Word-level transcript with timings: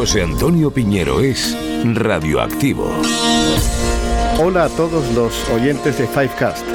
José 0.00 0.22
Antonio 0.22 0.70
Piñero 0.70 1.20
es 1.20 1.54
Radioactivo. 1.84 2.90
Hola 4.42 4.64
a 4.64 4.68
todos 4.70 5.12
los 5.14 5.46
oyentes 5.50 5.98
de 5.98 6.06
Fivecast. 6.06 6.66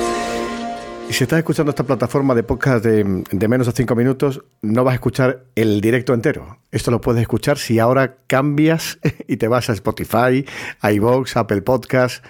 Si 1.10 1.24
estás 1.24 1.40
escuchando 1.40 1.72
esta 1.72 1.84
plataforma 1.84 2.36
de 2.36 2.44
podcast 2.44 2.86
de, 2.86 3.48
menos 3.48 3.66
de 3.66 3.74
5 3.74 3.96
minutos, 3.96 4.44
no 4.62 4.84
vas 4.84 4.92
a 4.92 4.96
escuchar 4.96 5.46
el 5.56 5.82
directo 5.82 6.14
entero. 6.14 6.60
Esto 6.72 6.92
lo 6.92 7.02
puedes 7.02 7.24
escuchar 7.24 7.58
si 7.58 7.80
ahora 7.80 8.18
cambias 8.28 9.00
y 9.28 9.38
te 9.38 9.48
vas 9.48 9.72
a 9.72 9.74
Spotify, 9.74 10.46
a 10.80 10.92
iVoox, 10.92 11.36
a 11.36 11.40
Apple 11.40 11.64
Podcast, 11.64 12.24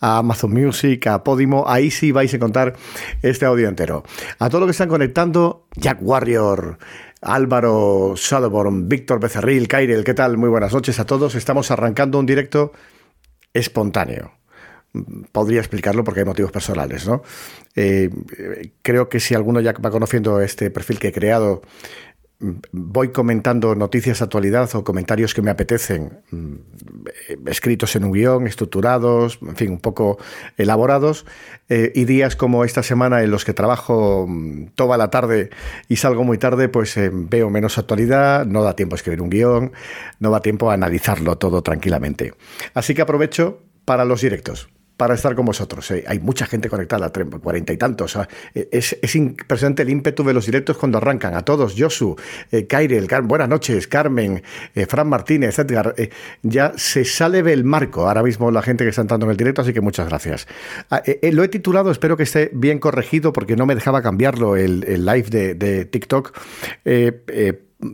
a 0.00 0.18
Amazon 0.18 0.52
Music, 0.52 1.06
a 1.06 1.24
Podimo. 1.24 1.64
Ahí 1.66 1.90
sí 1.90 2.12
vais 2.12 2.30
a 2.30 2.36
encontrar 2.36 2.76
este 3.22 3.46
audio 3.46 3.70
entero. 3.70 4.02
A 4.38 4.50
todos 4.50 4.60
los 4.60 4.66
que 4.66 4.72
están 4.72 4.90
conectando, 4.90 5.66
Jack 5.76 5.96
Warrior, 6.02 6.76
Álvaro 7.22 8.14
Shadowborn, 8.16 8.88
Víctor 8.88 9.20
Becerril, 9.20 9.68
Kairel, 9.68 10.02
¿qué 10.02 10.12
tal? 10.12 10.36
Muy 10.36 10.48
buenas 10.48 10.72
noches 10.72 10.98
a 10.98 11.06
todos. 11.06 11.36
Estamos 11.36 11.70
arrancando 11.70 12.18
un 12.18 12.26
directo 12.26 12.72
espontáneo 13.54 14.32
podría 15.32 15.60
explicarlo 15.60 16.04
porque 16.04 16.20
hay 16.20 16.26
motivos 16.26 16.52
personales, 16.52 17.06
¿no? 17.06 17.22
Eh, 17.74 18.10
creo 18.82 19.08
que 19.08 19.20
si 19.20 19.34
alguno 19.34 19.60
ya 19.60 19.72
va 19.72 19.90
conociendo 19.90 20.40
este 20.40 20.70
perfil 20.70 20.98
que 20.98 21.08
he 21.08 21.12
creado, 21.12 21.62
voy 22.72 23.08
comentando 23.08 23.74
noticias 23.74 24.18
de 24.18 24.24
actualidad 24.24 24.68
o 24.74 24.84
comentarios 24.84 25.34
que 25.34 25.42
me 25.42 25.50
apetecen, 25.50 26.22
mm, 26.30 26.54
escritos 27.46 27.94
en 27.96 28.04
un 28.04 28.12
guion, 28.12 28.46
estructurados, 28.46 29.38
en 29.42 29.56
fin, 29.56 29.70
un 29.70 29.80
poco 29.80 30.18
elaborados, 30.56 31.24
eh, 31.68 31.92
y 31.94 32.04
días 32.04 32.36
como 32.36 32.64
esta 32.64 32.82
semana 32.82 33.22
en 33.22 33.30
los 33.30 33.44
que 33.44 33.54
trabajo 33.54 34.26
mm, 34.28 34.72
toda 34.74 34.96
la 34.96 35.10
tarde 35.10 35.50
y 35.88 35.96
salgo 35.96 36.24
muy 36.24 36.38
tarde, 36.38 36.68
pues 36.68 36.96
eh, 36.96 37.10
veo 37.12 37.50
menos 37.50 37.78
actualidad, 37.78 38.44
no 38.46 38.62
da 38.62 38.74
tiempo 38.74 38.94
a 38.94 38.96
escribir 38.96 39.22
un 39.22 39.30
guion, 39.30 39.72
no 40.18 40.30
da 40.30 40.40
tiempo 40.40 40.70
a 40.70 40.74
analizarlo 40.74 41.38
todo 41.38 41.62
tranquilamente. 41.62 42.34
Así 42.74 42.94
que 42.94 43.02
aprovecho 43.02 43.60
para 43.84 44.04
los 44.04 44.20
directos 44.20 44.68
para 44.96 45.14
estar 45.14 45.34
con 45.34 45.46
vosotros. 45.46 45.90
Eh, 45.90 46.04
hay 46.06 46.20
mucha 46.20 46.46
gente 46.46 46.68
conectada, 46.68 47.10
cuarenta 47.42 47.72
y 47.72 47.76
tantos. 47.76 48.16
Eh, 48.54 48.68
es, 48.70 48.96
es, 49.00 49.14
impresionante 49.16 49.82
el 49.82 49.90
ímpetu 49.90 50.22
de 50.24 50.34
los 50.34 50.46
directos 50.46 50.76
cuando 50.76 50.98
arrancan. 50.98 51.34
A 51.34 51.42
todos, 51.42 51.74
Josu, 51.76 52.16
eh, 52.50 52.66
buenas 53.24 53.48
noches, 53.48 53.86
Carmen, 53.86 54.42
eh, 54.74 54.86
Fran 54.86 55.08
Martínez, 55.08 55.58
Edgar. 55.58 55.94
ya 56.42 56.72
se 56.76 57.04
sale 57.04 57.42
del 57.42 57.64
marco 57.64 58.06
ahora 58.06 58.22
mismo 58.22 58.50
la 58.50 58.62
gente 58.62 58.84
que 58.84 58.90
está 58.90 59.02
entrando 59.02 59.26
en 59.26 59.30
el 59.30 59.36
directo, 59.36 59.62
así 59.62 59.72
que 59.72 59.80
muchas 59.80 60.08
gracias. 60.08 60.46
Ah, 60.90 61.02
lo 61.22 61.42
he 61.42 61.48
titulado, 61.48 61.90
espero 61.90 62.16
que 62.16 62.24
esté 62.24 62.50
bien 62.52 62.78
corregido 62.78 63.32
porque 63.32 63.56
no 63.56 63.66
me 63.66 63.74
dejaba 63.74 64.02
cambiarlo 64.02 64.56
el, 64.56 64.80
live 65.04 65.28
de, 65.30 65.54
de 65.54 65.84
TikTok 65.84 66.38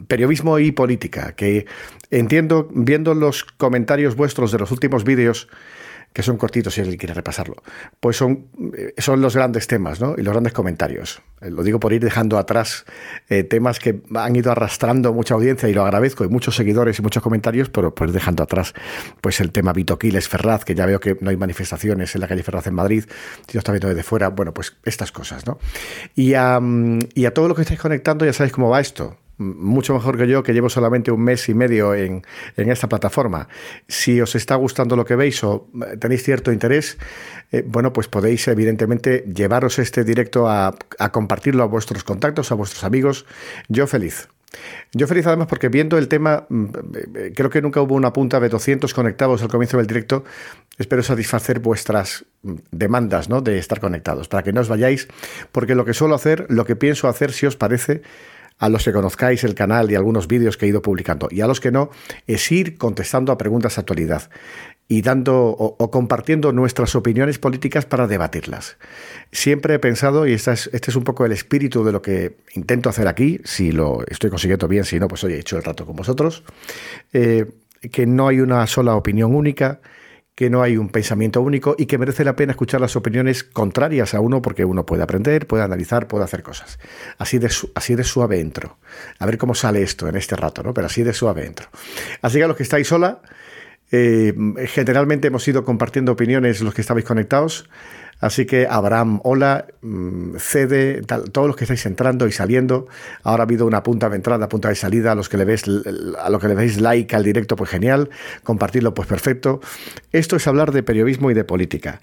periodismo 0.07 0.59
y 0.59 0.73
política, 0.73 1.33
que 1.33 1.67
entiendo, 2.11 2.69
viendo 2.73 3.15
los 3.15 3.45
comentarios 3.45 4.17
vuestros 4.17 4.53
de 4.53 4.59
los 4.59 4.71
últimos 4.71 5.05
vídeos, 5.05 5.49
que 6.13 6.23
son 6.23 6.37
cortitos 6.37 6.75
si 6.75 6.81
alguien 6.81 6.99
quiere 6.99 7.15
repasarlo, 7.15 7.57
pues 8.01 8.17
son, 8.17 8.47
eh, 8.77 8.95
son 8.99 9.21
los 9.21 9.37
grandes 9.37 9.67
temas 9.67 10.01
¿no? 10.01 10.15
y 10.17 10.23
los 10.23 10.33
grandes 10.33 10.53
comentarios. 10.53 11.23
Eh, 11.41 11.51
lo 11.51 11.63
digo 11.63 11.79
por 11.79 11.93
ir 11.93 12.03
dejando 12.03 12.39
atrás 12.39 12.85
eh, 13.29 13.45
temas 13.45 13.79
que 13.79 14.03
han 14.15 14.35
ido 14.35 14.51
arrastrando 14.51 15.13
mucha 15.13 15.35
audiencia 15.35 15.69
y 15.69 15.75
lo 15.75 15.83
agradezco, 15.83 16.25
y 16.25 16.29
muchos 16.29 16.57
seguidores 16.57 16.99
y 16.99 17.03
muchos 17.03 17.23
comentarios, 17.23 17.71
pero 17.71 17.95
por 17.95 18.09
ir 18.09 18.15
dejando 18.15 18.43
atrás 18.43 18.75
pues 19.21 19.41
el 19.41 19.53
tema 19.53 19.73
Vito 19.73 19.99
Quiles 19.99 20.29
Ferraz, 20.29 20.65
que 20.65 20.75
ya 20.75 20.87
veo 20.87 21.01
que 21.01 21.17
no 21.21 21.31
hay 21.31 21.37
manifestaciones 21.37 22.15
en 22.15 22.21
la 22.21 22.29
calle 22.29 22.43
Ferraz 22.43 22.67
en 22.67 22.75
Madrid, 22.75 23.05
si 23.47 23.55
lo 23.55 23.59
está 23.59 23.73
viendo 23.73 23.89
desde 23.89 24.03
fuera, 24.03 24.29
bueno, 24.29 24.53
pues 24.53 24.77
estas 24.85 25.13
cosas. 25.13 25.47
¿no? 25.47 25.59
Y, 26.15 26.35
a, 26.35 26.61
y 27.15 27.25
a 27.27 27.35
todos 27.35 27.49
los 27.49 27.57
que 27.57 27.63
estáis 27.63 27.81
conectando 27.81 28.25
ya 28.25 28.33
sabéis 28.33 28.53
cómo 28.53 28.71
va 28.71 28.81
esto 28.81 29.17
mucho 29.39 29.95
mejor 29.95 30.19
que 30.19 30.27
yo, 30.27 30.43
que 30.43 30.53
llevo 30.53 30.69
solamente 30.69 31.11
un 31.11 31.23
mes 31.23 31.49
y 31.49 31.55
medio 31.55 31.95
en, 31.95 32.23
esta 32.57 32.89
plataforma. 32.89 33.49
Si 33.87 34.21
os 34.21 34.35
está 34.35 34.57
gustando 34.57 34.97
lo 34.97 35.05
que 35.05 35.17
veis 35.17 35.43
o 35.45 35.69
tenéis 36.01 36.25
cierto 36.25 36.53
interés, 36.53 36.99
eh, 37.53 37.63
bueno, 37.67 37.93
pues 37.93 38.09
podéis 38.09 38.47
evidentemente 38.49 39.25
llevaros 39.33 39.79
este 39.79 40.05
directo 40.05 40.49
a, 40.49 40.75
compartirlo 41.13 41.63
a 41.63 41.67
vuestros 41.67 42.05
contactos, 42.05 42.53
a 42.53 42.55
vuestros 42.55 42.85
amigos. 42.85 43.27
Yo 43.69 43.87
feliz. 43.87 44.29
Yo 44.93 45.07
feliz 45.07 45.27
además 45.27 45.47
porque 45.47 45.69
viendo 45.69 45.99
el 45.99 46.09
tema, 46.09 46.47
eh, 47.15 47.33
creo 47.35 47.51
que 47.51 47.63
nunca 47.63 47.81
hubo 47.81 47.95
una 47.95 48.13
punta 48.13 48.41
de 48.41 48.49
200 48.49 48.93
conectados 48.93 49.43
al 49.43 49.49
comienzo 49.49 49.77
del 49.77 49.87
directo. 49.87 50.25
Espero 50.79 51.03
satisfacer 51.03 51.61
vuestras 51.61 52.25
demandas 52.71 53.29
¿no? 53.29 53.41
de 53.41 53.59
estar 53.59 53.79
conectados, 53.79 54.27
para 54.29 54.43
que 54.43 54.53
no 54.53 54.63
os 54.63 54.69
vayáis, 54.69 55.07
porque 55.53 55.75
lo 55.75 55.85
que 55.85 55.93
suelo 55.93 56.15
hacer, 56.15 56.47
lo 56.49 56.65
que 56.65 56.77
pienso 56.77 57.09
hacer, 57.09 57.33
si 57.33 57.47
os 57.47 57.57
parece, 57.57 58.03
a 58.59 58.69
los 58.69 58.85
que 58.85 58.93
conozcáis 58.93 59.45
el 59.45 59.55
canal 59.55 59.91
y 59.91 59.95
algunos 59.95 60.29
vídeos 60.29 60.57
que 60.57 60.67
he 60.67 60.69
ido 60.69 60.83
publicando, 60.83 61.29
y 61.31 61.41
a 61.41 61.47
los 61.47 61.61
que 61.61 61.71
no, 61.71 61.91
es 62.27 62.51
ir 62.51 62.77
contestando 62.77 63.33
a 63.33 63.39
preguntas 63.39 63.77
de 63.77 63.81
actualidad 63.81 64.31
y 64.91 65.03
dando 65.03 65.49
o, 65.49 65.91
compartiendo 65.91 66.51
nuestras 66.53 66.95
opiniones 66.95 67.39
políticas 67.39 67.85
para 67.85 68.07
debatirlas. 68.07 68.79
Siempre 69.31 69.75
he 69.75 69.79
pensado, 69.79 70.27
y 70.27 70.33
este 70.33 70.53
es, 70.53 70.71
este 70.73 70.91
es 70.91 70.97
un 70.97 71.05
poco 71.05 71.27
el 71.27 71.33
espíritu 71.33 71.85
de 71.85 71.93
lo 71.93 72.01
que 72.01 72.39
intento 72.55 72.89
hacer 72.89 73.07
aquí, 73.07 73.39
si 73.45 73.71
lo 73.71 74.05
estoy 74.07 74.31
consiguiendo 74.31 74.67
bien, 74.67 74.85
si 74.85 74.99
no, 74.99 75.07
pues 75.07 75.23
hoy 75.25 75.35
he 75.35 75.39
hecho 75.39 75.59
el 75.59 75.63
rato 75.63 75.85
con 75.85 75.95
vosotros, 75.95 76.43
eh, 77.13 77.45
que 77.93 78.07
no 78.07 78.29
hay 78.29 78.41
una 78.41 78.67
sola 78.67 78.97
opinión 78.97 79.35
única, 79.35 79.81
que 80.39 80.51
no 80.51 80.63
hay 80.63 80.77
un 80.77 80.89
pensamiento 80.89 81.43
único 81.43 81.75
y 81.77 81.87
que 81.87 81.99
merece 81.99 82.23
la 82.23 82.37
pena 82.37 82.53
escuchar 82.53 82.81
las 82.81 82.95
opiniones 82.95 83.43
contrarias 83.43 84.15
a 84.15 84.21
uno 84.21 84.41
porque 84.41 84.65
uno 84.65 84.87
puede 84.87 85.03
aprender, 85.03 85.49
puede 85.49 85.65
analizar, 85.65 86.07
puede 86.07 86.23
hacer 86.23 86.45
cosas. 86.45 86.79
Así 87.19 87.41
de, 87.41 87.51
así 87.75 87.97
de 87.97 88.05
suave 88.05 88.39
entro. 88.39 88.79
A 89.19 89.27
ver 89.27 89.37
cómo 89.37 89.57
sale 89.57 89.83
esto 89.83 90.07
en 90.07 90.15
este 90.15 90.37
rato, 90.37 90.63
¿no? 90.63 90.73
Pero 90.73 90.87
así 90.87 91.03
de 91.03 91.13
suave 91.13 91.45
entro. 91.45 91.67
Así 92.23 92.39
que 92.39 92.45
a 92.45 92.47
los 92.47 92.57
que 92.57 92.63
estáis 92.63 92.87
sola, 92.87 93.21
eh, 93.91 94.33
generalmente 94.69 95.27
hemos 95.27 95.49
ido 95.49 95.65
compartiendo 95.65 96.13
opiniones 96.13 96.61
los 96.61 96.73
que 96.73 96.83
estabais 96.83 97.05
conectados. 97.05 97.69
Así 98.21 98.47
que 98.47 98.67
Abraham, 98.69 99.21
hola, 99.23 99.67
mm, 99.81 100.37
cede, 100.39 101.03
todos 101.03 101.47
los 101.47 101.57
que 101.57 101.65
estáis 101.65 101.87
entrando 101.87 102.27
y 102.27 102.33
saliendo. 102.33 102.89
Ahora 103.23 103.43
ha 103.43 103.47
habido 103.47 103.67
una 103.67 103.83
punta 103.83 104.09
de 104.09 104.17
entrada, 104.17 104.49
punta 104.49 104.69
de 104.69 104.75
salida. 104.75 105.13
A 105.13 105.15
los 105.15 105.29
que 105.29 105.37
le 105.37 105.45
ves, 105.45 105.65
a 106.19 106.31
los 106.31 106.41
que 106.41 106.49
le 106.49 106.55
veis 106.55 106.81
like 106.81 107.15
al 107.15 107.23
directo, 107.23 107.55
pues 107.55 107.71
genial. 107.71 108.11
Compartirlo, 108.43 108.93
pues 108.95 109.07
perfecto. 109.07 109.61
Esto 110.11 110.37
es 110.37 110.47
hablar 110.49 110.73
de 110.73 110.83
periodismo 110.83 111.31
y 111.31 111.35
de 111.35 111.45
política. 111.45 112.01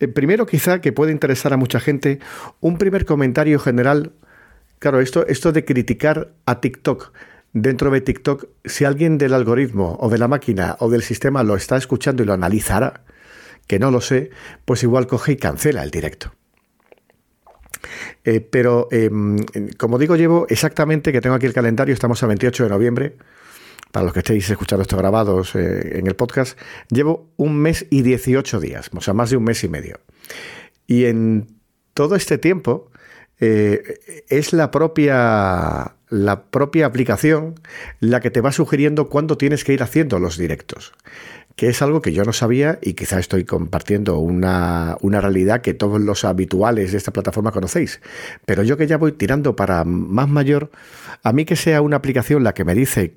Eh, 0.00 0.08
primero, 0.08 0.46
quizá 0.46 0.80
que 0.80 0.92
puede 0.92 1.12
interesar 1.12 1.52
a 1.52 1.56
mucha 1.56 1.80
gente, 1.80 2.18
un 2.60 2.78
primer 2.78 3.04
comentario 3.04 3.58
general. 3.58 4.12
Claro, 4.78 5.00
esto, 5.00 5.26
esto 5.26 5.52
de 5.52 5.64
criticar 5.64 6.28
a 6.46 6.60
TikTok 6.60 7.12
dentro 7.52 7.90
de 7.90 8.00
TikTok, 8.00 8.46
si 8.64 8.84
alguien 8.84 9.18
del 9.18 9.34
algoritmo 9.34 9.96
o 10.00 10.08
de 10.08 10.18
la 10.18 10.28
máquina 10.28 10.76
o 10.80 10.90
del 10.90 11.02
sistema 11.02 11.42
lo 11.42 11.56
está 11.56 11.76
escuchando 11.76 12.22
y 12.22 12.26
lo 12.26 12.32
analizara, 12.32 13.02
que 13.68 13.78
no 13.78 13.92
lo 13.92 14.00
sé, 14.00 14.30
pues 14.64 14.82
igual 14.82 15.06
coge 15.06 15.32
y 15.32 15.36
cancela 15.36 15.84
el 15.84 15.92
directo. 15.92 16.32
Eh, 18.24 18.40
pero, 18.40 18.88
em, 18.90 19.38
como 19.76 19.98
digo, 19.98 20.16
llevo 20.16 20.46
exactamente, 20.48 21.12
que 21.12 21.20
tengo 21.20 21.36
aquí 21.36 21.46
el 21.46 21.52
calendario, 21.52 21.94
estamos 21.94 22.20
a 22.22 22.26
28 22.26 22.64
de 22.64 22.70
noviembre, 22.70 23.16
para 23.92 24.04
los 24.04 24.12
que 24.12 24.20
estéis 24.20 24.50
escuchando 24.50 24.82
esto 24.82 24.96
grabados 24.96 25.54
eh, 25.54 25.98
en 25.98 26.06
el 26.06 26.16
podcast, 26.16 26.58
llevo 26.90 27.30
un 27.36 27.56
mes 27.56 27.86
y 27.90 28.02
18 28.02 28.58
días, 28.58 28.90
o 28.94 29.00
sea, 29.00 29.14
más 29.14 29.30
de 29.30 29.36
un 29.36 29.44
mes 29.44 29.62
y 29.62 29.68
medio. 29.68 30.00
Y 30.86 31.04
en 31.04 31.46
todo 31.94 32.16
este 32.16 32.38
tiempo 32.38 32.90
eh, 33.38 34.24
es 34.28 34.52
la 34.52 34.70
propia, 34.70 35.94
la 36.08 36.42
propia 36.50 36.86
aplicación 36.86 37.54
la 38.00 38.20
que 38.20 38.30
te 38.30 38.40
va 38.40 38.52
sugiriendo 38.52 39.08
cuándo 39.08 39.36
tienes 39.38 39.64
que 39.64 39.74
ir 39.74 39.82
haciendo 39.82 40.18
los 40.18 40.38
directos 40.38 40.94
que 41.58 41.68
es 41.68 41.82
algo 41.82 42.00
que 42.00 42.12
yo 42.12 42.22
no 42.22 42.32
sabía 42.32 42.78
y 42.82 42.94
quizá 42.94 43.18
estoy 43.18 43.44
compartiendo 43.44 44.20
una, 44.20 44.96
una, 45.00 45.20
realidad 45.20 45.60
que 45.60 45.74
todos 45.74 46.00
los 46.00 46.24
habituales 46.24 46.92
de 46.92 46.98
esta 46.98 47.12
plataforma 47.12 47.50
conocéis. 47.50 48.00
Pero 48.46 48.62
yo 48.62 48.76
que 48.76 48.86
ya 48.86 48.96
voy 48.96 49.10
tirando 49.10 49.56
para 49.56 49.82
más 49.82 50.28
mayor, 50.28 50.70
a 51.24 51.32
mí 51.32 51.44
que 51.44 51.56
sea 51.56 51.82
una 51.82 51.96
aplicación 51.96 52.44
la 52.44 52.54
que 52.54 52.64
me 52.64 52.76
dice 52.76 53.16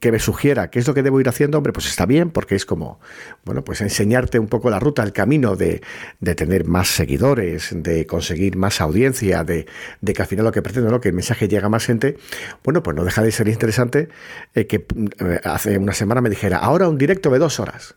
que 0.00 0.10
me 0.10 0.18
sugiera 0.18 0.70
qué 0.70 0.78
es 0.78 0.86
lo 0.86 0.94
que 0.94 1.02
debo 1.02 1.20
ir 1.20 1.28
haciendo, 1.28 1.58
hombre, 1.58 1.72
pues 1.72 1.86
está 1.86 2.06
bien, 2.06 2.30
porque 2.30 2.54
es 2.54 2.66
como, 2.66 3.00
bueno, 3.44 3.64
pues 3.64 3.80
enseñarte 3.80 4.38
un 4.38 4.48
poco 4.48 4.68
la 4.68 4.80
ruta, 4.80 5.02
el 5.02 5.12
camino 5.12 5.56
de, 5.56 5.80
de 6.20 6.34
tener 6.34 6.64
más 6.64 6.88
seguidores, 6.88 7.70
de 7.72 8.06
conseguir 8.06 8.56
más 8.56 8.80
audiencia, 8.80 9.44
de, 9.44 9.66
de, 10.00 10.12
que 10.12 10.22
al 10.22 10.28
final 10.28 10.44
lo 10.44 10.52
que 10.52 10.62
pretendo, 10.62 10.90
¿no? 10.90 11.00
Que 11.00 11.10
el 11.10 11.14
mensaje 11.14 11.48
llega 11.48 11.66
a 11.66 11.70
más 11.70 11.86
gente. 11.86 12.16
Bueno, 12.64 12.82
pues 12.82 12.96
no 12.96 13.04
deja 13.04 13.22
de 13.22 13.30
ser 13.30 13.48
interesante 13.48 14.08
eh, 14.54 14.66
que 14.66 14.86
eh, 15.20 15.40
hace 15.44 15.78
una 15.78 15.92
semana 15.92 16.20
me 16.20 16.30
dijera, 16.30 16.58
ahora 16.58 16.88
un 16.88 16.98
directo 16.98 17.30
de 17.30 17.38
dos 17.38 17.60
horas. 17.60 17.94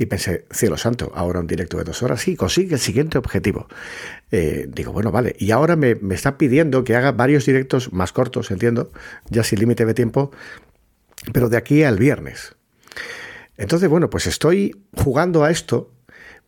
Y 0.00 0.06
pensé, 0.06 0.46
cielo 0.52 0.76
santo, 0.76 1.10
ahora 1.16 1.40
un 1.40 1.48
directo 1.48 1.76
de 1.76 1.82
dos 1.82 2.04
horas, 2.04 2.20
sí, 2.20 2.36
consigue 2.36 2.74
el 2.74 2.80
siguiente 2.80 3.18
objetivo. 3.18 3.66
Eh, 4.30 4.68
digo, 4.72 4.92
bueno, 4.92 5.10
vale. 5.10 5.34
Y 5.40 5.50
ahora 5.50 5.74
me, 5.74 5.96
me 5.96 6.14
está 6.14 6.38
pidiendo 6.38 6.84
que 6.84 6.94
haga 6.94 7.10
varios 7.10 7.44
directos 7.44 7.92
más 7.92 8.12
cortos, 8.12 8.52
entiendo, 8.52 8.92
ya 9.28 9.42
sin 9.42 9.58
límite 9.58 9.84
de 9.84 9.94
tiempo, 9.94 10.30
pero 11.32 11.48
de 11.48 11.56
aquí 11.56 11.82
al 11.82 11.98
viernes. 11.98 12.56
Entonces, 13.56 13.88
bueno, 13.88 14.08
pues 14.08 14.26
estoy 14.26 14.84
jugando 14.96 15.44
a 15.44 15.50
esto, 15.50 15.92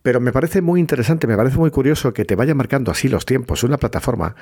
pero 0.01 0.19
me 0.19 0.31
parece 0.31 0.61
muy 0.61 0.79
interesante, 0.79 1.27
me 1.27 1.37
parece 1.37 1.57
muy 1.57 1.69
curioso 1.69 2.13
que 2.13 2.25
te 2.25 2.35
vaya 2.35 2.55
marcando 2.55 2.91
así 2.91 3.07
los 3.07 3.25
tiempos, 3.25 3.63
una 3.63 3.77
plataforma, 3.77 4.35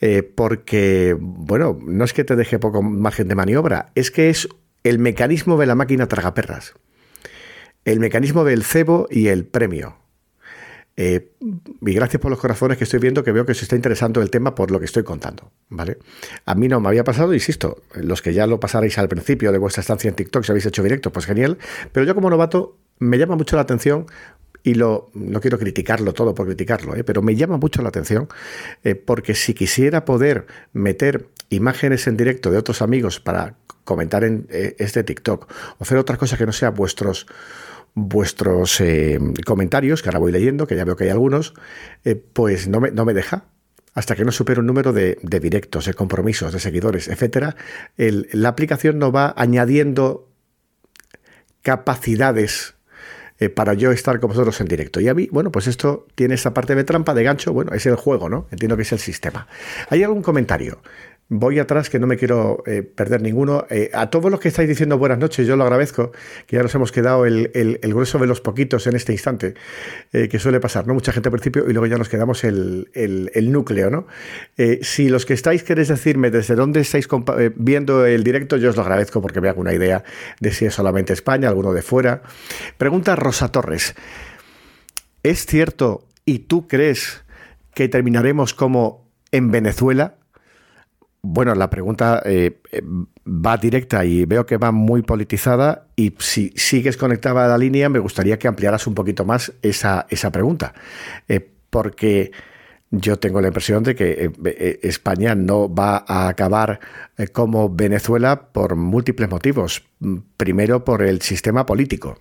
eh, 0.00 0.22
porque, 0.22 1.16
bueno, 1.18 1.78
no 1.84 2.04
es 2.04 2.12
que 2.12 2.24
te 2.24 2.36
deje 2.36 2.58
poco 2.58 2.82
margen 2.82 3.28
de 3.28 3.34
maniobra, 3.34 3.90
es 3.94 4.10
que 4.10 4.30
es 4.30 4.48
el 4.84 4.98
mecanismo 4.98 5.58
de 5.58 5.66
la 5.66 5.74
máquina 5.74 6.08
tragaperras, 6.08 6.74
el 7.84 8.00
mecanismo 8.00 8.44
del 8.44 8.62
cebo 8.62 9.06
y 9.10 9.28
el 9.28 9.44
premio. 9.44 10.01
Eh, 10.96 11.32
y 11.80 11.94
gracias 11.94 12.20
por 12.20 12.30
los 12.30 12.38
corazones 12.38 12.76
que 12.76 12.84
estoy 12.84 13.00
viendo, 13.00 13.24
que 13.24 13.32
veo 13.32 13.46
que 13.46 13.54
se 13.54 13.64
está 13.64 13.76
interesando 13.76 14.20
el 14.20 14.30
tema 14.30 14.54
por 14.54 14.70
lo 14.70 14.78
que 14.78 14.84
estoy 14.84 15.02
contando, 15.04 15.50
¿vale? 15.70 15.98
A 16.44 16.54
mí 16.54 16.68
no 16.68 16.80
me 16.80 16.88
había 16.88 17.02
pasado, 17.02 17.32
insisto, 17.32 17.82
los 17.94 18.20
que 18.20 18.34
ya 18.34 18.46
lo 18.46 18.60
pasarais 18.60 18.98
al 18.98 19.08
principio 19.08 19.52
de 19.52 19.58
vuestra 19.58 19.80
estancia 19.80 20.08
en 20.08 20.14
TikTok, 20.14 20.44
si 20.44 20.52
habéis 20.52 20.66
hecho 20.66 20.82
directo, 20.82 21.10
pues 21.10 21.24
genial, 21.24 21.58
pero 21.92 22.04
yo 22.04 22.14
como 22.14 22.28
novato 22.28 22.76
me 22.98 23.16
llama 23.16 23.36
mucho 23.36 23.56
la 23.56 23.62
atención 23.62 24.06
y 24.62 24.74
lo, 24.74 25.10
no 25.14 25.40
quiero 25.40 25.58
criticarlo 25.58 26.12
todo 26.12 26.34
por 26.34 26.46
criticarlo, 26.46 26.94
¿eh? 26.94 27.04
pero 27.04 27.22
me 27.22 27.34
llama 27.36 27.56
mucho 27.56 27.82
la 27.82 27.88
atención 27.88 28.28
eh, 28.84 28.94
porque 28.94 29.34
si 29.34 29.54
quisiera 29.54 30.04
poder 30.04 30.46
meter 30.72 31.28
imágenes 31.48 32.06
en 32.06 32.16
directo 32.16 32.50
de 32.50 32.58
otros 32.58 32.82
amigos 32.82 33.18
para 33.18 33.56
comentar 33.84 34.22
en 34.22 34.46
este 34.50 35.02
TikTok 35.02 35.50
o 35.78 35.82
hacer 35.82 35.98
otras 35.98 36.16
cosas 36.16 36.38
que 36.38 36.46
no 36.46 36.52
sean 36.52 36.74
vuestros 36.74 37.26
vuestros 37.94 38.80
eh, 38.80 39.18
comentarios, 39.44 40.02
que 40.02 40.08
ahora 40.08 40.18
voy 40.18 40.32
leyendo, 40.32 40.66
que 40.66 40.76
ya 40.76 40.84
veo 40.84 40.96
que 40.96 41.04
hay 41.04 41.10
algunos, 41.10 41.54
eh, 42.04 42.14
pues 42.14 42.68
no 42.68 42.80
me, 42.80 42.90
no 42.90 43.04
me 43.04 43.14
deja. 43.14 43.44
Hasta 43.94 44.16
que 44.16 44.24
no 44.24 44.32
supere 44.32 44.60
un 44.60 44.66
número 44.66 44.94
de, 44.94 45.18
directos, 45.22 45.84
de 45.84 45.92
compromisos, 45.92 46.50
de 46.54 46.60
seguidores, 46.60 47.08
etcétera, 47.08 47.56
la 47.98 48.48
aplicación 48.48 48.98
no 48.98 49.12
va 49.12 49.34
añadiendo 49.36 50.30
capacidades 51.60 52.74
eh, 53.38 53.48
para 53.48 53.74
yo 53.74 53.92
estar 53.92 54.20
con 54.20 54.28
vosotros 54.28 54.60
en 54.60 54.68
directo. 54.68 55.00
Y 55.00 55.08
a 55.08 55.14
mí, 55.14 55.28
bueno, 55.30 55.50
pues 55.50 55.66
esto 55.66 56.06
tiene 56.14 56.34
esa 56.34 56.54
parte 56.54 56.74
de 56.74 56.84
trampa, 56.84 57.12
de 57.12 57.24
gancho, 57.24 57.52
bueno, 57.52 57.72
es 57.72 57.84
el 57.86 57.96
juego, 57.96 58.28
¿no? 58.28 58.46
Entiendo 58.50 58.76
que 58.76 58.82
es 58.82 58.92
el 58.92 58.98
sistema. 58.98 59.46
¿Hay 59.90 60.02
algún 60.02 60.22
comentario? 60.22 60.80
Voy 61.34 61.58
atrás, 61.58 61.88
que 61.88 61.98
no 61.98 62.06
me 62.06 62.18
quiero 62.18 62.62
eh, 62.66 62.82
perder 62.82 63.22
ninguno. 63.22 63.66
Eh, 63.70 63.90
a 63.94 64.10
todos 64.10 64.30
los 64.30 64.38
que 64.38 64.48
estáis 64.48 64.68
diciendo 64.68 64.98
buenas 64.98 65.18
noches, 65.18 65.46
yo 65.46 65.56
lo 65.56 65.64
agradezco, 65.64 66.12
que 66.46 66.56
ya 66.56 66.62
nos 66.62 66.74
hemos 66.74 66.92
quedado 66.92 67.24
el, 67.24 67.80
grueso 67.82 68.18
de 68.18 68.26
los 68.26 68.42
poquitos 68.42 68.86
en 68.86 68.96
este 68.96 69.12
instante, 69.12 69.54
eh, 70.12 70.28
que 70.28 70.38
suele 70.38 70.60
pasar, 70.60 70.86
¿no? 70.86 70.92
Mucha 70.92 71.10
gente 71.10 71.28
al 71.28 71.32
principio 71.32 71.64
y 71.68 71.72
luego 71.72 71.86
ya 71.86 71.96
nos 71.96 72.10
quedamos 72.10 72.44
el, 72.44 72.86
núcleo, 73.52 73.90
¿no? 73.90 74.06
si 74.82 75.08
los 75.08 75.26
que 75.26 75.34
estáis 75.34 75.62
queréis 75.62 75.88
decirme 75.88 76.30
desde 76.30 76.54
dónde 76.54 76.80
estáis 76.80 77.08
viendo 77.56 78.06
el 78.06 78.24
directo, 78.24 78.56
yo 78.56 78.70
os 78.70 78.76
lo 78.76 78.82
agradezco 78.82 79.20
porque 79.20 79.40
me 79.40 79.48
hago 79.48 79.60
una 79.60 79.74
idea 79.74 80.04
de 80.40 80.52
si 80.52 80.66
es 80.66 80.74
solamente 80.74 81.12
España, 81.12 81.48
alguno 81.48 81.72
de 81.72 81.82
fuera. 81.82 82.22
Pregunta 82.78 83.16
Rosa 83.16 83.48
Torres. 83.48 83.94
¿Es 85.22 85.46
cierto 85.46 86.04
y 86.24 86.40
tú 86.40 86.68
crees 86.68 87.24
que 87.74 87.88
terminaremos 87.88 88.54
como 88.54 89.08
en 89.32 89.50
Venezuela? 89.50 90.16
Bueno, 91.24 91.54
la 91.54 91.70
pregunta 91.70 92.20
eh, 92.24 92.60
eh, 92.72 92.82
va 93.24 93.56
directa 93.56 94.04
y 94.04 94.24
veo 94.24 94.44
que 94.44 94.56
va 94.56 94.72
muy 94.72 95.02
politizada 95.02 95.86
y 95.94 96.14
si 96.18 96.52
sigues 96.56 96.96
conectada 96.96 97.44
a 97.44 97.48
la 97.48 97.58
línea 97.58 97.88
me 97.88 98.00
gustaría 98.00 98.40
que 98.40 98.48
ampliaras 98.48 98.88
un 98.88 98.94
poquito 98.96 99.24
más 99.24 99.52
esa, 99.62 100.06
esa 100.10 100.32
pregunta, 100.32 100.74
eh, 101.28 101.48
porque 101.70 102.32
yo 102.90 103.20
tengo 103.20 103.40
la 103.40 103.46
impresión 103.48 103.84
de 103.84 103.94
que 103.94 104.32
España 104.82 105.36
no 105.36 105.72
va 105.72 106.04
a 106.06 106.28
acabar 106.28 106.80
como 107.32 107.70
Venezuela 107.70 108.48
por 108.52 108.76
múltiples 108.76 109.30
motivos. 109.30 109.82
Primero, 110.36 110.84
por 110.84 111.02
el 111.02 111.22
sistema 111.22 111.64
político 111.64 112.18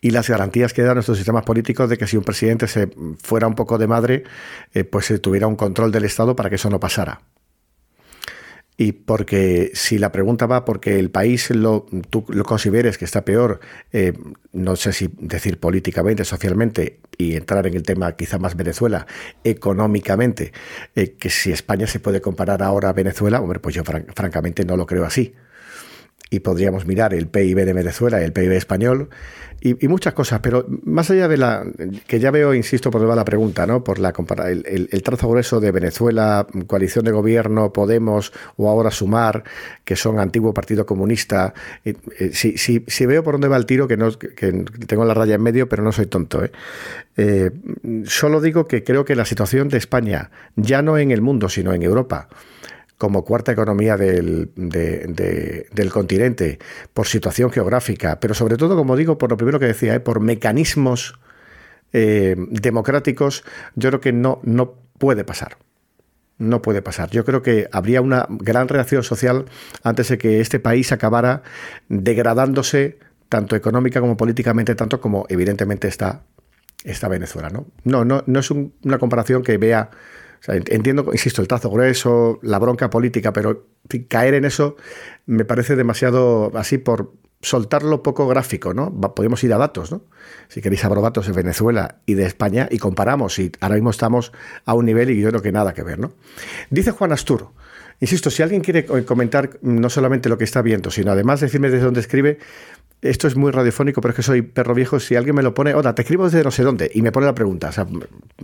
y 0.00 0.10
las 0.10 0.28
garantías 0.28 0.72
que 0.72 0.82
dan 0.82 0.94
nuestros 0.94 1.18
sistemas 1.18 1.44
políticos 1.44 1.88
de 1.90 1.98
que 1.98 2.06
si 2.06 2.16
un 2.16 2.24
presidente 2.24 2.68
se 2.68 2.88
fuera 3.22 3.46
un 3.46 3.54
poco 3.54 3.78
de 3.78 3.86
madre, 3.86 4.24
eh, 4.74 4.84
pues 4.84 5.06
se 5.06 5.18
tuviera 5.18 5.46
un 5.46 5.56
control 5.56 5.90
del 5.90 6.04
Estado 6.04 6.36
para 6.36 6.48
que 6.48 6.56
eso 6.56 6.70
no 6.70 6.78
pasara. 6.78 7.20
Y 8.80 8.92
porque 8.92 9.72
si 9.74 9.98
la 9.98 10.12
pregunta 10.12 10.46
va 10.46 10.64
porque 10.64 11.00
el 11.00 11.10
país 11.10 11.50
lo, 11.50 11.86
tú 12.10 12.24
lo 12.28 12.44
consideres 12.44 12.96
que 12.96 13.04
está 13.04 13.24
peor, 13.24 13.58
eh, 13.92 14.12
no 14.52 14.76
sé 14.76 14.92
si 14.92 15.10
decir 15.18 15.58
políticamente, 15.58 16.24
socialmente, 16.24 17.00
y 17.16 17.34
entrar 17.34 17.66
en 17.66 17.74
el 17.74 17.82
tema 17.82 18.14
quizá 18.14 18.38
más 18.38 18.54
Venezuela, 18.54 19.04
económicamente, 19.42 20.52
eh, 20.94 21.16
que 21.18 21.28
si 21.28 21.50
España 21.50 21.88
se 21.88 21.98
puede 21.98 22.20
comparar 22.20 22.62
ahora 22.62 22.90
a 22.90 22.92
Venezuela, 22.92 23.40
hombre, 23.40 23.58
pues 23.58 23.74
yo 23.74 23.82
francamente 23.82 24.64
no 24.64 24.76
lo 24.76 24.86
creo 24.86 25.04
así 25.04 25.34
y 26.30 26.40
podríamos 26.40 26.86
mirar 26.86 27.14
el 27.14 27.26
PIB 27.26 27.64
de 27.64 27.72
Venezuela, 27.72 28.22
el 28.22 28.32
PIB 28.32 28.52
español 28.52 29.08
y, 29.60 29.88
muchas 29.88 30.14
cosas, 30.14 30.38
pero 30.38 30.66
más 30.84 31.10
allá 31.10 31.26
de 31.26 31.36
la 31.36 31.64
que 32.06 32.20
ya 32.20 32.30
veo, 32.30 32.54
insisto, 32.54 32.92
por 32.92 33.02
la 33.02 33.24
pregunta, 33.24 33.66
¿no? 33.66 33.82
Por 33.82 33.98
la 33.98 34.12
el, 34.46 34.88
el, 34.92 35.02
trazo 35.02 35.28
grueso 35.28 35.58
de 35.58 35.72
Venezuela, 35.72 36.46
coalición 36.68 37.04
de 37.04 37.10
gobierno, 37.10 37.72
Podemos 37.72 38.32
o 38.56 38.70
ahora 38.70 38.92
Sumar, 38.92 39.42
que 39.84 39.96
son 39.96 40.20
antiguo 40.20 40.54
Partido 40.54 40.86
Comunista. 40.86 41.54
si, 42.32 42.56
si, 42.56 42.84
si, 42.86 43.06
veo 43.06 43.24
por 43.24 43.34
dónde 43.34 43.48
va 43.48 43.56
el 43.56 43.66
tiro, 43.66 43.88
que 43.88 43.96
no 43.96 44.16
que 44.16 44.64
tengo 44.86 45.04
la 45.04 45.14
raya 45.14 45.34
en 45.34 45.42
medio, 45.42 45.68
pero 45.68 45.82
no 45.82 45.90
soy 45.90 46.06
tonto, 46.06 46.44
¿eh? 46.44 46.52
Eh, 47.16 47.50
solo 48.04 48.40
digo 48.40 48.68
que 48.68 48.84
creo 48.84 49.04
que 49.04 49.16
la 49.16 49.24
situación 49.24 49.68
de 49.68 49.78
España, 49.78 50.30
ya 50.54 50.82
no 50.82 50.98
en 50.98 51.10
el 51.10 51.20
mundo, 51.20 51.48
sino 51.48 51.72
en 51.72 51.82
Europa, 51.82 52.28
como 52.98 53.24
cuarta 53.24 53.52
economía 53.52 53.96
del, 53.96 54.50
del, 54.56 55.90
continente, 55.90 56.58
por 56.92 57.06
situación 57.06 57.50
geográfica, 57.50 58.18
pero 58.18 58.34
sobre 58.34 58.56
todo, 58.56 58.76
como 58.76 58.96
digo, 58.96 59.18
por 59.18 59.30
lo 59.30 59.36
primero 59.36 59.60
que 59.60 59.66
decía, 59.66 59.94
¿eh? 59.94 60.00
por 60.00 60.18
mecanismos 60.18 61.18
eh, 61.92 62.34
democráticos, 62.50 63.44
yo 63.76 63.90
creo 63.90 64.00
que 64.00 64.12
no, 64.12 64.40
no 64.42 64.74
puede 64.98 65.24
pasar. 65.24 65.56
No 66.38 66.60
puede 66.60 66.82
pasar. 66.82 67.10
Yo 67.10 67.24
creo 67.24 67.42
que 67.42 67.68
habría 67.72 68.00
una 68.00 68.26
gran 68.28 68.68
reacción 68.68 69.02
social 69.02 69.46
antes 69.82 70.08
de 70.08 70.18
que 70.18 70.40
este 70.40 70.60
país 70.60 70.92
acabara 70.92 71.42
degradándose 71.88 72.98
tanto 73.28 73.56
económica 73.56 74.00
como 74.00 74.16
políticamente, 74.16 74.74
tanto 74.74 75.00
como 75.00 75.26
evidentemente 75.28 75.88
está, 75.88 76.22
está 76.84 77.08
Venezuela. 77.08 77.50
No, 77.50 77.66
no, 77.84 78.04
no, 78.04 78.22
no 78.26 78.40
es 78.40 78.50
una 78.50 78.98
comparación 78.98 79.42
que 79.42 79.58
vea 79.58 79.90
entiendo, 80.46 81.08
insisto, 81.12 81.42
el 81.42 81.48
trazo 81.48 81.70
grueso, 81.70 82.38
la 82.42 82.58
bronca 82.58 82.90
política, 82.90 83.32
pero 83.32 83.66
caer 84.08 84.34
en 84.34 84.44
eso 84.44 84.76
me 85.26 85.44
parece 85.44 85.76
demasiado 85.76 86.50
así 86.56 86.78
por 86.78 87.12
soltarlo 87.40 88.02
poco 88.02 88.26
gráfico, 88.26 88.74
¿no? 88.74 88.92
Podemos 89.14 89.42
ir 89.44 89.52
a 89.52 89.58
datos, 89.58 89.92
¿no? 89.92 90.02
Si 90.48 90.60
queréis 90.60 90.84
abro 90.84 91.00
datos 91.00 91.26
de 91.26 91.32
Venezuela 91.32 92.00
y 92.04 92.14
de 92.14 92.26
España 92.26 92.68
y 92.70 92.78
comparamos 92.78 93.38
y 93.38 93.52
ahora 93.60 93.76
mismo 93.76 93.90
estamos 93.90 94.32
a 94.64 94.74
un 94.74 94.86
nivel 94.86 95.10
y 95.10 95.20
yo 95.20 95.28
creo 95.28 95.42
que 95.42 95.52
nada 95.52 95.72
que 95.72 95.82
ver, 95.82 95.98
¿no? 95.98 96.12
Dice 96.70 96.90
Juan 96.90 97.12
Astur, 97.12 97.50
insisto, 98.00 98.30
si 98.30 98.42
alguien 98.42 98.60
quiere 98.60 98.84
comentar 98.84 99.58
no 99.62 99.90
solamente 99.90 100.28
lo 100.28 100.38
que 100.38 100.44
está 100.44 100.62
viendo, 100.62 100.90
sino 100.90 101.12
además 101.12 101.40
decirme 101.40 101.70
desde 101.70 101.84
dónde 101.84 102.00
escribe, 102.00 102.38
esto 103.00 103.28
es 103.28 103.36
muy 103.36 103.52
radiofónico, 103.52 104.00
pero 104.00 104.10
es 104.10 104.16
que 104.16 104.22
soy 104.22 104.42
perro 104.42 104.74
viejo. 104.74 104.98
Si 104.98 105.14
alguien 105.14 105.36
me 105.36 105.42
lo 105.42 105.54
pone, 105.54 105.72
hola, 105.72 105.94
te 105.94 106.02
escribo 106.02 106.24
desde 106.24 106.42
no 106.42 106.50
sé 106.50 106.64
dónde 106.64 106.90
y 106.92 107.02
me 107.02 107.12
pone 107.12 107.26
la 107.26 107.34
pregunta. 107.34 107.68
O 107.68 107.72
sea, 107.72 107.86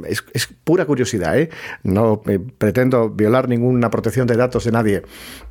es, 0.07 0.23
pura 0.63 0.85
curiosidad, 0.85 1.37
¿eh? 1.37 1.51
No 1.83 2.23
pretendo 2.59 3.11
violar 3.11 3.49
ninguna 3.49 3.91
protección 3.91 4.29
de 4.29 4.37
datos 4.37 4.65
de 4.65 4.71
nadie 4.71 5.03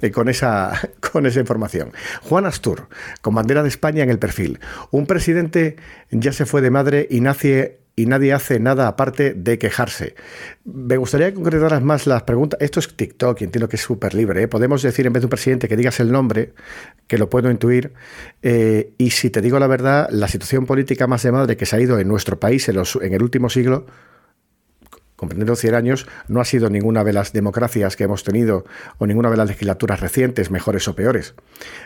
eh, 0.02 0.12
con, 0.12 0.30
esa, 0.30 0.72
con 1.12 1.26
esa 1.26 1.42
información. 1.42 1.92
Juan 2.22 2.46
Astur, 2.46 2.88
con 3.22 3.36
bandera 3.36 3.62
de 3.62 3.70
España 3.70 4.04
en 4.04 4.10
el 4.10 4.20
perfil. 4.20 4.60
Un 4.92 5.06
presidente 5.06 5.76
ya 6.10 6.32
se 6.32 6.46
fue 6.46 6.62
de 6.62 6.72
madre 6.72 7.06
y 7.10 7.20
nace 7.20 7.83
y 7.96 8.08
nadie 8.08 8.34
hace 8.34 8.60
nada 8.60 8.88
aparte 8.88 9.34
de 9.34 9.60
quejarse. 9.60 10.16
Me 10.66 10.98
gustaría 10.98 11.34
concretar 11.34 11.82
más 11.82 12.08
las 12.08 12.24
preguntas. 12.24 12.60
Esto 12.60 12.80
es 12.80 12.96
TikTok, 12.96 13.42
entiendo 13.42 13.70
que 13.70 13.76
es 13.76 13.82
súper 13.82 14.16
libre. 14.16 14.44
¿eh? 14.44 14.48
Podemos 14.48 14.82
decir 14.82 15.06
en 15.06 15.14
vez 15.14 15.22
de 15.22 15.28
un 15.28 15.30
presidente 15.30 15.68
que 15.68 15.78
digas 15.78 16.00
el 16.00 16.12
nombre, 16.12 16.54
que 17.08 17.18
lo 17.18 17.30
puedo 17.30 17.52
intuir. 17.52 17.94
Eh, 18.42 18.94
y 18.98 19.12
si 19.12 19.30
te 19.30 19.42
digo 19.42 19.60
la 19.60 19.68
verdad, 19.68 20.10
la 20.12 20.28
situación 20.28 20.66
política 20.66 21.06
más 21.06 21.22
de 21.24 21.32
madre 21.32 21.56
que 21.56 21.66
se 21.66 21.76
ha 21.76 21.80
ido 21.80 22.00
en 22.00 22.08
nuestro 22.08 22.40
país 22.40 22.68
en 22.68 23.14
el 23.14 23.22
último 23.22 23.50
siglo, 23.50 23.86
comprendiendo 25.16 25.56
100 25.56 25.76
años, 25.76 26.08
no 26.28 26.42
ha 26.42 26.46
sido 26.46 26.70
ninguna 26.70 27.04
de 27.04 27.14
las 27.14 27.32
democracias 27.32 27.96
que 27.96 28.06
hemos 28.06 28.24
tenido 28.24 28.66
o 28.98 29.06
ninguna 29.06 29.30
de 29.30 29.38
las 29.38 29.48
legislaturas 29.48 30.00
recientes, 30.00 30.50
mejores 30.50 30.88
o 30.88 30.96
peores. 30.96 31.36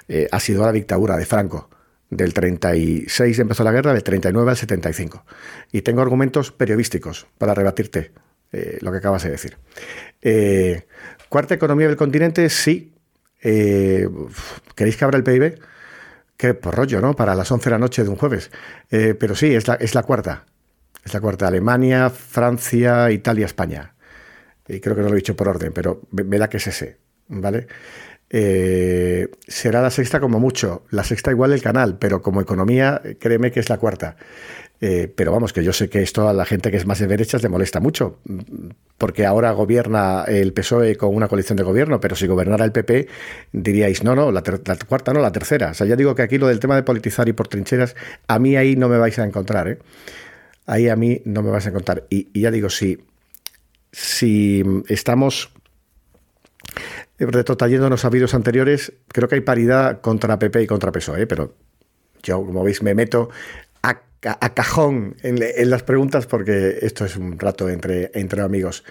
Eh, 0.07 0.29
ha 0.31 0.39
sido 0.39 0.63
la 0.63 0.71
dictadura 0.71 1.17
de 1.17 1.25
Franco 1.25 1.69
del 2.09 2.33
36 2.33 3.39
empezó 3.39 3.63
la 3.63 3.71
guerra, 3.71 3.93
del 3.93 4.03
39 4.03 4.49
al 4.49 4.57
75. 4.57 5.25
Y 5.71 5.81
tengo 5.81 6.01
argumentos 6.01 6.51
periodísticos 6.51 7.27
para 7.37 7.53
rebatirte 7.53 8.11
eh, 8.51 8.77
lo 8.81 8.91
que 8.91 8.97
acabas 8.97 9.23
de 9.23 9.31
decir. 9.31 9.57
Eh, 10.21 10.85
cuarta 11.29 11.55
economía 11.55 11.87
del 11.87 11.97
continente, 11.97 12.49
sí. 12.49 12.93
Eh, 13.41 14.07
¿Queréis 14.75 14.97
que 14.97 15.05
abra 15.05 15.17
el 15.17 15.23
PIB? 15.23 15.59
Qué 16.37 16.53
por 16.53 16.75
rollo, 16.75 17.01
¿no? 17.01 17.15
Para 17.15 17.35
las 17.35 17.51
11 17.51 17.65
de 17.65 17.71
la 17.71 17.79
noche 17.79 18.03
de 18.03 18.09
un 18.09 18.15
jueves. 18.15 18.51
pero 18.89 19.35
sí, 19.35 19.53
es 19.53 19.67
la, 19.67 20.03
cuarta. 20.03 20.45
Es 21.03 21.13
la 21.13 21.19
cuarta. 21.19 21.47
Alemania, 21.47 22.09
Francia, 22.09 23.11
Italia, 23.11 23.47
España. 23.47 23.95
Y 24.67 24.79
creo 24.79 24.95
que 24.95 25.01
no 25.01 25.07
lo 25.07 25.15
he 25.15 25.17
dicho 25.17 25.35
por 25.35 25.47
orden, 25.47 25.73
pero 25.73 26.01
me 26.11 26.37
da 26.37 26.47
que 26.47 26.57
es 26.57 26.67
ese. 26.67 26.97
¿Vale? 27.27 27.67
Eh, 28.29 29.29
será 29.47 29.81
la 29.81 29.89
sexta 29.89 30.19
como 30.19 30.39
mucho. 30.39 30.83
La 30.89 31.03
sexta 31.03 31.31
igual 31.31 31.53
el 31.53 31.61
canal, 31.61 31.97
pero 31.97 32.21
como 32.21 32.41
economía, 32.41 33.01
créeme 33.19 33.51
que 33.51 33.59
es 33.59 33.69
la 33.69 33.77
cuarta. 33.77 34.17
Eh, 34.79 35.11
pero 35.13 35.31
vamos, 35.31 35.53
que 35.53 35.63
yo 35.63 35.73
sé 35.73 35.89
que 35.89 36.03
esto 36.03 36.29
a 36.29 36.33
la 36.33 36.45
gente 36.45 36.69
que 36.69 36.77
es 36.77 36.85
más 36.85 36.99
de 36.99 37.07
derechas 37.07 37.41
le 37.41 37.49
molesta 37.49 37.79
mucho, 37.79 38.19
porque 38.99 39.25
ahora 39.25 39.51
gobierna 39.51 40.23
el 40.27 40.53
PSOE 40.53 40.95
con 40.95 41.15
una 41.15 41.27
coalición 41.27 41.57
de 41.57 41.63
gobierno, 41.63 41.99
pero 41.99 42.15
si 42.15 42.27
gobernara 42.27 42.63
el 42.63 42.71
PP 42.71 43.07
diríais, 43.53 44.03
no, 44.03 44.15
no, 44.15 44.31
la, 44.31 44.43
cuarta 44.87 45.13
no, 45.13 45.19
la 45.19 45.31
tercera. 45.31 45.71
O 45.71 45.73
sea, 45.73 45.87
ya 45.87 45.95
digo 45.95 46.13
que 46.13 46.21
aquí 46.21 46.37
lo 46.37 46.47
del 46.47 46.59
tema 46.59 46.75
de 46.75 46.83
politizar 46.83 47.27
y 47.27 47.33
por 47.33 47.47
trincheras, 47.47 47.95
a 48.27 48.37
mí 48.37 48.55
ahí 48.55 48.75
no 48.75 48.87
me 48.87 48.99
vais 48.99 49.17
a 49.17 49.25
encontrar, 49.25 49.67
¿eh? 49.67 49.79
Ahí 50.67 50.89
a 50.89 50.95
mí 50.95 51.21
no 51.25 51.41
me 51.41 51.49
vais 51.49 51.65
a 51.65 51.69
encontrar. 51.69 52.03
Y, 52.09 52.39
ya 52.39 52.51
digo, 52.51 52.69
si, 52.69 52.99
si 53.91 54.63
estamos 54.89 55.53
retrotrayéndonos 57.19 58.05
a 58.05 58.09
vídeos 58.09 58.33
anteriores, 58.33 58.93
creo 59.07 59.27
que 59.27 59.35
hay 59.35 59.41
paridad 59.41 60.01
contra 60.01 60.37
PP 60.39 60.63
y 60.63 60.67
contra 60.67 60.91
PSOE, 60.91 61.27
pero 61.27 61.55
yo, 62.23 62.45
como 62.45 62.63
veis, 62.63 62.83
me 62.83 62.93
meto 62.93 63.29
a, 64.23 64.53
cajón 64.53 65.15
en, 65.21 65.69
las 65.69 65.83
preguntas 65.83 66.25
porque 66.25 66.79
esto 66.81 67.05
es 67.05 67.15
un 67.15 67.39
rato 67.39 67.69
entre, 67.69 68.41
amigos. 68.41 68.83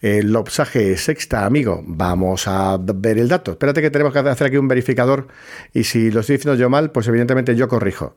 El 0.00 0.34
obsaje 0.34 0.96
sexta, 0.96 1.46
amigo, 1.46 1.82
vamos 1.86 2.48
a 2.48 2.78
ver 2.78 3.18
el 3.18 3.28
dato. 3.28 3.52
Espérate 3.52 3.80
que 3.80 3.90
tenemos 3.90 4.12
que 4.12 4.18
hacer 4.18 4.48
aquí 4.48 4.56
un 4.56 4.68
verificador 4.68 5.28
y 5.72 5.84
si 5.84 6.10
lo 6.10 6.20
estoy 6.20 6.36
diciendo 6.36 6.58
yo 6.58 6.68
mal, 6.68 6.90
pues 6.90 7.06
evidentemente 7.08 7.54
yo 7.54 7.68
corrijo. 7.68 8.14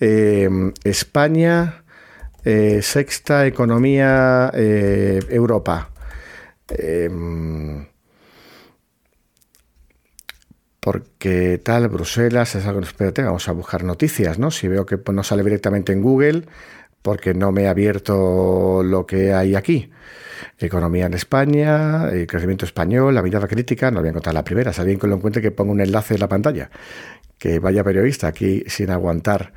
Eh, 0.00 0.48
España, 0.82 1.84
eh, 2.44 2.80
sexta 2.82 3.46
economía, 3.46 4.50
eh, 4.54 5.20
Europa 5.28 5.90
porque 10.90 11.60
tal, 11.62 11.86
Bruselas 11.88 12.54
es 12.54 12.64
algo. 12.64 12.80
Espérate, 12.80 13.22
vamos 13.22 13.46
a 13.46 13.52
buscar 13.52 13.84
noticias, 13.84 14.38
¿no? 14.38 14.50
Si 14.50 14.68
veo 14.68 14.86
que 14.86 14.98
no 15.12 15.22
sale 15.22 15.44
directamente 15.44 15.92
en 15.92 16.00
Google, 16.00 16.44
porque 17.02 17.34
no 17.34 17.52
me 17.52 17.64
he 17.64 17.68
abierto 17.68 18.82
lo 18.82 19.04
que 19.04 19.34
hay 19.34 19.54
aquí. 19.54 19.90
Economía 20.58 21.04
en 21.04 21.12
España, 21.12 22.08
el 22.08 22.26
crecimiento 22.26 22.64
español, 22.64 23.14
la 23.14 23.20
mirada 23.20 23.46
crítica, 23.46 23.90
no 23.90 24.00
voy 24.00 24.06
a 24.06 24.10
encontrar 24.12 24.34
la 24.34 24.44
primera. 24.44 24.72
Si 24.72 24.80
alguien 24.80 24.98
que 24.98 25.06
lo 25.06 25.16
encuentre, 25.16 25.42
que 25.42 25.50
ponga 25.50 25.72
un 25.72 25.82
enlace 25.82 26.14
en 26.14 26.20
la 26.20 26.28
pantalla. 26.28 26.70
Que 27.36 27.58
vaya 27.58 27.84
periodista 27.84 28.28
aquí 28.28 28.64
sin 28.66 28.90
aguantar. 28.90 29.52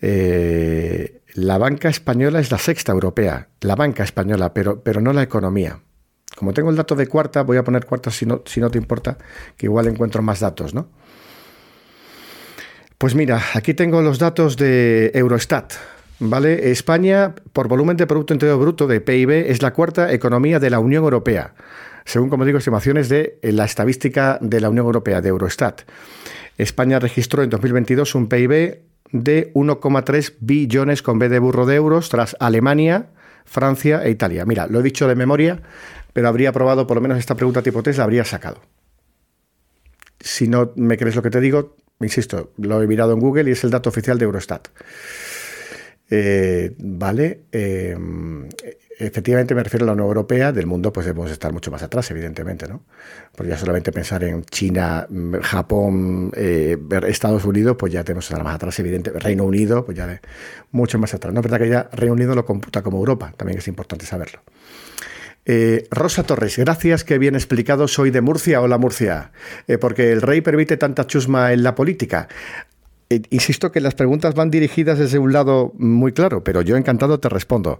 Eh, 0.00 1.20
la 1.34 1.58
banca 1.58 1.90
española 1.90 2.40
es 2.40 2.50
la 2.50 2.58
sexta 2.58 2.90
europea, 2.90 3.48
la 3.60 3.74
banca 3.74 4.02
española, 4.02 4.54
pero, 4.54 4.82
pero 4.82 5.02
no 5.02 5.12
la 5.12 5.24
economía. 5.24 5.80
Como 6.36 6.52
tengo 6.52 6.70
el 6.70 6.76
dato 6.76 6.94
de 6.96 7.06
cuarta, 7.06 7.42
voy 7.42 7.56
a 7.56 7.64
poner 7.64 7.86
cuarta 7.86 8.10
si 8.10 8.26
no, 8.26 8.42
si 8.44 8.60
no 8.60 8.70
te 8.70 8.78
importa, 8.78 9.18
que 9.56 9.66
igual 9.66 9.86
encuentro 9.86 10.22
más 10.22 10.40
datos, 10.40 10.74
¿no? 10.74 10.88
Pues 12.98 13.14
mira, 13.14 13.40
aquí 13.54 13.74
tengo 13.74 14.02
los 14.02 14.18
datos 14.18 14.56
de 14.56 15.10
Eurostat. 15.14 15.74
¿Vale? 16.20 16.70
España, 16.70 17.34
por 17.52 17.66
volumen 17.66 17.96
de 17.96 18.06
Producto 18.06 18.34
Interior 18.34 18.58
Bruto 18.58 18.86
de 18.86 19.00
PIB, 19.00 19.50
es 19.50 19.62
la 19.62 19.72
cuarta 19.72 20.12
economía 20.12 20.60
de 20.60 20.70
la 20.70 20.78
Unión 20.78 21.02
Europea, 21.02 21.54
según, 22.04 22.30
como 22.30 22.44
digo, 22.44 22.58
estimaciones 22.58 23.08
de 23.08 23.38
la 23.42 23.64
estadística 23.64 24.38
de 24.40 24.60
la 24.60 24.70
Unión 24.70 24.86
Europea, 24.86 25.20
de 25.20 25.30
Eurostat. 25.30 25.82
España 26.56 27.00
registró 27.00 27.42
en 27.42 27.50
2022 27.50 28.14
un 28.14 28.28
PIB 28.28 28.78
de 29.10 29.52
1,3 29.54 30.34
billones 30.40 31.02
con 31.02 31.18
B 31.18 31.28
de 31.28 31.40
burro 31.40 31.66
de 31.66 31.74
euros, 31.74 32.08
tras 32.08 32.36
Alemania, 32.38 33.06
Francia 33.44 34.02
e 34.04 34.10
Italia. 34.10 34.44
Mira, 34.46 34.66
lo 34.66 34.80
he 34.80 34.82
dicho 34.82 35.08
de 35.08 35.16
memoria, 35.16 35.60
pero 36.14 36.28
habría 36.28 36.52
probado 36.52 36.86
por 36.86 36.96
lo 36.96 37.00
menos 37.02 37.18
esta 37.18 37.34
pregunta 37.34 37.60
tipo 37.60 37.82
test, 37.82 37.98
la 37.98 38.04
habría 38.04 38.24
sacado. 38.24 38.62
Si 40.20 40.48
no 40.48 40.72
me 40.76 40.96
crees 40.96 41.16
lo 41.16 41.22
que 41.22 41.28
te 41.28 41.40
digo, 41.40 41.76
insisto, 42.00 42.52
lo 42.56 42.80
he 42.80 42.86
mirado 42.86 43.12
en 43.12 43.20
Google 43.20 43.50
y 43.50 43.52
es 43.52 43.64
el 43.64 43.70
dato 43.70 43.90
oficial 43.90 44.16
de 44.18 44.24
Eurostat. 44.24 44.68
Eh, 46.08 46.72
vale, 46.78 47.46
eh, 47.50 47.96
efectivamente 48.98 49.54
me 49.54 49.64
refiero 49.64 49.84
a 49.84 49.86
la 49.86 49.92
Unión 49.92 50.06
Europea, 50.06 50.52
del 50.52 50.66
mundo 50.66 50.92
pues 50.92 51.06
debemos 51.06 51.30
estar 51.32 51.52
mucho 51.52 51.72
más 51.72 51.82
atrás, 51.82 52.08
evidentemente, 52.12 52.68
¿no? 52.68 52.84
Porque 53.34 53.50
ya 53.50 53.58
solamente 53.58 53.90
pensar 53.90 54.22
en 54.22 54.44
China, 54.44 55.08
Japón, 55.42 56.30
eh, 56.36 56.78
Estados 57.08 57.44
Unidos, 57.44 57.76
pues 57.76 57.92
ya 57.92 58.04
tenemos 58.04 58.28
que 58.28 58.34
estar 58.34 58.44
más 58.44 58.54
atrás, 58.54 58.78
evidentemente. 58.78 59.24
Reino 59.24 59.44
Unido, 59.44 59.84
pues 59.84 59.96
ya 59.96 60.20
mucho 60.70 60.98
más 60.98 61.12
atrás. 61.12 61.34
No 61.34 61.40
es 61.40 61.44
verdad 61.44 61.58
que 61.58 61.68
ya 61.68 61.88
Reino 61.92 62.12
Unido 62.12 62.34
lo 62.36 62.44
computa 62.44 62.82
como 62.82 62.98
Europa, 62.98 63.34
también 63.36 63.58
es 63.58 63.66
importante 63.66 64.06
saberlo. 64.06 64.40
Eh, 65.46 65.86
Rosa 65.90 66.22
Torres, 66.22 66.56
gracias, 66.56 67.04
que 67.04 67.18
bien 67.18 67.34
explicado. 67.34 67.86
Soy 67.88 68.10
de 68.10 68.20
Murcia, 68.20 68.60
hola 68.60 68.78
Murcia, 68.78 69.32
eh, 69.66 69.78
porque 69.78 70.12
el 70.12 70.22
rey 70.22 70.40
permite 70.40 70.76
tanta 70.76 71.06
chusma 71.06 71.52
en 71.52 71.62
la 71.62 71.74
política. 71.74 72.28
Eh, 73.10 73.22
insisto 73.30 73.70
que 73.70 73.80
las 73.80 73.94
preguntas 73.94 74.34
van 74.34 74.50
dirigidas 74.50 74.98
desde 74.98 75.18
un 75.18 75.32
lado 75.32 75.72
muy 75.76 76.12
claro, 76.12 76.42
pero 76.42 76.62
yo 76.62 76.76
encantado 76.76 77.20
te 77.20 77.28
respondo. 77.28 77.78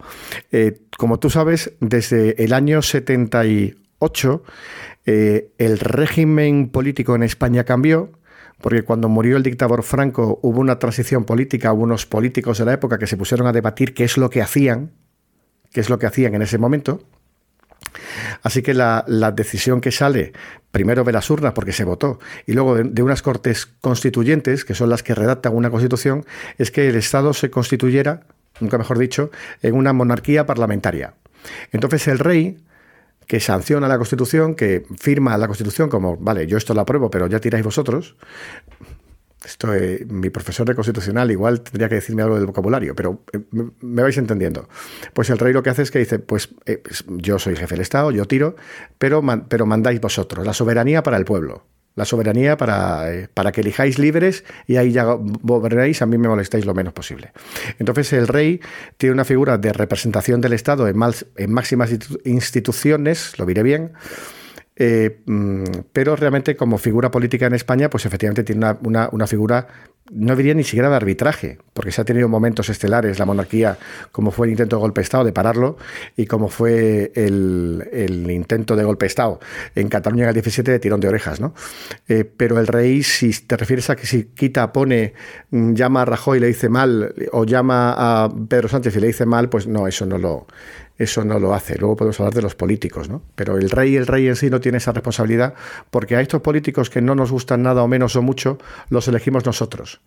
como 0.99 1.18
tú 1.18 1.30
sabes, 1.30 1.73
desde 1.80 2.42
el 2.44 2.52
año 2.52 2.83
78 2.83 4.42
el 5.06 5.78
régimen 5.78 6.68
político 6.68 7.14
en 7.14 7.23
España 7.23 7.64
cambió 7.64 8.12
porque 8.61 8.83
cuando 8.83 9.09
murió 9.09 9.37
el 9.37 9.42
dictador 9.42 9.83
Franco 9.83 10.38
hubo 10.42 10.61
una 10.61 10.78
transición 10.78 11.25
política, 11.25 11.73
hubo 11.73 11.83
unos 11.83 12.06
políticos 12.06 12.59
de 12.59 12.64
la 12.64 12.73
época 12.73 12.99
que 12.99 13.06
se 13.06 13.16
pusieron 13.16 13.47
a 13.47 13.52
debatir 13.52 13.92
qué 13.92 14.04
es 14.04 14.16
lo 14.16 14.30
que 14.30 14.40
hacían, 14.40 14.92
qué 15.73 15.80
es 15.80 15.90
lo 15.90 15.99
que 15.99 16.06
hacían 16.06 16.35
en 16.35 16.42
ese 16.42 16.56
momento, 16.56 17.02
Así 18.43 18.62
que 18.62 18.75
la, 18.75 19.05
decisión 19.35 19.81
que 19.81 19.93
sale, 19.93 20.33
primero 20.71 21.05
de 21.05 21.12
las 21.12 21.31
urnas 21.31 21.53
porque 21.53 21.73
se 21.73 21.85
votó, 21.85 22.19
y 22.47 22.53
luego 22.53 22.76
de, 22.76 23.03
unas 23.03 23.23
cortes 23.23 23.67
constituyentes, 23.81 24.64
que 24.64 24.75
son 24.75 24.91
las 24.91 25.03
que 25.03 25.14
redactan 25.14 25.55
una 25.55 25.71
constitución, 25.71 26.25
es 26.59 26.71
que 26.71 26.88
el 26.88 26.97
Estado 26.97 27.33
se 27.33 27.50
constituyera, 27.50 28.23
nunca 28.61 28.79
mejor 28.79 28.99
dicho, 28.99 29.31
en 29.62 29.75
una 29.75 29.93
monarquía 29.93 30.47
parlamentaria. 30.47 31.14
Entonces 31.73 32.09
el 32.09 32.19
rey 32.19 32.59
que 33.26 33.41
sanciona 33.41 33.88
la 33.88 33.97
Constitución, 33.97 34.55
que 34.55 34.85
firma 34.99 35.37
la 35.38 35.47
Constitución 35.47 35.88
como, 35.88 36.17
vale, 36.17 36.47
yo 36.47 36.59
esto 36.59 36.75
lo 36.75 36.83
apruebo, 36.83 37.11
pero 37.11 37.26
ya 37.26 37.41
tiráis 37.41 37.64
vosotros, 37.64 38.17
esto, 39.44 39.74
eh, 39.74 40.06
mi 40.08 40.30
profesor 40.30 40.66
de 40.66 40.74
constitucional 40.74 41.30
igual 41.30 41.60
tendría 41.60 41.88
que 41.88 41.96
decirme 41.96 42.22
algo 42.22 42.36
del 42.36 42.46
vocabulario, 42.46 42.94
pero 42.94 43.22
eh, 43.32 43.40
me, 43.80 44.02
vais 44.02 44.16
entendiendo. 44.16 44.68
Pues 45.12 45.30
el 45.30 45.38
rey 45.38 45.52
lo 45.52 45.62
que 45.62 45.70
hace 45.70 45.82
es 45.82 45.90
que 45.90 45.98
dice, 45.98 46.18
pues, 46.18 46.50
eh, 46.66 46.78
pues 46.78 47.04
yo 47.08 47.38
soy 47.38 47.56
jefe 47.56 47.74
del 47.74 47.82
Estado, 47.82 48.10
yo 48.10 48.24
tiro, 48.26 48.56
pero, 48.98 49.22
pero 49.48 49.66
mandáis 49.66 50.00
vosotros, 50.00 50.46
la 50.46 50.52
soberanía 50.52 51.02
para 51.02 51.16
el 51.16 51.24
pueblo. 51.24 51.64
La 51.96 52.04
soberanía 52.04 52.56
para, 52.56 53.28
para 53.34 53.52
que 53.52 53.60
elijáis 53.60 54.00
libres 54.00 54.44
y 54.66 54.76
ahí 54.76 54.90
ya 54.90 55.04
gobernáis, 55.04 56.02
a 56.02 56.06
mí 56.06 56.18
me 56.18 56.26
molestáis 56.26 56.66
lo 56.66 56.74
menos 56.74 56.92
posible. 56.92 57.30
Entonces 57.78 58.12
el 58.14 58.26
rey 58.26 58.60
tiene 58.96 59.12
una 59.12 59.24
figura 59.24 59.58
de 59.58 59.72
representación 59.72 60.40
del 60.40 60.54
Estado 60.54 60.88
en, 60.88 60.96
en 61.36 61.52
máximas 61.52 61.90
instituciones, 62.24 63.38
lo 63.38 63.46
diré 63.46 63.62
bien, 63.62 63.92
eh, 64.76 65.21
mm, 65.26 65.64
pero 65.93 66.16
realmente 66.16 66.57
como 66.57 66.78
figura 66.78 67.11
política 67.11 67.47
en 67.47 67.54
España, 67.54 67.88
pues 67.88 68.07
efectivamente 68.07 68.43
tiene 68.43 68.75
una, 68.83 69.26
figura, 69.28 69.69
no 70.11 70.35
diría 70.35 70.54
ni 70.54 70.64
siquiera 70.64 70.90
de 70.90 70.97
arbitraje, 70.97 71.59
porque 71.73 71.93
se 71.93 72.00
ha 72.00 72.04
tenido 72.04 72.28
momentos 72.28 72.69
estelares 72.69 73.21
la 73.21 73.25
monarquía, 73.25 73.78
como 74.11 74.33
fue 74.33 74.49
el 74.49 74.52
intento 74.52 74.76
de 74.76 74.81
golpe 74.81 75.00
de 75.00 75.04
Estado 75.04 75.25
de 75.25 75.33
pararlo, 75.33 75.76
y 76.16 76.26
como 76.26 76.49
fue 76.49 77.12
el, 77.14 78.26
intento 78.28 78.75
de 78.75 78.83
golpe 78.83 79.04
de 79.04 79.09
Estado 79.09 79.38
en 79.76 79.88
Cataluña 79.88 80.25
en 80.25 80.28
el 80.31 80.35
17 80.35 80.73
de 80.73 80.78
tirón 80.81 80.99
de 80.99 81.09
orejas, 81.09 81.38
¿no? 81.38 81.54
Eh, 82.09 82.25
pero 82.25 82.59
el 82.59 82.66
rey, 82.66 83.04
si 83.04 83.31
te 83.31 83.57
refieres 83.57 83.90
a 83.90 83.97
que 83.97 84.07
si 84.07 84.25
quita, 84.25 84.73
pone, 84.73 85.14
mm, 85.50 85.75
llama 85.75 86.02
a 86.02 86.04
Rajoy 86.04 86.38
y 86.38 86.40
le 86.40 86.47
dice 86.49 86.69
mal, 86.69 87.14
o 87.31 87.45
llama 87.45 87.95
a 87.97 88.28
Pedro 88.49 88.69
Sánchez 88.69 88.97
y 88.97 89.00
le 89.00 89.07
dice 89.07 89.25
mal, 89.25 89.49
pues 89.49 89.69
no, 89.69 89.87
eso 89.87 90.04
no 90.04 90.19
lo, 90.19 90.47
eso 90.96 91.24
no 91.24 91.38
lo 91.38 91.54
hace. 91.54 91.76
Luego 91.76 91.96
podemos 91.96 92.20
hablar 92.20 92.34
de 92.34 92.42
los 92.42 92.54
políticos, 92.54 93.08
¿no? 93.08 93.22
Pero 93.34 93.56
el 93.58 93.70
rey, 93.70 93.96
el 93.96 94.06
rey 94.06 94.28
en 94.28 94.36
sí 94.36 94.50
no 94.50 94.60
tiene 94.60 94.78
esa 94.78 94.92
responsabilidad 94.92 95.54
porque 95.90 96.16
a 96.16 96.20
estos 96.20 96.40
políticos 96.40 96.90
que 96.90 97.00
no 97.00 97.14
nos 97.14 97.32
gustan 97.32 97.62
nada 97.62 97.82
o 97.82 97.88
menos 97.88 98.14
o 98.16 98.22
mucho, 98.22 98.58
los 98.90 99.08
elegimos 99.08 99.44
nosotros. 99.44 100.00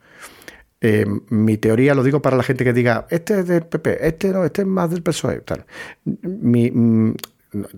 Eh, 0.79 1.05
mi 1.29 1.57
teoría, 1.57 1.95
lo 1.95 2.03
digo 2.03 2.21
para 2.21 2.37
la 2.37 2.43
gente 2.43 2.63
que 2.63 2.71
diga, 2.71 3.07
este 3.09 3.39
es 3.39 3.47
del 3.47 3.65
PP, 3.65 4.07
este 4.07 4.29
no, 4.29 4.45
este 4.45 4.61
es 4.61 4.67
más 4.67 4.89
del 4.89 5.01
PSOE. 5.01 5.41
Tal. 5.41 5.65
Mm, 6.03 7.11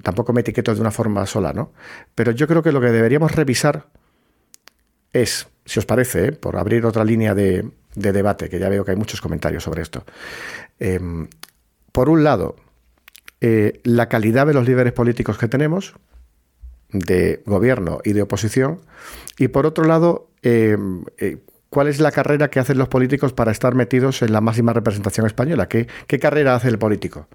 tampoco 0.03 0.33
me 0.33 0.41
etiqueto 0.41 0.75
de 0.75 0.81
una 0.81 0.91
forma 0.91 1.25
sola, 1.25 1.53
¿no? 1.53 1.71
Pero 2.13 2.31
yo 2.31 2.47
creo 2.47 2.61
que 2.61 2.71
lo 2.71 2.81
que 2.81 2.91
deberíamos 2.91 3.31
revisar 3.31 3.87
es, 5.13 5.47
si 5.65 5.79
os 5.79 5.85
parece, 5.85 6.27
¿eh? 6.27 6.31
por 6.33 6.57
abrir 6.57 6.85
otra 6.85 7.03
línea 7.03 7.33
de, 7.33 7.71
debate, 7.95 8.49
que 8.49 8.59
ya 8.59 8.69
veo 8.69 8.85
que 8.85 8.91
hay 8.91 8.97
muchos 8.97 9.21
comentarios 9.21 9.63
sobre 9.63 9.81
esto. 9.81 10.03
Eh, 10.79 10.99
por 11.91 12.09
un 12.09 12.23
lado, 12.23 12.55
eh, 13.41 13.79
la 13.83 14.09
calidad 14.09 14.47
de 14.47 14.53
los 14.53 14.67
líderes 14.67 14.93
políticos 14.93 15.37
que 15.37 15.47
tenemos, 15.47 15.95
de 16.91 17.41
gobierno 17.45 17.99
y 18.03 18.13
de 18.13 18.23
oposición, 18.23 18.81
y 19.37 19.49
por 19.49 19.65
otro 19.65 19.85
lado, 19.85 20.29
eh, 20.41 20.77
eh, 21.17 21.37
cuál 21.69 21.87
es 21.87 21.99
la 21.99 22.11
carrera 22.11 22.49
que 22.49 22.59
hacen 22.59 22.77
los 22.77 22.87
políticos 22.87 23.31
para 23.31 23.51
estar 23.51 23.75
metidos 23.75 24.21
en 24.21 24.33
la 24.33 24.41
máxima 24.41 24.73
representación 24.73 25.25
española. 25.25 25.67
¿Qué, 25.67 25.87
carrera 26.19 26.55
hace 26.55 26.67
el 26.67 26.79
político? 26.79 27.27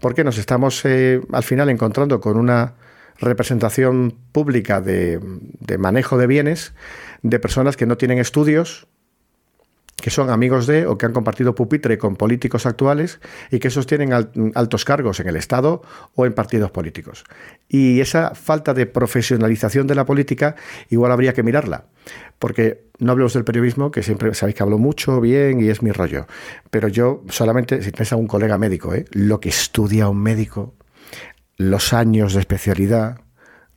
Porque 0.00 0.22
nos 0.22 0.38
estamos 0.38 0.84
al 0.84 1.42
final 1.42 1.70
encontrando 1.70 2.20
con 2.20 2.36
una 2.36 2.74
representación 3.18 4.16
pública 4.32 4.80
de, 4.80 5.20
de, 5.60 5.78
manejo 5.78 6.16
de 6.16 6.26
bienes 6.26 6.74
de 7.22 7.38
personas 7.38 7.76
que 7.76 7.86
no 7.86 7.96
tienen 7.96 8.18
estudios, 8.18 8.86
que 10.00 10.10
son 10.10 10.30
amigos 10.30 10.66
de 10.66 10.86
o 10.86 10.98
que 10.98 11.06
han 11.06 11.12
compartido 11.12 11.54
pupitre 11.54 11.98
con 11.98 12.16
políticos 12.16 12.66
actuales 12.66 13.20
y 13.50 13.58
que 13.58 13.70
sostienen 13.70 14.12
altos 14.12 14.84
cargos 14.84 15.20
en 15.20 15.28
el 15.28 15.36
Estado 15.36 15.82
o 16.14 16.26
en 16.26 16.32
partidos 16.32 16.70
políticos. 16.70 17.24
Y 17.68 18.00
esa 18.00 18.34
falta 18.34 18.74
de 18.74 18.86
profesionalización 18.86 19.86
de 19.86 19.94
la 19.94 20.06
política 20.06 20.56
igual 20.88 21.12
habría 21.12 21.32
que 21.32 21.42
mirarla, 21.42 21.84
porque 22.38 22.84
no 22.98 23.12
hablamos 23.12 23.34
del 23.34 23.44
periodismo, 23.44 23.90
que 23.90 24.02
siempre 24.02 24.34
sabéis 24.34 24.56
que 24.56 24.62
hablo 24.62 24.78
mucho, 24.78 25.20
bien 25.20 25.60
y 25.60 25.68
es 25.68 25.82
mi 25.82 25.92
rollo, 25.92 26.26
pero 26.70 26.88
yo 26.88 27.22
solamente, 27.28 27.82
si 27.82 27.92
tenéis 27.92 28.12
a 28.12 28.16
un 28.16 28.26
colega 28.26 28.58
médico, 28.58 28.94
¿eh? 28.94 29.04
lo 29.12 29.40
que 29.40 29.48
estudia 29.48 30.08
un 30.08 30.22
médico, 30.22 30.74
los 31.56 31.92
años 31.92 32.34
de 32.34 32.40
especialidad, 32.40 33.20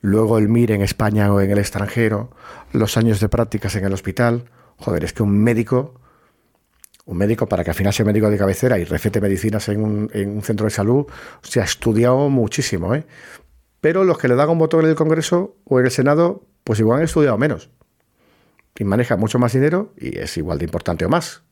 luego 0.00 0.38
el 0.38 0.48
MIR 0.48 0.72
en 0.72 0.82
España 0.82 1.32
o 1.32 1.40
en 1.40 1.50
el 1.50 1.58
extranjero, 1.58 2.30
los 2.72 2.96
años 2.96 3.20
de 3.20 3.28
prácticas 3.28 3.74
en 3.76 3.84
el 3.84 3.92
hospital, 3.92 4.50
joder, 4.76 5.04
es 5.04 5.12
que 5.12 5.22
un 5.22 5.38
médico 5.38 6.00
un 7.06 7.18
médico 7.18 7.46
para 7.46 7.64
que 7.64 7.70
al 7.70 7.76
final 7.76 7.92
sea 7.92 8.04
médico 8.04 8.30
de 8.30 8.38
cabecera 8.38 8.78
y 8.78 8.84
recete 8.84 9.20
medicinas 9.20 9.68
en 9.68 9.82
un, 9.82 10.42
centro 10.42 10.64
de 10.64 10.70
salud, 10.70 11.06
se 11.42 11.60
ha 11.60 11.64
estudiado 11.64 12.30
muchísimo. 12.30 12.94
¿eh? 12.94 13.04
Pero 13.80 14.04
los 14.04 14.18
que 14.18 14.28
le 14.28 14.34
dan 14.34 14.48
un 14.48 14.58
voto 14.58 14.80
en 14.80 14.86
el 14.86 14.94
Congreso 14.94 15.56
o 15.64 15.78
en 15.78 15.86
el 15.86 15.90
Senado, 15.90 16.46
pues 16.64 16.80
igual 16.80 16.98
han 16.98 17.04
estudiado 17.04 17.36
menos. 17.36 17.70
Y 18.78 18.84
maneja 18.84 19.16
mucho 19.16 19.38
más 19.38 19.52
dinero 19.52 19.92
y 19.96 20.18
es 20.18 20.36
igual 20.36 20.58
de 20.58 20.64
importante 20.64 21.04
o 21.04 21.08
más. 21.08 21.42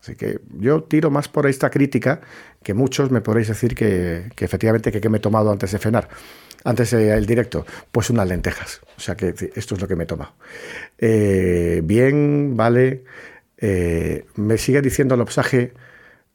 Así 0.00 0.16
que 0.16 0.40
yo 0.58 0.82
tiro 0.84 1.10
más 1.10 1.28
por 1.28 1.46
esta 1.46 1.68
crítica 1.70 2.22
que 2.62 2.72
muchos 2.72 3.10
me 3.10 3.20
podréis 3.20 3.48
decir 3.48 3.74
que, 3.74 4.30
efectivamente 4.38 4.90
que, 4.98 5.08
me 5.10 5.18
he 5.18 5.20
tomado 5.20 5.52
antes 5.52 5.72
de 5.72 5.78
cenar, 5.78 6.08
antes 6.64 6.90
del 6.90 7.26
directo, 7.26 7.66
pues 7.92 8.08
unas 8.08 8.26
lentejas. 8.26 8.80
O 8.96 9.00
sea 9.00 9.14
que 9.14 9.34
esto 9.54 9.74
es 9.74 9.80
lo 9.80 9.86
que 9.86 9.96
me 9.96 10.04
he 10.04 10.06
tomado. 10.06 10.32
Eh, 10.96 11.82
bien, 11.84 12.56
vale. 12.56 13.04
Eh, 13.60 14.26
me 14.36 14.58
sigue 14.58 14.80
diciendo 14.80 15.14
el 15.14 15.20
obsaje, 15.20 15.74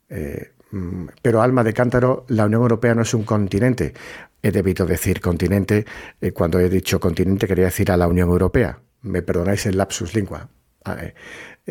eh, 0.10 0.51
mm, 0.72 1.08
pero 1.22 1.41
alma 1.41 1.63
de 1.63 1.74
cántaro, 1.74 2.25
la 2.29 2.46
Unión 2.46 2.62
Europea 2.62 2.94
no 2.96 3.01
es 3.01 3.13
un 3.13 3.24
continente. 3.24 3.94
He 4.41 4.51
debido 4.51 4.86
decir 4.86 5.22
continente, 5.22 5.86
eh, 6.22 6.32
cuando 6.32 6.60
he 6.60 6.70
dicho 6.70 7.00
continente 7.00 7.48
quería 7.48 7.65
decir 7.65 7.91
a 7.91 7.98
la 7.98 8.08
Unión 8.08 8.29
Europea. 8.29 8.79
Me 9.01 9.22
perdonáis 9.22 9.65
el 9.65 9.77
lapsus 9.77 10.13
lingua. 10.13 10.50
Ah, 10.84 10.98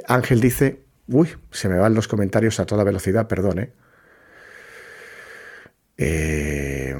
Ángel 0.08 0.40
dice, 0.40 0.84
uy, 1.08 1.28
se 1.50 1.68
me 1.68 1.78
van 1.78 1.94
los 1.94 2.08
comentarios 2.08 2.58
a 2.60 2.66
toda 2.66 2.84
velocidad, 2.84 3.28
perdone. 3.28 3.72
Eh, 5.96 6.96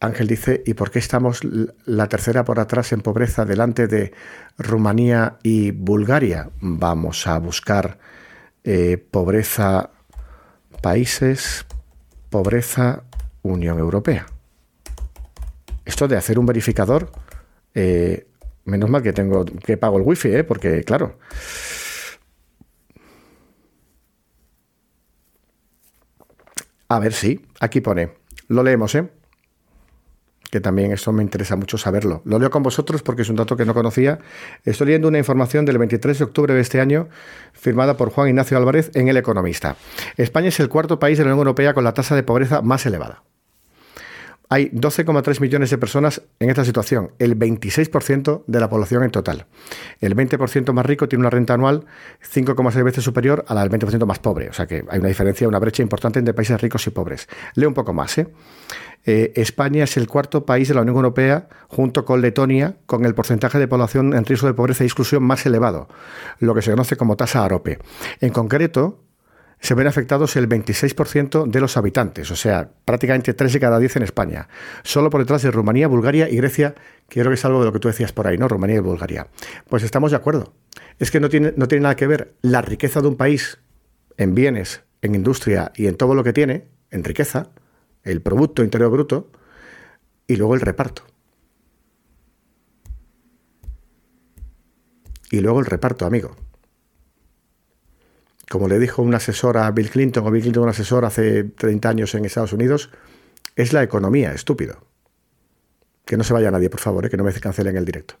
Ángel 0.00 0.26
dice, 0.26 0.62
¿y 0.66 0.74
por 0.74 0.90
qué 0.90 0.98
estamos 0.98 1.40
la 1.86 2.08
tercera 2.08 2.44
por 2.44 2.60
atrás 2.60 2.92
en 2.92 3.00
pobreza 3.00 3.44
delante 3.44 3.86
de 3.86 4.12
Rumanía 4.58 5.38
y 5.42 5.70
Bulgaria? 5.70 6.50
Vamos 6.60 7.26
a 7.26 7.38
buscar 7.38 7.98
eh, 8.64 8.98
pobreza 9.10 9.90
países, 10.82 11.66
pobreza 12.30 13.04
Unión 13.42 13.78
Europea. 13.78 14.26
Esto 15.84 16.08
de 16.08 16.16
hacer 16.16 16.38
un 16.38 16.46
verificador, 16.46 17.10
eh, 17.74 18.26
menos 18.64 18.90
mal 18.90 19.02
que 19.02 19.12
tengo 19.12 19.44
que 19.44 19.76
pago 19.76 19.98
el 19.98 20.04
wifi, 20.04 20.28
¿eh? 20.28 20.44
porque 20.44 20.82
claro. 20.82 21.18
A 26.88 26.98
ver 26.98 27.12
si, 27.12 27.46
aquí 27.60 27.80
pone, 27.80 28.14
lo 28.48 28.62
leemos, 28.62 28.94
¿eh? 28.94 29.10
Que 30.54 30.60
también 30.60 30.92
eso 30.92 31.10
me 31.10 31.20
interesa 31.20 31.56
mucho 31.56 31.78
saberlo. 31.78 32.22
Lo 32.24 32.38
leo 32.38 32.48
con 32.48 32.62
vosotros 32.62 33.02
porque 33.02 33.22
es 33.22 33.28
un 33.28 33.34
dato 33.34 33.56
que 33.56 33.64
no 33.64 33.74
conocía. 33.74 34.20
Estoy 34.62 34.86
leyendo 34.86 35.08
una 35.08 35.18
información 35.18 35.64
del 35.64 35.78
23 35.78 36.16
de 36.16 36.24
octubre 36.24 36.54
de 36.54 36.60
este 36.60 36.80
año 36.80 37.08
firmada 37.52 37.96
por 37.96 38.10
Juan 38.10 38.28
Ignacio 38.28 38.56
Álvarez 38.56 38.92
en 38.94 39.08
El 39.08 39.16
Economista. 39.16 39.74
España 40.16 40.50
es 40.50 40.60
el 40.60 40.68
cuarto 40.68 41.00
país 41.00 41.18
de 41.18 41.24
la 41.24 41.30
Unión 41.30 41.40
Europea 41.40 41.74
con 41.74 41.82
la 41.82 41.92
tasa 41.92 42.14
de 42.14 42.22
pobreza 42.22 42.62
más 42.62 42.86
elevada. 42.86 43.24
Hay 44.54 44.70
12,3 44.70 45.40
millones 45.40 45.70
de 45.70 45.78
personas 45.78 46.22
en 46.38 46.48
esta 46.48 46.64
situación, 46.64 47.10
el 47.18 47.36
26% 47.36 48.44
de 48.46 48.60
la 48.60 48.70
población 48.70 49.02
en 49.02 49.10
total. 49.10 49.46
El 50.00 50.14
20% 50.14 50.72
más 50.72 50.86
rico 50.86 51.08
tiene 51.08 51.22
una 51.22 51.30
renta 51.30 51.54
anual 51.54 51.86
5,6 52.22 52.84
veces 52.84 53.02
superior 53.02 53.44
a 53.48 53.54
la 53.54 53.66
del 53.66 53.70
20% 53.72 54.06
más 54.06 54.20
pobre. 54.20 54.48
O 54.50 54.52
sea 54.52 54.68
que 54.68 54.84
hay 54.88 55.00
una 55.00 55.08
diferencia, 55.08 55.48
una 55.48 55.58
brecha 55.58 55.82
importante 55.82 56.20
entre 56.20 56.34
países 56.34 56.60
ricos 56.60 56.86
y 56.86 56.90
pobres. 56.90 57.28
Leo 57.56 57.68
un 57.68 57.74
poco 57.74 57.92
más. 57.92 58.16
¿eh? 58.16 58.28
Eh, 59.04 59.32
España 59.34 59.82
es 59.82 59.96
el 59.96 60.06
cuarto 60.06 60.46
país 60.46 60.68
de 60.68 60.74
la 60.74 60.82
Unión 60.82 60.98
Europea, 60.98 61.48
junto 61.66 62.04
con 62.04 62.20
Letonia, 62.20 62.76
con 62.86 63.04
el 63.06 63.14
porcentaje 63.16 63.58
de 63.58 63.66
población 63.66 64.14
en 64.14 64.24
riesgo 64.24 64.46
de 64.46 64.54
pobreza 64.54 64.84
y 64.84 64.86
exclusión 64.86 65.24
más 65.24 65.44
elevado, 65.46 65.88
lo 66.38 66.54
que 66.54 66.62
se 66.62 66.70
conoce 66.70 66.96
como 66.96 67.16
tasa 67.16 67.44
AROPE. 67.44 67.80
En 68.20 68.30
concreto, 68.30 69.00
se 69.60 69.74
ven 69.74 69.86
afectados 69.86 70.36
el 70.36 70.48
26% 70.48 71.46
de 71.46 71.60
los 71.60 71.76
habitantes, 71.76 72.30
o 72.30 72.36
sea, 72.36 72.70
prácticamente 72.84 73.34
3 73.34 73.52
de 73.52 73.60
cada 73.60 73.78
10 73.78 73.96
en 73.96 74.02
España, 74.02 74.48
solo 74.82 75.10
por 75.10 75.20
detrás 75.20 75.42
de 75.42 75.50
Rumanía, 75.50 75.88
Bulgaria 75.88 76.28
y 76.28 76.36
Grecia, 76.36 76.74
que 77.08 77.20
creo 77.20 77.30
que 77.30 77.34
es 77.34 77.42
de 77.42 77.48
lo 77.48 77.72
que 77.72 77.78
tú 77.78 77.88
decías 77.88 78.12
por 78.12 78.26
ahí, 78.26 78.36
¿no? 78.36 78.48
Rumanía 78.48 78.76
y 78.76 78.80
Bulgaria. 78.80 79.28
Pues 79.68 79.82
estamos 79.82 80.10
de 80.10 80.16
acuerdo. 80.16 80.52
Es 80.98 81.10
que 81.10 81.20
no 81.20 81.28
tiene, 81.28 81.54
no 81.56 81.68
tiene 81.68 81.82
nada 81.82 81.96
que 81.96 82.06
ver 82.06 82.34
la 82.42 82.62
riqueza 82.62 83.00
de 83.00 83.08
un 83.08 83.16
país 83.16 83.58
en 84.16 84.34
bienes, 84.34 84.82
en 85.02 85.14
industria 85.14 85.72
y 85.74 85.86
en 85.86 85.96
todo 85.96 86.14
lo 86.14 86.24
que 86.24 86.32
tiene, 86.32 86.68
en 86.90 87.04
riqueza, 87.04 87.50
el 88.02 88.20
Producto 88.20 88.62
Interior 88.62 88.90
Bruto, 88.90 89.30
y 90.26 90.36
luego 90.36 90.54
el 90.54 90.60
reparto. 90.60 91.04
Y 95.30 95.40
luego 95.40 95.60
el 95.60 95.66
reparto, 95.66 96.06
amigo. 96.06 96.36
Como 98.48 98.68
le 98.68 98.78
dijo 98.78 99.02
un 99.02 99.14
asesor 99.14 99.56
a 99.56 99.70
Bill 99.70 99.90
Clinton, 99.90 100.26
o 100.26 100.30
Bill 100.30 100.42
Clinton 100.42 100.64
un 100.64 100.68
asesor 100.68 101.04
hace 101.04 101.44
30 101.44 101.88
años 101.88 102.14
en 102.14 102.24
Estados 102.24 102.52
Unidos, 102.52 102.90
es 103.56 103.72
la 103.72 103.82
economía, 103.82 104.32
estúpido. 104.32 104.86
Que 106.04 106.16
no 106.16 106.24
se 106.24 106.34
vaya 106.34 106.50
nadie, 106.50 106.68
por 106.68 106.80
favor, 106.80 107.06
¿eh? 107.06 107.10
que 107.10 107.16
no 107.16 107.24
me 107.24 107.32
cancelen 107.32 107.76
el 107.76 107.84
directo. 107.84 108.16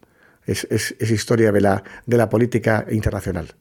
Es, 0.46 0.66
historia 1.00 1.52
de 1.52 1.60
la, 1.60 1.82
de 2.06 2.16
la, 2.16 2.28
política 2.28 2.86
internacional. 2.90 3.54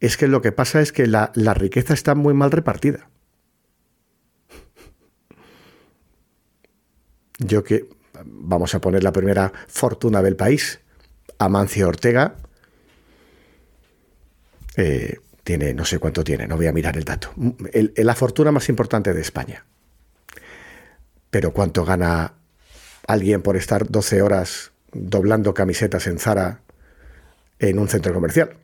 Es 0.00 0.16
que 0.16 0.28
lo 0.28 0.42
que 0.42 0.52
pasa 0.52 0.80
es 0.80 0.92
que 0.92 1.06
la 1.06 1.54
riqueza 1.54 1.94
está 1.94 2.14
muy 2.14 2.34
mal 2.34 2.50
repartida. 2.50 3.08
Yo 7.38 7.64
que 7.64 7.88
vamos 8.24 8.74
a 8.74 8.80
poner 8.80 9.02
la 9.02 9.12
primera 9.12 9.52
fortuna 9.68 10.22
del 10.22 10.36
país, 10.36 10.80
Amancio 11.38 11.88
Ortega, 11.88 12.36
eh, 14.76 15.18
tiene, 15.44 15.74
no 15.74 15.84
sé 15.84 15.98
cuánto 15.98 16.24
tiene, 16.24 16.46
no 16.46 16.56
voy 16.56 16.66
a 16.66 16.72
mirar 16.72 16.96
el 16.96 17.04
dato, 17.04 17.32
la 17.96 18.14
fortuna 18.14 18.52
más 18.52 18.68
importante 18.68 19.12
de 19.12 19.20
España. 19.20 19.64
Pero 21.30 21.52
¿cuánto 21.52 21.84
gana 21.84 22.34
alguien 23.06 23.42
por 23.42 23.56
estar 23.56 23.88
12 23.90 24.22
horas 24.22 24.72
doblando 24.92 25.54
camisetas 25.54 26.06
en 26.06 26.18
Zara 26.18 26.60
en 27.58 27.78
un 27.78 27.88
centro 27.88 28.12
comercial? 28.12 28.56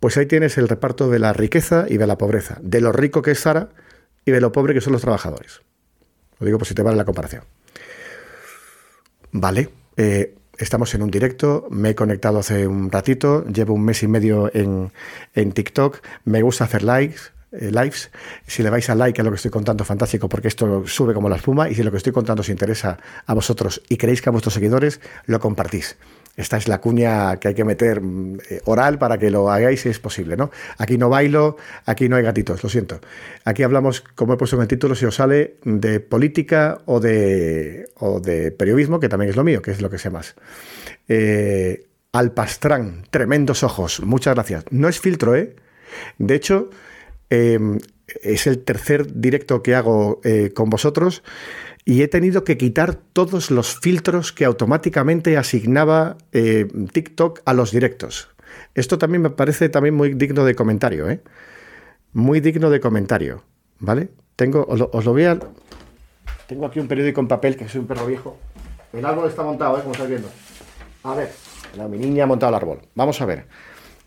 Pues 0.00 0.16
ahí 0.16 0.26
tienes 0.26 0.58
el 0.58 0.68
reparto 0.68 1.10
de 1.10 1.18
la 1.18 1.32
riqueza 1.32 1.86
y 1.88 1.98
de 1.98 2.06
la 2.06 2.18
pobreza, 2.18 2.58
de 2.62 2.80
lo 2.80 2.92
rico 2.92 3.20
que 3.20 3.32
es 3.32 3.40
Zara 3.40 3.70
y 4.24 4.30
de 4.30 4.40
lo 4.40 4.52
pobre 4.52 4.74
que 4.74 4.80
son 4.80 4.92
los 4.92 5.02
trabajadores. 5.02 5.60
Lo 6.38 6.46
digo 6.46 6.58
por 6.58 6.66
si 6.66 6.74
te 6.74 6.82
vale 6.82 6.96
la 6.96 7.04
comparación. 7.04 7.42
Vale, 9.32 9.70
eh, 9.96 10.37
estamos 10.58 10.94
en 10.94 11.02
un 11.02 11.10
directo, 11.10 11.66
me 11.70 11.90
he 11.90 11.94
conectado 11.94 12.38
hace 12.38 12.66
un 12.66 12.90
ratito, 12.90 13.44
llevo 13.46 13.74
un 13.74 13.84
mes 13.84 14.02
y 14.02 14.08
medio 14.08 14.50
en, 14.52 14.90
TikTok, 15.52 16.00
me 16.24 16.42
gusta 16.42 16.64
hacer 16.64 16.82
likes, 16.82 17.20
eh, 17.52 17.70
lives. 17.70 18.10
Si 18.46 18.62
le 18.62 18.70
vais 18.70 18.88
a 18.90 18.94
like 18.94 19.20
a 19.20 19.24
lo 19.24 19.30
que 19.30 19.36
estoy 19.36 19.50
contando, 19.50 19.84
fantástico, 19.84 20.28
porque 20.28 20.48
esto 20.48 20.86
sube 20.86 21.14
como 21.14 21.28
la 21.28 21.36
espuma. 21.36 21.70
Y 21.70 21.74
si 21.74 21.82
lo 21.82 21.90
que 21.90 21.96
estoy 21.96 22.12
contando 22.12 22.42
os 22.42 22.48
interesa 22.48 22.98
a 23.24 23.34
vosotros 23.34 23.82
y 23.88 23.96
queréis 23.96 24.20
que 24.20 24.28
a 24.28 24.32
vuestros 24.32 24.54
seguidores, 24.54 25.00
lo 25.26 25.40
compartís. 25.40 25.96
Esta 26.38 26.56
es 26.56 26.68
la 26.68 26.80
cuña 26.80 27.36
que 27.38 27.48
hay 27.48 27.54
que 27.54 27.64
meter 27.64 28.00
mm, 28.00 28.38
eh, 28.48 28.60
oral 28.64 28.96
para 28.98 29.18
que 29.18 29.28
lo 29.28 29.50
hagáis 29.50 29.80
si 29.80 29.88
es 29.88 29.98
posible, 29.98 30.36
¿no? 30.36 30.52
Aquí 30.78 30.96
no 30.96 31.08
bailo, 31.08 31.56
aquí 31.84 32.08
no 32.08 32.14
hay 32.14 32.22
gatitos, 32.22 32.62
lo 32.62 32.68
siento. 32.70 33.00
Aquí 33.44 33.64
hablamos, 33.64 34.02
como 34.14 34.34
he 34.34 34.36
puesto 34.36 34.54
en 34.54 34.62
el 34.62 34.68
título, 34.68 34.94
si 34.94 35.04
os 35.04 35.16
sale 35.16 35.56
de 35.64 35.98
política 35.98 36.80
o 36.86 37.00
de, 37.00 37.90
o 37.96 38.20
de 38.20 38.52
periodismo, 38.52 39.00
que 39.00 39.08
también 39.08 39.30
es 39.30 39.36
lo 39.36 39.42
mío, 39.42 39.60
que 39.60 39.72
es 39.72 39.82
lo 39.82 39.90
que 39.90 39.98
sé 39.98 40.10
más. 40.10 40.36
Eh, 41.08 41.86
Alpastrán, 42.12 43.02
tremendos 43.10 43.64
ojos, 43.64 44.00
muchas 44.00 44.34
gracias. 44.34 44.64
No 44.70 44.88
es 44.88 45.00
filtro, 45.00 45.34
¿eh? 45.34 45.56
De 46.18 46.36
hecho, 46.36 46.70
em, 47.30 47.80
es 48.22 48.46
el 48.46 48.60
tercer 48.60 49.20
directo 49.20 49.60
que 49.60 49.74
hago 49.74 50.20
eh, 50.22 50.52
con 50.54 50.70
vosotros 50.70 51.24
y 51.88 52.02
he 52.02 52.08
tenido 52.08 52.44
que 52.44 52.58
quitar 52.58 52.96
todos 52.96 53.50
los 53.50 53.80
filtros 53.80 54.30
que 54.30 54.44
automáticamente 54.44 55.38
asignaba 55.38 56.18
eh, 56.32 56.68
TikTok 56.92 57.40
a 57.46 57.54
los 57.54 57.70
directos. 57.70 58.28
Esto 58.74 58.98
también 58.98 59.22
me 59.22 59.30
parece 59.30 59.70
también 59.70 59.94
muy 59.94 60.12
digno 60.12 60.44
de 60.44 60.54
comentario, 60.54 61.08
¿eh? 61.08 61.22
Muy 62.12 62.40
digno 62.40 62.68
de 62.68 62.78
comentario, 62.80 63.42
¿vale? 63.78 64.10
Tengo, 64.36 64.66
os 64.68 64.78
lo, 65.06 65.12
voy 65.12 65.24
a... 65.24 65.38
Tengo 66.46 66.66
aquí 66.66 66.78
un 66.78 66.88
periódico 66.88 67.22
en 67.22 67.28
papel, 67.28 67.56
que 67.56 67.66
soy 67.66 67.80
un 67.80 67.86
perro 67.86 68.04
viejo. 68.04 68.36
El 68.92 69.06
árbol 69.06 69.26
está 69.26 69.42
montado, 69.42 69.78
¿eh? 69.78 69.80
Como 69.80 69.92
estáis 69.92 70.10
viendo. 70.10 70.28
A 71.04 71.14
ver. 71.14 71.30
mi 71.88 71.96
niña 71.96 72.24
ha 72.24 72.26
montado 72.26 72.50
el 72.50 72.56
árbol. 72.56 72.80
Vamos 72.96 73.18
a 73.22 73.24
ver. 73.24 73.46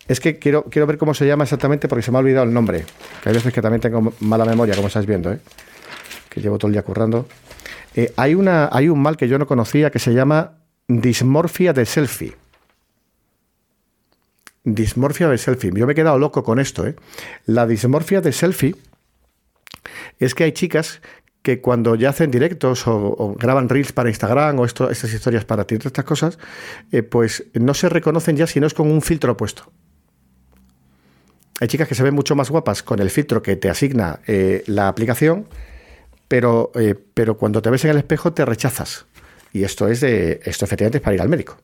Es 0.08 0.20
que 0.20 0.38
quiero, 0.38 0.66
quiero 0.66 0.86
ver 0.86 1.00
cómo 1.00 1.16
se 1.16 1.26
llama 1.26 1.46
exactamente 1.46 1.88
porque 1.88 2.04
se 2.04 2.12
me 2.12 2.18
ha 2.18 2.20
olvidado 2.20 2.46
el 2.46 2.54
nombre. 2.54 2.86
Que 3.24 3.30
hay 3.30 3.34
veces 3.34 3.52
que 3.52 3.62
también 3.64 3.82
tengo 3.82 4.14
mala 4.20 4.46
memoria, 4.46 4.76
como 4.76 4.88
estáis 4.88 5.08
viendo, 5.08 5.34
¿eh? 5.34 5.40
que 6.30 6.42
llevo 6.42 6.60
todo 6.60 6.68
el 6.68 6.74
día 6.74 6.84
currando. 6.84 7.26
Eh, 7.96 8.14
hay, 8.16 8.36
una, 8.36 8.70
hay 8.72 8.90
un 8.90 9.02
mal 9.02 9.18
que 9.18 9.28
yo 9.28 9.38
no 9.38 9.48
conocía 9.48 9.92
que 9.92 10.00
se 10.00 10.14
llama 10.14 10.60
dismorfia 10.88 11.74
de 11.74 11.86
selfie. 11.86 12.36
Dismorfia 14.64 15.28
de 15.28 15.38
selfie. 15.38 15.72
Yo 15.74 15.86
me 15.86 15.94
he 15.94 15.96
quedado 15.96 16.20
loco 16.20 16.44
con 16.44 16.60
esto. 16.60 16.86
¿eh? 16.88 16.96
La 17.46 17.66
dismorfia 17.68 18.22
de 18.22 18.32
selfie 18.32 18.76
es 20.20 20.36
que 20.36 20.44
hay 20.46 20.52
chicas 20.52 21.02
que 21.42 21.60
cuando 21.60 21.96
ya 21.96 22.10
hacen 22.10 22.30
directos 22.30 22.84
o, 22.86 23.36
graban 23.40 23.68
reels 23.68 23.92
para 23.92 24.10
Instagram 24.10 24.60
o 24.60 24.66
estas 24.66 25.12
historias 25.12 25.44
para 25.44 25.66
ti, 25.66 25.76
estas 25.76 26.06
cosas, 26.06 26.38
eh, 26.92 27.02
pues 27.02 27.46
no 27.56 27.74
se 27.74 27.90
reconocen 27.90 28.38
ya 28.38 28.46
si 28.46 28.60
no 28.60 28.68
es 28.68 28.76
con 28.76 28.92
un 28.92 29.02
filtro 29.02 29.36
puesto. 29.36 29.72
Hay 31.60 31.68
chicas 31.68 31.88
que 31.88 31.96
se 31.96 32.04
ven 32.04 32.14
mucho 32.14 32.36
más 32.36 32.52
guapas 32.52 32.84
con 32.84 33.00
el 33.00 33.10
filtro 33.10 33.42
que 33.42 33.56
te 33.56 33.70
asigna 33.70 34.20
la 34.66 34.88
aplicación, 34.88 35.48
pero, 36.32 36.72
eh, 36.76 36.96
pero 37.14 37.36
cuando 37.36 37.62
te 37.62 37.70
ves 37.70 37.84
en 37.84 37.92
el 37.92 37.98
espejo 37.98 38.32
te 38.32 38.46
rechazas. 38.46 39.06
Y 39.52 39.66
esto 39.66 39.90
es 39.90 40.00
de. 40.00 40.40
Esto 40.46 40.64
efectivamente 40.64 41.00
es 41.00 41.04
para 41.04 41.14
ir 41.14 41.22
al 41.22 41.28
médico. 41.28 41.58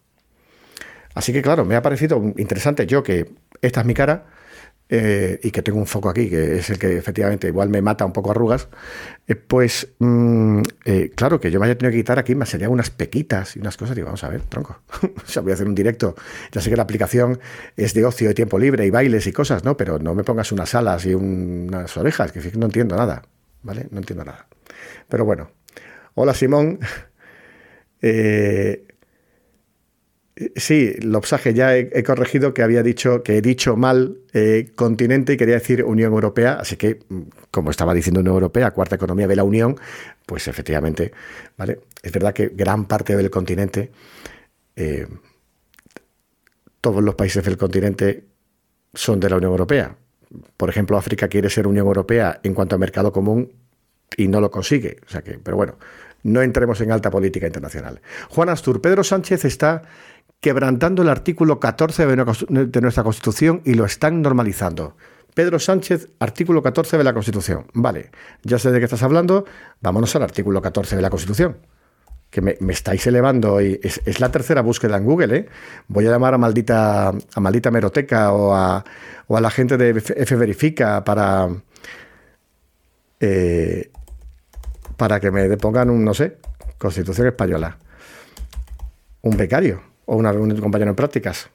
Así 1.13 1.32
que, 1.32 1.41
claro, 1.41 1.63
me 1.63 1.77
ha 1.77 1.82
parecido 1.82 2.21
interesante 2.36 2.86
yo 2.86 3.01
que 3.01 3.32
esta 3.62 3.80
es 3.80 3.86
mi 3.86 3.93
cara 3.93 4.25
eh, 4.89 5.39
y 5.41 5.51
que 5.51 5.62
tengo 5.62 5.80
un 5.80 5.88
foco 5.88 6.10
aquí, 6.10 6.30
que 6.30 6.58
es 6.58 6.69
el 6.69 6.77
que 6.77 6.97
efectivamente 6.97 7.47
igual 7.47 7.69
me 7.69 7.82
mata 7.82 8.03
un 8.06 8.12
poco 8.12 8.32
arrugas, 8.32 8.67
eh, 9.25 9.36
pues 9.36 9.88
mm, 9.99 10.62
eh, 10.84 11.12
claro 11.15 11.39
que 11.39 11.49
yo 11.49 11.62
me 11.62 11.67
haya 11.67 11.77
tenido 11.77 11.91
que 11.91 11.99
quitar 11.99 12.19
aquí, 12.19 12.36
me 12.36 12.45
serían 12.45 12.71
unas 12.71 12.89
pequitas 12.89 13.56
y 13.56 13.60
unas 13.60 13.77
cosas, 13.77 13.97
y 13.97 14.01
vamos 14.01 14.21
a 14.25 14.27
ver, 14.27 14.41
tronco, 14.41 14.82
o 15.01 15.25
sea, 15.25 15.41
voy 15.43 15.51
a 15.51 15.56
hacer 15.56 15.67
un 15.67 15.75
directo, 15.75 16.13
ya 16.51 16.60
sé 16.60 16.69
que 16.69 16.75
la 16.75 16.84
aplicación 16.84 17.39
es 17.77 17.93
de 17.93 18.03
ocio, 18.03 18.27
de 18.27 18.34
tiempo 18.34 18.60
libre 18.60 18.86
y 18.86 18.89
bailes 18.89 19.27
y 19.27 19.32
cosas, 19.32 19.63
¿no? 19.63 19.77
Pero 19.77 19.97
no 19.97 20.13
me 20.13 20.25
pongas 20.25 20.51
unas 20.51 20.75
alas 20.75 21.06
y 21.06 21.13
unas 21.13 21.95
orejas, 21.95 22.34
que 22.34 22.41
no 22.58 22.65
entiendo 22.65 22.97
nada, 22.97 23.23
¿vale? 23.63 23.88
No 23.91 23.99
entiendo 23.99 24.25
nada. 24.25 24.47
Pero 25.10 25.26
bueno, 25.26 25.52
hola 26.15 26.34
Simón. 26.34 26.80
Eh, 28.00 28.88
Sí, 30.56 30.93
Lopsaje, 31.02 31.56
ya 31.56 31.76
he, 31.76 32.04
corregido 32.04 32.54
que 32.54 32.62
había 32.62 32.84
dicho 32.84 33.24
que 33.24 33.38
he 33.38 33.41
dicho 33.41 33.76
mal 33.76 34.20
eh, 34.34 34.72
continente 34.76 35.34
y 35.34 35.38
quería 35.38 35.56
decir 35.56 35.84
Unión 35.84 36.13
Europea, 36.13 36.58
así 36.60 36.76
que, 36.78 37.00
mm, 37.10 37.22
como 37.50 37.72
estaba 37.72 37.93
diciendo 37.96 38.20
Unión 38.20 38.36
Europea, 38.36 38.70
cuarta 38.72 38.96
economía 38.96 39.28
de 39.28 39.36
la 39.36 39.43
Unión, 39.43 39.78
pues 40.28 40.48
efectivamente, 40.48 41.12
¿vale? 41.58 41.80
Es 42.04 42.12
verdad 42.12 42.34
que 42.34 42.50
gran 42.50 42.86
parte 42.86 43.15
del 43.15 43.32
continente, 43.32 43.89
eh, 44.76 45.08
todos 46.82 47.04
los 47.04 47.15
países 47.15 47.43
del 47.43 47.58
continente 47.58 48.26
son 48.93 49.20
de 49.20 49.30
la 49.32 49.38
Unión 49.38 49.52
Europea. 49.52 49.96
Por 50.56 50.70
ejemplo, 50.70 50.98
África 50.98 51.28
quiere 51.28 51.50
ser 51.50 51.65
Unión 51.65 51.88
Europea 51.88 52.39
en 52.43 52.54
cuanto 52.54 52.76
a 52.76 52.80
mercado 52.80 53.12
común 53.12 53.54
y 54.15 54.28
no 54.28 54.39
lo 54.39 54.52
consigue. 54.52 54.98
O 55.06 55.10
sea 55.10 55.22
que, 55.22 55.39
pero 55.39 55.58
bueno, 55.58 55.76
no 56.24 56.41
entremos 56.41 56.80
en 56.82 56.91
alta 56.91 57.10
política 57.10 57.48
internacional. 57.48 58.02
Juan 58.30 58.50
Astur, 58.50 58.82
Pedro 58.82 59.04
Sánchez 59.04 59.46
está 59.46 59.84
quebrantando 60.39 61.02
el 61.02 61.10
artículo 61.10 61.60
14 61.60 62.06
de 62.06 62.82
nuestra 62.82 63.04
Constitución 63.04 63.62
y 63.65 63.74
lo 63.74 63.86
están 63.86 64.22
normalizando. 64.22 64.96
Pedro 65.34 65.60
Sánchez, 65.60 66.10
artículo 66.20 66.63
14 66.63 66.98
de 66.98 67.04
la 67.04 67.13
Constitución. 67.13 67.67
Vale, 67.74 68.10
ya 68.41 68.58
sé 68.58 68.72
de 68.72 68.80
qué 68.80 68.86
estás 68.86 69.04
hablando, 69.04 69.46
vámonos 69.82 70.15
al 70.15 70.24
artículo 70.24 70.63
14 70.63 70.96
de 70.96 71.02
la 71.04 71.12
Constitución. 71.12 71.58
Que 72.32 72.41
me, 72.41 72.58
estáis 72.70 73.06
elevando 73.06 73.62
y 73.62 73.80
es, 73.84 74.20
la 74.20 74.32
tercera 74.32 74.62
búsqueda 74.62 74.98
en 74.98 75.06
Google, 75.06 75.36
¿eh? 75.36 75.46
Voy 75.88 76.08
a 76.08 76.10
llamar 76.10 76.34
a 76.34 76.38
maldita, 76.38 77.10
a 77.10 77.39
maldita 77.39 77.70
meroteca 77.70 78.34
o 78.34 78.54
a, 78.54 78.84
o 79.28 79.38
a 79.38 79.41
la 79.41 79.52
gente 79.52 79.78
de 79.78 79.91
F 79.91 80.36
Verifica 80.36 81.04
para, 81.04 81.50
eh, 83.20 83.91
para 84.97 85.19
que 85.19 85.31
me 85.31 85.55
pongan 85.57 85.89
un, 85.89 86.03
no 86.03 86.13
sé, 86.13 86.38
Constitución 86.77 87.27
Española. 87.27 87.77
Un 89.21 89.38
becario 89.38 89.81
o 90.05 90.15
una 90.15 90.33
de 90.33 90.62
compañero 90.62 90.89
en 90.89 90.95
prácticas. 90.95 91.49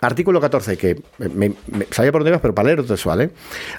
Artículo 0.00 0.40
14, 0.40 0.76
que 0.78 1.02
me, 1.18 1.52
sabía 1.90 2.10
por 2.10 2.20
dónde 2.20 2.30
ibas, 2.30 2.40
pero 2.40 2.54
para 2.54 2.68
leer 2.68 2.86
textual, 2.86 3.20
¿eh? 3.20 3.30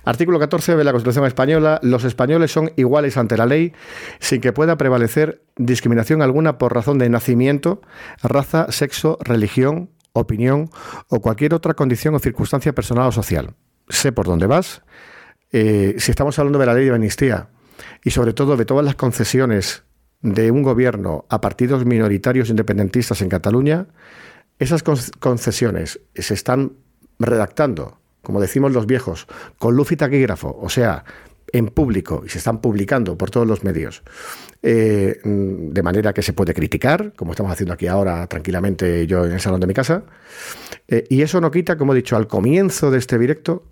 Artículo 0.05 0.39
14 0.39 0.75
de 0.75 0.83
la 0.83 0.91
Constitución 0.91 1.25
Española. 1.25 1.79
Los 1.81 2.03
españoles 2.03 2.51
son 2.51 2.71
iguales 2.75 3.17
ante 3.17 3.37
la 3.37 3.45
ley 3.45 3.73
sin 4.19 4.39
que 4.39 4.53
pueda 4.53 4.77
prevalecer 4.77 5.41
discriminación 5.55 6.21
alguna 6.21 6.57
por 6.57 6.73
razón 6.73 6.99
de 6.99 7.09
nacimiento, 7.09 7.81
raza, 8.21 8.71
sexo, 8.71 9.17
religión, 9.21 9.89
opinión 10.13 10.69
o 11.09 11.21
cualquier 11.21 11.53
otra 11.55 11.73
condición 11.73 12.13
o 12.13 12.19
circunstancia 12.19 12.73
personal 12.73 13.07
o 13.07 13.11
social. 13.11 13.55
Sé 13.89 14.11
por 14.11 14.27
dónde 14.27 14.45
vas. 14.45 14.83
Eh, 15.51 15.95
si 15.97 16.11
estamos 16.11 16.37
hablando 16.37 16.59
de 16.59 16.65
la 16.67 16.73
ley 16.75 16.85
de 16.85 16.93
amnistía 16.93 17.49
y 18.03 18.11
sobre 18.11 18.33
todo 18.33 18.57
de 18.57 18.65
todas 18.65 18.85
las 18.85 18.95
concesiones 18.95 19.83
de 20.21 20.51
un 20.51 20.63
gobierno 20.63 21.25
a 21.29 21.41
partidos 21.41 21.85
minoritarios 21.85 22.49
independentistas 22.49 23.21
en 23.21 23.29
Cataluña, 23.29 23.87
esas 24.59 24.83
concesiones 24.83 25.99
se 26.13 26.33
están 26.33 26.73
redactando, 27.19 27.99
como 28.21 28.41
decimos 28.41 28.71
los 28.71 28.85
viejos, 28.87 29.27
con 29.59 29.75
luz 29.75 29.91
y 29.91 29.97
taquígrafo, 29.97 30.57
o 30.59 30.69
sea, 30.69 31.03
en 31.51 31.67
público 31.67 32.23
y 32.25 32.29
se 32.29 32.39
están 32.39 32.59
publicando 32.59 33.17
por 33.17 33.29
todos 33.31 33.47
los 33.47 33.63
medios, 33.63 34.03
eh, 34.61 35.19
de 35.23 35.83
manera 35.83 36.13
que 36.13 36.21
se 36.21 36.33
puede 36.33 36.53
criticar, 36.53 37.13
como 37.15 37.31
estamos 37.31 37.51
haciendo 37.51 37.73
aquí 37.73 37.87
ahora 37.87 38.25
tranquilamente 38.27 39.05
yo 39.07 39.25
en 39.25 39.33
el 39.33 39.39
salón 39.39 39.59
de 39.59 39.67
mi 39.67 39.73
casa. 39.73 40.03
Eh, 40.87 41.05
y 41.09 41.21
eso 41.21 41.39
no 41.39 41.51
quita, 41.51 41.77
como 41.77 41.93
he 41.93 41.97
dicho 41.97 42.15
al 42.15 42.27
comienzo 42.27 42.91
de 42.91 42.97
este 42.97 43.17
directo, 43.17 43.63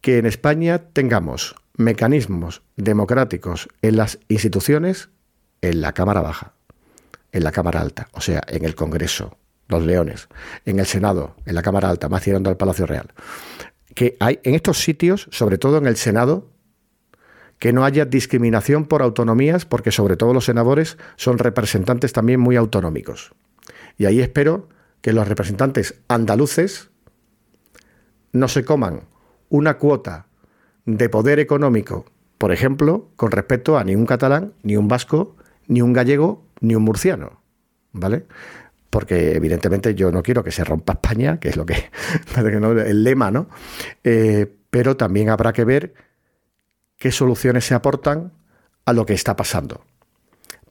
que 0.00 0.18
en 0.18 0.26
España 0.26 0.78
tengamos 0.92 1.54
mecanismos 1.78 2.62
democráticos 2.76 3.68
en 3.82 3.96
las 3.96 4.18
instituciones 4.28 5.08
en 5.62 5.80
la 5.80 5.92
Cámara 5.92 6.20
Baja, 6.20 6.52
en 7.32 7.44
la 7.44 7.52
Cámara 7.52 7.80
Alta, 7.80 8.08
o 8.12 8.20
sea, 8.20 8.42
en 8.48 8.64
el 8.64 8.74
Congreso, 8.74 9.38
los 9.68 9.84
Leones, 9.84 10.28
en 10.64 10.80
el 10.80 10.86
Senado, 10.86 11.36
en 11.46 11.54
la 11.54 11.62
Cámara 11.62 11.88
Alta, 11.88 12.08
más 12.08 12.22
tirando 12.22 12.50
al 12.50 12.56
Palacio 12.56 12.84
Real. 12.84 13.12
Que 13.94 14.16
hay 14.20 14.40
en 14.42 14.54
estos 14.54 14.80
sitios, 14.80 15.28
sobre 15.30 15.56
todo 15.56 15.78
en 15.78 15.86
el 15.86 15.96
Senado, 15.96 16.50
que 17.58 17.72
no 17.72 17.84
haya 17.84 18.04
discriminación 18.04 18.84
por 18.86 19.02
autonomías, 19.02 19.64
porque 19.64 19.92
sobre 19.92 20.16
todo 20.16 20.34
los 20.34 20.44
senadores 20.44 20.98
son 21.16 21.38
representantes 21.38 22.12
también 22.12 22.40
muy 22.40 22.56
autonómicos. 22.56 23.32
Y 23.96 24.06
ahí 24.06 24.20
espero 24.20 24.68
que 25.00 25.12
los 25.12 25.28
representantes 25.28 26.00
andaluces 26.08 26.90
no 28.32 28.48
se 28.48 28.64
coman 28.64 29.02
una 29.48 29.78
cuota 29.78 30.27
de 30.96 31.10
poder 31.10 31.38
económico, 31.38 32.06
por 32.38 32.50
ejemplo, 32.50 33.10
con 33.16 33.30
respecto 33.30 33.76
a 33.76 33.84
ni 33.84 33.94
un 33.94 34.06
catalán, 34.06 34.54
ni 34.62 34.76
un 34.76 34.88
vasco, 34.88 35.36
ni 35.66 35.82
un 35.82 35.92
gallego 35.92 36.46
ni 36.60 36.74
un 36.74 36.82
murciano, 36.82 37.42
¿vale? 37.92 38.24
Porque 38.88 39.36
evidentemente 39.36 39.94
yo 39.94 40.10
no 40.10 40.22
quiero 40.22 40.42
que 40.42 40.50
se 40.50 40.64
rompa 40.64 40.94
España, 40.94 41.38
que 41.40 41.50
es 41.50 41.56
lo 41.56 41.66
que 41.66 41.90
el 42.86 43.04
lema, 43.04 43.30
¿no? 43.30 43.50
Eh, 44.02 44.50
pero 44.70 44.96
también 44.96 45.28
habrá 45.28 45.52
que 45.52 45.64
ver 45.64 45.92
qué 46.96 47.12
soluciones 47.12 47.66
se 47.66 47.74
aportan 47.74 48.32
a 48.86 48.94
lo 48.94 49.04
que 49.04 49.12
está 49.12 49.36
pasando. 49.36 49.84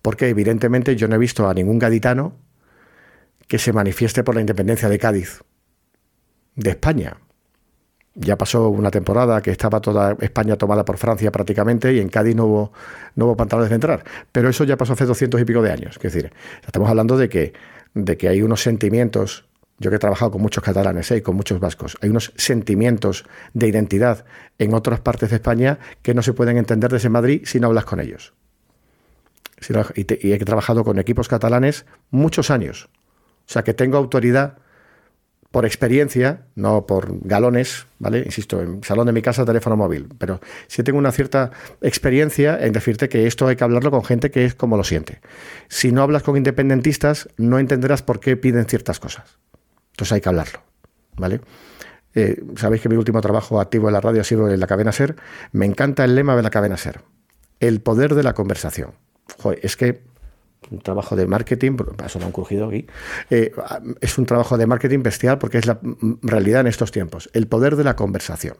Porque 0.01 0.29
evidentemente 0.29 0.95
yo 0.95 1.07
no 1.07 1.15
he 1.15 1.19
visto 1.19 1.47
a 1.47 1.53
ningún 1.53 1.77
gaditano 1.77 2.33
que 3.47 3.59
se 3.59 3.71
manifieste 3.71 4.23
por 4.23 4.33
la 4.33 4.41
independencia 4.41 4.89
de 4.89 4.97
Cádiz, 4.97 5.43
de 6.55 6.71
España 6.71 7.17
ya 8.19 8.35
pasó 8.35 8.69
una 8.69 8.89
temporada 8.89 9.41
que 9.41 9.51
estaba 9.51 9.79
toda 9.79 10.17
España 10.19 10.55
tomada 10.55 10.83
por 10.83 10.97
Francia 10.97 11.31
prácticamente 11.31 11.93
y 11.93 11.99
en 11.99 12.09
Cádiz 12.09 12.35
no 12.35 12.45
hubo, 12.45 13.37
pantalones 13.37 13.69
de 13.69 13.75
entrar. 13.75 14.03
Pero 14.31 14.49
eso 14.49 14.63
ya 14.63 14.75
pasó 14.75 14.93
hace 14.93 15.05
doscientos 15.05 15.39
y 15.39 15.45
pico 15.45 15.61
de 15.61 15.71
años. 15.71 15.95
Es 15.97 16.01
decir, 16.01 16.33
estamos 16.65 16.89
hablando 16.89 17.15
de 17.17 17.29
que, 17.29 17.53
de 17.93 18.17
que 18.17 18.27
hay 18.27 18.41
unos 18.41 18.63
sentimientos, 18.63 19.45
yo 19.77 19.91
que 19.91 19.97
he 19.97 19.99
trabajado 19.99 20.31
con 20.31 20.41
muchos 20.41 20.63
catalanes 20.63 21.11
¿eh? 21.11 21.17
y 21.17 21.21
con 21.21 21.35
muchos 21.35 21.59
vascos, 21.59 21.97
hay 22.01 22.09
unos 22.09 22.33
sentimientos 22.35 23.25
de 23.53 23.67
identidad 23.67 24.25
en 24.57 24.73
otras 24.73 24.99
partes 24.99 25.29
de 25.29 25.35
España 25.35 25.77
que 26.01 26.15
no 26.15 26.23
se 26.23 26.33
pueden 26.33 26.57
entender 26.57 26.91
desde 26.91 27.09
Madrid 27.09 27.43
si 27.45 27.59
no 27.59 27.67
hablas 27.67 27.85
con 27.85 27.99
ellos. 27.99 28.33
y 29.95 30.31
he 30.31 30.37
trabajado 30.39 30.83
con 30.83 30.97
equipos 30.97 31.27
catalanes 31.27 31.85
muchos 32.09 32.49
años. 32.49 32.89
O 33.47 33.51
sea 33.51 33.63
que 33.63 33.75
tengo 33.75 33.97
autoridad 33.97 34.57
por 35.51 35.65
experiencia, 35.65 36.45
no 36.55 36.85
por 36.85 37.25
galones, 37.25 37.87
¿vale? 37.99 38.19
Insisto, 38.25 38.61
en 38.61 38.83
salón 38.83 39.07
de 39.07 39.13
mi 39.13 39.21
casa, 39.21 39.45
teléfono 39.45 39.77
móvil, 39.77 40.09
pero 40.17 40.41
sí 40.67 40.83
tengo 40.83 40.99
una 40.99 41.11
cierta 41.11 41.51
experiencia 41.81 42.57
en 42.59 42.73
decirte 42.73 43.09
que 43.09 43.27
esto 43.27 43.47
hay 43.47 43.55
que 43.55 43.63
hablarlo 43.63 43.91
con 43.91 44.03
gente 44.03 44.29
que 44.29 44.45
es 44.45 44.55
como 44.55 44.77
lo 44.77 44.83
siente. 44.83 45.21
Si 45.69 45.91
no 45.91 46.01
hablas 46.01 46.23
con 46.23 46.35
independentistas, 46.37 47.29
no 47.37 47.59
entenderás 47.59 48.03
por 48.03 48.19
qué 48.19 48.35
piden 48.35 48.65
ciertas 48.65 48.99
cosas. 48.99 49.37
Entonces 49.91 50.11
hay 50.11 50.21
que 50.21 50.29
hablarlo, 50.29 50.61
¿vale? 51.15 51.41
Eh, 52.13 52.43
Sabéis 52.55 52.81
que 52.81 52.89
mi 52.89 52.95
último 52.95 53.21
trabajo 53.21 53.61
activo 53.61 53.87
en 53.87 53.93
la 53.93 54.01
radio 54.01 54.21
ha 54.21 54.23
sido 54.23 54.49
en 54.49 54.59
la 54.59 54.67
cadena 54.67 54.91
SER. 54.91 55.15
Me 55.51 55.65
encanta 55.65 56.03
el 56.03 56.15
lema 56.15 56.35
de 56.35 56.43
la 56.43 56.49
cadena 56.49 56.77
SER. 56.77 57.01
El 57.59 57.81
poder 57.81 58.15
de 58.15 58.23
la 58.23 58.33
conversación. 58.33 58.91
Joder, 59.37 59.59
es 59.63 59.77
que 59.77 60.03
un 60.71 60.79
trabajo 60.79 61.15
de 61.15 61.27
marketing, 61.27 61.77
eso 62.05 62.19
no 62.19 62.27
un 62.27 62.31
crujido 62.31 62.67
aquí, 62.67 62.87
eh, 63.29 63.51
es 64.01 64.17
un 64.17 64.25
trabajo 64.25 64.57
de 64.57 64.67
marketing 64.67 65.03
bestial 65.03 65.37
porque 65.37 65.57
es 65.57 65.65
la 65.65 65.79
realidad 66.21 66.61
en 66.61 66.67
estos 66.67 66.91
tiempos, 66.91 67.29
el 67.33 67.47
poder 67.47 67.75
de 67.75 67.83
la 67.83 67.95
conversación. 67.95 68.57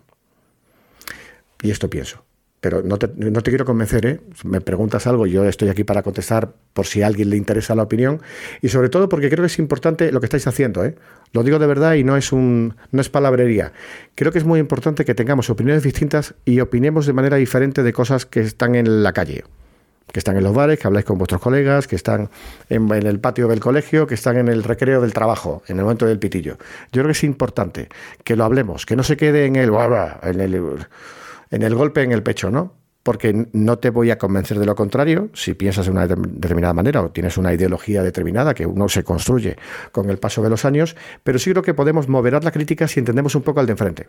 Y 1.61 1.71
esto 1.71 1.89
pienso. 1.89 2.23
Pero 2.59 2.81
no 2.81 2.97
te, 2.97 3.07
no 3.15 3.43
te 3.43 3.51
quiero 3.51 3.65
convencer, 3.65 4.05
¿eh? 4.07 4.19
Me 4.43 4.61
preguntas 4.61 5.05
algo, 5.05 5.27
yo 5.27 5.45
estoy 5.45 5.69
aquí 5.69 5.83
para 5.83 6.01
contestar 6.01 6.53
por 6.73 6.87
si 6.87 7.03
a 7.03 7.07
alguien 7.07 7.29
le 7.29 7.37
interesa 7.37 7.75
la 7.75 7.83
opinión 7.83 8.19
y 8.63 8.69
sobre 8.69 8.89
todo 8.89 9.09
porque 9.09 9.29
creo 9.29 9.43
que 9.43 9.47
es 9.47 9.59
importante 9.59 10.11
lo 10.11 10.19
que 10.19 10.25
estáis 10.25 10.47
haciendo, 10.47 10.83
¿eh? 10.83 10.95
Lo 11.33 11.43
digo 11.43 11.59
de 11.59 11.67
verdad 11.67 11.93
y 11.93 12.03
no 12.03 12.17
es, 12.17 12.31
un, 12.31 12.75
no 12.91 13.01
es 13.01 13.09
palabrería. 13.09 13.73
Creo 14.15 14.31
que 14.31 14.39
es 14.39 14.45
muy 14.45 14.59
importante 14.59 15.05
que 15.05 15.13
tengamos 15.13 15.51
opiniones 15.51 15.83
distintas 15.83 16.33
y 16.45 16.59
opinemos 16.59 17.05
de 17.05 17.13
manera 17.13 17.37
diferente 17.37 17.83
de 17.83 17.93
cosas 17.93 18.25
que 18.25 18.39
están 18.39 18.73
en 18.73 19.03
la 19.03 19.13
calle 19.13 19.43
que 20.11 20.19
están 20.19 20.37
en 20.37 20.43
los 20.43 20.53
bares, 20.53 20.79
que 20.79 20.87
habláis 20.87 21.05
con 21.05 21.17
vuestros 21.17 21.41
colegas, 21.41 21.87
que 21.87 21.95
están 21.95 22.29
en, 22.69 22.91
el 22.91 23.19
patio 23.19 23.47
del 23.47 23.59
colegio, 23.59 24.07
que 24.07 24.15
están 24.15 24.37
en 24.37 24.47
el 24.47 24.63
recreo 24.63 25.01
del 25.01 25.13
trabajo, 25.13 25.63
en 25.67 25.77
el 25.77 25.83
momento 25.83 26.05
del 26.05 26.19
pitillo. 26.19 26.57
Yo 26.91 27.01
creo 27.01 27.07
que 27.07 27.11
es 27.11 27.23
importante 27.23 27.89
que 28.23 28.35
lo 28.35 28.45
hablemos, 28.45 28.85
que 28.85 28.95
no 28.95 29.03
se 29.03 29.17
quede 29.17 29.45
en 29.45 29.55
el, 29.55 29.71
en 30.23 30.87
en 31.49 31.63
el 31.63 31.75
golpe 31.75 32.03
en 32.03 32.11
el 32.11 32.23
pecho, 32.23 32.49
¿no? 32.49 32.73
Porque 33.03 33.47
no 33.53 33.79
te 33.79 33.89
voy 33.89 34.11
a 34.11 34.17
convencer 34.17 34.59
de 34.59 34.65
lo 34.65 34.75
contrario 34.75 35.29
si 35.33 35.53
piensas 35.53 35.85
de 35.85 35.91
una 35.91 36.07
determinada 36.07 36.73
manera 36.73 37.01
o 37.01 37.09
tienes 37.09 37.37
una 37.37 37.53
ideología 37.53 38.03
determinada 38.03 38.53
que 38.53 38.65
uno 38.65 38.89
se 38.89 39.03
construye 39.03 39.55
con 39.93 40.09
el 40.09 40.17
paso 40.17 40.41
de 40.41 40.49
los 40.49 40.65
años, 40.65 40.95
pero 41.23 41.39
sí 41.39 41.51
creo 41.51 41.63
que 41.63 41.73
podemos 41.73 42.09
moderar 42.09 42.43
la 42.43 42.51
crítica 42.51 42.87
si 42.87 42.99
entendemos 42.99 43.33
un 43.35 43.43
poco 43.43 43.61
al 43.61 43.65
de 43.65 43.71
enfrente. 43.71 44.07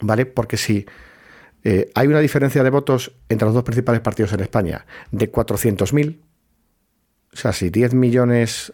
¿Vale? 0.00 0.26
Porque 0.26 0.56
si 0.56 0.86
eh, 1.64 1.90
hay 1.94 2.06
una 2.06 2.20
diferencia 2.20 2.62
de 2.62 2.70
votos 2.70 3.12
entre 3.28 3.46
los 3.46 3.54
dos 3.54 3.64
principales 3.64 4.00
partidos 4.00 4.32
en 4.32 4.40
España 4.40 4.86
de 5.10 5.30
400.000, 5.30 6.18
o 7.32 7.36
sea, 7.36 7.52
si 7.52 7.70
10 7.70 7.94
millones, 7.94 8.72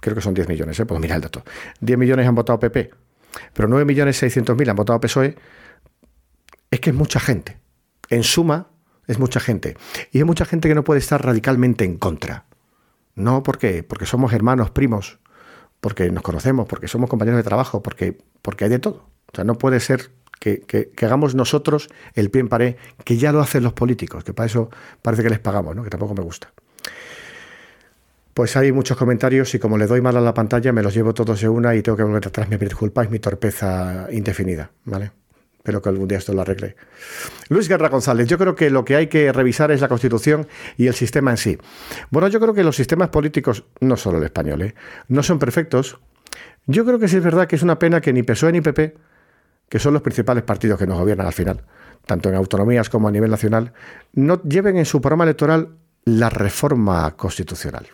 creo 0.00 0.14
que 0.14 0.22
son 0.22 0.34
10 0.34 0.48
millones, 0.48 0.78
¿eh? 0.80 0.86
puedo 0.86 1.00
mirar 1.00 1.16
el 1.16 1.22
dato, 1.22 1.44
10 1.80 1.98
millones 1.98 2.26
han 2.26 2.34
votado 2.34 2.58
PP, 2.58 2.90
pero 3.52 3.68
9.600.000 3.68 4.70
han 4.70 4.76
votado 4.76 5.00
PSOE, 5.00 5.36
es 6.70 6.80
que 6.80 6.90
es 6.90 6.96
mucha 6.96 7.20
gente. 7.20 7.58
En 8.08 8.22
suma, 8.22 8.68
es 9.06 9.18
mucha 9.18 9.40
gente. 9.40 9.76
Y 10.12 10.18
hay 10.18 10.24
mucha 10.24 10.44
gente 10.44 10.68
que 10.68 10.74
no 10.74 10.84
puede 10.84 11.00
estar 11.00 11.24
radicalmente 11.24 11.84
en 11.84 11.96
contra. 11.96 12.46
No, 13.14 13.42
¿por 13.42 13.58
qué? 13.58 13.82
Porque 13.82 14.06
somos 14.06 14.32
hermanos, 14.32 14.70
primos, 14.70 15.18
porque 15.80 16.10
nos 16.10 16.22
conocemos, 16.22 16.66
porque 16.68 16.88
somos 16.88 17.10
compañeros 17.10 17.38
de 17.38 17.44
trabajo, 17.44 17.82
porque, 17.82 18.18
porque 18.42 18.64
hay 18.64 18.70
de 18.70 18.78
todo. 18.78 19.10
O 19.32 19.34
sea, 19.34 19.44
no 19.44 19.56
puede 19.56 19.80
ser 19.80 20.10
que, 20.40 20.90
hagamos 21.00 21.34
nosotros 21.34 21.88
el 22.14 22.30
pie 22.30 22.40
en 22.40 22.48
pared, 22.48 22.76
que 23.04 23.16
ya 23.16 23.30
lo 23.30 23.40
hacen 23.40 23.62
los 23.62 23.74
políticos, 23.74 24.24
que 24.24 24.32
para 24.32 24.46
eso 24.46 24.70
parece 25.02 25.22
que 25.22 25.30
les 25.30 25.38
pagamos, 25.38 25.76
¿no? 25.76 25.84
que 25.84 25.90
tampoco 25.90 26.14
me 26.14 26.22
gusta. 26.22 26.50
Pues 28.34 28.56
hay 28.56 28.72
muchos 28.72 28.96
comentarios 28.96 29.54
y 29.54 29.58
como 29.58 29.76
le 29.76 29.86
doy 29.86 30.00
mal 30.00 30.16
a 30.16 30.20
la 30.20 30.32
pantalla, 30.32 30.72
me 30.72 30.82
los 30.82 30.94
llevo 30.94 31.12
todos 31.12 31.40
de 31.40 31.48
una 31.48 31.74
y 31.74 31.82
tengo 31.82 31.96
que 31.96 32.04
volver 32.04 32.26
atrás. 32.26 32.48
Me 32.48 32.56
disculpáis 32.56 33.10
mi 33.10 33.18
torpeza 33.18 34.06
indefinida, 34.10 34.70
¿vale? 34.84 35.10
Espero 35.58 35.82
que 35.82 35.90
algún 35.90 36.08
día 36.08 36.16
esto 36.16 36.32
lo 36.32 36.40
arregle. 36.40 36.74
Luis 37.50 37.68
Guerra 37.68 37.90
González, 37.90 38.26
yo 38.28 38.38
creo 38.38 38.54
que 38.54 38.70
lo 38.70 38.82
que 38.82 38.96
hay 38.96 39.08
que 39.08 39.30
revisar 39.30 39.70
es 39.72 39.82
la 39.82 39.88
Constitución 39.88 40.48
y 40.78 40.86
el 40.86 40.94
sistema 40.94 41.32
en 41.32 41.36
sí. 41.36 41.58
Bueno, 42.10 42.28
yo 42.28 42.40
creo 42.40 42.54
que 42.54 42.64
los 42.64 42.76
sistemas 42.76 43.10
políticos, 43.10 43.64
no 43.80 43.98
solo 43.98 44.16
el 44.16 44.24
español, 44.24 44.62
¿eh? 44.62 44.74
no 45.08 45.22
son 45.22 45.38
perfectos. 45.38 45.98
Yo 46.66 46.86
creo 46.86 46.98
que 46.98 47.08
sí 47.08 47.16
es 47.16 47.22
verdad 47.22 47.46
que 47.46 47.56
es 47.56 47.62
una 47.62 47.78
pena 47.78 48.00
que 48.00 48.14
ni 48.14 48.22
PSOE 48.22 48.52
ni 48.52 48.62
PP, 48.62 48.94
que 49.70 49.78
son 49.78 49.94
los 49.94 50.02
principales 50.02 50.42
partidos 50.42 50.78
que 50.78 50.86
nos 50.86 50.98
gobiernan 50.98 51.28
al 51.28 51.32
final, 51.32 51.62
tanto 52.04 52.28
en 52.28 52.34
autonomías 52.34 52.90
como 52.90 53.08
a 53.08 53.10
nivel 53.10 53.30
nacional, 53.30 53.72
no 54.12 54.42
lleven 54.42 54.76
en 54.76 54.84
su 54.84 55.00
programa 55.00 55.24
electoral 55.24 55.78
la 56.04 56.28
reforma 56.28 57.16
constitucional. 57.16 57.86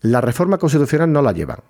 La 0.00 0.20
reforma 0.20 0.58
constitucional 0.58 1.10
no 1.10 1.22
la 1.22 1.32
llevan. 1.32 1.60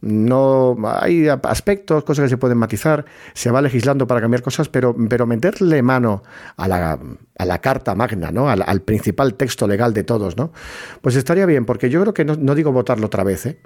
No 0.00 0.76
hay 0.84 1.26
aspectos, 1.28 2.04
cosas 2.04 2.24
que 2.24 2.28
se 2.28 2.36
pueden 2.36 2.58
matizar, 2.58 3.04
se 3.34 3.50
va 3.50 3.60
legislando 3.60 4.06
para 4.06 4.20
cambiar 4.20 4.42
cosas, 4.42 4.68
pero, 4.68 4.94
pero 5.08 5.26
meterle 5.26 5.82
mano 5.82 6.22
a 6.56 6.68
la, 6.68 6.98
a 7.38 7.44
la 7.44 7.60
carta 7.60 7.94
magna, 7.94 8.30
¿no? 8.30 8.48
Al, 8.48 8.82
principal 8.82 9.34
texto 9.34 9.66
legal 9.66 9.92
de 9.92 10.04
todos, 10.04 10.36
¿no? 10.36 10.52
Pues 11.00 11.16
estaría 11.16 11.46
bien, 11.46 11.64
porque 11.64 11.90
yo 11.90 12.00
creo 12.02 12.14
que 12.14 12.24
no, 12.24 12.54
digo 12.54 12.70
votarlo 12.70 13.06
otra 13.06 13.24
vez, 13.24 13.46
¿eh? 13.46 13.58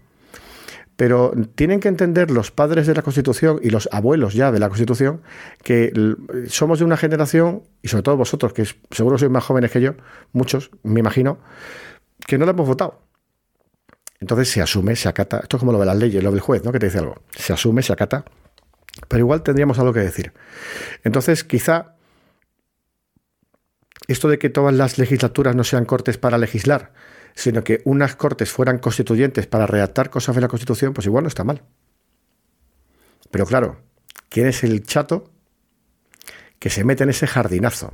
Pero 1.01 1.33
tienen 1.55 1.81
que 1.81 1.89
entender 1.89 2.31
los 2.31 2.51
padres 2.51 2.87
de 2.87 2.95
la 2.95 3.01
Constitución 3.01 3.59
y 3.63 3.71
los 3.71 3.89
abuelos 3.91 4.35
ya 4.35 4.53
de 4.53 4.59
la 4.59 4.69
Constitución 4.69 5.23
que 5.63 5.91
somos 6.49 6.81
de 6.81 6.85
una 6.85 6.99
generación, 6.99 7.63
y 7.81 7.89
sobre 7.89 8.03
todo 8.03 8.19
vosotros, 8.19 8.53
que 8.53 8.67
seguro 8.91 9.17
sois 9.17 9.31
más 9.31 9.43
jóvenes 9.43 9.71
que 9.71 9.81
yo, 9.81 9.95
muchos, 10.33 10.71
me 10.83 11.01
imagino, 11.01 11.39
que 12.27 12.37
no 12.37 12.45
la 12.45 12.51
hemos 12.51 12.69
votado. 12.69 13.01
Entonces 14.21 14.51
se 14.51 14.61
asume, 14.61 14.95
se 14.95 15.09
acata. 15.09 15.39
Esto 15.39 15.57
es 15.57 15.61
como 15.61 15.73
lo 15.73 15.81
de 15.81 15.87
las 15.87 15.97
leyes, 15.97 16.23
lo 16.23 16.33
del 16.33 16.41
juez, 16.41 16.63
¿no? 16.65 16.71
Que 16.71 16.79
te 16.79 16.85
dice 16.85 16.99
algo. 16.99 17.23
Se 17.35 17.55
asume, 17.55 17.81
se 17.81 17.95
acata. 17.95 18.27
Pero 19.09 19.21
igual 19.21 19.43
tendríamos 19.43 19.79
algo 19.79 19.95
que 19.95 20.01
decir. 20.01 20.35
Entonces, 21.03 21.45
quizá 21.45 21.95
esto 24.07 24.29
de 24.29 24.39
que 24.39 24.51
todas 24.51 24.75
las 24.75 24.99
legislaturas 24.99 25.57
no 25.57 25.65
sean 25.65 25.87
cortes 25.87 26.19
para 26.19 26.37
legislar, 26.37 26.93
sino 27.35 27.65
que 27.65 27.81
unas 27.85 28.17
cortes 28.17 28.51
fueran 28.51 28.79
constituyentes 28.79 29.47
para 29.47 29.67
redactar 29.67 30.11
cosas 30.11 30.35
de 30.35 30.41
la 30.41 30.49
Constitución, 30.49 30.93
pues 30.93 31.07
igual 31.07 31.25
no 31.25 31.29
está 31.29 31.45
mal. 31.45 31.63
Pero 33.31 33.47
claro, 33.47 33.79
¿quién 34.29 34.47
es 34.47 34.65
el 34.65 34.83
chato 34.83 35.31
que 36.59 36.71
se 36.71 36.85
mete 36.85 37.05
en 37.05 37.11
ese 37.11 37.27
jardinazo? 37.27 37.93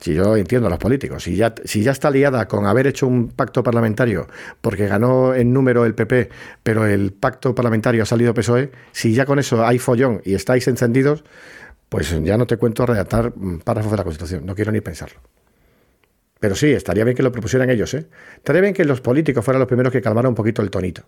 Si 0.00 0.14
yo 0.14 0.36
entiendo 0.36 0.66
a 0.66 0.70
los 0.70 0.80
políticos, 0.80 1.22
si 1.22 1.36
ya, 1.36 1.54
si 1.64 1.82
ya 1.82 1.92
está 1.92 2.10
liada 2.10 2.48
con 2.48 2.66
haber 2.66 2.88
hecho 2.88 3.06
un 3.06 3.28
pacto 3.28 3.62
parlamentario 3.62 4.26
porque 4.60 4.88
ganó 4.88 5.32
en 5.32 5.52
número 5.52 5.84
el 5.84 5.94
PP, 5.94 6.28
pero 6.64 6.86
el 6.86 7.12
pacto 7.12 7.54
parlamentario 7.54 8.02
ha 8.02 8.06
salido 8.06 8.34
PSOE, 8.34 8.72
si 8.90 9.14
ya 9.14 9.26
con 9.26 9.38
eso 9.38 9.64
hay 9.64 9.78
follón 9.78 10.20
y 10.24 10.34
estáis 10.34 10.66
encendidos, 10.66 11.22
pues 11.88 12.10
ya 12.24 12.36
no 12.36 12.48
te 12.48 12.56
cuento 12.56 12.84
redactar 12.84 13.32
párrafos 13.62 13.92
de 13.92 13.96
la 13.96 14.02
Constitución, 14.02 14.44
no 14.44 14.56
quiero 14.56 14.72
ni 14.72 14.80
pensarlo. 14.80 15.20
Pero 16.42 16.56
sí, 16.56 16.72
estaría 16.72 17.04
bien 17.04 17.16
que 17.16 17.22
lo 17.22 17.30
propusieran 17.30 17.70
ellos, 17.70 17.94
¿eh? 17.94 18.08
Estaría 18.34 18.60
bien 18.60 18.74
que 18.74 18.84
los 18.84 19.00
políticos 19.00 19.44
fueran 19.44 19.60
los 19.60 19.68
primeros 19.68 19.92
que 19.92 20.02
calmaran 20.02 20.30
un 20.30 20.34
poquito 20.34 20.60
el 20.60 20.70
tonito. 20.70 21.04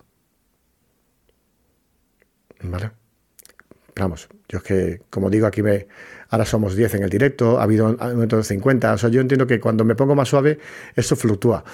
¿Vale? 2.61 2.91
Vamos, 3.97 4.29
yo 4.47 4.59
es 4.59 4.63
que, 4.63 5.01
como 5.09 5.29
digo, 5.29 5.45
aquí 5.45 5.61
me, 5.61 5.87
ahora 6.29 6.45
somos 6.45 6.73
10 6.73 6.95
en 6.95 7.03
el 7.03 7.09
directo, 7.09 7.59
ha 7.59 7.63
habido 7.63 7.85
un 7.87 7.97
momento 7.97 8.37
de 8.37 8.45
50. 8.45 8.93
O 8.93 8.97
sea, 8.97 9.09
yo 9.09 9.19
entiendo 9.19 9.45
que 9.45 9.59
cuando 9.59 9.83
me 9.83 9.95
pongo 9.95 10.15
más 10.15 10.29
suave, 10.29 10.57
esto 10.95 11.17
fluctúa. 11.17 11.65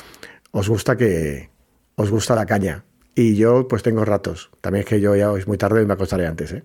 Os 0.49 0.67
gusta 0.67 0.97
que 0.97 1.51
os 1.97 2.09
gusta 2.09 2.33
la 2.33 2.47
caña. 2.47 2.83
Y 3.13 3.35
yo, 3.35 3.67
pues 3.67 3.83
tengo 3.83 4.03
ratos. 4.03 4.49
También 4.61 4.85
es 4.85 4.89
que 4.89 4.99
yo 4.99 5.15
ya 5.15 5.31
es 5.37 5.45
muy 5.45 5.59
tarde 5.59 5.83
y 5.83 5.85
me 5.85 5.93
acostaré 5.93 6.25
antes. 6.25 6.51
¿eh? 6.53 6.63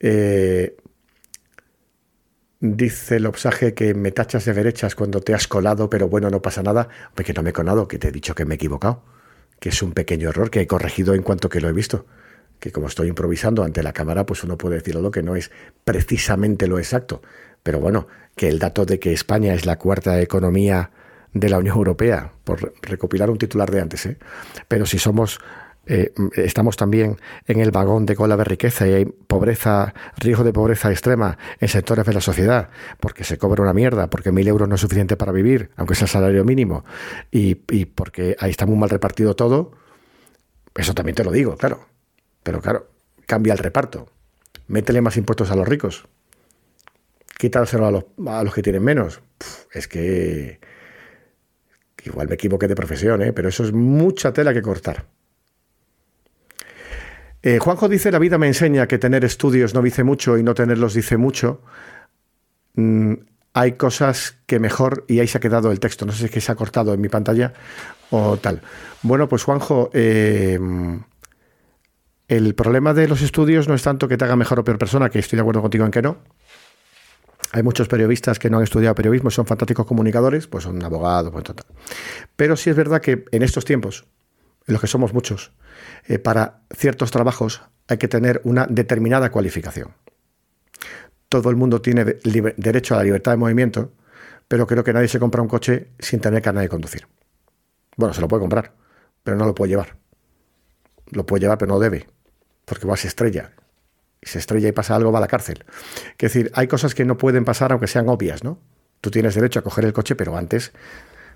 Eh, 0.00 0.74
dice 2.62 3.16
el 3.16 3.26
obsaje 3.26 3.74
que 3.74 3.92
me 3.92 4.12
tachas 4.12 4.46
de 4.46 4.54
derechas 4.54 4.94
cuando 4.94 5.20
te 5.20 5.34
has 5.34 5.46
colado, 5.46 5.90
pero 5.90 6.08
bueno, 6.08 6.30
no 6.30 6.40
pasa 6.40 6.62
nada. 6.62 6.88
Hombre, 7.08 7.24
que 7.24 7.34
no 7.34 7.42
me 7.42 7.50
he 7.50 7.52
colado, 7.52 7.86
que 7.86 7.98
te 7.98 8.08
he 8.08 8.12
dicho 8.12 8.34
que 8.34 8.46
me 8.46 8.54
he 8.54 8.56
equivocado. 8.56 9.02
Que 9.60 9.68
es 9.68 9.82
un 9.82 9.92
pequeño 9.92 10.30
error 10.30 10.50
que 10.50 10.60
he 10.60 10.66
corregido 10.66 11.14
en 11.14 11.22
cuanto 11.22 11.48
que 11.48 11.60
lo 11.60 11.68
he 11.68 11.72
visto 11.72 12.06
que 12.62 12.70
como 12.70 12.86
estoy 12.86 13.08
improvisando 13.08 13.64
ante 13.64 13.82
la 13.82 13.92
cámara, 13.92 14.24
pues 14.24 14.44
uno 14.44 14.56
puede 14.56 14.76
decir 14.76 14.94
algo 14.94 15.10
que 15.10 15.24
no 15.24 15.34
es 15.34 15.50
precisamente 15.84 16.68
lo 16.68 16.78
exacto. 16.78 17.20
Pero 17.64 17.80
bueno, 17.80 18.06
que 18.36 18.48
el 18.48 18.60
dato 18.60 18.86
de 18.86 19.00
que 19.00 19.12
España 19.12 19.52
es 19.52 19.66
la 19.66 19.80
cuarta 19.80 20.20
economía 20.20 20.92
de 21.32 21.48
la 21.48 21.58
Unión 21.58 21.76
Europea, 21.76 22.30
por 22.44 22.72
recopilar 22.80 23.30
un 23.30 23.38
titular 23.38 23.68
de 23.68 23.80
antes, 23.80 24.06
¿eh? 24.06 24.16
pero 24.68 24.86
si 24.86 25.00
somos 25.00 25.40
eh, 25.86 26.12
estamos 26.34 26.76
también 26.76 27.18
en 27.46 27.60
el 27.60 27.70
vagón 27.70 28.06
de 28.06 28.14
cola 28.14 28.36
de 28.36 28.44
riqueza 28.44 28.86
y 28.86 28.92
hay 28.92 29.04
pobreza, 29.04 29.94
riesgo 30.16 30.44
de 30.44 30.52
pobreza 30.52 30.90
extrema 30.90 31.38
en 31.60 31.68
sectores 31.68 32.06
de 32.06 32.12
la 32.12 32.20
sociedad, 32.20 32.68
porque 33.00 33.24
se 33.24 33.38
cobra 33.38 33.62
una 33.62 33.72
mierda, 33.72 34.08
porque 34.08 34.32
mil 34.32 34.46
euros 34.46 34.68
no 34.68 34.76
es 34.76 34.80
suficiente 34.80 35.16
para 35.16 35.32
vivir, 35.32 35.70
aunque 35.76 35.94
sea 35.94 36.04
el 36.04 36.10
salario 36.10 36.44
mínimo, 36.44 36.84
y, 37.30 37.62
y 37.70 37.84
porque 37.86 38.36
ahí 38.38 38.50
está 38.50 38.66
muy 38.66 38.76
mal 38.76 38.90
repartido 38.90 39.34
todo, 39.34 39.72
eso 40.74 40.94
también 40.94 41.14
te 41.14 41.24
lo 41.24 41.30
digo, 41.30 41.56
claro. 41.56 41.86
Pero 42.42 42.60
claro, 42.60 42.90
cambia 43.26 43.52
el 43.52 43.58
reparto. 43.58 44.08
Métele 44.68 45.00
más 45.00 45.16
impuestos 45.16 45.50
a 45.50 45.56
los 45.56 45.68
ricos. 45.68 46.06
Quítaselo 47.38 47.86
a 47.86 47.90
los, 47.90 48.04
a 48.26 48.42
los 48.44 48.54
que 48.54 48.62
tienen 48.62 48.82
menos. 48.82 49.20
es 49.72 49.88
que, 49.88 50.60
igual 52.04 52.28
me 52.28 52.34
equivoqué 52.34 52.68
de 52.68 52.74
profesión, 52.74 53.22
¿eh? 53.22 53.32
pero 53.32 53.48
eso 53.48 53.64
es 53.64 53.72
mucha 53.72 54.32
tela 54.32 54.52
que 54.52 54.62
cortar. 54.62 55.06
Eh, 57.42 57.58
Juanjo 57.58 57.88
dice, 57.88 58.12
la 58.12 58.18
vida 58.18 58.38
me 58.38 58.46
enseña 58.46 58.86
que 58.86 58.98
tener 58.98 59.24
estudios 59.24 59.74
no 59.74 59.82
dice 59.82 60.04
mucho 60.04 60.38
y 60.38 60.42
no 60.42 60.54
tenerlos 60.54 60.94
dice 60.94 61.16
mucho. 61.16 61.60
Mm, 62.74 63.14
hay 63.54 63.72
cosas 63.72 64.36
que 64.46 64.58
mejor, 64.58 65.04
y 65.08 65.20
ahí 65.20 65.26
se 65.26 65.38
ha 65.38 65.40
quedado 65.40 65.72
el 65.72 65.80
texto, 65.80 66.06
no 66.06 66.12
sé 66.12 66.18
si 66.18 66.24
es 66.26 66.30
que 66.30 66.40
se 66.40 66.52
ha 66.52 66.54
cortado 66.54 66.94
en 66.94 67.00
mi 67.00 67.08
pantalla 67.08 67.52
o 68.10 68.36
tal. 68.36 68.62
Bueno, 69.02 69.28
pues 69.28 69.42
Juanjo, 69.44 69.90
eh, 69.92 70.58
el 72.28 72.54
problema 72.54 72.94
de 72.94 73.08
los 73.08 73.20
estudios 73.20 73.68
no 73.68 73.74
es 73.74 73.82
tanto 73.82 74.08
que 74.08 74.16
te 74.16 74.24
haga 74.24 74.36
mejor 74.36 74.60
o 74.60 74.64
peor 74.64 74.78
persona, 74.78 75.10
que 75.10 75.18
estoy 75.18 75.36
de 75.36 75.40
acuerdo 75.40 75.60
contigo 75.60 75.84
en 75.84 75.90
que 75.90 76.00
no. 76.00 76.18
Hay 77.52 77.62
muchos 77.62 77.88
periodistas 77.88 78.38
que 78.38 78.48
no 78.48 78.56
han 78.56 78.62
estudiado 78.62 78.94
periodismo, 78.94 79.30
son 79.30 79.44
fantásticos 79.44 79.84
comunicadores, 79.84 80.46
pues 80.46 80.64
son 80.64 80.82
abogados, 80.82 81.30
pues 81.30 81.44
total. 81.44 81.66
Pero 82.36 82.56
sí 82.56 82.70
es 82.70 82.76
verdad 82.76 83.02
que 83.02 83.26
en 83.30 83.42
estos 83.42 83.66
tiempos, 83.66 84.06
en 84.66 84.72
los 84.72 84.80
que 84.80 84.86
somos 84.86 85.12
muchos, 85.12 85.52
eh, 86.06 86.18
para 86.18 86.60
ciertos 86.74 87.10
trabajos 87.10 87.62
hay 87.88 87.98
que 87.98 88.08
tener 88.08 88.40
una 88.44 88.66
determinada 88.66 89.30
cualificación. 89.30 89.94
Todo 91.28 91.50
el 91.50 91.56
mundo 91.56 91.80
tiene 91.80 92.04
derecho 92.04 92.94
a 92.94 92.98
la 92.98 93.04
libertad 93.04 93.32
de 93.32 93.38
movimiento, 93.38 93.92
pero 94.48 94.66
creo 94.66 94.84
que 94.84 94.92
nadie 94.92 95.08
se 95.08 95.18
compra 95.18 95.40
un 95.40 95.48
coche 95.48 95.88
sin 95.98 96.20
tener 96.20 96.42
carnet 96.42 96.64
de 96.64 96.68
conducir. 96.68 97.06
Bueno, 97.96 98.14
se 98.14 98.20
lo 98.20 98.28
puede 98.28 98.40
comprar, 98.40 98.74
pero 99.22 99.36
no 99.36 99.46
lo 99.46 99.54
puede 99.54 99.70
llevar. 99.70 99.96
Lo 101.10 101.24
puede 101.24 101.40
llevar, 101.40 101.58
pero 101.58 101.72
no 101.72 101.78
debe, 101.78 102.06
porque 102.64 102.86
va 102.86 102.96
se 102.96 103.08
estrella. 103.08 103.52
Y 104.20 104.26
se 104.26 104.38
estrella 104.38 104.68
y 104.68 104.72
pasa 104.72 104.94
algo, 104.94 105.10
va 105.10 105.18
a 105.18 105.20
la 105.22 105.28
cárcel. 105.28 105.64
Es 106.12 106.32
decir, 106.32 106.52
hay 106.54 106.68
cosas 106.68 106.94
que 106.94 107.04
no 107.04 107.18
pueden 107.18 107.44
pasar 107.44 107.72
aunque 107.72 107.86
sean 107.86 108.08
obvias, 108.08 108.44
¿no? 108.44 108.60
Tú 109.00 109.10
tienes 109.10 109.34
derecho 109.34 109.58
a 109.58 109.62
coger 109.62 109.84
el 109.84 109.92
coche, 109.92 110.14
pero 110.14 110.36
antes 110.36 110.72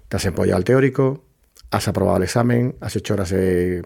te 0.09 0.17
has 0.17 0.25
empollado 0.25 0.57
al 0.57 0.65
teórico, 0.65 1.25
has 1.71 1.89
aprobado 1.89 2.19
el 2.19 2.23
examen, 2.25 2.77
has 2.81 2.97
hecho 2.97 3.15
horas 3.15 3.31
de 3.31 3.85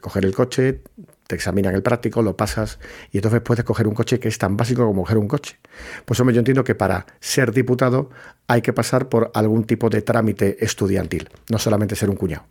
coger 0.00 0.24
el 0.24 0.34
coche, 0.34 0.82
te 1.26 1.34
examinan 1.34 1.74
el 1.74 1.82
práctico, 1.82 2.22
lo 2.22 2.36
pasas 2.36 2.78
y 3.12 3.18
entonces 3.18 3.40
puedes 3.40 3.64
coger 3.64 3.86
un 3.86 3.94
coche 3.94 4.18
que 4.18 4.28
es 4.28 4.38
tan 4.38 4.56
básico 4.56 4.84
como 4.84 5.02
coger 5.02 5.18
un 5.18 5.28
coche. 5.28 5.58
Pues 6.04 6.18
hombre, 6.20 6.34
yo 6.34 6.40
entiendo 6.40 6.64
que 6.64 6.74
para 6.74 7.06
ser 7.20 7.52
diputado 7.52 8.10
hay 8.46 8.62
que 8.62 8.72
pasar 8.72 9.08
por 9.08 9.30
algún 9.34 9.64
tipo 9.64 9.90
de 9.90 10.02
trámite 10.02 10.64
estudiantil, 10.64 11.28
no 11.50 11.58
solamente 11.58 11.96
ser 11.96 12.10
un 12.10 12.16
cuñado. 12.16 12.44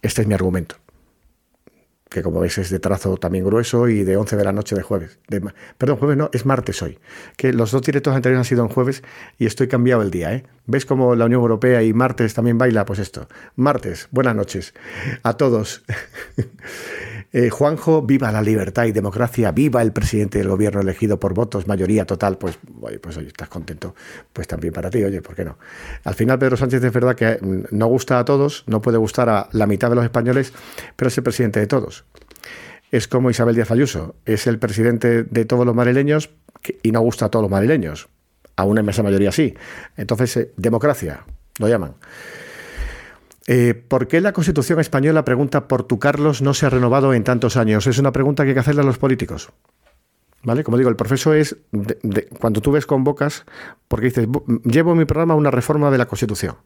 Este 0.00 0.22
es 0.22 0.28
mi 0.28 0.34
argumento 0.34 0.76
que 2.12 2.22
como 2.22 2.40
veis 2.40 2.58
es 2.58 2.70
de 2.70 2.78
trazo 2.78 3.16
también 3.16 3.44
grueso 3.44 3.88
y 3.88 4.04
de 4.04 4.16
11 4.16 4.36
de 4.36 4.44
la 4.44 4.52
noche 4.52 4.76
de 4.76 4.82
jueves. 4.82 5.18
perdón, 5.78 5.96
jueves 5.96 6.16
no, 6.16 6.30
es 6.32 6.46
martes 6.46 6.82
hoy. 6.82 6.98
Que 7.36 7.52
los 7.52 7.70
dos 7.72 7.82
directos 7.82 8.14
anteriores 8.14 8.40
han 8.40 8.48
sido 8.48 8.62
en 8.62 8.68
jueves 8.68 9.02
y 9.38 9.46
estoy 9.46 9.68
cambiado 9.68 10.02
el 10.02 10.10
día. 10.10 10.34
¿eh? 10.34 10.44
¿Ves 10.66 10.86
cómo 10.86 11.14
la 11.16 11.24
Unión 11.24 11.40
Europea 11.40 11.82
y 11.82 11.92
martes 11.92 12.34
también 12.34 12.58
baila? 12.58 12.84
Pues 12.84 12.98
esto. 12.98 13.28
Martes, 13.56 14.08
buenas 14.10 14.36
noches 14.36 14.74
a 15.22 15.36
todos. 15.36 15.82
Eh, 17.34 17.48
Juanjo, 17.48 18.02
viva 18.02 18.30
la 18.30 18.42
libertad 18.42 18.84
y 18.84 18.92
democracia, 18.92 19.52
viva 19.52 19.80
el 19.80 19.92
presidente 19.92 20.38
del 20.38 20.48
gobierno 20.48 20.82
elegido 20.82 21.18
por 21.18 21.32
votos, 21.32 21.66
mayoría 21.66 22.04
total. 22.04 22.36
Pues, 22.36 22.58
pues 23.00 23.16
oye, 23.16 23.28
estás 23.28 23.48
contento. 23.48 23.94
Pues 24.32 24.46
también 24.46 24.74
para 24.74 24.90
ti, 24.90 25.02
oye, 25.02 25.22
¿por 25.22 25.34
qué 25.34 25.44
no? 25.44 25.58
Al 26.04 26.14
final, 26.14 26.38
Pedro 26.38 26.58
Sánchez 26.58 26.84
es 26.84 26.92
verdad 26.92 27.14
que 27.14 27.38
mm, 27.40 27.74
no 27.74 27.86
gusta 27.86 28.18
a 28.18 28.24
todos, 28.26 28.64
no 28.66 28.82
puede 28.82 28.98
gustar 28.98 29.30
a 29.30 29.48
la 29.52 29.66
mitad 29.66 29.88
de 29.88 29.96
los 29.96 30.04
españoles, 30.04 30.52
pero 30.94 31.08
es 31.08 31.16
el 31.16 31.24
presidente 31.24 31.58
de 31.58 31.66
todos. 31.66 32.04
Es 32.90 33.08
como 33.08 33.30
Isabel 33.30 33.54
Díaz 33.54 33.70
Ayuso, 33.70 34.16
es 34.26 34.46
el 34.46 34.58
presidente 34.58 35.22
de 35.22 35.44
todos 35.46 35.64
los 35.64 35.74
madrileños 35.74 36.30
y 36.82 36.92
no 36.92 37.00
gusta 37.00 37.26
a 37.26 37.30
todos 37.30 37.44
los 37.44 37.50
madrileños. 37.50 38.08
A 38.56 38.64
una 38.64 38.80
inmensa 38.80 39.02
mayoría 39.02 39.32
sí. 39.32 39.54
Entonces, 39.96 40.36
eh, 40.36 40.52
democracia, 40.58 41.24
lo 41.58 41.68
llaman. 41.68 41.94
Eh, 43.54 43.74
¿Por 43.74 44.08
qué 44.08 44.22
la 44.22 44.32
Constitución 44.32 44.80
española, 44.80 45.26
pregunta 45.26 45.68
por 45.68 45.82
tu 45.82 45.98
Carlos, 45.98 46.40
no 46.40 46.54
se 46.54 46.64
ha 46.64 46.70
renovado 46.70 47.12
en 47.12 47.22
tantos 47.22 47.58
años? 47.58 47.86
Es 47.86 47.98
una 47.98 48.10
pregunta 48.10 48.44
que 48.44 48.48
hay 48.48 48.54
que 48.54 48.60
hacerle 48.60 48.80
a 48.80 48.84
los 48.84 48.96
políticos. 48.96 49.50
¿Vale? 50.42 50.64
Como 50.64 50.78
digo, 50.78 50.88
el 50.88 50.96
proceso 50.96 51.34
es 51.34 51.58
cuando 52.40 52.62
tú 52.62 52.72
ves 52.72 52.86
convocas, 52.86 53.44
porque 53.88 54.06
dices, 54.06 54.26
llevo 54.64 54.94
mi 54.94 55.04
programa 55.04 55.34
una 55.34 55.50
reforma 55.50 55.90
de 55.90 55.98
la 55.98 56.06
Constitución. 56.06 56.56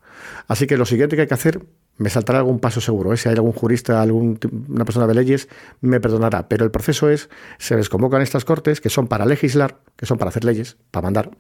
Así 0.46 0.68
que 0.68 0.76
lo 0.76 0.86
siguiente 0.86 1.16
que 1.16 1.22
hay 1.22 1.28
que 1.28 1.34
hacer, 1.34 1.60
me 1.98 2.08
saltará 2.08 2.38
algún 2.38 2.60
paso 2.60 2.80
seguro. 2.80 3.12
¿eh? 3.12 3.16
Si 3.16 3.28
hay 3.28 3.34
algún 3.34 3.52
jurista, 3.52 4.00
alguna 4.00 4.84
persona 4.84 5.08
de 5.08 5.14
leyes, 5.14 5.48
me 5.80 5.98
perdonará. 5.98 6.48
Pero 6.48 6.64
el 6.64 6.70
proceso 6.70 7.10
es, 7.10 7.28
se 7.58 7.74
les 7.74 7.88
convocan 7.88 8.22
estas 8.22 8.44
cortes, 8.44 8.80
que 8.80 8.90
son 8.90 9.08
para 9.08 9.26
legislar, 9.26 9.80
que 9.96 10.06
son 10.06 10.18
para 10.18 10.28
hacer 10.28 10.44
leyes, 10.44 10.76
para 10.92 11.06
mandar. 11.08 11.30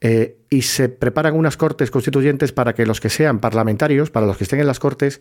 Eh, 0.00 0.38
y 0.48 0.62
se 0.62 0.88
preparan 0.88 1.36
unas 1.36 1.56
cortes 1.56 1.90
constituyentes 1.90 2.52
para 2.52 2.74
que 2.74 2.86
los 2.86 3.00
que 3.00 3.10
sean 3.10 3.38
parlamentarios, 3.38 4.10
para 4.10 4.26
los 4.26 4.36
que 4.36 4.44
estén 4.44 4.60
en 4.60 4.66
las 4.66 4.78
cortes, 4.78 5.20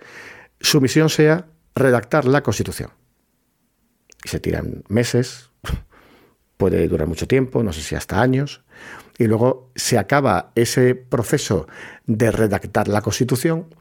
su 0.62 0.80
misión 0.80 1.10
sea 1.10 1.48
redactar 1.76 2.26
la 2.26 2.44
Constitución. 2.44 2.92
Y 4.24 4.30
se 4.30 4.40
tiran 4.40 4.84
meses, 4.88 5.50
puede 6.58 6.88
durar 6.88 7.08
mucho 7.08 7.28
tiempo, 7.28 7.62
no 7.64 7.74
sé 7.74 7.82
si 7.82 7.96
hasta 7.96 8.22
años, 8.22 8.64
y 9.18 9.28
luego 9.28 9.70
se 9.76 9.98
acaba 9.98 10.52
ese 10.56 10.96
proceso 10.96 11.68
de 12.06 12.32
redactar 12.32 12.88
la 12.88 13.02
Constitución, 13.02 13.74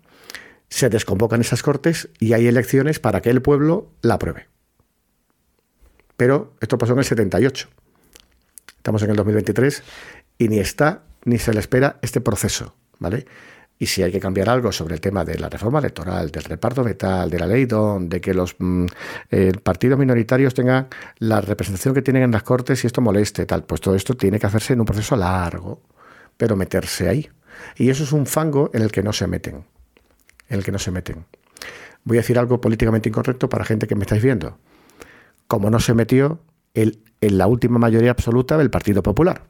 se 0.68 0.88
desconvocan 0.90 1.40
esas 1.40 1.62
cortes 1.62 2.08
y 2.18 2.32
hay 2.32 2.46
elecciones 2.46 2.98
para 2.98 3.22
que 3.22 3.30
el 3.30 3.40
pueblo 3.40 3.90
la 4.02 4.14
apruebe. 4.14 4.48
Pero 6.16 6.54
esto 6.60 6.76
pasó 6.76 6.92
en 6.92 6.98
el 6.98 7.04
78. 7.04 7.68
Estamos 8.76 9.02
en 9.02 9.10
el 9.10 9.16
2023 9.16 9.82
y 10.38 10.48
ni 10.48 10.60
está 10.60 11.02
ni 11.24 11.38
se 11.38 11.52
le 11.52 11.60
espera 11.60 11.98
este 12.00 12.20
proceso, 12.20 12.74
¿vale? 12.98 13.26
Y 13.80 13.86
si 13.86 14.02
hay 14.02 14.10
que 14.10 14.18
cambiar 14.18 14.48
algo 14.48 14.72
sobre 14.72 14.94
el 14.94 15.00
tema 15.00 15.24
de 15.24 15.38
la 15.38 15.48
reforma 15.48 15.78
electoral, 15.78 16.30
del 16.30 16.42
reparto 16.44 16.82
metal, 16.82 17.30
de 17.30 17.38
la 17.38 17.46
ley 17.46 17.66
DON, 17.66 18.08
de 18.08 18.20
que 18.20 18.34
los 18.34 18.56
mm, 18.58 18.86
eh, 19.30 19.52
partidos 19.62 19.98
minoritarios 19.98 20.54
tengan 20.54 20.88
la 21.18 21.40
representación 21.40 21.94
que 21.94 22.02
tienen 22.02 22.24
en 22.24 22.32
las 22.32 22.42
cortes 22.42 22.82
y 22.82 22.86
esto 22.88 23.00
moleste, 23.00 23.46
tal, 23.46 23.64
pues 23.64 23.80
todo 23.80 23.94
esto 23.94 24.14
tiene 24.14 24.40
que 24.40 24.46
hacerse 24.46 24.72
en 24.72 24.80
un 24.80 24.86
proceso 24.86 25.14
largo, 25.14 25.82
pero 26.36 26.56
meterse 26.56 27.08
ahí. 27.08 27.28
Y 27.76 27.90
eso 27.90 28.02
es 28.02 28.12
un 28.12 28.26
fango 28.26 28.70
en 28.72 28.82
el 28.82 28.90
que 28.90 29.02
no 29.02 29.12
se 29.12 29.26
meten, 29.28 29.64
en 30.48 30.58
el 30.58 30.64
que 30.64 30.72
no 30.72 30.78
se 30.78 30.90
meten. 30.90 31.26
Voy 32.02 32.16
a 32.16 32.20
decir 32.20 32.38
algo 32.38 32.60
políticamente 32.60 33.08
incorrecto 33.08 33.48
para 33.48 33.64
gente 33.64 33.86
que 33.86 33.94
me 33.94 34.02
estáis 34.02 34.22
viendo. 34.22 34.58
Como 35.46 35.70
no 35.70 35.78
se 35.78 35.94
metió 35.94 36.40
en 36.74 36.92
la 37.20 37.46
última 37.46 37.78
mayoría 37.78 38.10
absoluta 38.10 38.56
del 38.56 38.70
Partido 38.70 39.02
Popular 39.02 39.42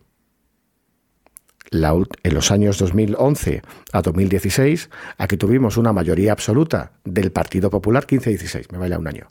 en 1.70 2.34
los 2.34 2.50
años 2.50 2.78
2011 2.78 3.62
a 3.92 4.02
2016, 4.02 4.90
aquí 5.18 5.36
tuvimos 5.36 5.76
una 5.76 5.92
mayoría 5.92 6.32
absoluta 6.32 6.92
del 7.04 7.32
Partido 7.32 7.70
Popular, 7.70 8.06
15-16, 8.06 8.72
me 8.72 8.78
vaya 8.78 8.98
un 8.98 9.06
año, 9.06 9.28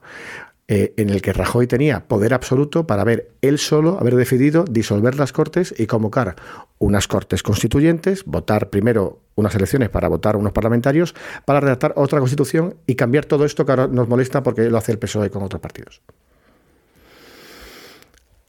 eh, 0.70 0.94
en 0.98 1.10
el 1.10 1.22
que 1.22 1.32
Rajoy 1.32 1.66
tenía 1.66 2.08
poder 2.08 2.34
absoluto 2.34 2.86
para 2.86 3.04
haber 3.04 3.32
él 3.42 3.58
solo 3.58 3.98
haber 4.02 4.16
decidido 4.16 4.66
disolver 4.66 5.16
las 5.16 5.32
Cortes 5.32 5.74
y 5.78 5.88
convocar 5.88 6.36
unas 6.78 7.08
Cortes 7.08 7.42
constituyentes, 7.42 8.26
votar 8.26 8.70
primero 8.70 9.22
unas 9.36 9.56
elecciones 9.56 9.90
para 9.90 10.10
votar 10.10 10.36
unos 10.36 10.52
parlamentarios, 10.52 11.16
para 11.46 11.62
redactar 11.62 11.94
otra 11.96 12.20
constitución 12.20 12.76
y 12.86 12.96
cambiar 12.96 13.26
todo 13.26 13.46
esto 13.46 13.66
que 13.66 13.72
ahora 13.72 13.88
nos 13.88 14.10
molesta 14.10 14.44
porque 14.44 14.70
lo 14.70 14.78
hace 14.78 14.92
el 14.92 15.00
PSOE 15.00 15.30
con 15.30 15.42
otros 15.42 15.62
partidos. 15.62 16.02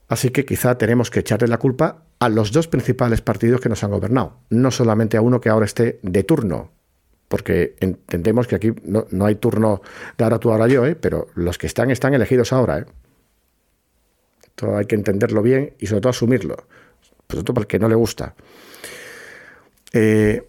Así 0.08 0.30
que 0.30 0.44
quizá 0.44 0.78
tenemos 0.78 1.10
que 1.10 1.20
echarle 1.20 1.48
la 1.48 1.58
culpa 1.58 2.04
a 2.18 2.28
los 2.28 2.50
dos 2.50 2.66
principales 2.66 3.20
partidos 3.20 3.60
que 3.60 3.68
nos 3.68 3.84
han 3.84 3.90
gobernado, 3.90 4.40
no 4.50 4.70
solamente 4.70 5.16
a 5.16 5.20
uno 5.20 5.40
que 5.40 5.50
ahora 5.50 5.66
esté 5.66 6.00
de 6.02 6.24
turno, 6.24 6.72
porque 7.28 7.76
entendemos 7.80 8.46
que 8.46 8.56
aquí 8.56 8.72
no, 8.84 9.06
hay 9.24 9.34
turno 9.34 9.82
de 10.16 10.24
ahora 10.24 10.38
tú, 10.38 10.50
ahora 10.50 10.66
yo, 10.66 10.86
¿eh? 10.86 10.96
pero 10.96 11.28
los 11.34 11.58
que 11.58 11.66
están 11.66 11.90
están 11.90 12.14
elegidos 12.14 12.52
ahora. 12.54 12.78
¿eh? 12.78 12.86
Esto 14.42 14.76
hay 14.76 14.86
que 14.86 14.94
entenderlo 14.94 15.42
bien 15.42 15.74
y 15.78 15.86
sobre 15.86 16.00
todo 16.00 16.10
asumirlo, 16.10 16.56
sobre 17.28 17.44
todo 17.44 17.54
para 17.54 17.78
no 17.78 17.88
le 17.88 17.94
gusta. 17.94 18.34
Eh, 19.92 20.47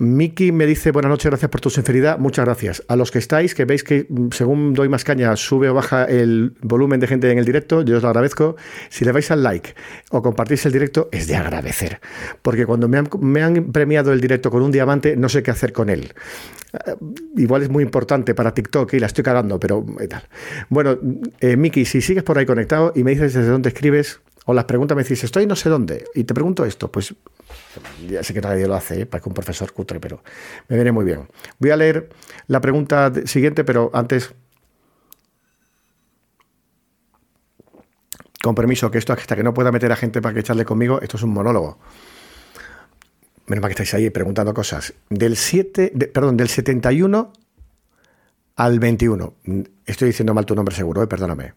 Miki 0.00 0.50
me 0.50 0.64
dice 0.64 0.92
buenas 0.92 1.10
noches, 1.10 1.26
gracias 1.26 1.50
por 1.50 1.60
tu 1.60 1.68
sinceridad, 1.68 2.18
muchas 2.18 2.46
gracias. 2.46 2.82
A 2.88 2.96
los 2.96 3.10
que 3.10 3.18
estáis, 3.18 3.54
que 3.54 3.66
veis 3.66 3.84
que 3.84 4.06
mm, 4.08 4.28
según 4.30 4.72
doy 4.72 4.88
más 4.88 5.04
caña, 5.04 5.36
sube 5.36 5.68
o 5.68 5.74
baja 5.74 6.06
el 6.06 6.54
volumen 6.62 7.00
de 7.00 7.06
gente 7.06 7.30
en 7.30 7.36
el 7.36 7.44
directo, 7.44 7.82
yo 7.82 7.98
os 7.98 8.02
lo 8.02 8.08
agradezco. 8.08 8.56
Si 8.88 9.04
le 9.04 9.12
vais 9.12 9.30
al 9.30 9.42
like 9.42 9.74
o 10.10 10.22
compartís 10.22 10.64
el 10.64 10.72
directo, 10.72 11.10
es 11.12 11.26
de 11.26 11.36
agradecer. 11.36 12.00
Porque 12.40 12.64
cuando 12.64 12.88
me 12.88 12.96
han, 13.42 13.72
premiado 13.72 14.14
el 14.14 14.22
directo 14.22 14.50
con 14.50 14.62
un 14.62 14.72
diamante, 14.72 15.16
no 15.16 15.28
sé 15.28 15.42
qué 15.42 15.50
hacer 15.50 15.74
con 15.74 15.90
él. 15.90 16.14
Eh, 16.72 16.94
igual 17.36 17.62
es 17.62 17.68
muy 17.68 17.84
importante 17.84 18.34
para 18.34 18.54
TikTok 18.54 18.94
y 18.94 19.00
la 19.00 19.06
estoy 19.06 19.22
cagando, 19.22 19.60
pero 19.60 19.84
eh, 20.00 20.08
tal. 20.08 20.22
Bueno, 20.70 20.98
eh, 21.40 21.58
Miki, 21.58 21.84
si 21.84 22.00
sigues 22.00 22.22
por 22.22 22.38
ahí 22.38 22.46
conectado 22.46 22.94
y 22.96 23.04
me 23.04 23.10
dices 23.10 23.34
desde 23.34 23.50
dónde 23.50 23.68
escribes, 23.68 24.20
o 24.46 24.54
las 24.54 24.64
preguntas 24.64 24.96
me 24.96 25.02
dices, 25.02 25.24
estoy 25.24 25.46
no 25.46 25.56
sé 25.56 25.68
dónde, 25.68 26.04
y 26.14 26.24
te 26.24 26.34
pregunto 26.34 26.64
esto, 26.64 26.90
pues 26.90 27.14
ya 28.08 28.22
sé 28.22 28.34
que 28.34 28.40
nadie 28.40 28.66
lo 28.66 28.74
hace, 28.74 29.02
¿eh? 29.02 29.06
para 29.06 29.22
que 29.22 29.28
un 29.28 29.34
profesor 29.34 29.72
cutre, 29.72 30.00
pero 30.00 30.22
me 30.68 30.76
viene 30.76 30.92
muy 30.92 31.04
bien. 31.04 31.28
Voy 31.58 31.70
a 31.70 31.76
leer 31.76 32.08
la 32.46 32.60
pregunta 32.60 33.12
siguiente, 33.26 33.64
pero 33.64 33.90
antes, 33.92 34.32
con 38.42 38.54
permiso, 38.54 38.90
que 38.90 38.98
esto 38.98 39.12
hasta 39.12 39.36
que 39.36 39.42
no 39.42 39.54
pueda 39.54 39.70
meter 39.70 39.92
a 39.92 39.96
gente 39.96 40.22
para 40.22 40.34
que 40.34 40.40
echarle 40.40 40.64
conmigo, 40.64 41.00
esto 41.00 41.16
es 41.16 41.22
un 41.22 41.30
monólogo. 41.30 41.78
Menos 43.46 43.62
mal 43.62 43.68
que 43.68 43.82
estáis 43.82 43.94
ahí 43.94 44.10
preguntando 44.10 44.54
cosas. 44.54 44.94
Del 45.08 45.36
7, 45.36 45.92
perdón, 46.12 46.36
del 46.36 46.48
71 46.48 47.32
al 48.56 48.78
21. 48.78 49.34
Estoy 49.86 50.08
diciendo 50.08 50.34
mal 50.34 50.46
tu 50.46 50.54
nombre 50.54 50.74
seguro, 50.74 51.02
¿eh? 51.02 51.06
perdóname. 51.06 51.54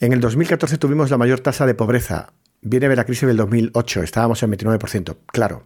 En 0.00 0.12
el 0.12 0.20
2014 0.20 0.78
tuvimos 0.78 1.10
la 1.10 1.18
mayor 1.18 1.40
tasa 1.40 1.66
de 1.66 1.74
pobreza 1.74 2.32
viene 2.60 2.88
de 2.88 2.96
la 2.96 3.04
crisis 3.04 3.26
del 3.26 3.36
2008, 3.36 4.02
estábamos 4.02 4.42
en 4.42 4.52
29%. 4.52 5.16
Claro, 5.26 5.64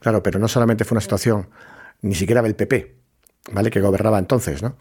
claro, 0.00 0.22
pero 0.22 0.38
no 0.38 0.48
solamente 0.48 0.84
fue 0.84 0.96
una 0.96 1.00
situación, 1.00 1.48
ni 2.00 2.14
siquiera 2.14 2.42
del 2.42 2.54
PP, 2.54 2.96
¿vale? 3.52 3.70
Que 3.70 3.80
gobernaba 3.80 4.18
entonces, 4.18 4.62
¿no? 4.62 4.76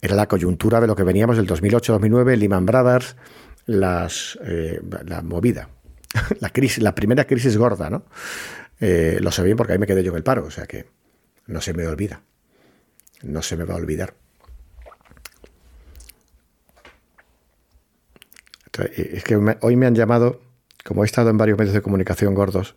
Era 0.00 0.14
la 0.14 0.28
coyuntura 0.28 0.80
de 0.80 0.86
lo 0.86 0.96
que 0.96 1.02
veníamos 1.02 1.36
del 1.36 1.46
2008-2009, 1.46 2.36
Lehman 2.36 2.66
Brothers, 2.66 3.16
las, 3.66 4.38
eh, 4.44 4.80
la 5.06 5.22
movida. 5.22 5.70
la, 6.40 6.50
crisis, 6.50 6.82
la 6.82 6.94
primera 6.94 7.26
crisis 7.26 7.56
gorda, 7.56 7.90
¿no? 7.90 8.04
Eh, 8.80 9.18
lo 9.20 9.32
sé 9.32 9.42
bien 9.42 9.56
porque 9.56 9.72
ahí 9.72 9.78
me 9.78 9.86
quedé 9.86 10.02
yo 10.02 10.10
en 10.10 10.18
el 10.18 10.22
paro, 10.22 10.44
o 10.44 10.50
sea 10.50 10.66
que 10.66 10.86
no 11.46 11.60
se 11.60 11.72
me 11.72 11.86
olvida. 11.86 12.22
No 13.22 13.40
se 13.40 13.56
me 13.56 13.64
va 13.64 13.74
a 13.74 13.78
olvidar. 13.78 14.14
Es 18.84 19.24
que 19.24 19.36
hoy 19.36 19.76
me 19.76 19.86
han 19.86 19.94
llamado, 19.94 20.40
como 20.84 21.02
he 21.02 21.06
estado 21.06 21.30
en 21.30 21.38
varios 21.38 21.58
medios 21.58 21.74
de 21.74 21.82
comunicación 21.82 22.34
gordos, 22.34 22.76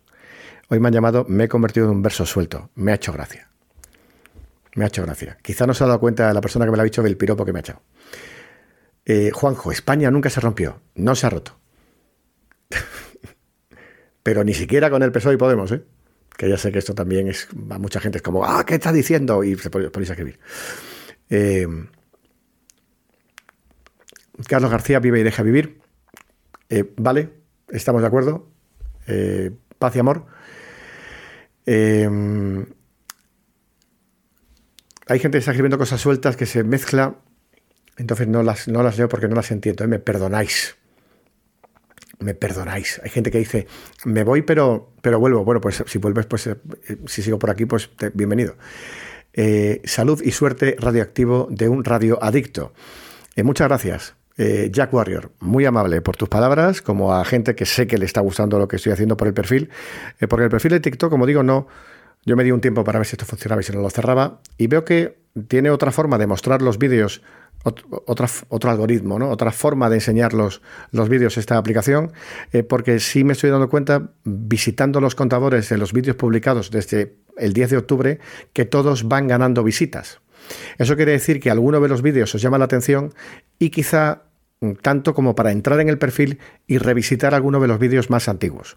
hoy 0.68 0.80
me 0.80 0.88
han 0.88 0.94
llamado, 0.94 1.26
me 1.28 1.44
he 1.44 1.48
convertido 1.48 1.86
en 1.86 1.92
un 1.92 2.02
verso 2.02 2.26
suelto. 2.26 2.70
Me 2.74 2.92
ha 2.92 2.94
hecho 2.94 3.12
gracia. 3.12 3.48
Me 4.74 4.84
ha 4.84 4.88
hecho 4.88 5.02
gracia. 5.02 5.38
Quizá 5.42 5.66
no 5.66 5.74
se 5.74 5.84
ha 5.84 5.86
dado 5.86 6.00
cuenta 6.00 6.32
la 6.32 6.40
persona 6.40 6.64
que 6.64 6.70
me 6.70 6.76
lo 6.76 6.82
ha 6.82 6.84
dicho 6.84 7.02
del 7.02 7.16
piropo 7.16 7.44
que 7.44 7.52
me 7.52 7.58
ha 7.58 7.60
echado. 7.60 7.82
Eh, 9.04 9.30
Juanjo, 9.32 9.72
España 9.72 10.10
nunca 10.10 10.30
se 10.30 10.40
rompió, 10.40 10.82
no 10.94 11.14
se 11.14 11.26
ha 11.26 11.30
roto. 11.30 11.58
Pero 14.22 14.44
ni 14.44 14.54
siquiera 14.54 14.90
con 14.90 15.02
el 15.02 15.10
PSOE 15.10 15.34
y 15.34 15.36
Podemos, 15.36 15.72
¿eh? 15.72 15.84
que 16.36 16.48
ya 16.48 16.56
sé 16.56 16.72
que 16.72 16.78
esto 16.78 16.94
también 16.94 17.28
es, 17.28 17.48
a 17.70 17.78
mucha 17.78 18.00
gente 18.00 18.18
es 18.18 18.22
como, 18.22 18.46
ah, 18.46 18.64
¿qué 18.64 18.76
estás 18.76 18.94
diciendo? 18.94 19.44
Y 19.44 19.56
se 19.56 19.68
ponéis 19.68 20.10
a 20.10 20.12
escribir. 20.14 20.38
Eh, 21.28 21.66
Carlos 24.46 24.70
García 24.70 25.00
vive 25.00 25.20
y 25.20 25.22
deja 25.22 25.42
vivir. 25.42 25.79
Eh, 26.70 26.94
vale, 26.96 27.30
estamos 27.68 28.00
de 28.00 28.08
acuerdo. 28.08 28.48
paz 29.78 29.96
y 29.96 29.98
amor. 29.98 30.24
hay 31.66 32.64
gente 35.18 35.32
que 35.32 35.38
está 35.38 35.50
escribiendo 35.50 35.78
cosas 35.78 36.00
sueltas 36.00 36.36
que 36.36 36.46
se 36.46 36.64
mezcla 36.64 37.16
entonces 38.00 38.28
no 38.28 38.42
las, 38.42 38.66
no 38.66 38.82
las 38.82 38.96
leo 38.96 39.10
porque 39.10 39.28
no 39.28 39.36
las 39.36 39.50
entiendo. 39.50 39.84
¿eh? 39.84 39.86
Me 39.86 39.98
perdonáis. 39.98 40.76
Me 42.18 42.34
perdonáis. 42.34 42.98
Hay 43.04 43.10
gente 43.10 43.30
que 43.30 43.38
dice, 43.38 43.66
me 44.06 44.24
voy 44.24 44.40
pero, 44.40 44.94
pero 45.02 45.20
vuelvo. 45.20 45.44
Bueno, 45.44 45.60
pues 45.60 45.84
si 45.86 45.98
vuelves, 45.98 46.24
pues 46.24 46.46
eh, 46.46 46.56
si 47.06 47.22
sigo 47.22 47.38
por 47.38 47.50
aquí, 47.50 47.66
pues 47.66 47.90
bienvenido. 48.14 48.56
Eh, 49.34 49.82
salud 49.84 50.20
y 50.24 50.32
suerte 50.32 50.76
radioactivo 50.78 51.46
de 51.50 51.68
un 51.68 51.84
radioadicto. 51.84 52.72
muchas 53.36 53.68
gracias. 53.68 54.14
Jack 54.70 54.94
Warrior, 54.94 55.32
muy 55.40 55.66
amable 55.66 56.00
por 56.00 56.16
tus 56.16 56.28
palabras, 56.28 56.80
como 56.80 57.14
a 57.14 57.24
gente 57.24 57.54
que 57.54 57.66
sé 57.66 57.86
que 57.86 57.98
le 57.98 58.06
está 58.06 58.20
gustando 58.20 58.58
lo 58.58 58.68
que 58.68 58.76
estoy 58.76 58.92
haciendo 58.92 59.16
por 59.16 59.28
el 59.28 59.34
perfil, 59.34 59.68
porque 60.28 60.44
el 60.44 60.50
perfil 60.50 60.72
de 60.72 60.80
TikTok, 60.80 61.10
como 61.10 61.26
digo, 61.26 61.42
no, 61.42 61.66
yo 62.24 62.36
me 62.36 62.44
di 62.44 62.50
un 62.50 62.60
tiempo 62.60 62.84
para 62.84 62.98
ver 62.98 63.06
si 63.06 63.14
esto 63.14 63.26
funcionaba 63.26 63.60
y 63.60 63.64
si 63.64 63.72
no 63.72 63.80
lo 63.80 63.90
cerraba, 63.90 64.40
y 64.56 64.66
veo 64.66 64.84
que 64.84 65.20
tiene 65.48 65.70
otra 65.70 65.90
forma 65.90 66.18
de 66.18 66.26
mostrar 66.26 66.62
los 66.62 66.78
vídeos 66.78 67.22
otro 67.62 68.70
algoritmo, 68.70 69.18
¿no? 69.18 69.28
otra 69.28 69.52
forma 69.52 69.90
de 69.90 69.96
enseñar 69.96 70.32
los, 70.32 70.62
los 70.92 71.08
vídeos 71.08 71.36
esta 71.36 71.58
aplicación, 71.58 72.12
eh, 72.52 72.62
porque 72.62 73.00
sí 73.00 73.22
me 73.22 73.34
estoy 73.34 73.50
dando 73.50 73.68
cuenta, 73.68 74.12
visitando 74.24 75.00
los 75.00 75.14
contadores 75.14 75.68
de 75.68 75.76
los 75.76 75.92
vídeos 75.92 76.16
publicados 76.16 76.70
desde 76.70 77.16
el 77.36 77.52
10 77.52 77.70
de 77.70 77.76
octubre, 77.76 78.18
que 78.54 78.64
todos 78.64 79.08
van 79.08 79.28
ganando 79.28 79.62
visitas. 79.62 80.20
Eso 80.78 80.96
quiere 80.96 81.12
decir 81.12 81.38
que 81.38 81.50
alguno 81.50 81.80
de 81.80 81.88
los 81.88 82.00
vídeos 82.00 82.34
os 82.34 82.40
llama 82.40 82.58
la 82.58 82.64
atención 82.64 83.12
y 83.58 83.70
quizá 83.70 84.22
tanto 84.82 85.14
como 85.14 85.34
para 85.34 85.52
entrar 85.52 85.80
en 85.80 85.88
el 85.88 85.98
perfil 85.98 86.38
y 86.66 86.78
revisitar 86.78 87.34
alguno 87.34 87.60
de 87.60 87.68
los 87.68 87.78
vídeos 87.78 88.10
más 88.10 88.28
antiguos. 88.28 88.76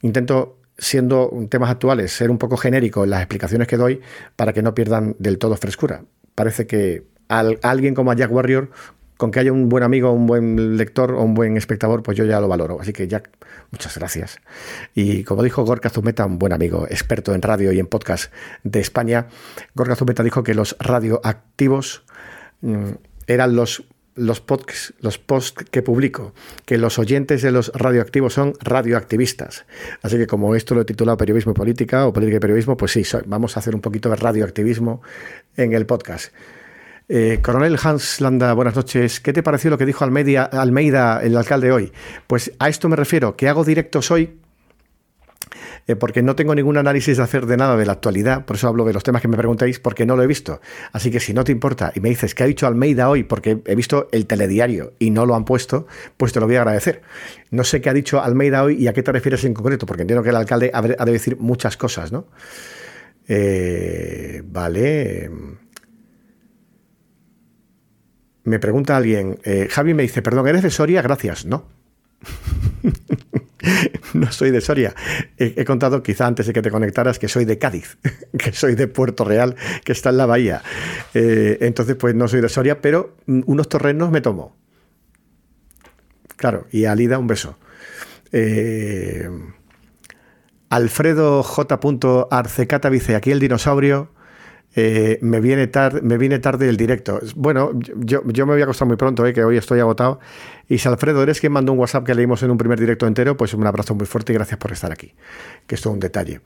Intento 0.00 0.58
siendo 0.78 1.30
temas 1.50 1.70
actuales, 1.70 2.12
ser 2.12 2.30
un 2.30 2.38
poco 2.38 2.56
genérico 2.56 3.04
en 3.04 3.10
las 3.10 3.20
explicaciones 3.20 3.66
que 3.66 3.76
doy 3.76 4.00
para 4.36 4.52
que 4.52 4.62
no 4.62 4.74
pierdan 4.74 5.16
del 5.18 5.38
todo 5.38 5.56
frescura. 5.56 6.04
Parece 6.34 6.66
que 6.66 7.04
alguien 7.28 7.94
como 7.94 8.12
a 8.12 8.14
Jack 8.14 8.32
Warrior, 8.32 8.70
con 9.16 9.32
que 9.32 9.40
haya 9.40 9.52
un 9.52 9.68
buen 9.68 9.82
amigo, 9.82 10.12
un 10.12 10.26
buen 10.26 10.76
lector 10.76 11.10
o 11.12 11.22
un 11.22 11.34
buen 11.34 11.56
espectador, 11.56 12.04
pues 12.04 12.16
yo 12.16 12.24
ya 12.24 12.40
lo 12.40 12.46
valoro. 12.46 12.80
Así 12.80 12.92
que 12.92 13.08
Jack, 13.08 13.30
muchas 13.72 13.98
gracias. 13.98 14.38
Y 14.94 15.24
como 15.24 15.42
dijo 15.42 15.64
Gorka 15.64 15.90
Zumeta, 15.90 16.24
un 16.24 16.38
buen 16.38 16.52
amigo, 16.52 16.86
experto 16.88 17.34
en 17.34 17.42
radio 17.42 17.72
y 17.72 17.80
en 17.80 17.86
podcast 17.88 18.32
de 18.62 18.78
España, 18.78 19.26
Gorka 19.74 19.96
Zumeta 19.96 20.22
dijo 20.22 20.44
que 20.44 20.54
los 20.54 20.76
radioactivos 20.78 22.04
mm, 22.60 22.90
eran 23.26 23.56
los 23.56 23.84
los 24.18 24.40
podcasts, 24.40 24.92
los 25.00 25.18
posts 25.18 25.64
que 25.70 25.82
publico, 25.82 26.34
que 26.64 26.78
los 26.78 26.98
oyentes 26.98 27.42
de 27.42 27.52
los 27.52 27.72
radioactivos 27.74 28.34
son 28.34 28.54
radioactivistas. 28.60 29.64
Así 30.02 30.16
que 30.16 30.26
como 30.26 30.54
esto 30.54 30.74
lo 30.74 30.82
he 30.82 30.84
titulado 30.84 31.16
Periodismo 31.16 31.52
y 31.52 31.54
Política 31.54 32.06
o 32.06 32.12
Política 32.12 32.36
y 32.36 32.40
Periodismo, 32.40 32.76
pues 32.76 32.92
sí, 32.92 33.02
vamos 33.26 33.56
a 33.56 33.60
hacer 33.60 33.74
un 33.74 33.80
poquito 33.80 34.10
de 34.10 34.16
radioactivismo 34.16 35.02
en 35.56 35.72
el 35.72 35.86
podcast. 35.86 36.32
Eh, 37.08 37.40
Coronel 37.42 37.78
Hans 37.82 38.20
Landa, 38.20 38.52
buenas 38.52 38.76
noches. 38.76 39.20
¿Qué 39.20 39.32
te 39.32 39.42
pareció 39.42 39.70
lo 39.70 39.78
que 39.78 39.86
dijo 39.86 40.04
Almeida, 40.04 40.44
Almeida, 40.44 41.22
el 41.22 41.36
alcalde 41.36 41.72
hoy? 41.72 41.90
Pues 42.26 42.52
a 42.58 42.68
esto 42.68 42.88
me 42.88 42.96
refiero, 42.96 43.34
que 43.34 43.48
hago 43.48 43.64
directos 43.64 44.10
hoy 44.10 44.38
eh, 45.88 45.96
porque 45.96 46.22
no 46.22 46.36
tengo 46.36 46.54
ningún 46.54 46.76
análisis 46.76 47.16
de 47.16 47.22
hacer 47.22 47.46
de 47.46 47.56
nada 47.56 47.76
de 47.76 47.86
la 47.86 47.92
actualidad, 47.92 48.44
por 48.44 48.56
eso 48.56 48.68
hablo 48.68 48.84
de 48.84 48.92
los 48.92 49.02
temas 49.02 49.22
que 49.22 49.28
me 49.28 49.38
preguntéis, 49.38 49.80
porque 49.80 50.04
no 50.04 50.16
lo 50.16 50.22
he 50.22 50.26
visto. 50.26 50.60
Así 50.92 51.10
que 51.10 51.18
si 51.18 51.32
no 51.32 51.44
te 51.44 51.50
importa 51.50 51.92
y 51.94 52.00
me 52.00 52.10
dices 52.10 52.34
que 52.34 52.42
ha 52.42 52.46
dicho 52.46 52.66
Almeida 52.66 53.08
hoy, 53.08 53.24
porque 53.24 53.62
he 53.64 53.74
visto 53.74 54.08
el 54.12 54.26
telediario 54.26 54.92
y 54.98 55.10
no 55.10 55.24
lo 55.24 55.34
han 55.34 55.46
puesto, 55.46 55.86
pues 56.18 56.34
te 56.34 56.40
lo 56.40 56.46
voy 56.46 56.56
a 56.56 56.60
agradecer. 56.60 57.00
No 57.50 57.64
sé 57.64 57.80
qué 57.80 57.88
ha 57.88 57.94
dicho 57.94 58.22
Almeida 58.22 58.62
hoy 58.62 58.76
y 58.76 58.86
a 58.86 58.92
qué 58.92 59.02
te 59.02 59.12
refieres 59.12 59.42
en 59.44 59.54
concreto, 59.54 59.86
porque 59.86 60.02
entiendo 60.02 60.22
que 60.22 60.28
el 60.28 60.36
alcalde 60.36 60.70
ha 60.72 60.82
de 60.82 61.12
decir 61.12 61.38
muchas 61.38 61.78
cosas, 61.78 62.12
¿no? 62.12 62.26
Eh, 63.26 64.42
vale. 64.44 65.30
Me 68.44 68.58
pregunta 68.58 68.94
alguien, 68.94 69.38
eh, 69.44 69.68
Javi 69.70 69.94
me 69.94 70.02
dice, 70.02 70.20
perdón, 70.20 70.48
¿eres 70.48 70.62
de 70.62 70.70
Soria? 70.70 71.00
Gracias. 71.00 71.46
No. 71.46 71.64
no 74.14 74.30
soy 74.32 74.50
de 74.50 74.60
Soria. 74.60 74.94
He, 75.36 75.64
contado 75.64 76.02
quizá 76.02 76.26
antes 76.26 76.46
de 76.46 76.52
que 76.52 76.62
te 76.62 76.70
conectaras 76.70 77.18
que 77.18 77.28
soy 77.28 77.44
de 77.44 77.58
Cádiz, 77.58 77.98
que 78.38 78.52
soy 78.52 78.74
de 78.74 78.88
Puerto 78.88 79.24
Real, 79.24 79.56
que 79.84 79.92
está 79.92 80.10
en 80.10 80.16
la 80.16 80.26
bahía. 80.26 80.62
Eh, 81.14 81.58
entonces, 81.60 81.96
pues 81.96 82.14
no 82.14 82.28
soy 82.28 82.40
de 82.40 82.48
Soria, 82.48 82.80
pero 82.80 83.16
mm, 83.26 83.42
unos 83.46 83.68
torrenos 83.68 84.10
me 84.10 84.20
tomo. 84.20 84.56
Claro, 86.36 86.66
y 86.70 86.84
Alida 86.84 87.18
un 87.18 87.26
beso. 87.26 87.58
Eh, 88.30 89.28
Alfredo 90.70 91.42
J. 91.42 91.80
Arcecata 92.30 92.90
dice, 92.90 93.16
aquí 93.16 93.32
el 93.32 93.40
dinosaurio 93.40 94.12
eh, 94.74 95.18
me, 95.22 95.40
viene 95.40 95.66
tarde, 95.66 96.68
el 96.68 96.76
directo. 96.76 97.20
Bueno, 97.34 97.72
yo, 97.96 98.22
me 98.24 98.44
voy 98.44 98.60
a 98.60 98.64
acostar 98.64 98.86
muy 98.86 98.96
pronto, 98.96 99.26
eh, 99.26 99.32
que 99.32 99.42
hoy 99.42 99.56
estoy 99.56 99.80
agotado. 99.80 100.20
Y 100.68 100.78
si 100.78 100.88
Alfredo, 100.88 101.22
eres 101.22 101.40
quien 101.40 101.52
mandó 101.52 101.72
un 101.72 101.78
WhatsApp 101.78 102.04
que 102.04 102.14
leímos 102.14 102.42
en 102.42 102.50
un 102.50 102.58
primer 102.58 102.78
directo 102.78 103.06
entero, 103.06 103.36
pues 103.36 103.54
un 103.54 103.66
abrazo 103.66 103.94
muy 103.94 104.06
fuerte 104.06 104.32
y 104.32 104.34
gracias 104.34 104.58
por 104.58 104.72
estar 104.72 104.92
aquí, 104.92 105.14
que 105.66 105.74
es 105.74 105.86
un 105.86 105.98
detalle. 105.98 106.42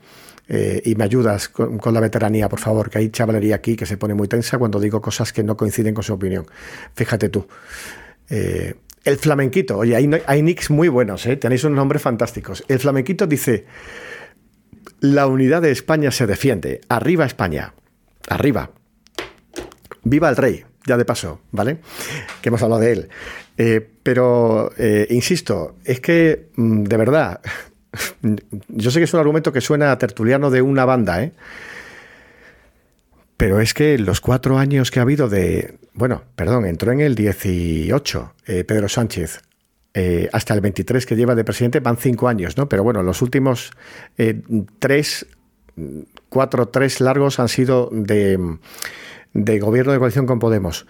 Eh, 0.47 0.81
y 0.85 0.95
me 0.95 1.03
ayudas 1.03 1.49
con, 1.49 1.79
la 1.93 1.99
veteranía, 1.99 2.49
por 2.49 2.59
favor, 2.59 2.89
que 2.89 2.99
hay 2.99 3.09
chavalería 3.09 3.55
aquí 3.55 3.75
que 3.75 3.85
se 3.85 3.97
pone 3.97 4.13
muy 4.13 4.27
tensa 4.27 4.57
cuando 4.57 4.79
digo 4.79 5.01
cosas 5.01 5.31
que 5.31 5.43
no 5.43 5.55
coinciden 5.57 5.93
con 5.93 6.03
su 6.03 6.13
opinión. 6.13 6.45
Fíjate 6.95 7.29
tú. 7.29 7.45
el 8.29 9.17
flamenquito, 9.17 9.77
oye, 9.77 9.95
hay, 9.95 10.09
hay 10.25 10.41
nicks 10.41 10.69
muy 10.71 10.87
buenos, 10.87 11.27
tenéis 11.39 11.63
unos 11.65 11.75
nombres 11.75 12.01
fantásticos. 12.01 12.63
El 12.67 12.79
flamenquito 12.79 13.27
dice, 13.27 13.65
la 15.01 15.27
unidad 15.27 15.61
de 15.61 15.71
España 15.71 16.09
se 16.09 16.25
defiende, 16.25 16.81
arriba 16.89 17.25
España 17.25 17.73
arriba. 18.29 18.69
Viva 20.03 20.29
el 20.29 20.35
rey, 20.35 20.65
ya 20.85 20.97
de 20.97 21.05
paso, 21.05 21.41
¿vale? 21.51 21.77
Que 22.41 22.49
hemos 22.49 22.61
hablado 22.61 22.81
de 22.81 22.91
él. 22.91 23.09
Eh, 23.57 23.87
pero, 24.03 24.71
eh, 24.77 25.07
insisto, 25.09 25.75
es 25.85 25.99
que, 25.99 26.49
mm, 26.55 26.83
de 26.83 26.97
verdad, 26.97 27.41
yo 28.67 28.91
sé 28.91 28.99
que 28.99 29.05
es 29.05 29.13
un 29.13 29.19
argumento 29.19 29.53
que 29.53 29.61
suena 29.61 29.91
a 29.91 29.97
tertuliano 29.97 30.49
de 30.49 30.61
una 30.61 30.85
banda, 30.85 31.23
¿eh? 31.23 31.33
Pero 33.37 33.59
es 33.59 33.73
que 33.73 33.97
los 33.97 34.21
cuatro 34.21 34.57
años 34.57 34.91
que 34.91 34.99
ha 34.99 35.01
habido 35.01 35.27
de. 35.27 35.77
Bueno, 35.93 36.23
perdón, 36.35 36.65
entró 36.65 36.91
en 36.91 37.01
el 37.01 37.15
18 37.15 38.33
Pedro 38.45 38.87
Sánchez. 38.87 39.41
hasta 40.31 40.53
el 40.53 40.61
23 40.61 41.05
que 41.05 41.15
lleva 41.15 41.35
de 41.35 41.43
presidente 41.43 41.79
van 41.79 41.97
cinco 41.97 42.27
años, 42.27 42.57
¿no? 42.57 42.69
Pero 42.69 42.83
bueno, 42.83 43.03
los 43.03 43.21
últimos 43.21 43.71
tres 44.79 45.25
cuatro, 46.33 46.67
tres 46.67 46.99
largos 46.99 47.39
han 47.39 47.47
sido 47.47 47.89
de, 47.91 48.57
gobierno 49.59 49.91
de 49.91 49.99
coalición 49.99 50.25
con 50.25 50.39
Podemos. 50.39 50.87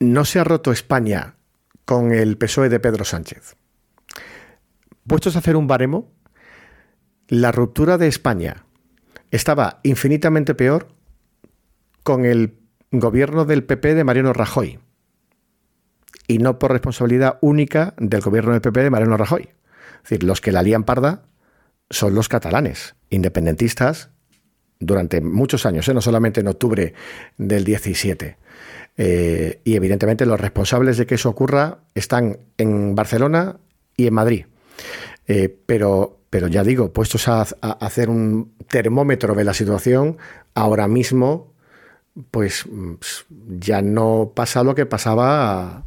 No 0.00 0.26
se 0.26 0.38
ha 0.38 0.44
roto 0.44 0.70
España 0.70 1.36
con 1.86 2.12
el 2.12 2.36
PSOE 2.36 2.68
de 2.68 2.78
Pedro 2.78 3.06
Sánchez. 3.06 3.56
Puestos 5.06 5.34
a 5.34 5.38
hacer 5.38 5.56
un 5.56 5.66
baremo, 5.66 6.12
la 7.28 7.52
ruptura 7.52 7.96
de 7.96 8.06
España 8.06 8.66
estaba 9.30 9.80
infinitamente 9.82 10.54
peor 10.54 10.88
con 12.02 12.26
el 12.26 12.58
gobierno 12.92 13.46
del 13.46 13.64
PP 13.64 13.94
de 13.94 14.04
Mariano 14.04 14.34
Rajoy 14.34 14.78
y 16.26 16.36
no 16.36 16.58
por 16.58 16.72
responsabilidad 16.72 17.38
única 17.40 17.94
del 17.96 18.20
gobierno 18.20 18.52
del 18.52 18.60
PP 18.60 18.82
de 18.82 18.90
Mariano 18.90 19.16
Rajoy. 19.16 19.48
Es 20.02 20.10
decir, 20.10 20.24
los 20.24 20.42
que 20.42 20.52
la 20.52 20.62
lían 20.62 20.84
parda 20.84 21.29
son 21.90 22.14
los 22.14 22.28
catalanes, 22.28 22.94
independentistas, 23.10 24.10
durante 24.78 25.20
muchos 25.20 25.66
años, 25.66 25.86
¿eh? 25.88 25.94
no 25.94 26.00
solamente 26.00 26.40
en 26.40 26.48
octubre 26.48 26.94
del 27.36 27.64
17. 27.64 28.36
Eh, 28.96 29.60
y 29.62 29.76
evidentemente 29.76 30.26
los 30.26 30.40
responsables 30.40 30.96
de 30.96 31.06
que 31.06 31.14
eso 31.14 31.28
ocurra 31.28 31.78
están 31.94 32.38
en 32.56 32.94
Barcelona 32.94 33.58
y 33.96 34.06
en 34.06 34.14
Madrid. 34.14 34.46
Eh, 35.26 35.54
pero, 35.66 36.18
pero 36.30 36.48
ya 36.48 36.64
digo, 36.64 36.92
puestos 36.92 37.28
a, 37.28 37.42
hacer 37.42 38.08
un 38.08 38.54
termómetro 38.68 39.34
de 39.34 39.44
la 39.44 39.54
situación, 39.54 40.16
ahora 40.54 40.88
mismo, 40.88 41.52
pues 42.30 42.66
ya 43.48 43.82
no 43.82 44.32
pasa 44.34 44.64
lo 44.64 44.74
que 44.74 44.86
pasaba 44.86 45.84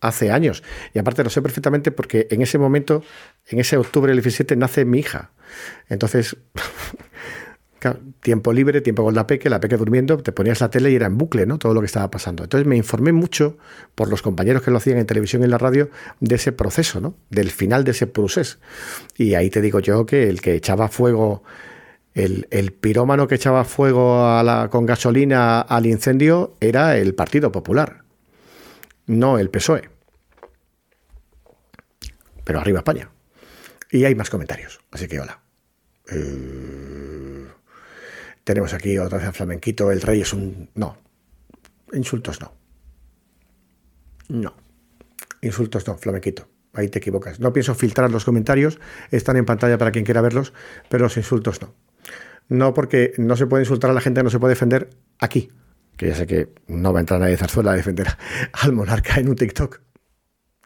hace 0.00 0.30
años. 0.30 0.62
Y 0.94 0.98
aparte 0.98 1.24
lo 1.24 1.30
sé 1.30 1.42
perfectamente 1.42 1.90
porque 1.90 2.26
en 2.30 2.42
ese 2.42 2.58
momento, 2.58 3.02
en 3.46 3.60
ese 3.60 3.76
octubre 3.76 4.12
del 4.12 4.22
17, 4.22 4.56
nace 4.56 4.84
mi 4.84 5.00
hija. 5.00 5.30
Entonces, 5.88 6.36
tiempo 8.20 8.52
libre, 8.52 8.80
tiempo 8.80 9.04
con 9.04 9.14
la 9.14 9.26
peque, 9.26 9.48
la 9.48 9.60
peque 9.60 9.76
durmiendo, 9.76 10.18
te 10.18 10.32
ponías 10.32 10.60
la 10.60 10.70
tele 10.70 10.90
y 10.90 10.94
era 10.94 11.06
en 11.06 11.16
bucle, 11.16 11.46
¿no? 11.46 11.58
Todo 11.58 11.74
lo 11.74 11.80
que 11.80 11.86
estaba 11.86 12.10
pasando. 12.10 12.44
Entonces 12.44 12.66
me 12.66 12.76
informé 12.76 13.12
mucho 13.12 13.56
por 13.94 14.08
los 14.08 14.22
compañeros 14.22 14.62
que 14.62 14.70
lo 14.70 14.78
hacían 14.78 14.98
en 14.98 15.06
televisión 15.06 15.42
y 15.42 15.46
en 15.46 15.50
la 15.50 15.58
radio 15.58 15.90
de 16.20 16.34
ese 16.34 16.52
proceso, 16.52 17.00
¿no? 17.00 17.14
Del 17.30 17.50
final 17.50 17.84
de 17.84 17.92
ese 17.92 18.06
proceso. 18.06 18.58
Y 19.16 19.34
ahí 19.34 19.50
te 19.50 19.60
digo 19.60 19.80
yo 19.80 20.06
que 20.06 20.28
el 20.28 20.40
que 20.40 20.54
echaba 20.54 20.88
fuego, 20.88 21.42
el, 22.14 22.72
pirómano 22.72 23.28
que 23.28 23.36
echaba 23.36 23.64
fuego 23.64 24.26
a 24.26 24.42
la, 24.42 24.68
con 24.70 24.84
gasolina 24.84 25.60
al 25.60 25.86
incendio 25.86 26.54
era 26.60 26.96
el 26.96 27.14
Partido 27.14 27.50
Popular, 27.50 28.04
no 29.10 29.38
el 29.38 29.50
PSOE. 29.50 29.90
Pero 32.44 32.60
arriba 32.60 32.78
España. 32.78 33.10
Y 33.90 34.04
hay 34.04 34.14
más 34.14 34.30
comentarios. 34.30 34.80
Así 34.90 35.08
que 35.08 35.20
hola. 35.20 35.40
Eh, 36.10 37.46
tenemos 38.44 38.72
aquí 38.72 38.98
otra 38.98 39.18
vez 39.18 39.26
a 39.26 39.32
Flamenquito. 39.32 39.90
El 39.90 40.00
rey 40.00 40.20
es 40.20 40.32
un. 40.32 40.70
No. 40.74 40.96
Insultos 41.92 42.40
no. 42.40 42.52
No. 44.28 44.54
Insultos 45.42 45.86
no, 45.86 45.96
Flamenquito. 45.96 46.48
Ahí 46.72 46.88
te 46.88 46.98
equivocas. 46.98 47.40
No 47.40 47.52
pienso 47.52 47.74
filtrar 47.74 48.10
los 48.12 48.24
comentarios. 48.24 48.78
Están 49.10 49.36
en 49.36 49.44
pantalla 49.44 49.76
para 49.76 49.90
quien 49.90 50.04
quiera 50.04 50.20
verlos. 50.20 50.52
Pero 50.88 51.04
los 51.04 51.16
insultos 51.16 51.60
no. 51.60 51.74
No, 52.48 52.74
porque 52.74 53.12
no 53.18 53.36
se 53.36 53.46
puede 53.46 53.64
insultar 53.64 53.90
a 53.90 53.94
la 53.94 54.00
gente, 54.00 54.22
no 54.22 54.30
se 54.30 54.38
puede 54.38 54.52
defender 54.54 54.90
aquí. 55.18 55.50
Que 55.96 56.08
ya 56.08 56.14
sé 56.14 56.26
que 56.26 56.48
no 56.66 56.92
va 56.92 56.98
a 56.98 57.02
entrar 57.02 57.20
nadie 57.20 57.32
de 57.32 57.38
Zarzuela 57.38 57.72
a 57.72 57.76
defender 57.76 58.06
al 58.52 58.72
monarca 58.72 59.20
en 59.20 59.28
un 59.28 59.36
TikTok. 59.36 59.80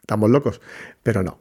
Estamos 0.05 0.29
locos, 0.29 0.61
pero 1.01 1.23
no. 1.23 1.39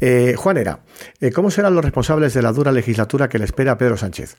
Eh, 0.00 0.34
Juan 0.34 0.56
era, 0.56 0.80
eh, 1.20 1.30
¿cómo 1.30 1.50
serán 1.50 1.74
los 1.74 1.84
responsables 1.84 2.32
de 2.32 2.40
la 2.40 2.52
dura 2.52 2.72
legislatura 2.72 3.28
que 3.28 3.38
le 3.38 3.44
espera 3.44 3.72
a 3.72 3.78
Pedro 3.78 3.98
Sánchez? 3.98 4.38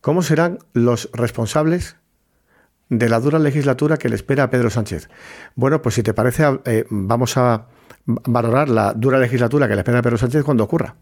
¿Cómo 0.00 0.22
serán 0.22 0.60
los 0.72 1.10
responsables 1.12 1.96
de 2.88 3.10
la 3.10 3.20
dura 3.20 3.38
legislatura 3.38 3.98
que 3.98 4.08
le 4.08 4.14
espera 4.14 4.44
a 4.44 4.50
Pedro 4.50 4.70
Sánchez? 4.70 5.10
Bueno, 5.56 5.82
pues 5.82 5.94
si 5.94 6.02
te 6.02 6.14
parece, 6.14 6.44
eh, 6.64 6.86
vamos 6.88 7.36
a 7.36 7.66
valorar 8.06 8.70
la 8.70 8.94
dura 8.94 9.18
legislatura 9.18 9.68
que 9.68 9.74
le 9.74 9.80
espera 9.80 9.98
a 9.98 10.02
Pedro 10.02 10.16
Sánchez 10.16 10.42
cuando 10.42 10.64
ocurra. 10.64 10.96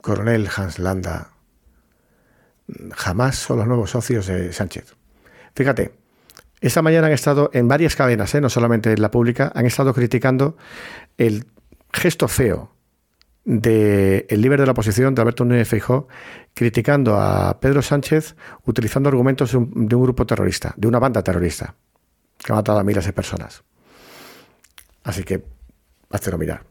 Coronel 0.00 0.48
Hans 0.56 0.78
Landa, 0.78 1.33
jamás 2.94 3.36
son 3.36 3.58
los 3.58 3.66
nuevos 3.66 3.90
socios 3.90 4.26
de 4.26 4.52
Sánchez. 4.52 4.94
Fíjate, 5.54 5.92
esta 6.60 6.82
mañana 6.82 7.08
han 7.08 7.12
estado 7.12 7.50
en 7.52 7.68
varias 7.68 7.94
cadenas, 7.94 8.34
¿eh? 8.34 8.40
no 8.40 8.48
solamente 8.48 8.92
en 8.92 9.02
la 9.02 9.10
pública, 9.10 9.52
han 9.54 9.66
estado 9.66 9.92
criticando 9.92 10.56
el 11.18 11.46
gesto 11.92 12.26
feo 12.28 12.74
del 13.44 14.26
líder 14.30 14.60
de 14.60 14.66
la 14.66 14.72
oposición, 14.72 15.14
de 15.14 15.20
Alberto 15.20 15.44
Núñez 15.44 15.68
Feijóo, 15.68 16.08
criticando 16.54 17.20
a 17.20 17.60
Pedro 17.60 17.82
Sánchez 17.82 18.34
utilizando 18.64 19.08
argumentos 19.08 19.52
de 19.52 19.58
un, 19.58 19.86
grupo 19.86 20.26
terrorista, 20.26 20.72
de 20.76 20.88
una 20.88 20.98
banda 20.98 21.22
terrorista, 21.22 21.74
que 22.38 22.52
ha 22.52 22.56
matado 22.56 22.78
a 22.78 22.84
miles 22.84 23.04
de 23.04 23.12
personas. 23.12 23.62
Así 25.02 25.22
que, 25.22 25.44
hazlo 26.10 26.38
mirar. 26.38 26.64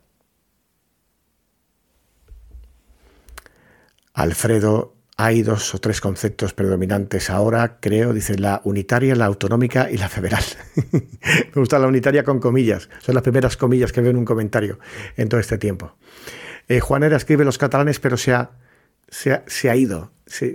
Alfredo 4.15 4.92
hay 5.15 5.43
dos 5.43 5.75
o 5.75 5.79
tres 5.79 6.01
conceptos 6.01 6.53
predominantes 6.53 7.29
ahora, 7.29 7.77
creo, 7.79 8.13
dice 8.13 8.37
la 8.37 8.61
unitaria, 8.63 9.15
la 9.15 9.25
autonómica 9.25 9.89
y 9.91 9.97
la 9.97 10.09
federal. 10.09 10.43
Me 10.91 11.53
gusta 11.53 11.77
la 11.79 11.87
unitaria 11.87 12.23
con 12.23 12.39
comillas, 12.39 12.89
son 12.99 13.15
las 13.15 13.23
primeras 13.23 13.57
comillas 13.57 13.91
que 13.91 14.01
veo 14.01 14.11
en 14.11 14.17
un 14.17 14.25
comentario 14.25 14.79
en 15.15 15.29
todo 15.29 15.39
este 15.39 15.57
tiempo. 15.57 15.95
Eh, 16.67 16.79
Juanera 16.79 17.17
escribe 17.17 17.45
los 17.45 17.57
catalanes, 17.57 17.99
pero 17.99 18.17
se 18.17 18.33
ha, 18.33 18.51
se 19.09 19.31
ha, 19.69 19.75
ido, 19.75 20.11
se, 20.25 20.47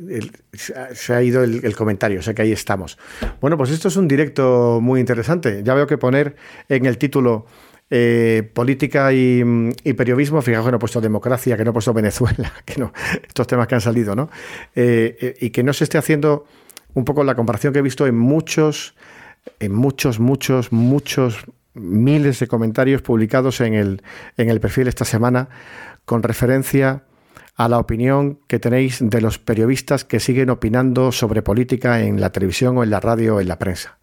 ha 1.15 1.23
ido 1.23 1.45
el, 1.45 1.65
el, 1.65 1.77
comentario, 1.77 2.19
o 2.19 2.23
sea 2.23 2.35
que 2.35 2.43
ahí 2.43 2.53
estamos. 2.53 2.99
Bueno, 3.41 3.57
pues 3.57 3.71
esto 3.71 3.89
es 3.89 3.97
un 3.97 4.09
directo 4.09 4.81
muy 4.83 4.99
interesante. 4.99 5.63
Ya 5.63 5.75
veo 5.75 5.87
que 5.87 5.99
poner 5.99 6.35
en 6.69 6.87
el 6.87 6.99
título 6.99 7.47
eh, 7.91 8.51
política 8.53 9.13
y, 9.13 9.43
periodismo, 9.95 10.43
fijaos 10.43 10.67
que 10.67 10.71
no 10.71 10.77
he 10.77 10.81
puesto 10.81 11.01
democracia, 11.01 11.57
que 11.57 11.65
no 11.65 11.71
he 11.71 11.73
puesto 11.73 11.95
Venezuela, 11.95 12.53
que 12.65 12.79
no, 12.79 12.93
estos 13.27 13.47
temas 13.47 13.67
que 13.67 13.75
han 13.75 13.81
salido, 13.81 14.15
¿no? 14.15 14.31
Eh, 14.75 15.17
eh, 15.21 15.37
y 15.41 15.51
que 15.51 15.63
no 15.63 15.73
se 15.73 15.85
esté 15.85 15.97
haciendo 15.97 16.47
un 16.95 17.05
poco 17.05 17.25
la 17.25 17.35
comparación 17.35 17.73
que 17.73 17.79
he 17.79 17.83
visto 17.83 18.07
en 18.07 18.17
muchos, 18.17 18.95
en 19.59 19.73
muchos, 19.73 20.21
muchos, 20.21 20.73
muchos 20.73 21.47
miles 21.75 22.41
de 22.41 22.47
comentarios 22.47 23.03
publicados 23.03 23.61
en 23.61 23.75
el, 23.75 24.03
en 24.37 24.51
el 24.51 24.61
perfil 24.61 24.89
esta 24.89 25.05
semana 25.05 25.49
con 26.05 26.23
referencia 26.23 27.05
a 27.57 27.69
la 27.69 27.79
opinión 27.79 28.41
que 28.49 28.59
tenéis 28.59 28.99
de 29.01 29.21
los 29.21 29.39
periodistas 29.39 30.05
que 30.05 30.21
siguen 30.21 30.51
opinando 30.51 31.13
sobre 31.13 31.43
política 31.43 32.01
en 32.03 32.21
la 32.21 32.31
televisión 32.31 32.79
o 32.79 32.83
en 32.83 32.91
la 32.91 33.01
radio 33.01 33.37
o 33.37 33.41
en 33.41 33.49
la 33.49 33.59
prensa 33.59 33.99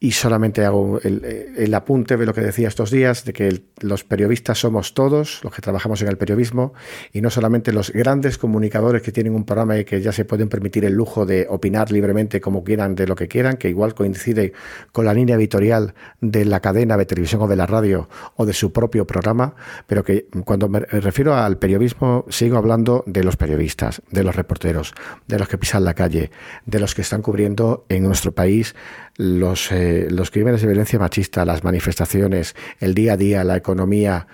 y 0.00 0.12
solamente 0.12 0.64
hago 0.64 1.00
el, 1.02 1.74
apunte 1.74 2.16
de 2.16 2.24
lo 2.24 2.32
que 2.32 2.40
decía 2.40 2.68
estos 2.68 2.92
días, 2.92 3.24
de 3.24 3.32
que 3.32 3.62
los 3.80 4.04
periodistas 4.04 4.58
somos 4.58 4.94
todos, 4.94 5.40
los 5.42 5.52
que 5.52 5.60
trabajamos 5.60 6.00
en 6.02 6.08
el 6.08 6.16
periodismo, 6.16 6.72
y 7.12 7.20
no 7.20 7.30
solamente 7.30 7.72
los 7.72 7.90
grandes 7.92 8.38
comunicadores 8.38 9.02
que 9.02 9.10
tienen 9.10 9.34
un 9.34 9.44
programa 9.44 9.76
y 9.76 9.84
que 9.84 10.00
ya 10.00 10.12
se 10.12 10.24
pueden 10.24 10.48
permitir 10.48 10.84
el 10.84 10.92
lujo 10.92 11.26
de 11.26 11.46
opinar 11.50 11.90
libremente 11.90 12.40
como 12.40 12.62
quieran 12.62 12.94
de 12.94 13.08
lo 13.08 13.16
que 13.16 13.26
quieran, 13.26 13.56
que 13.56 13.70
igual 13.70 13.94
coincide 13.94 14.52
con 14.92 15.04
la 15.04 15.14
línea 15.14 15.34
editorial 15.34 15.94
de 16.20 16.44
la 16.44 16.60
cadena 16.60 16.96
de 16.96 17.04
televisión 17.04 17.42
o 17.42 17.48
de 17.48 17.56
la 17.56 17.66
radio 17.66 18.08
o 18.36 18.46
de 18.46 18.52
su 18.52 18.72
propio 18.72 19.04
programa, 19.04 19.56
pero 19.88 20.04
que 20.04 20.28
cuando 20.44 20.68
me 20.68 20.78
refiero 20.80 21.34
al 21.34 21.58
periodismo 21.58 22.24
sigo 22.28 22.56
hablando 22.56 23.02
de 23.06 23.24
los 23.24 23.36
periodistas, 23.36 24.00
de 24.12 24.22
los 24.22 24.36
reporteros, 24.36 24.94
de 25.26 25.40
los 25.40 25.48
que 25.48 25.58
pisan 25.58 25.84
la 25.84 25.94
calle, 25.94 26.30
de 26.66 26.78
los 26.78 26.94
que 26.94 27.02
están 27.02 27.20
cubriendo 27.20 27.84
en 27.88 28.04
nuestro 28.04 28.30
país 28.30 28.76
los, 29.18 29.70
eh, 29.72 30.06
los 30.10 30.30
crímenes 30.30 30.62
de 30.62 30.68
violencia 30.68 30.98
machista, 30.98 31.44
las 31.44 31.64
manifestaciones, 31.64 32.56
el 32.78 32.94
día 32.94 33.14
a 33.14 33.16
día, 33.16 33.44
la 33.44 33.56
economía, 33.56 34.28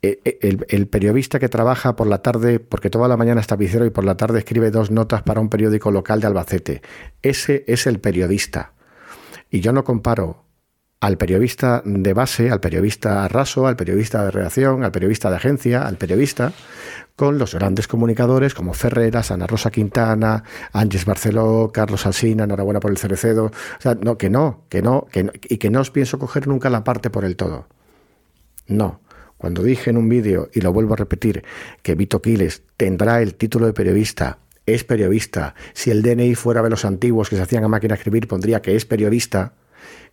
eh, 0.00 0.20
eh, 0.24 0.58
el, 0.68 0.86
periodista 0.86 1.38
que 1.38 1.48
trabaja 1.48 1.96
por 1.96 2.06
la 2.06 2.22
tarde, 2.22 2.60
porque 2.60 2.88
toda 2.88 3.08
la 3.08 3.16
mañana 3.16 3.40
está 3.40 3.56
vicero 3.56 3.84
y 3.84 3.90
por 3.90 4.04
la 4.04 4.16
tarde 4.16 4.38
escribe 4.38 4.70
dos 4.70 4.90
notas 4.90 5.22
para 5.22 5.40
un 5.40 5.48
periódico 5.48 5.90
local 5.90 6.20
de 6.20 6.28
Albacete. 6.28 6.82
Ese 7.22 7.64
es 7.66 7.86
el 7.86 7.98
periodista. 7.98 8.72
Y 9.50 9.60
yo 9.60 9.72
no 9.72 9.84
comparo 9.84 10.41
al 11.02 11.18
periodista 11.18 11.82
de 11.84 12.14
base, 12.14 12.52
al 12.52 12.60
periodista 12.60 13.26
raso, 13.26 13.66
al 13.66 13.74
periodista 13.74 14.24
de 14.24 14.30
redacción, 14.30 14.84
al 14.84 14.92
periodista 14.92 15.30
de 15.30 15.36
agencia, 15.36 15.84
al 15.84 15.96
periodista, 15.96 16.52
con 17.16 17.38
los 17.38 17.56
grandes 17.56 17.88
comunicadores 17.88 18.54
como 18.54 18.72
Ferreras, 18.72 19.32
Ana 19.32 19.48
Rosa 19.48 19.72
Quintana, 19.72 20.44
Ángeles 20.72 21.04
Barceló, 21.04 21.72
Carlos 21.74 22.06
Alsina, 22.06 22.44
enhorabuena 22.44 22.78
por 22.78 22.92
el 22.92 22.98
Cerecedo. 22.98 23.46
O 23.46 23.80
sea, 23.80 23.96
no, 23.96 24.16
que 24.16 24.30
no, 24.30 24.62
que 24.68 24.80
no, 24.80 25.08
que 25.10 25.28
y 25.48 25.58
que 25.58 25.70
no 25.70 25.80
os 25.80 25.90
pienso 25.90 26.20
coger 26.20 26.46
nunca 26.46 26.70
la 26.70 26.84
parte 26.84 27.10
por 27.10 27.24
el 27.24 27.34
todo. 27.34 27.66
No. 28.68 29.00
Cuando 29.38 29.64
dije 29.64 29.90
en 29.90 29.96
un 29.96 30.08
vídeo, 30.08 30.50
y 30.54 30.60
lo 30.60 30.72
vuelvo 30.72 30.94
a 30.94 30.98
repetir, 30.98 31.42
que 31.82 31.96
Vito 31.96 32.22
Quiles 32.22 32.62
tendrá 32.76 33.20
el 33.22 33.34
título 33.34 33.66
de 33.66 33.72
periodista, 33.72 34.38
es 34.66 34.84
periodista, 34.84 35.56
si 35.72 35.90
el 35.90 36.02
DNI 36.02 36.36
fuera 36.36 36.62
de 36.62 36.70
los 36.70 36.84
antiguos 36.84 37.28
que 37.28 37.34
se 37.34 37.42
hacían 37.42 37.64
a 37.64 37.68
máquina 37.68 37.94
de 37.94 37.98
escribir, 37.98 38.28
pondría 38.28 38.62
que 38.62 38.76
es 38.76 38.84
periodista, 38.84 39.54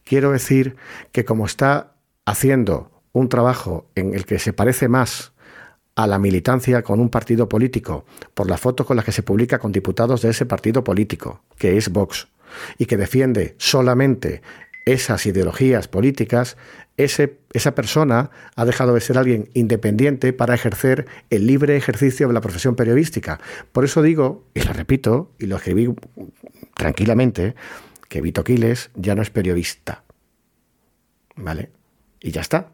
quiero 0.03 0.31
decir 0.31 0.75
que 1.11 1.25
como 1.25 1.45
está 1.45 1.93
haciendo 2.25 2.91
un 3.11 3.29
trabajo 3.29 3.89
en 3.95 4.13
el 4.13 4.25
que 4.25 4.39
se 4.39 4.53
parece 4.53 4.87
más 4.87 5.33
a 5.95 6.07
la 6.07 6.19
militancia 6.19 6.81
con 6.81 6.99
un 6.99 7.09
partido 7.09 7.49
político 7.49 8.05
por 8.33 8.49
la 8.49 8.57
foto 8.57 8.85
con 8.85 8.95
la 8.95 9.03
que 9.03 9.11
se 9.11 9.23
publica 9.23 9.59
con 9.59 9.71
diputados 9.71 10.21
de 10.21 10.29
ese 10.29 10.45
partido 10.45 10.83
político, 10.83 11.43
que 11.57 11.77
es 11.77 11.89
Vox, 11.89 12.27
y 12.77 12.85
que 12.85 12.97
defiende 12.97 13.55
solamente 13.57 14.41
esas 14.85 15.25
ideologías 15.25 15.87
políticas, 15.87 16.57
ese, 16.97 17.39
esa 17.53 17.75
persona 17.75 18.31
ha 18.55 18.65
dejado 18.65 18.93
de 18.93 19.01
ser 19.01 19.17
alguien 19.17 19.49
independiente 19.53 20.33
para 20.33 20.55
ejercer 20.55 21.05
el 21.29 21.47
libre 21.47 21.77
ejercicio 21.77 22.27
de 22.27 22.33
la 22.33 22.41
profesión 22.41 22.75
periodística. 22.75 23.39
Por 23.71 23.85
eso 23.85 24.01
digo, 24.01 24.45
y 24.53 24.61
lo 24.61 24.73
repito, 24.73 25.31
y 25.37 25.45
lo 25.45 25.57
escribí 25.57 25.93
tranquilamente, 26.75 27.55
que 28.09 28.21
Vito 28.21 28.43
Quiles 28.43 28.89
ya 28.95 29.15
no 29.15 29.21
es 29.21 29.29
periodista. 29.29 30.03
¿Vale? 31.35 31.71
Y 32.19 32.31
ya 32.31 32.41
está. 32.41 32.71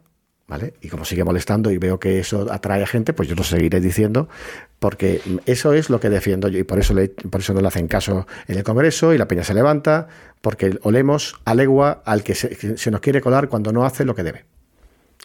¿Vale? 0.48 0.76
Y 0.82 0.90
como 0.90 1.06
sigue 1.06 1.24
molestando 1.24 1.72
y 1.72 1.80
veo 1.80 2.00
que 2.00 2.20
eso 2.20 2.52
atrae 2.52 2.84
a 2.84 2.88
gente, 2.88 3.14
pues 3.14 3.28
yo 3.28 3.34
lo 3.34 3.44
seguiré 3.44 3.80
diciendo, 3.80 4.30
porque 4.78 5.20
eso 5.48 5.74
es 5.74 5.90
lo 5.90 6.00
que 6.00 6.12
defiendo 6.12 6.48
yo 6.50 6.60
y 6.60 6.64
por 6.64 6.78
eso, 6.78 6.94
le, 6.94 7.10
por 7.10 7.42
eso 7.42 7.56
no 7.56 7.62
le 7.62 7.68
hacen 7.68 7.88
caso 7.88 8.28
en 8.48 8.60
el 8.60 8.64
Congreso 8.64 9.12
y 9.12 9.18
la 9.18 9.28
peña 9.28 9.44
se 9.44 9.56
levanta, 9.56 10.08
porque 10.42 10.78
olemos 10.84 11.36
a 11.46 11.56
legua 11.56 12.04
al 12.06 12.24
que 12.24 12.36
se, 12.36 12.78
se 12.78 12.92
nos 12.92 13.02
quiere 13.02 13.22
colar 13.22 13.50
cuando 13.50 13.72
no 13.72 13.86
hace 13.86 14.06
lo 14.06 14.14
que 14.14 14.22
debe. 14.22 14.46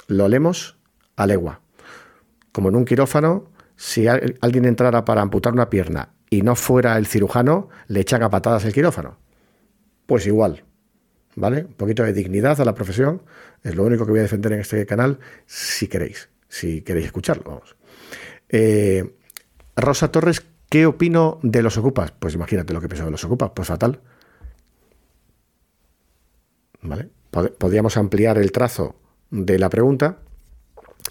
Lo 0.07 0.25
olemos 0.25 0.79
a 1.17 1.27
legua. 1.27 1.61
Como 2.51 2.71
en 2.71 2.77
un 2.77 2.87
quirófano, 2.87 3.51
si 3.77 4.07
alguien 4.07 4.65
entrara 4.65 5.05
para 5.05 5.21
amputar 5.21 5.53
una 5.53 5.69
pierna 5.69 6.15
y 6.31 6.41
no 6.41 6.57
fuera 6.57 6.97
el 6.97 7.07
cirujano, 7.07 7.69
le 7.89 8.01
echan 8.01 8.23
a 8.23 8.31
patadas 8.31 8.65
el 8.65 8.73
quirófano. 8.73 9.19
Pues 10.11 10.27
igual, 10.27 10.65
¿vale? 11.37 11.67
Un 11.67 11.75
poquito 11.75 12.03
de 12.03 12.13
dignidad 12.13 12.61
a 12.61 12.65
la 12.65 12.75
profesión 12.75 13.23
es 13.63 13.77
lo 13.77 13.85
único 13.85 14.05
que 14.05 14.11
voy 14.11 14.19
a 14.19 14.23
defender 14.25 14.53
en 14.53 14.59
este 14.59 14.85
canal 14.85 15.21
si 15.47 15.87
queréis, 15.87 16.31
si 16.49 16.83
queréis 16.83 17.07
escucharlo. 17.07 17.63
Eh, 18.49 19.15
Rosa 19.77 20.11
Torres, 20.11 20.45
¿qué 20.69 20.87
opino 20.87 21.39
de 21.45 21.63
los 21.63 21.79
ocupas? 21.79 22.11
Pues 22.11 22.35
imagínate 22.35 22.73
lo 22.73 22.81
que 22.81 22.89
pienso 22.89 23.05
de 23.05 23.13
los 23.13 23.23
ocupas, 23.23 23.53
pues 23.55 23.69
fatal. 23.69 24.01
¿Vale? 26.83 27.09
Podríamos 27.31 27.97
ampliar 27.97 28.37
el 28.39 28.51
trazo 28.51 28.97
de 29.31 29.61
la 29.61 29.71
pregunta 29.71 30.19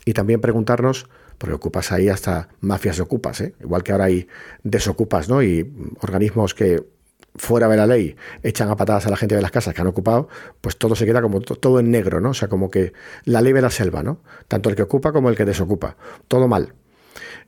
y 0.04 0.12
también 0.12 0.42
preguntarnos, 0.42 1.08
porque 1.38 1.56
ocupas 1.56 1.94
ahí 1.94 2.10
hasta 2.10 2.50
mafias 2.60 2.98
de 2.98 3.04
ocupas, 3.04 3.40
¿eh? 3.40 3.56
igual 3.62 3.82
que 3.82 3.94
ahora 3.94 4.04
hay 4.04 4.28
desocupas, 4.64 5.30
¿no? 5.30 5.42
Y 5.42 5.96
organismos 6.02 6.54
que 6.54 6.99
fuera 7.36 7.68
de 7.68 7.78
la 7.78 7.88
ley 7.88 8.16
echan 8.44 8.70
a 8.70 8.76
patadas 8.76 9.06
a 9.08 9.10
la 9.10 9.18
gente 9.18 9.36
de 9.36 9.42
las 9.42 9.52
casas 9.52 9.74
que 9.74 9.82
han 9.82 9.88
ocupado, 9.88 10.30
pues 10.62 10.78
todo 10.78 10.96
se 10.96 11.06
queda 11.06 11.22
como 11.22 11.42
todo 11.42 11.80
en 11.80 11.92
negro, 11.92 12.20
¿no? 12.20 12.32
O 12.32 12.34
sea, 12.34 12.48
como 12.48 12.70
que 12.70 12.94
la 13.26 13.42
ley 13.42 13.54
de 13.54 13.62
la 13.62 13.70
selva, 13.70 14.04
¿no? 14.04 14.22
Tanto 14.48 14.70
el 14.70 14.76
que 14.76 14.84
ocupa 14.84 15.12
como 15.12 15.30
el 15.30 15.36
que 15.36 15.46
desocupa. 15.46 15.96
Todo 16.28 16.48
mal. 16.48 16.74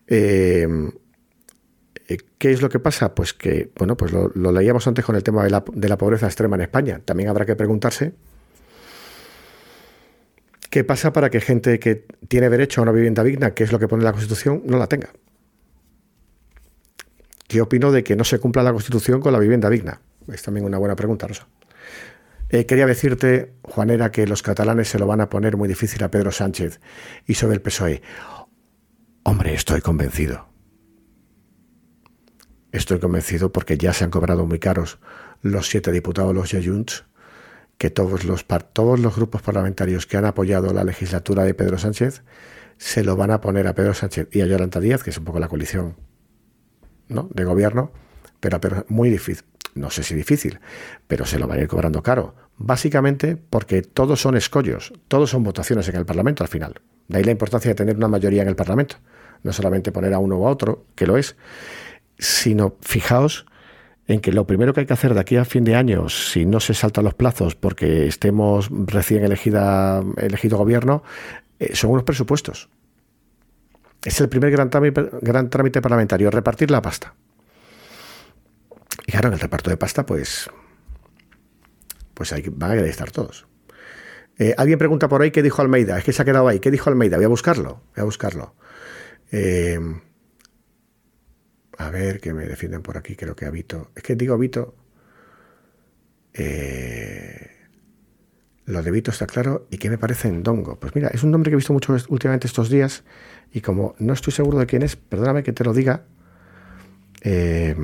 Eh, 0.08 0.68
eh, 2.08 2.18
¿Qué 2.38 2.52
es 2.52 2.62
lo 2.62 2.70
que 2.70 2.80
pasa? 2.80 3.16
Pues 3.16 3.34
que, 3.34 3.72
bueno, 3.78 3.96
pues 3.96 4.12
lo, 4.12 4.30
leíamos 4.52 4.86
antes 4.88 5.06
con 5.06 5.16
el 5.16 5.24
tema 5.24 5.44
de 5.44 5.50
la, 5.50 5.64
de 5.74 5.90
la 5.90 5.98
pobreza 5.98 6.26
extrema 6.26 6.56
en 6.56 6.64
España. 6.64 7.02
También 7.04 7.30
habrá 7.30 7.46
que 7.46 7.56
preguntarse 7.56 8.14
qué 10.70 10.84
pasa 10.84 11.14
para 11.14 11.30
que 11.30 11.40
gente 11.40 11.80
que 11.80 12.06
tiene 12.28 12.50
derecho 12.50 12.82
a 12.82 12.84
una 12.84 12.92
vivienda 12.92 13.24
digna, 13.24 13.54
que 13.54 13.64
es 13.64 13.72
lo 13.72 13.80
que 13.80 13.88
pone 13.88 14.04
la 14.04 14.12
Constitución, 14.12 14.64
no 14.66 14.78
la 14.78 14.88
tenga. 14.88 15.10
¿Qué 17.52 17.60
opino 17.60 17.92
de 17.92 18.02
que 18.02 18.16
no 18.16 18.24
se 18.24 18.40
cumpla 18.40 18.64
la 18.64 18.72
Constitución 18.72 19.20
con 19.20 19.34
la 19.34 19.40
vivienda 19.40 19.70
digna? 19.70 20.00
Es 20.32 20.42
también 20.42 20.66
una 20.66 20.78
buena 20.78 20.96
pregunta, 20.96 21.28
Rosa. 21.28 21.50
Eh, 22.48 22.66
quería 22.66 22.86
decirte, 22.86 23.56
Juanera, 23.64 24.10
que 24.10 24.26
los 24.26 24.42
catalanes 24.42 24.88
se 24.88 24.98
lo 24.98 25.06
van 25.06 25.20
a 25.20 25.28
poner 25.28 25.58
muy 25.58 25.68
difícil 25.68 26.02
a 26.02 26.10
Pedro 26.10 26.32
Sánchez 26.32 26.80
y 27.28 27.34
sobre 27.34 27.56
el 27.56 27.62
PSOE. 27.62 28.02
Hombre, 29.24 29.54
estoy 29.54 29.82
convencido. 29.82 30.48
Estoy 32.72 33.00
convencido 33.00 33.52
porque 33.52 33.78
ya 33.78 33.92
se 33.92 34.06
han 34.06 34.12
cobrado 34.12 34.46
muy 34.46 34.60
caros 34.60 35.00
los 35.42 35.68
siete 35.68 35.92
diputados, 35.92 36.34
los 36.34 36.52
Junts, 36.52 37.04
que 37.78 37.90
todos 37.90 38.24
los, 38.24 38.46
todos 38.72 38.98
los 38.98 39.14
grupos 39.18 39.42
parlamentarios 39.42 40.06
que 40.06 40.16
han 40.16 40.24
apoyado 40.24 40.72
la 40.72 40.86
legislatura 40.86 41.44
de 41.44 41.54
Pedro 41.54 41.78
Sánchez 41.78 42.24
se 42.78 43.04
lo 43.04 43.18
van 43.18 43.32
a 43.32 43.42
poner 43.42 43.68
a 43.68 43.76
Pedro 43.76 43.94
Sánchez 43.94 44.30
y 44.32 44.40
a 44.40 44.46
Yolanda 44.46 44.80
Díaz, 44.80 45.04
que 45.04 45.10
es 45.10 45.18
un 45.18 45.26
poco 45.26 45.42
la 45.42 45.50
coalición 45.50 46.11
de 47.32 47.44
gobierno, 47.44 47.92
pero, 48.40 48.60
pero 48.60 48.86
muy 48.90 49.10
difícil. 49.10 49.46
No 49.74 49.90
sé 49.90 50.04
si 50.04 50.16
difícil, 50.16 50.60
pero 51.08 51.26
se 51.26 51.40
lo 51.40 51.48
van 51.48 51.60
a 51.60 51.62
ir 51.62 51.68
cobrando 51.68 52.04
caro. 52.04 52.36
Básicamente 52.58 53.38
porque 53.38 53.82
todos 53.82 54.22
son 54.22 54.36
escollos, 54.36 54.94
todos 55.08 55.30
son 55.30 55.44
votaciones 55.44 55.88
en 55.88 55.96
el 55.96 56.06
Parlamento 56.06 56.44
al 56.44 56.50
final. 56.50 56.82
De 57.08 57.18
ahí 57.18 57.24
la 57.24 57.32
importancia 57.32 57.70
de 57.70 57.76
tener 57.76 57.96
una 57.96 58.08
mayoría 58.08 58.42
en 58.42 58.50
el 58.50 58.56
Parlamento. 58.56 58.98
No 59.44 59.54
solamente 59.54 59.92
poner 59.92 60.14
a 60.14 60.20
uno 60.20 60.38
o 60.38 60.48
a 60.48 60.52
otro, 60.52 60.86
que 60.96 61.08
lo 61.08 61.18
es, 61.18 61.36
sino 62.20 62.76
fijaos 62.82 63.46
en 64.08 64.20
que 64.20 64.32
lo 64.32 64.46
primero 64.46 64.74
que 64.74 64.82
hay 64.82 64.86
que 64.86 64.94
hacer 64.94 65.14
de 65.14 65.22
aquí 65.22 65.38
a 65.38 65.46
fin 65.46 65.64
de 65.64 65.76
año, 65.76 66.10
si 66.10 66.46
no 66.46 66.60
se 66.60 66.74
saltan 66.74 67.06
los 67.06 67.14
plazos 67.14 67.56
porque 67.56 68.08
estemos 68.08 68.70
recién 68.70 69.24
elegida, 69.24 70.04
elegido 70.18 70.58
gobierno, 70.58 71.04
eh, 71.60 71.76
son 71.76 71.92
unos 71.92 72.04
presupuestos. 72.04 72.70
Es 74.04 74.20
el 74.20 74.30
primer 74.30 74.52
gran 74.52 74.70
trámite, 74.70 75.82
parlamentario, 75.82 76.32
repartir 76.32 76.72
la 76.72 76.82
pasta. 76.82 77.14
Y 79.06 79.12
claro, 79.12 79.28
en 79.28 79.36
el 79.36 79.40
reparto 79.40 79.70
de 79.70 79.78
pasta, 79.78 80.06
pues, 80.06 80.50
pues 82.14 82.34
ahí 82.34 82.44
van 82.52 82.72
a 82.72 82.82
estar 82.82 83.12
todos. 83.12 83.48
Eh, 84.38 84.56
alguien 84.58 84.80
pregunta 84.80 85.08
por 85.08 85.22
ahí 85.22 85.30
qué 85.30 85.44
dijo 85.44 85.62
Almeida. 85.62 85.98
Es 85.98 86.04
que 86.04 86.14
se 86.14 86.22
ha 86.22 86.26
quedado 86.26 86.48
ahí. 86.48 86.60
¿Qué 86.60 86.72
dijo 86.72 86.90
Almeida? 86.90 87.18
Voy 87.18 87.26
a 87.26 87.30
buscarlo. 87.30 87.84
Voy 87.96 88.02
a 88.02 88.04
buscarlo. 88.04 88.56
Eh, 89.32 89.80
a 91.78 91.90
ver, 91.90 92.20
que 92.20 92.34
me 92.34 92.48
defienden 92.48 92.82
por 92.82 92.98
aquí. 92.98 93.16
Creo 93.16 93.36
que 93.36 93.50
Vito. 93.52 93.92
Es 93.96 94.02
que 94.02 94.16
digo 94.16 94.38
Vito. 94.38 94.76
Eh, 96.34 97.01
lo 98.66 98.84
de 98.84 98.92
Vito 98.92 99.12
está 99.12 99.28
claro. 99.28 99.68
¿Y 99.70 99.78
qué 99.78 99.90
me 99.90 99.98
parece 99.98 100.28
en 100.28 100.44
Dongo? 100.44 100.80
Pues 100.80 100.96
mira, 100.96 101.10
es 101.10 101.24
un 101.24 101.32
nombre 101.32 101.50
que 101.50 101.56
he 101.56 101.58
visto 101.58 101.74
mucho 101.74 101.96
últimamente 102.10 102.48
estos 102.48 102.70
días 102.70 103.04
y 103.54 103.62
como 103.62 103.96
no 104.00 104.14
estoy 104.14 104.34
seguro 104.34 104.60
de 104.60 104.66
quién 104.66 104.82
es, 104.82 104.96
perdóname 104.96 105.44
que 105.44 105.54
te 105.54 105.64
lo 105.64 105.74
diga, 105.74 106.04
eh, 107.22 107.76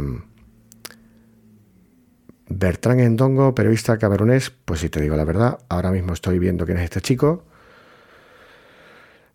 Bertrán 2.50 3.00
Endongo, 3.00 3.54
periodista 3.54 3.98
camerunés, 3.98 4.52
pues 4.52 4.80
si 4.80 4.90
te 4.90 5.02
digo 5.02 5.16
la 5.16 5.26
verdad, 5.26 5.60
ahora 5.70 5.92
mismo 5.92 6.14
estoy 6.14 6.40
viendo 6.40 6.66
quién 6.66 6.78
es 6.78 6.86
este 6.86 7.02
chico. 7.02 7.44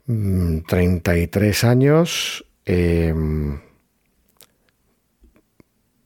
33 0.07 1.65
mm, 1.65 1.67
años. 1.67 2.45
Eh, 2.65 3.15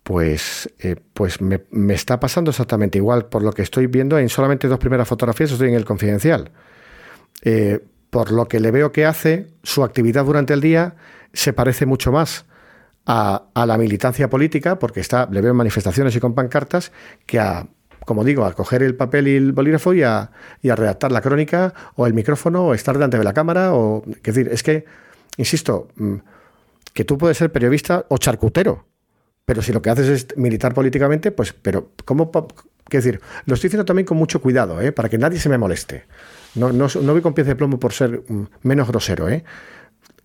pues, 0.07 0.72
eh, 0.78 0.94
pues 1.12 1.40
me, 1.40 1.61
está 1.92 2.20
pasando 2.20 2.52
exactamente 2.52 2.96
igual 2.96 3.26
por 3.26 3.42
lo 3.42 3.52
que 3.52 3.62
estoy 3.62 3.88
viendo 3.88 4.18
en 4.18 4.28
solamente 4.28 4.68
dos 4.68 4.78
primeras 4.78 5.09
fotografías, 5.09 5.50
estoy 5.50 5.68
en 5.68 5.74
el 5.74 5.84
confidencial 5.84 6.52
por 8.16 8.32
lo 8.32 8.48
que 8.48 8.61
le 8.61 8.70
veo 8.70 8.92
que 8.92 9.04
hace, 9.04 9.48
su 9.62 9.84
actividad 9.84 10.24
durante 10.24 10.54
el 10.54 10.62
día 10.62 10.94
se 11.34 11.52
parece 11.52 11.84
mucho 11.84 12.12
más 12.12 12.46
a, 13.04 13.44
la 13.54 13.76
militancia 13.76 14.30
política, 14.30 14.78
porque 14.78 15.00
está, 15.00 15.28
le 15.30 15.42
veo 15.42 15.50
en 15.50 15.57
manifestaciones 15.59 16.16
y 16.16 16.20
con 16.20 16.34
pancartas, 16.34 16.92
que 17.26 17.38
a, 17.38 17.66
como 18.07 18.24
digo, 18.24 18.46
a 18.46 18.54
coger 18.54 18.82
el 18.82 18.96
papel 18.96 19.28
y 19.28 19.36
el 19.36 19.52
bolígrafo 19.52 19.92
y 19.92 20.02
a, 20.02 20.30
redactar 20.62 21.12
la 21.12 21.20
crónica 21.20 21.74
o 21.94 22.07
el 22.07 22.14
micrófono 22.14 22.64
o 22.64 22.72
estar 22.72 22.94
delante 22.94 23.18
de 23.18 23.24
la 23.24 23.34
cámara. 23.34 23.74
O, 23.74 24.02
es 24.07 24.22
decir, 24.22 24.48
es 24.50 24.62
que, 24.62 24.86
insisto, 25.36 25.88
mm, 25.96 26.14
que 26.94 27.04
tú 27.04 27.18
puedes 27.18 27.36
ser 27.36 27.52
periodista 27.52 28.07
o 28.09 28.16
charcutero, 28.16 28.86
pero 29.47 29.62
si 29.62 29.72
lo 29.72 29.80
que 29.80 29.90
haces 29.90 30.09
es 30.09 30.36
militar 30.36 30.74
políticamente, 30.74 31.30
pues, 31.30 31.53
pero, 31.55 31.92
¿cómo? 32.05 32.30
Es 32.90 33.05
decir, 33.05 33.20
lo 33.47 33.55
estoy 33.55 33.68
diciendo 33.68 33.84
también 33.84 34.05
con 34.05 34.18
mucho 34.18 34.42
cuidado, 34.42 34.80
¿eh? 34.80 34.92
para 34.92 35.09
que 35.09 35.18
nadie 35.18 35.38
se 35.38 35.49
me 35.49 35.57
moleste. 35.57 36.05
No, 36.57 36.72
no, 36.72 36.88
no 37.01 37.12
voy 37.12 37.22
con 37.22 37.32
pies 37.32 37.47
de 37.47 37.55
plomo 37.55 37.78
por 37.78 37.92
ser 37.92 38.22
mm, 38.28 38.44
menos 38.62 38.88
grosero, 38.88 39.28
¿eh? 39.28 39.44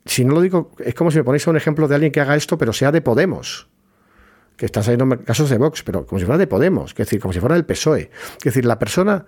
Si 0.05 0.25
no 0.25 0.33
lo 0.33 0.41
digo, 0.41 0.71
es 0.79 0.95
como 0.95 1.11
si 1.11 1.17
me 1.17 1.23
ponéis 1.23 1.45
un 1.45 1.55
ejemplo 1.55 1.87
de 1.87 1.93
alguien 1.93 2.11
que 2.11 2.19
haga 2.19 2.35
esto, 2.35 2.57
pero 2.57 2.73
sea 2.73 2.91
de 2.91 3.01
Podemos. 3.01 3.69
Que 4.57 4.65
están 4.65 4.83
saliendo 4.83 5.23
casos 5.23 5.51
de 5.51 5.57
Vox, 5.59 5.83
pero 5.83 6.07
como 6.07 6.17
si 6.17 6.25
fuera 6.25 6.39
de 6.39 6.47
Podemos, 6.47 6.91
es 6.91 6.97
decir, 6.97 7.19
como 7.19 7.31
si 7.31 7.39
fuera 7.39 7.53
del 7.53 7.65
PSOE. 7.65 8.09
Es 8.39 8.43
decir, 8.43 8.65
la 8.65 8.79
persona 8.79 9.27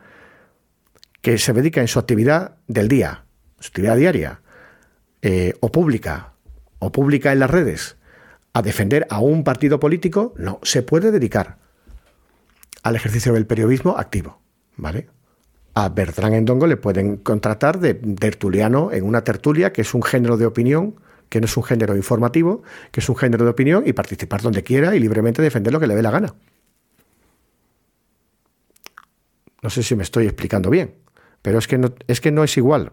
que 1.21 1.37
se 1.37 1.53
dedica 1.53 1.81
en 1.81 1.87
su 1.87 1.99
actividad 1.99 2.55
del 2.67 2.87
día, 2.87 3.25
su 3.59 3.67
actividad 3.67 3.95
diaria, 3.95 4.41
eh, 5.21 5.53
o 5.59 5.71
pública, 5.71 6.33
o 6.79 6.91
pública 6.91 7.31
en 7.31 7.39
las 7.39 7.51
redes, 7.51 7.97
a 8.53 8.61
defender 8.61 9.07
a 9.09 9.19
un 9.19 9.43
partido 9.43 9.79
político, 9.79 10.33
no, 10.37 10.59
se 10.63 10.83
puede 10.83 11.11
dedicar 11.11 11.57
al 12.83 12.95
ejercicio 12.95 13.33
del 13.33 13.47
periodismo 13.47 13.97
activo, 13.97 14.39
¿vale? 14.77 15.07
a 15.75 15.89
Bertrán 15.89 16.33
Endongo 16.33 16.67
le 16.67 16.77
pueden 16.77 17.17
contratar 17.17 17.79
de 17.79 17.95
tertuliano 17.95 18.91
en 18.91 19.05
una 19.05 19.23
tertulia, 19.23 19.73
que 19.73 19.81
es 19.81 19.93
un 19.93 20.03
género 20.03 20.37
de 20.37 20.45
opinión, 20.45 20.95
que 21.29 21.39
no 21.39 21.45
es 21.45 21.57
un 21.57 21.63
género 21.63 21.95
informativo, 21.95 22.61
que 22.91 22.99
es 22.99 23.09
un 23.09 23.15
género 23.15 23.43
de 23.43 23.51
opinión, 23.51 23.83
y 23.85 23.93
participar 23.93 24.41
donde 24.41 24.63
quiera 24.63 24.95
y 24.95 24.99
libremente 24.99 25.41
defender 25.41 25.73
lo 25.73 25.79
que 25.79 25.87
le 25.87 25.95
dé 25.95 26.03
la 26.03 26.11
gana. 26.11 26.35
No 29.63 29.69
sé 29.69 29.81
si 29.81 29.95
me 29.95 30.03
estoy 30.03 30.25
explicando 30.25 30.69
bien, 30.69 30.95
pero 31.41 31.57
es 31.57 31.67
que 31.67 31.77
no 31.77 31.93
es, 32.07 32.21
que 32.21 32.31
no 32.31 32.43
es 32.43 32.55
igual 32.57 32.91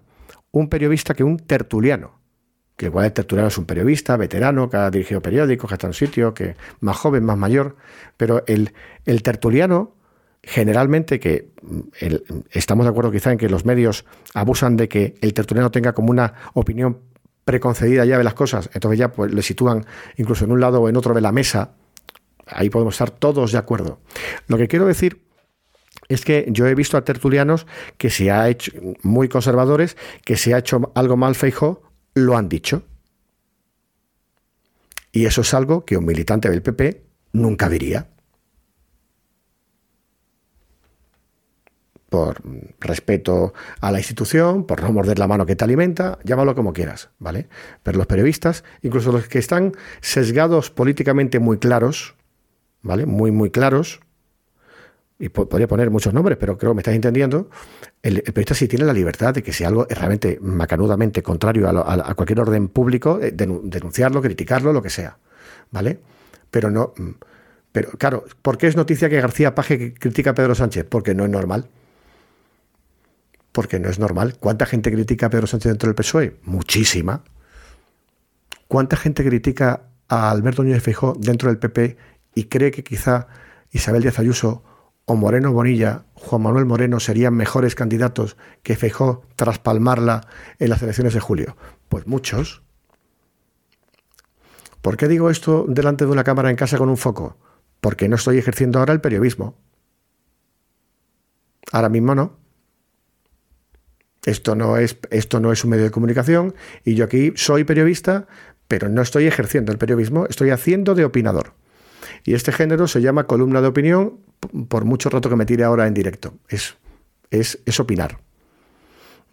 un 0.53 0.69
periodista 0.69 1.15
que 1.15 1.25
un 1.25 1.39
tertuliano. 1.39 2.20
Que 2.81 2.87
igual 2.87 3.05
el 3.05 3.13
tertuliano 3.13 3.49
es 3.49 3.59
un 3.59 3.67
periodista, 3.67 4.17
veterano, 4.17 4.71
que 4.71 4.79
ha 4.79 4.91
dirigido 4.91 5.21
periódicos, 5.21 5.69
que 5.69 5.75
está 5.75 5.87
en 5.87 5.91
un 5.91 5.95
sitio, 5.95 6.33
que 6.33 6.57
más 6.81 6.97
joven, 6.97 7.23
más 7.23 7.37
mayor, 7.37 7.77
pero 8.17 8.43
el, 8.47 8.73
el 9.05 9.23
tertuliano 9.23 9.93
generalmente 10.43 11.21
que 11.21 11.51
mm, 11.61 11.81
estamos 12.53 12.87
de 12.87 12.91
acuerdo 12.91 13.11
quizá 13.11 13.33
en 13.33 13.37
que 13.37 13.51
los 13.51 13.67
medios 13.67 14.07
abusan 14.33 14.79
de 14.79 14.89
que 14.89 15.15
el 15.21 15.35
tertuliano 15.35 15.71
tenga 15.71 15.93
como 15.93 16.11
una 16.11 16.33
opinión 16.55 17.01
preconcedida 17.45 18.07
ya 18.07 18.17
de 18.17 18.25
las 18.25 18.33
cosas, 18.33 18.71
entonces 18.73 18.99
ya 18.99 19.13
pues 19.13 19.35
le 19.35 19.43
sitúan 19.43 19.85
incluso 20.17 20.47
en 20.47 20.53
un 20.53 20.61
lado 20.61 20.81
o 20.81 20.89
en 20.89 20.97
otro 20.97 21.13
de 21.13 21.21
la 21.21 21.33
mesa, 21.33 21.73
ahí 22.47 22.71
podemos 22.71 22.95
estar 22.95 23.11
todos 23.11 23.53
de 23.53 23.59
acuerdo. 23.59 24.01
Lo 24.47 24.57
que 24.57 24.69
quiero 24.69 24.87
decir 24.87 25.21
es 26.09 26.25
que 26.25 26.47
yo 26.49 26.67
he 26.67 26.75
visto 26.75 26.97
a 26.97 27.05
tertulianos 27.05 27.67
que 27.99 28.09
se 28.09 28.31
ha 28.31 28.49
hecho, 28.49 28.73
muy 29.03 29.29
conservadores, 29.29 29.99
que 30.25 30.39
se 30.39 30.55
ha 30.55 30.59
hecho 30.59 30.91
algo 30.95 31.19
mal 31.19 31.35
Feijó, 31.35 31.90
lo 32.15 32.37
han 32.37 32.49
dicho. 32.49 32.83
Y 35.13 35.27
eso 35.27 35.41
es 35.41 35.55
algo 35.55 35.85
que 35.85 35.97
un 35.97 36.05
militante 36.05 36.49
del 36.49 36.63
PP 36.63 37.05
nunca 37.33 37.69
diría. 37.69 38.09
Por 42.09 42.43
respeto 42.81 43.55
a 43.81 43.93
la 43.93 43.99
institución, 43.99 44.67
por 44.67 44.83
no 44.83 44.93
morder 44.93 45.19
la 45.19 45.29
mano 45.29 45.47
que 45.47 45.55
te 45.55 45.65
alimenta, 45.65 46.19
llámalo 46.25 46.55
como 46.57 46.73
quieras, 46.73 47.11
¿vale? 47.19 47.49
Pero 47.83 47.99
los 47.99 48.07
periodistas, 48.07 48.65
incluso 48.83 49.13
los 49.13 49.29
que 49.29 49.39
están 49.39 49.73
sesgados 50.01 50.71
políticamente 50.71 51.39
muy 51.39 51.59
claros, 51.59 52.17
¿vale? 52.83 53.07
Muy, 53.07 53.31
muy 53.31 53.51
claros, 53.51 54.01
y 55.21 55.29
podría 55.29 55.69
poner 55.69 55.91
muchos 55.91 56.15
nombres, 56.15 56.39
pero 56.41 56.57
creo 56.57 56.73
que 56.73 56.77
me 56.77 56.81
estás 56.81 56.95
entendiendo, 56.95 57.51
el, 58.03 58.23
periodista 58.23 58.55
sí 58.55 58.67
tiene 58.67 58.87
la 58.87 58.95
libertad 58.95 59.35
de 59.35 59.43
que 59.43 59.53
si 59.53 59.65
algo 59.65 59.87
es 59.87 59.97
realmente 59.97 60.39
macanudamente 60.41 61.23
contrario 61.23 61.69
a, 61.69 62.15
cualquier 62.15 62.41
orden 62.41 62.69
público, 62.69 63.21
eh, 63.21 63.31
denunciarlo, 63.33 64.23
criticarlo, 64.23 64.73
lo 64.73 64.83
que 64.83 64.91
sea, 64.91 65.19
¿vale? 65.71 66.01
Pero 66.51 66.71
no... 66.71 66.95
Mm, 66.97 67.11
pero 67.73 67.91
claro, 67.93 68.25
¿por 68.43 68.59
qué 68.59 68.67
es 68.67 68.77
noticia 68.77 69.09
que 69.09 69.21
García 69.21 69.55
Paje 69.55 69.95
critica 69.95 70.31
a 70.31 70.35
Pedro 70.35 70.57
Sánchez? 70.57 70.87
Porque 70.89 71.15
no 71.15 71.25
es 71.25 71.31
normal. 71.31 71.69
Porque 73.53 73.79
no 73.79 73.89
es 73.89 74.01
normal. 74.01 74.39
¿Cuánta 74.41 74.67
gente 74.67 74.91
critica 74.91 75.27
a 75.27 75.31
Pedro 75.31 75.47
Sánchez 75.47 75.71
dentro 75.71 75.87
del 75.87 75.95
PSOE? 75.95 76.37
Muchísima. 76.43 77.23
¿Cuánta 78.67 78.97
gente 78.97 79.25
critica 79.25 79.83
a 80.09 80.33
Alberto 80.33 80.65
Núñez 80.65 80.83
Feijóo 80.83 81.15
dentro 81.17 81.49
del 81.49 81.59
PP 81.59 81.97
y 82.35 82.45
cree 82.45 82.73
que 82.73 82.83
quizá 82.83 83.29
Isabel 83.71 84.03
Díaz 84.03 84.19
Ayuso 84.19 84.65
o 85.11 85.17
Moreno 85.17 85.53
Bonilla, 85.53 86.05
Juan 86.15 86.43
Manuel 86.43 86.67
Moreno 86.67 87.01
serían 87.01 87.35
mejores 87.35 87.75
candidatos 87.75 88.37
que 88.63 88.77
Feijó 88.77 89.23
tras 89.35 89.59
palmarla 89.59 90.21
en 90.61 90.71
las 90.71 90.83
elecciones 90.83 91.15
de 91.15 91.19
julio? 91.19 91.57
Pues 91.89 92.07
muchos. 92.07 92.63
¿Por 94.81 94.97
qué 94.97 95.09
digo 95.09 95.29
esto 95.29 95.65
delante 95.67 96.05
de 96.05 96.13
una 96.13 96.23
cámara 96.23 96.49
en 96.49 96.55
casa 96.55 96.79
con 96.79 96.89
un 96.89 96.97
foco? 96.97 97.39
Porque 97.81 98.09
no 98.09 98.15
estoy 98.15 98.39
ejerciendo 98.39 98.79
ahora 98.79 98.93
el 98.93 99.01
periodismo. 99.01 99.59
Ahora 101.73 101.89
mismo 101.89 102.15
no. 102.15 102.37
Esto 104.25 104.55
no 104.55 104.77
es, 104.77 104.97
esto 105.11 105.41
no 105.41 105.51
es 105.51 105.65
un 105.65 105.71
medio 105.71 105.83
de 105.83 105.91
comunicación 105.91 106.55
y 106.85 106.95
yo 106.95 107.07
aquí 107.07 107.33
soy 107.35 107.65
periodista, 107.65 108.29
pero 108.69 108.89
no 108.89 109.03
estoy 109.03 109.27
ejerciendo 109.27 109.73
el 109.73 109.79
periodismo, 109.79 110.27
estoy 110.27 110.51
haciendo 110.51 110.95
de 110.95 111.05
opinador. 111.05 111.55
Y 112.25 112.35
este 112.35 112.53
género 112.53 112.87
se 112.87 113.01
llama 113.01 113.27
columna 113.27 113.61
de 113.61 113.69
opinión 113.69 114.21
por 114.69 114.85
mucho 114.85 115.11
rato 115.11 115.29
que 115.29 115.37
me 115.37 115.47
tire 115.47 115.65
ahora 115.65 115.87
en 115.87 115.95
directo. 115.95 116.35
Es, 116.49 116.77
es, 117.31 117.59
es 117.65 117.81
opinar. 117.81 118.19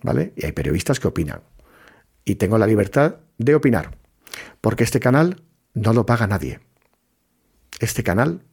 ¿Vale? 0.03 0.33
Y 0.35 0.45
hay 0.45 0.51
periodistas 0.51 0.99
que 0.99 1.07
opinan. 1.07 1.41
Y 2.23 2.35
tengo 2.35 2.57
la 2.57 2.67
libertad 2.67 3.17
de 3.37 3.55
opinar. 3.55 3.97
Porque 4.61 4.83
este 4.83 4.99
canal 4.99 5.41
no 5.73 5.93
lo 5.93 6.05
paga 6.05 6.27
nadie. 6.27 6.59
Este 7.79 8.03
canal 8.03 8.43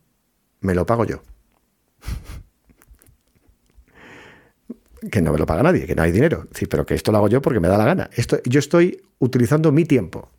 me 0.61 0.75
lo 0.75 0.87
pago 0.87 1.05
yo. 1.05 1.23
que 5.11 5.21
no 5.21 5.33
me 5.33 5.39
lo 5.39 5.47
paga 5.47 5.63
nadie, 5.63 5.87
que 5.87 5.95
no 5.95 6.03
hay 6.03 6.13
dinero. 6.13 6.47
Sí, 6.53 6.67
pero 6.67 6.87
que 6.87 6.95
esto 6.95 7.13
lo 7.13 7.19
hago 7.19 7.29
yo 7.29 7.43
porque 7.43 7.61
me 7.61 7.69
da 7.69 7.79
la 7.79 7.85
gana. 7.85 8.11
Esto, 8.15 8.41
yo 8.45 8.59
estoy 8.59 9.03
utilizando 9.19 9.73
mi 9.73 9.85
tiempo. 9.85 10.31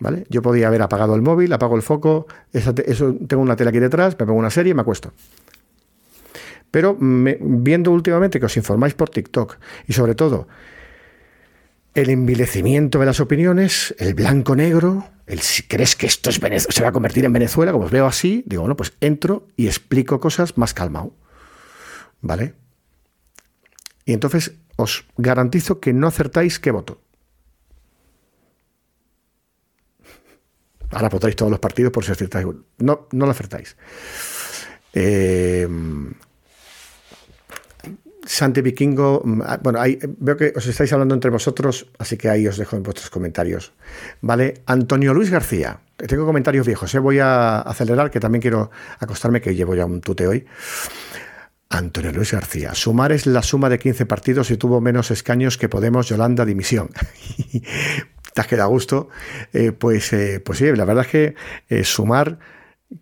¿Vale? 0.00 0.26
Yo 0.28 0.42
podía 0.42 0.66
haber 0.66 0.82
apagado 0.82 1.14
el 1.14 1.22
móvil, 1.22 1.52
apago 1.52 1.76
el 1.76 1.82
foco, 1.82 2.26
eso, 2.52 2.74
tengo 2.74 3.42
una 3.42 3.56
tela 3.56 3.70
aquí 3.70 3.78
detrás, 3.78 4.16
me 4.18 4.26
pongo 4.26 4.38
una 4.38 4.50
serie 4.50 4.72
y 4.72 4.74
me 4.74 4.82
acuesto. 4.82 5.12
Pero 6.70 6.96
viendo 6.98 7.92
últimamente 7.92 8.40
que 8.40 8.46
os 8.46 8.56
informáis 8.56 8.94
por 8.94 9.08
TikTok 9.08 9.56
y 9.86 9.92
sobre 9.92 10.16
todo 10.16 10.48
el 11.94 12.10
envilecimiento 12.10 12.98
de 12.98 13.06
las 13.06 13.20
opiniones, 13.20 13.94
el 13.98 14.14
blanco-negro, 14.14 15.08
el 15.26 15.38
si 15.40 15.62
crees 15.62 15.94
que 15.94 16.06
esto 16.06 16.30
es 16.30 16.40
se 16.68 16.82
va 16.82 16.88
a 16.88 16.92
convertir 16.92 17.24
en 17.24 17.32
Venezuela, 17.32 17.70
como 17.70 17.84
os 17.84 17.92
veo 17.92 18.06
así, 18.06 18.42
digo, 18.46 18.62
bueno, 18.62 18.76
pues 18.76 18.94
entro 19.00 19.46
y 19.56 19.68
explico 19.68 20.18
cosas 20.18 20.58
más 20.58 20.74
calmado. 20.74 21.14
¿Vale? 22.20 22.54
Y 24.04 24.12
entonces 24.12 24.56
os 24.76 25.06
garantizo 25.16 25.78
que 25.78 25.92
no 25.92 26.08
acertáis 26.08 26.58
qué 26.58 26.72
voto. 26.72 27.00
Ahora 30.94 31.08
votáis 31.08 31.36
todos 31.36 31.50
los 31.50 31.60
partidos 31.60 31.92
por 31.92 32.04
si 32.04 32.12
acertáis. 32.12 32.46
No, 32.78 33.08
no 33.12 33.24
lo 33.26 33.30
acertáis. 33.30 33.76
Eh, 34.92 35.68
Santi 38.26 38.62
Vikingo, 38.62 39.22
mm, 39.24 39.42
ah, 39.44 39.60
bueno, 39.62 39.80
ahí, 39.80 39.98
veo 40.02 40.36
que 40.36 40.52
os 40.56 40.66
estáis 40.66 40.92
hablando 40.92 41.14
entre 41.14 41.30
vosotros, 41.30 41.86
así 41.98 42.16
que 42.16 42.28
ahí 42.28 42.46
os 42.46 42.56
dejo 42.56 42.76
en 42.76 42.82
vuestros 42.82 43.10
comentarios. 43.10 43.72
Vale, 44.20 44.62
Antonio 44.66 45.12
Luis 45.12 45.30
García, 45.30 45.80
tengo 45.96 46.24
comentarios 46.24 46.66
viejos, 46.66 46.94
¿eh? 46.94 46.98
voy 46.98 47.18
a 47.18 47.60
acelerar, 47.60 48.10
que 48.10 48.20
también 48.20 48.42
quiero 48.42 48.70
acostarme, 48.98 49.40
que 49.40 49.54
llevo 49.54 49.74
ya 49.74 49.84
un 49.84 50.00
tute 50.00 50.26
hoy. 50.26 50.46
Antonio 51.68 52.12
Luis 52.12 52.32
García, 52.32 52.74
sumar 52.74 53.12
es 53.12 53.26
la 53.26 53.42
suma 53.42 53.68
de 53.68 53.78
15 53.78 54.06
partidos 54.06 54.50
y 54.50 54.56
tuvo 54.56 54.80
menos 54.80 55.10
escaños 55.10 55.58
que 55.58 55.68
Podemos, 55.68 56.08
Yolanda, 56.08 56.44
dimisión. 56.44 56.90
te 58.34 58.40
has 58.40 58.48
quedado 58.48 58.68
a 58.68 58.70
gusto, 58.70 59.08
eh, 59.52 59.70
pues, 59.72 60.12
eh, 60.12 60.40
pues 60.44 60.58
sí, 60.58 60.66
la 60.74 60.84
verdad 60.84 61.04
es 61.06 61.10
que 61.10 61.34
eh, 61.68 61.84
sumar, 61.84 62.38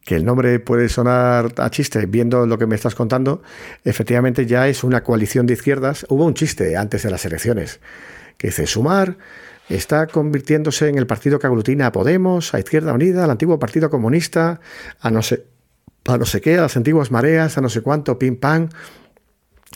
que 0.04 0.14
el 0.14 0.26
nombre 0.26 0.60
puede 0.60 0.90
sonar 0.90 1.54
a 1.56 1.70
chiste, 1.70 2.04
viendo 2.04 2.46
lo 2.46 2.58
que 2.58 2.66
me 2.66 2.74
estás 2.74 2.94
contando, 2.94 3.42
efectivamente 3.82 4.44
ya 4.44 4.68
es 4.68 4.84
una 4.84 5.02
coalición 5.02 5.46
de 5.46 5.54
izquierdas. 5.54 6.06
Hubo 6.10 6.26
un 6.26 6.34
chiste 6.34 6.76
antes 6.76 7.02
de 7.02 7.10
las 7.10 7.24
elecciones, 7.24 7.80
que 8.36 8.48
dice, 8.48 8.66
sumar 8.66 9.16
está 9.70 10.06
convirtiéndose 10.06 10.88
en 10.88 10.98
el 10.98 11.06
partido 11.06 11.38
que 11.38 11.46
aglutina 11.46 11.86
a 11.86 11.92
Podemos, 11.92 12.52
a 12.52 12.58
Izquierda 12.58 12.92
Unida, 12.92 13.24
al 13.24 13.30
antiguo 13.30 13.58
Partido 13.58 13.88
Comunista, 13.88 14.60
a 15.00 15.10
no 15.10 15.22
sé, 15.22 15.46
a 16.04 16.18
no 16.18 16.26
sé 16.26 16.42
qué, 16.42 16.58
a 16.58 16.62
las 16.62 16.76
antiguas 16.76 17.10
mareas, 17.10 17.56
a 17.56 17.62
no 17.62 17.70
sé 17.70 17.80
cuánto, 17.80 18.18
pim 18.18 18.36
pam. 18.36 18.68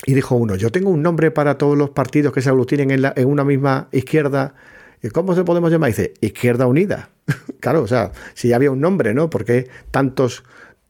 Y 0.05 0.13
dijo 0.13 0.35
uno, 0.35 0.55
yo 0.55 0.71
tengo 0.71 0.91
un 0.91 1.01
nombre 1.01 1.31
para 1.31 1.57
todos 1.57 1.75
los 1.75 1.89
partidos 1.89 2.31
que 2.31 2.43
se 2.43 2.49
aglutinen 2.49 2.91
en, 2.91 3.11
en 3.15 3.27
una 3.27 3.43
misma 3.43 3.87
izquierda 3.91 4.53
¿Y 4.53 4.76
cómo 5.13 5.35
se 5.35 5.43
podemos 5.43 5.71
llamar? 5.71 5.89
Dice, 5.89 6.13
Izquierda 6.21 6.67
Unida. 6.67 7.09
claro, 7.59 7.83
o 7.83 7.87
sea, 7.87 8.11
si 8.33 8.53
había 8.53 8.71
un 8.71 8.81
nombre, 8.81 9.13
¿no? 9.13 9.29
¿Por 9.29 9.45
qué 9.45 9.69
tantos, 9.91 10.43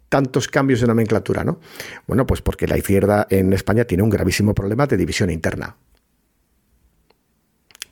tantos 0.09 0.47
cambios 0.47 0.81
de 0.81 0.87
nomenclatura, 0.87 1.43
¿no? 1.43 1.59
Bueno, 2.07 2.25
pues 2.25 2.41
porque 2.41 2.67
la 2.67 2.77
izquierda 2.77 3.27
en 3.29 3.53
España 3.53 3.85
tiene 3.85 4.03
un 4.03 4.09
gravísimo 4.09 4.53
problema 4.53 4.87
de 4.87 4.97
división 4.97 5.29
interna. 5.29 5.75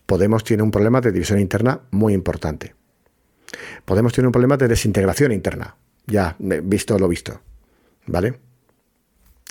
Podemos 0.06 0.44
tiene 0.44 0.64
un 0.64 0.72
problema 0.72 1.02
de 1.02 1.12
división 1.12 1.40
interna 1.40 1.82
muy 1.92 2.14
importante. 2.14 2.76
Podemos 3.86 4.14
tener 4.14 4.28
un 4.28 4.32
problema 4.32 4.58
de 4.58 4.68
desintegración 4.68 5.32
interna. 5.32 5.76
Ya, 6.06 6.36
visto 6.40 6.98
lo 7.00 7.08
visto. 7.08 7.42
¿Vale? 8.06 8.40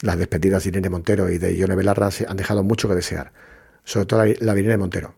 Las 0.02 0.18
despedidas 0.18 0.62
de 0.62 0.68
Irene 0.70 0.90
Montero 0.90 1.28
y 1.30 1.38
de 1.38 1.56
Ione 1.56 1.74
Belarra 1.74 2.10
han 2.28 2.36
dejado 2.36 2.62
mucho 2.62 2.88
que 2.88 2.94
desear. 2.94 3.32
Sobre 3.82 4.06
todo 4.06 4.24
la, 4.24 4.34
la 4.38 4.54
de 4.54 4.60
Irene 4.60 4.76
Montero. 4.76 5.14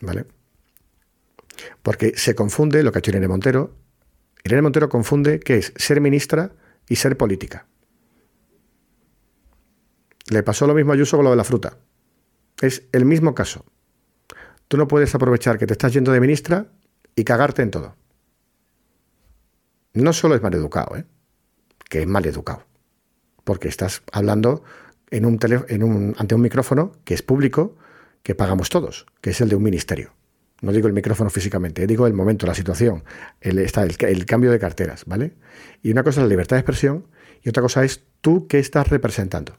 ¿Vale? 0.00 0.26
Porque 1.82 2.16
se 2.16 2.34
confunde 2.34 2.82
lo 2.82 2.92
que 2.92 2.98
ha 2.98 3.00
hecho 3.00 3.10
Irene 3.10 3.28
Montero. 3.28 3.74
Irene 4.44 4.62
Montero 4.62 4.88
confunde 4.88 5.40
qué 5.40 5.56
es 5.56 5.72
ser 5.76 6.00
ministra 6.00 6.52
y 6.88 6.96
ser 6.96 7.16
política. 7.16 7.66
Le 10.30 10.42
pasó 10.42 10.66
lo 10.66 10.74
mismo 10.74 10.92
a 10.92 10.94
Ayuso 10.94 11.16
con 11.16 11.24
lo 11.24 11.30
de 11.30 11.36
la 11.36 11.44
fruta. 11.44 11.78
Es 12.60 12.84
el 12.92 13.04
mismo 13.04 13.34
caso. 13.34 13.64
Tú 14.68 14.76
no 14.76 14.86
puedes 14.86 15.14
aprovechar 15.14 15.58
que 15.58 15.66
te 15.66 15.72
estás 15.72 15.92
yendo 15.92 16.12
de 16.12 16.20
ministra 16.20 16.66
y 17.14 17.24
cagarte 17.24 17.62
en 17.62 17.70
todo. 17.70 17.96
No 19.94 20.12
solo 20.12 20.34
es 20.34 20.42
mal 20.42 20.54
educado, 20.54 20.96
¿eh? 20.96 21.04
que 21.88 22.02
es 22.02 22.06
mal 22.06 22.26
educado. 22.26 22.64
Porque 23.44 23.68
estás 23.68 24.02
hablando 24.12 24.62
en 25.10 25.24
un 25.24 25.38
en 25.68 25.82
un, 25.82 26.14
ante 26.18 26.34
un 26.34 26.42
micrófono 26.42 26.92
que 27.04 27.14
es 27.14 27.22
público 27.22 27.76
que 28.28 28.34
pagamos 28.34 28.68
todos, 28.68 29.06
que 29.22 29.30
es 29.30 29.40
el 29.40 29.48
de 29.48 29.56
un 29.56 29.62
ministerio. 29.62 30.12
No 30.60 30.70
digo 30.70 30.86
el 30.86 30.92
micrófono 30.92 31.30
físicamente, 31.30 31.86
digo 31.86 32.06
el 32.06 32.12
momento, 32.12 32.46
la 32.46 32.54
situación, 32.54 33.02
el, 33.40 33.58
está 33.58 33.84
el, 33.84 34.26
cambio 34.26 34.50
de 34.50 34.58
carteras, 34.58 35.06
¿vale? 35.06 35.32
Y 35.82 35.90
una 35.90 36.02
cosa 36.02 36.20
es 36.20 36.24
la 36.24 36.28
libertad 36.28 36.56
de 36.56 36.60
expresión 36.60 37.06
y 37.42 37.48
otra 37.48 37.62
cosa 37.62 37.84
es 37.84 38.02
tú 38.20 38.46
qué 38.46 38.58
estás 38.58 38.88
representando. 38.88 39.56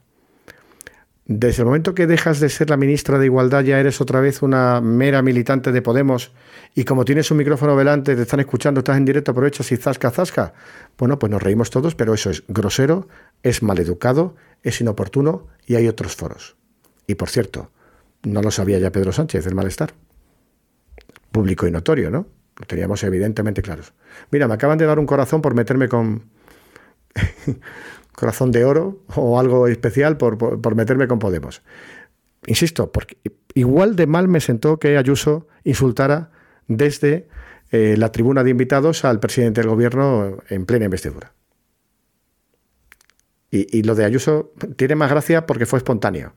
Desde 1.24 1.62
el 1.62 1.66
momento 1.66 1.96
que 1.96 2.06
dejas 2.06 2.38
de 2.38 2.48
ser 2.48 2.70
la 2.70 2.76
ministra 2.76 3.18
de 3.18 3.26
Igualdad 3.26 3.64
ya 3.64 3.80
eres 3.80 4.00
otra 4.00 4.20
vez 4.20 4.40
una 4.40 4.80
mera 4.80 5.20
militante 5.20 5.72
de 5.72 5.82
Podemos 5.82 6.30
y 6.72 6.84
como 6.84 7.04
tienes 7.04 7.28
un 7.32 7.38
micrófono 7.38 7.76
delante, 7.76 8.14
te 8.14 8.22
están 8.22 8.38
escuchando, 8.38 8.78
estás 8.78 8.98
en 8.98 9.04
directo, 9.04 9.32
aprovechas 9.32 9.72
y 9.72 9.78
zasca, 9.78 10.12
zasca. 10.12 10.54
Bueno, 10.96 11.18
pues 11.18 11.32
nos 11.32 11.42
reímos 11.42 11.70
todos, 11.70 11.96
pero 11.96 12.14
eso 12.14 12.30
es 12.30 12.44
grosero, 12.46 13.08
es 13.42 13.64
maleducado, 13.64 14.36
es 14.62 14.80
inoportuno 14.80 15.48
y 15.66 15.74
hay 15.74 15.88
otros 15.88 16.14
foros. 16.14 16.54
Y 17.08 17.16
por 17.16 17.30
cierto, 17.30 17.72
no 18.22 18.42
lo 18.42 18.50
sabía 18.50 18.78
ya 18.78 18.92
Pedro 18.92 19.12
Sánchez, 19.12 19.46
el 19.46 19.54
malestar. 19.54 19.94
Público 21.32 21.66
y 21.66 21.70
notorio, 21.70 22.10
¿no? 22.10 22.26
Lo 22.58 22.66
teníamos 22.66 23.02
evidentemente 23.04 23.62
claros. 23.62 23.92
Mira, 24.30 24.48
me 24.48 24.54
acaban 24.54 24.78
de 24.78 24.86
dar 24.86 24.98
un 24.98 25.06
corazón 25.06 25.40
por 25.40 25.54
meterme 25.54 25.88
con, 25.88 26.24
corazón 28.12 28.52
de 28.52 28.64
oro 28.64 29.02
o 29.14 29.38
algo 29.38 29.66
especial 29.66 30.16
por, 30.16 30.74
meterme 30.74 31.08
con 31.08 31.18
Podemos. 31.18 31.62
Insisto, 32.46 32.90
porque 32.92 33.16
igual 33.54 33.96
de 33.96 34.06
mal 34.06 34.28
me 34.28 34.40
sentó 34.40 34.78
que 34.78 34.96
Ayuso 34.96 35.46
insultara 35.64 36.30
desde 36.66 37.28
eh, 37.70 37.96
la 37.96 38.12
tribuna 38.12 38.44
de 38.44 38.50
invitados 38.50 39.04
al 39.04 39.20
presidente 39.20 39.60
del 39.60 39.70
gobierno 39.70 40.38
en 40.48 40.66
plena 40.66 40.86
investidura. 40.86 41.32
Y, 43.50 43.78
y, 43.78 43.82
lo 43.82 43.94
de 43.94 44.04
Ayuso 44.04 44.52
tiene 44.76 44.94
más 44.94 45.10
gracia 45.10 45.46
porque 45.46 45.66
fue 45.66 45.78
espontáneo. 45.78 46.34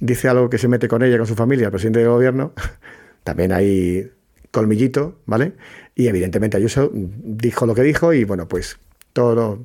Dice 0.00 0.28
algo 0.28 0.48
que 0.48 0.58
se 0.58 0.68
mete 0.68 0.88
con 0.88 1.02
ella, 1.02 1.18
con 1.18 1.26
su 1.26 1.34
familia, 1.34 1.66
el 1.66 1.70
presidente 1.70 2.00
del 2.00 2.08
gobierno. 2.08 2.52
También 3.24 3.52
hay 3.52 4.10
colmillito, 4.50 5.20
¿vale? 5.26 5.54
Y 5.94 6.08
evidentemente 6.08 6.56
Ayuso 6.56 6.90
dijo 6.92 7.66
lo 7.66 7.74
que 7.74 7.82
dijo 7.82 8.12
y 8.12 8.24
bueno, 8.24 8.48
pues 8.48 8.78
todo 9.12 9.64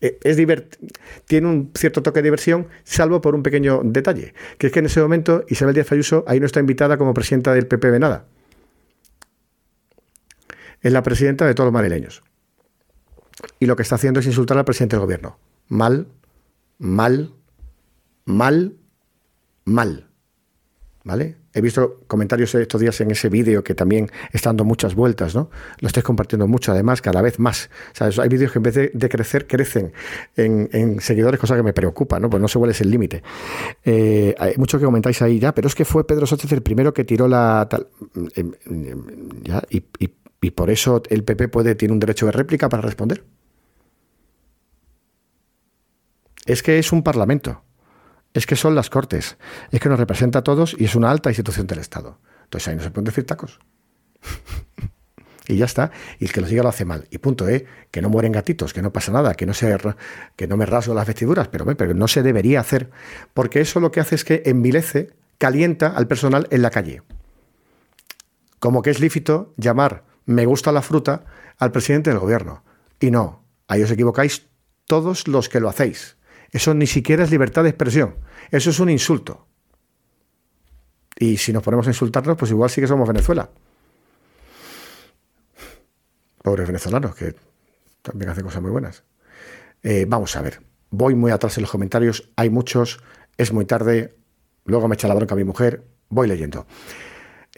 eh, 0.00 0.18
es 0.22 0.36
tiene 1.26 1.46
un 1.46 1.70
cierto 1.74 2.02
toque 2.02 2.20
de 2.20 2.24
diversión, 2.24 2.68
salvo 2.84 3.20
por 3.20 3.34
un 3.34 3.42
pequeño 3.42 3.80
detalle, 3.84 4.34
que 4.58 4.68
es 4.68 4.72
que 4.72 4.80
en 4.80 4.86
ese 4.86 5.00
momento 5.00 5.44
Isabel 5.48 5.74
Díaz 5.74 5.92
Ayuso 5.92 6.24
ahí 6.26 6.40
no 6.40 6.46
está 6.46 6.60
invitada 6.60 6.98
como 6.98 7.14
presidenta 7.14 7.52
del 7.54 7.66
PP 7.66 7.90
de 7.90 7.98
nada. 7.98 8.26
Es 10.82 10.92
la 10.92 11.02
presidenta 11.02 11.46
de 11.46 11.54
todos 11.54 11.66
los 11.66 11.74
madrileños. 11.74 12.22
Y 13.58 13.66
lo 13.66 13.76
que 13.76 13.82
está 13.82 13.96
haciendo 13.96 14.20
es 14.20 14.26
insultar 14.26 14.56
al 14.58 14.64
presidente 14.64 14.96
del 14.96 15.04
gobierno. 15.04 15.38
Mal, 15.68 16.06
mal, 16.78 17.34
mal, 18.24 18.76
mal. 19.66 20.08
¿Vale? 21.04 21.36
He 21.54 21.60
visto 21.60 22.00
comentarios 22.08 22.52
estos 22.56 22.80
días 22.80 23.00
en 23.00 23.12
ese 23.12 23.28
vídeo 23.28 23.62
que 23.62 23.76
también 23.76 24.10
está 24.32 24.48
dando 24.48 24.64
muchas 24.64 24.96
vueltas, 24.96 25.36
¿no? 25.36 25.50
Lo 25.78 25.86
estoy 25.86 26.02
compartiendo 26.02 26.48
mucho, 26.48 26.72
además, 26.72 27.00
cada 27.00 27.22
vez 27.22 27.38
más. 27.38 27.70
Hay 28.00 28.28
vídeos 28.28 28.50
que 28.50 28.58
en 28.58 28.62
vez 28.64 28.74
de, 28.74 29.08
crecer, 29.08 29.46
crecen 29.46 29.92
en, 30.34 31.00
seguidores, 31.00 31.38
cosa 31.38 31.54
que 31.54 31.62
me 31.62 31.72
preocupa, 31.72 32.18
¿no? 32.18 32.28
Pues 32.28 32.42
no 32.42 32.48
sé 32.48 32.58
cuál 32.58 32.72
es 32.72 32.80
el 32.80 32.90
límite. 32.90 33.22
Eh, 33.84 34.34
hay 34.36 34.54
mucho 34.56 34.80
que 34.80 34.84
comentáis 34.84 35.22
ahí 35.22 35.38
ya, 35.38 35.54
pero 35.54 35.68
es 35.68 35.76
que 35.76 35.84
fue 35.84 36.04
Pedro 36.04 36.26
Sánchez 36.26 36.50
el 36.50 36.62
primero 36.62 36.92
que 36.92 37.04
tiró 37.04 37.28
la 37.28 37.68
tal. 37.70 37.86
Em, 38.34 38.52
em, 38.64 39.42
¿ya? 39.44 39.62
Y, 39.70 39.84
y 40.40 40.50
por 40.50 40.70
eso 40.70 41.04
el 41.08 41.22
PP 41.22 41.48
puede, 41.48 41.76
tiene 41.76 41.94
un 41.94 42.00
derecho 42.00 42.26
de 42.26 42.32
réplica 42.32 42.68
para 42.68 42.82
responder. 42.82 43.22
Es 46.46 46.64
que 46.64 46.80
es 46.80 46.90
un 46.90 47.04
parlamento 47.04 47.62
es 48.38 48.46
que 48.46 48.56
son 48.56 48.74
las 48.74 48.90
Cortes, 48.90 49.36
es 49.70 49.80
que 49.80 49.88
nos 49.88 49.98
representa 49.98 50.40
a 50.40 50.44
todos 50.44 50.76
y 50.78 50.84
es 50.84 50.94
una 50.94 51.10
alta 51.10 51.30
institución 51.30 51.66
del 51.66 51.78
Estado. 51.78 52.18
Entonces 52.44 52.68
ahí 52.68 52.76
no 52.76 52.82
se 52.82 52.90
pueden 52.90 53.04
decir 53.04 53.24
tacos. 53.24 53.58
y 55.48 55.56
ya 55.56 55.64
está. 55.64 55.90
Y 56.18 56.26
el 56.26 56.32
que 56.32 56.40
lo 56.40 56.46
siga 56.46 56.62
lo 56.62 56.68
hace 56.68 56.84
mal. 56.84 57.06
Y 57.10 57.18
punto, 57.18 57.48
¿eh? 57.48 57.66
Que 57.90 58.02
no 58.02 58.08
mueren 58.08 58.32
gatitos, 58.32 58.72
que 58.72 58.82
no 58.82 58.92
pasa 58.92 59.12
nada, 59.12 59.34
que 59.34 59.46
no, 59.46 59.54
se, 59.54 59.76
que 60.36 60.46
no 60.46 60.56
me 60.56 60.66
rasgo 60.66 60.94
las 60.94 61.06
vestiduras, 61.06 61.48
pero, 61.48 61.64
pero 61.76 61.94
no 61.94 62.08
se 62.08 62.22
debería 62.22 62.60
hacer, 62.60 62.90
porque 63.34 63.60
eso 63.60 63.80
lo 63.80 63.90
que 63.90 64.00
hace 64.00 64.14
es 64.14 64.24
que 64.24 64.42
envilece, 64.46 65.14
calienta 65.38 65.88
al 65.88 66.06
personal 66.06 66.46
en 66.50 66.62
la 66.62 66.70
calle. 66.70 67.02
Como 68.58 68.82
que 68.82 68.90
es 68.90 69.00
lícito 69.00 69.54
llamar 69.56 70.04
me 70.26 70.44
gusta 70.44 70.72
la 70.72 70.82
fruta 70.82 71.24
al 71.56 71.72
presidente 71.72 72.10
del 72.10 72.18
gobierno. 72.18 72.62
Y 73.00 73.10
no, 73.10 73.44
ahí 73.68 73.82
os 73.82 73.90
equivocáis 73.90 74.48
todos 74.86 75.28
los 75.28 75.48
que 75.48 75.60
lo 75.60 75.68
hacéis. 75.68 76.16
Eso 76.56 76.72
ni 76.72 76.86
siquiera 76.86 77.22
es 77.22 77.30
libertad 77.30 77.64
de 77.64 77.68
expresión. 77.68 78.14
Eso 78.50 78.70
es 78.70 78.80
un 78.80 78.88
insulto. 78.88 79.46
Y 81.18 81.36
si 81.36 81.52
nos 81.52 81.62
ponemos 81.62 81.86
a 81.86 81.90
insultarnos, 81.90 82.34
pues 82.38 82.50
igual 82.50 82.70
sí 82.70 82.80
que 82.80 82.86
somos 82.86 83.06
Venezuela. 83.06 83.50
Pobres 86.42 86.66
venezolanos, 86.66 87.14
que 87.14 87.34
también 88.00 88.30
hacen 88.30 88.42
cosas 88.42 88.62
muy 88.62 88.70
buenas. 88.70 89.04
Eh, 89.82 90.06
vamos 90.08 90.34
a 90.34 90.40
ver. 90.40 90.62
Voy 90.88 91.14
muy 91.14 91.30
atrás 91.30 91.58
en 91.58 91.60
los 91.60 91.70
comentarios. 91.70 92.30
Hay 92.36 92.48
muchos. 92.48 93.00
Es 93.36 93.52
muy 93.52 93.66
tarde. 93.66 94.16
Luego 94.64 94.88
me 94.88 94.94
echa 94.94 95.08
la 95.08 95.14
bronca 95.14 95.34
mi 95.34 95.44
mujer. 95.44 95.84
Voy 96.08 96.26
leyendo. 96.26 96.66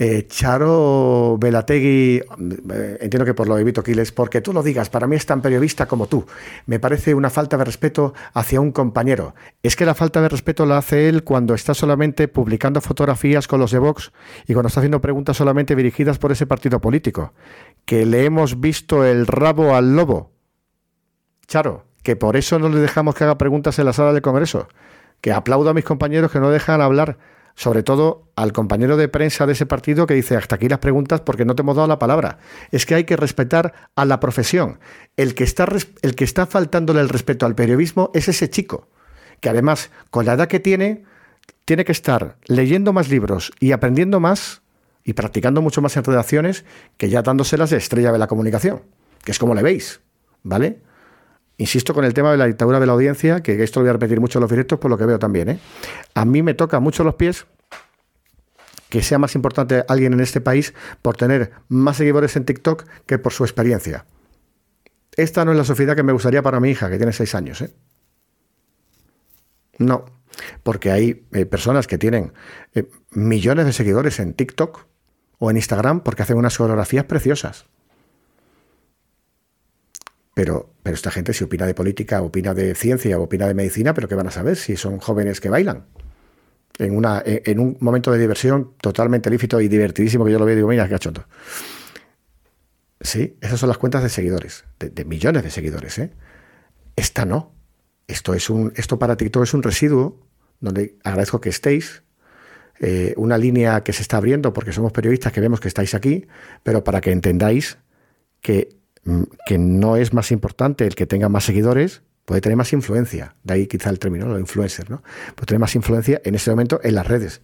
Eh, 0.01 0.28
Charo 0.28 1.38
Velategui, 1.40 2.18
eh, 2.18 2.99
entiendo 3.01 3.24
que 3.24 3.34
por 3.34 3.49
lo 3.49 3.57
de 3.57 3.64
Vito 3.64 3.82
Quiles, 3.82 4.12
porque 4.12 4.40
tú 4.40 4.53
lo 4.53 4.62
digas, 4.62 4.90
para 4.90 5.09
mí 5.09 5.16
es 5.16 5.26
tan 5.26 5.42
periodista 5.42 5.86
como 5.86 6.07
tú. 6.07 6.24
Me 6.66 6.78
parece 6.78 7.14
una 7.14 7.30
falta 7.30 7.57
de 7.57 7.64
respeto 7.64 8.14
hacia 8.32 8.61
un 8.61 8.70
compañero. 8.70 9.34
Es 9.61 9.74
que 9.74 9.84
la 9.84 9.96
falta 9.96 10.22
de 10.22 10.28
respeto 10.28 10.66
la 10.66 10.78
hace 10.78 11.09
él 11.09 11.24
cuando 11.24 11.53
está 11.53 11.74
solamente 11.74 12.28
publicando 12.28 12.80
fotografías 12.80 13.49
con 13.49 13.59
los 13.59 13.72
de 13.72 13.80
Vox 13.80 14.12
y 14.46 14.53
cuando 14.53 14.68
está 14.68 14.78
haciendo 14.78 15.01
preguntas 15.01 15.36
solamente 15.36 15.74
dirigidas 15.74 16.18
por 16.18 16.30
ese 16.30 16.46
partido 16.46 16.80
político. 16.80 17.32
Que 17.84 18.07
le 18.07 18.24
hemos 18.24 18.61
visto 18.61 19.05
el 19.05 19.26
rabo 19.26 19.74
al 19.74 19.96
lobo. 19.96 20.30
Charo, 21.49 21.86
que 22.05 22.14
por 22.14 22.36
eso 22.36 22.61
no 22.61 22.68
le 22.68 22.78
dejamos 22.78 23.16
que 23.16 23.24
haga 23.24 23.36
preguntas 23.36 23.76
en 23.80 23.86
la 23.86 23.92
sala 23.92 24.12
del 24.12 24.22
Congreso. 24.22 24.68
Que 25.20 25.32
aplaudo 25.32 25.70
a 25.70 25.74
mis 25.74 25.84
compañeros 25.84 26.30
que 26.30 26.38
no 26.38 26.51
dejan 26.51 26.80
hablar 26.80 27.18
sobre 27.59 27.83
todo 27.83 28.31
al 28.37 28.53
compañero 28.53 28.97
de 28.97 29.09
prensa 29.09 29.45
de 29.45 29.53
ese 29.53 29.67
partido 29.67 30.07
que 30.07 30.15
dice 30.15 30.37
hasta 30.37 30.55
aquí 30.55 30.69
las 30.69 30.79
preguntas 30.79 31.23
porque 31.23 31.45
no 31.45 31.57
te 31.57 31.63
hemos 31.63 31.75
dado 31.75 31.89
la 31.89 31.99
palabra. 31.99 32.39
Es 32.71 32.87
que 32.87 32.95
hay 32.95 33.03
que 33.03 33.17
respetar 33.17 33.91
a 33.97 34.05
la 34.05 34.21
profesión. 34.21 34.79
El 35.17 35.35
que 35.35 35.43
está, 35.43 35.67
el 36.03 36.15
que 36.15 36.23
está 36.23 36.47
faltándole 36.47 37.01
el 37.01 37.09
respeto 37.09 37.47
al 37.47 37.57
periodismo 37.57 38.13
es 38.15 38.29
ese 38.29 38.49
chico, 38.49 38.87
que 39.41 39.49
además, 39.49 39.91
con 40.11 40.25
la 40.25 40.35
edad 40.35 40.47
que 40.47 40.61
tiene, 40.61 41.03
tiene 41.65 41.85
que 41.85 41.91
estar 41.91 42.37
leyendo 42.47 42.93
más 42.93 43.09
libros 43.09 43.51
y 43.59 43.73
aprendiendo 43.73 44.21
más 44.21 44.63
y 45.03 45.15
practicando 45.15 45.61
mucho 45.61 45.83
más 45.83 45.97
en 45.97 46.05
redacciones 46.05 46.65
que 46.97 47.09
ya 47.09 47.23
dándoselas 47.23 47.71
de 47.71 47.79
estrella 47.79 48.13
de 48.13 48.21
la 48.21 48.29
comunicación, 48.29 48.83
que 49.25 49.33
es 49.33 49.39
como 49.41 49.57
le 49.57 49.65
veis, 49.65 50.01
¿vale? 50.45 50.79
Insisto 51.59 51.93
con 51.93 52.05
el 52.05 52.15
tema 52.15 52.31
de 52.31 52.39
la 52.39 52.47
dictadura 52.47 52.81
de 52.81 52.87
la 52.87 52.93
audiencia, 52.93 53.43
que 53.43 53.63
esto 53.63 53.81
lo 53.81 53.85
voy 53.85 53.91
a 53.91 53.93
repetir 53.95 54.21
mucho 54.21 54.39
en 54.39 54.43
los 54.43 54.51
directos 54.51 54.79
por 54.79 54.91
lo 54.91 54.97
que 54.97 55.07
veo 55.07 55.19
también. 55.19 55.49
¿eh? 55.51 55.59
A 56.15 56.25
mí 56.25 56.43
me 56.43 56.55
toca 56.55 56.81
mucho 56.81 57.05
los 57.05 57.17
pies 57.17 57.47
que 58.89 59.03
sea 59.03 59.19
más 59.19 59.35
importante 59.35 59.85
alguien 59.89 60.13
en 60.15 60.21
este 60.21 60.41
país 60.41 60.75
por 61.03 61.17
tener 61.17 61.53
más 61.69 61.97
seguidores 61.97 62.37
en 62.37 62.45
TikTok 62.45 62.87
que 63.07 63.19
por 63.19 63.33
su 63.33 63.45
experiencia. 63.45 64.07
Esta 65.17 65.45
no 65.45 65.51
es 65.51 65.59
la 65.59 65.65
sociedad 65.65 65.97
que 65.97 66.03
me 66.03 66.13
gustaría 66.13 66.43
para 66.43 66.61
mi 66.61 66.71
hija, 66.71 66.89
que 66.89 66.97
tiene 66.97 67.13
seis 67.13 67.35
años. 67.35 67.61
¿eh? 67.61 67.71
No, 69.79 70.05
porque 70.63 70.91
hay 70.91 71.27
eh, 71.33 71.45
personas 71.45 71.87
que 71.87 71.99
tienen 71.99 72.33
eh, 72.75 72.89
millones 73.11 73.67
de 73.67 73.73
seguidores 73.73 74.21
en 74.21 74.35
TikTok 74.35 74.87
o 75.39 75.51
en 75.51 75.57
Instagram 75.57 76.01
porque 76.01 76.23
hacen 76.23 76.37
unas 76.37 76.57
fotografías 76.57 77.05
preciosas. 77.05 77.67
Pero, 80.39 80.70
esta 80.84 81.11
gente 81.11 81.32
si 81.32 81.43
opina 81.43 81.66
de 81.66 81.74
política, 81.74 82.22
opina 82.22 82.55
de 82.55 82.76
ciencia, 82.76 83.18
opina 83.18 83.49
de 83.49 83.55
medicina, 83.55 83.93
pero 83.93 84.07
¿qué 84.07 84.14
van 84.14 84.28
a 84.28 84.30
saber 84.30 84.55
si 84.55 84.76
son 84.76 85.01
jóvenes 85.01 85.41
que 85.41 85.49
bailan? 85.49 85.86
En, 86.78 86.95
un 87.59 87.76
momento 87.80 88.12
de 88.12 88.20
diversión 88.20 88.74
totalmente 88.80 89.30
lícito 89.30 89.61
y 89.61 89.66
divertidísimo 89.66 90.24
que 90.24 90.30
yo 90.30 90.39
lo 90.39 90.45
veo 90.45 90.53
y 90.53 90.57
digo, 90.59 90.68
mira, 90.68 90.84
qué 90.84 90.93
cachondo. 90.93 91.26
Sí, 93.01 93.36
esas 93.41 93.59
son 93.59 93.68
las 93.68 93.78
cuentas 93.78 94.05
de 94.05 94.11
seguidores, 94.11 94.64
de, 94.78 95.05
millones 95.05 95.43
de 95.43 95.51
seguidores. 95.51 95.99
¿eh? 95.99 96.12
Esta 96.95 97.24
no. 97.24 97.53
Esto, 98.07 98.32
es 98.32 98.49
un, 98.49 98.72
esto 98.76 98.97
para 98.97 99.16
TikTok 99.16 99.43
es 99.43 99.55
un 99.55 99.64
residuo 99.64 100.24
donde 100.61 100.99
agradezco 101.03 101.41
que 101.41 101.49
estéis, 101.49 102.05
eh, 102.78 103.12
una 103.16 103.39
línea 103.39 103.82
que 103.82 103.93
se 103.93 104.03
está 104.03 104.18
abriendo 104.18 104.53
porque 104.53 104.70
somos 104.70 104.93
periodistas 104.93 105.32
que 105.32 105.41
vemos 105.41 105.59
que 105.59 105.66
estáis 105.66 105.97
aquí, 105.97 106.28
pero 106.62 106.84
para 106.84 107.01
que 107.01 107.11
entendáis 107.11 107.78
que 108.41 108.78
que 109.47 109.59
no 109.59 109.97
es 109.97 110.13
más 110.13 110.33
importante 110.33 110.87
el 110.87 110.95
que 110.95 111.07
tenga 111.07 111.29
más 111.29 111.45
seguidores, 111.45 112.03
puede 112.25 112.41
tener 112.41 112.57
más 112.57 112.73
influencia. 112.73 113.37
De 113.43 113.55
ahí 113.55 113.67
quizá 113.67 113.91
el 113.91 113.99
término, 113.99 114.27
los 114.27 114.39
influencer, 114.39 114.91
¿no? 114.91 115.03
Puede 115.35 115.47
tener 115.47 115.61
más 115.61 115.75
influencia 115.75 116.21
en 116.25 116.35
ese 116.35 116.51
momento 116.51 116.79
en 116.83 116.95
las 116.95 117.07
redes. 117.07 117.41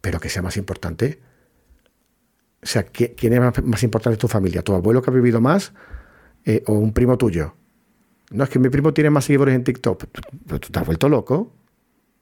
Pero 0.00 0.20
que 0.20 0.28
sea 0.28 0.40
más 0.40 0.56
importante. 0.56 1.20
O 2.62 2.66
sea, 2.66 2.84
¿quién 2.84 3.32
es 3.32 3.64
más, 3.64 3.82
importante 3.82 4.18
tu 4.18 4.28
familia? 4.28 4.62
¿Tu 4.62 4.72
abuelo 4.72 5.02
que 5.02 5.10
ha 5.10 5.12
vivido 5.12 5.40
más 5.40 5.72
eh, 6.44 6.62
o 6.66 6.74
un 6.74 6.92
primo 6.92 7.18
tuyo? 7.18 7.56
No, 8.30 8.44
es 8.44 8.50
que 8.50 8.60
mi 8.60 8.68
primo 8.68 8.94
tiene 8.94 9.10
más 9.10 9.24
seguidores 9.24 9.54
en 9.54 9.64
TikTok. 9.64 10.04
Pero 10.46 10.60
tú 10.60 10.68
te 10.70 10.78
has 10.78 10.86
vuelto 10.86 11.08
loco. 11.08 11.52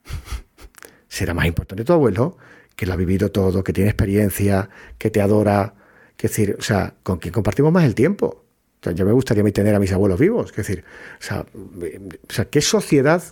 Será 1.08 1.34
más 1.34 1.46
importante 1.46 1.84
tu 1.84 1.92
abuelo, 1.92 2.38
que 2.74 2.86
lo 2.86 2.94
ha 2.94 2.96
vivido 2.96 3.30
todo, 3.30 3.62
que 3.62 3.72
tiene 3.74 3.90
experiencia, 3.90 4.70
que 4.96 5.10
te 5.10 5.20
adora. 5.20 5.74
Que 6.16 6.28
decir, 6.28 6.56
o 6.58 6.62
sea, 6.62 6.94
con 7.02 7.18
quien 7.18 7.34
compartimos 7.34 7.70
más 7.70 7.84
el 7.84 7.94
tiempo. 7.94 8.47
Yo 8.82 9.04
me 9.04 9.12
gustaría 9.12 9.44
tener 9.52 9.74
a 9.74 9.78
mis 9.78 9.92
abuelos 9.92 10.18
vivos. 10.18 10.50
Es 10.50 10.56
decir, 10.56 10.84
o 11.18 11.22
sea, 11.22 12.44
¿qué 12.46 12.60
sociedad, 12.60 13.22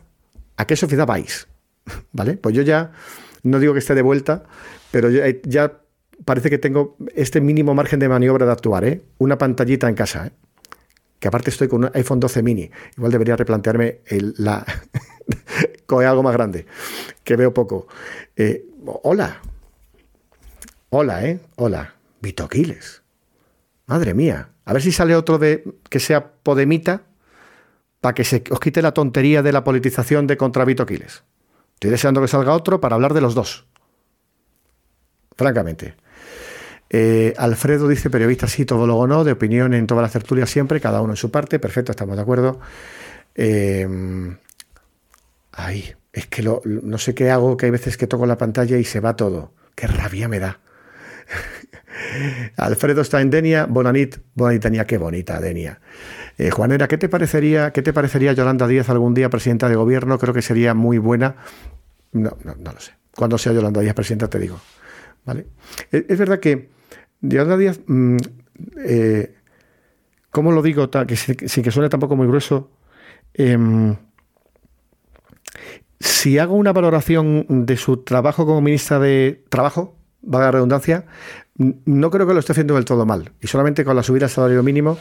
a 0.57 0.66
qué 0.66 0.76
sociedad 0.76 1.07
vais? 1.07 1.47
¿Vale? 2.12 2.36
Pues 2.36 2.55
yo 2.55 2.62
ya, 2.62 2.92
no 3.42 3.59
digo 3.59 3.72
que 3.72 3.78
esté 3.78 3.94
de 3.94 4.03
vuelta, 4.03 4.44
pero 4.90 5.09
ya, 5.11 5.80
parece 6.24 6.51
que 6.51 6.59
tengo 6.59 6.97
este 7.14 7.40
mínimo 7.40 7.74
margen 7.74 8.01
de 8.01 8.09
maniobra 8.09 8.47
de 8.47 8.53
actuar, 8.53 8.84
¿eh? 8.84 9.03
Una 9.18 9.38
pantallita 9.38 9.88
en 9.88 9.94
casa, 9.94 10.26
¿eh? 10.26 10.32
Que 11.18 11.28
aparte 11.28 11.51
estoy 11.51 11.68
con 11.68 11.84
un 11.84 11.90
iPhone 11.94 12.20
12 12.20 12.42
mini. 12.42 12.70
Igual 12.97 13.12
debería 13.12 13.36
replantearme 13.36 14.01
la 14.36 14.66
con 15.86 16.05
algo 16.05 16.22
más 16.22 16.34
grande, 16.34 16.66
que 17.24 17.36
veo 17.36 17.55
poco. 17.55 17.86
Eh, 18.36 18.66
hola. 19.03 19.40
Hola, 20.90 21.24
¿eh? 21.26 21.40
Hola. 21.57 21.94
Vitoquiles. 22.20 23.03
Madre 23.86 24.14
mía. 24.14 24.51
A 24.67 24.73
ver 24.73 24.83
si 24.83 24.93
sale 24.93 25.17
otro 25.17 25.39
de 25.39 25.64
que 25.89 26.01
sea 26.01 26.33
Podemita 26.43 27.03
para 28.01 28.14
que 28.14 28.25
se 28.25 28.43
os 28.51 28.61
quite 28.61 28.83
la 28.83 28.93
tontería 28.93 29.43
de 29.43 29.53
la 29.53 29.64
politización 29.64 30.27
de 30.27 30.37
contra 30.37 30.64
Vito 30.64 30.85
Quiles. 30.85 31.23
Estoy 31.75 31.91
deseando 31.91 32.21
que 32.21 32.29
salga 32.29 32.53
otro 32.53 32.81
para 32.81 32.97
hablar 32.97 33.14
de 33.14 33.21
los 33.21 33.35
dos. 33.35 33.64
Francamente. 35.37 35.95
Eh, 36.91 37.33
Alfredo 37.37 37.89
dice, 37.89 38.11
periodista 38.11 38.49
sí, 38.49 38.64
todo 38.64 38.87
luego 38.87 39.07
no, 39.07 39.25
de 39.25 39.33
opinión 39.33 39.73
en 39.73 39.87
todas 39.87 40.03
las 40.03 40.12
tertulias 40.12 40.51
siempre, 40.51 40.81
cada 40.81 41.01
uno 41.01 41.12
en 41.12 41.17
su 41.17 41.31
parte, 41.31 41.59
perfecto, 41.59 41.93
estamos 41.93 42.17
de 42.17 42.23
acuerdo. 42.23 42.61
Eh, 43.35 44.37
ay, 45.53 45.95
es 46.12 46.27
que 46.27 46.43
no 46.43 46.99
sé 46.99 47.14
qué 47.14 47.31
hago, 47.31 47.57
que 47.57 47.67
hay 47.67 47.73
veces 47.73 47.97
que 47.97 48.07
toco 48.07 48.27
la 48.27 48.39
pantalla 48.39 48.79
y 48.79 48.85
se 48.85 49.01
va 49.01 49.14
todo. 49.14 49.53
Qué 49.75 49.87
rabia 49.87 50.29
me 50.29 50.41
da. 50.41 50.61
Alfredo 52.57 53.03
está 53.03 53.21
en 53.21 53.31
Denia, 53.31 53.67
Bonanit, 53.67 54.19
Bonanit 54.35 54.63
Denia, 54.63 54.87
qué 54.87 54.99
bonita 54.99 55.41
Denia. 55.41 55.81
Eh, 56.39 56.51
Juanera, 56.51 56.89
¿qué 56.89 56.99
te 56.99 57.09
parecería, 57.09 57.73
qué 57.73 57.83
te 57.83 57.93
parecería 57.93 58.33
Yolanda 58.33 58.67
Díaz 58.67 58.89
algún 58.91 59.15
día 59.15 59.31
presidenta 59.31 59.69
de 59.69 59.77
gobierno? 59.77 60.19
Creo 60.19 60.35
que 60.35 60.43
sería 60.43 60.75
muy 60.75 60.99
buena. 60.99 61.37
No, 62.13 62.37
no, 62.45 62.73
lo 62.73 62.81
sé. 62.81 62.93
Cuando 63.15 63.39
sea 63.39 63.53
Yolanda 63.53 63.81
Díaz 63.81 63.95
presidenta 63.95 64.29
te 64.29 64.39
digo. 64.39 64.61
¿Vale? 65.25 65.47
Es, 65.91 66.19
verdad 66.19 66.39
que 66.39 66.71
Yolanda 67.21 67.57
Díaz, 67.57 67.81
mm, 67.87 68.17
eh, 68.85 69.35
¿cómo 70.31 70.53
lo 70.53 70.63
digo? 70.63 70.91
Que 70.91 71.17
sin 71.17 71.65
que 71.65 71.71
suene 71.71 71.89
tampoco 71.89 72.17
muy 72.17 72.27
grueso. 72.27 72.71
Em, 73.35 73.97
si 76.01 76.39
hago 76.39 76.55
una 76.55 76.73
valoración 76.73 77.47
de 77.49 77.77
su 77.77 77.99
trabajo 77.99 78.45
como 78.45 78.61
ministra 78.61 78.99
de 78.99 79.45
Trabajo, 79.49 79.95
vaga 80.23 80.51
redundancia, 80.51 81.07
no 81.59 82.11
creo 82.11 82.27
que 82.27 82.35
lo 82.35 82.41
esté 82.41 82.53
haciendo 82.53 82.75
del 82.75 82.85
todo 82.85 83.07
mal. 83.07 83.33
Y 83.41 83.47
solamente 83.47 83.85
con 83.85 83.97
la 83.97 84.03
subida 84.03 84.27
del 84.27 84.31
salario 84.31 84.62
mínimo, 84.62 84.99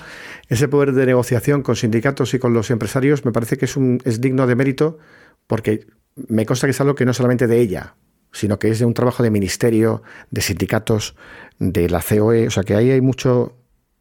ese 0.48 0.68
poder 0.68 0.94
de 0.94 1.06
negociación 1.06 1.64
con 1.64 1.76
sindicatos 1.76 2.34
y 2.34 2.40
con 2.40 2.54
los 2.54 2.72
empresarios 2.72 3.26
me 3.26 3.32
parece 3.32 3.58
que 3.58 3.66
es, 3.66 3.76
un, 3.76 4.00
es 4.06 4.22
digno 4.22 4.48
de 4.48 4.56
mérito 4.56 4.98
porque 5.48 5.88
me 6.16 6.46
consta 6.46 6.68
que 6.68 6.72
es 6.72 6.82
algo 6.82 6.96
que 6.96 7.06
no 7.06 7.14
solamente 7.14 7.48
de 7.48 7.60
ella, 7.60 7.96
sino 8.32 8.58
que 8.58 8.70
es 8.70 8.80
de 8.80 8.86
un 8.86 8.94
trabajo 8.94 9.22
de 9.22 9.32
ministerio, 9.32 10.02
de 10.32 10.42
sindicatos, 10.42 11.16
de 11.60 11.90
la 11.90 12.02
COE. 12.02 12.48
O 12.48 12.52
sea 12.52 12.64
que 12.64 12.76
ahí 12.76 12.92
hay 12.92 13.02
mucho, 13.02 13.58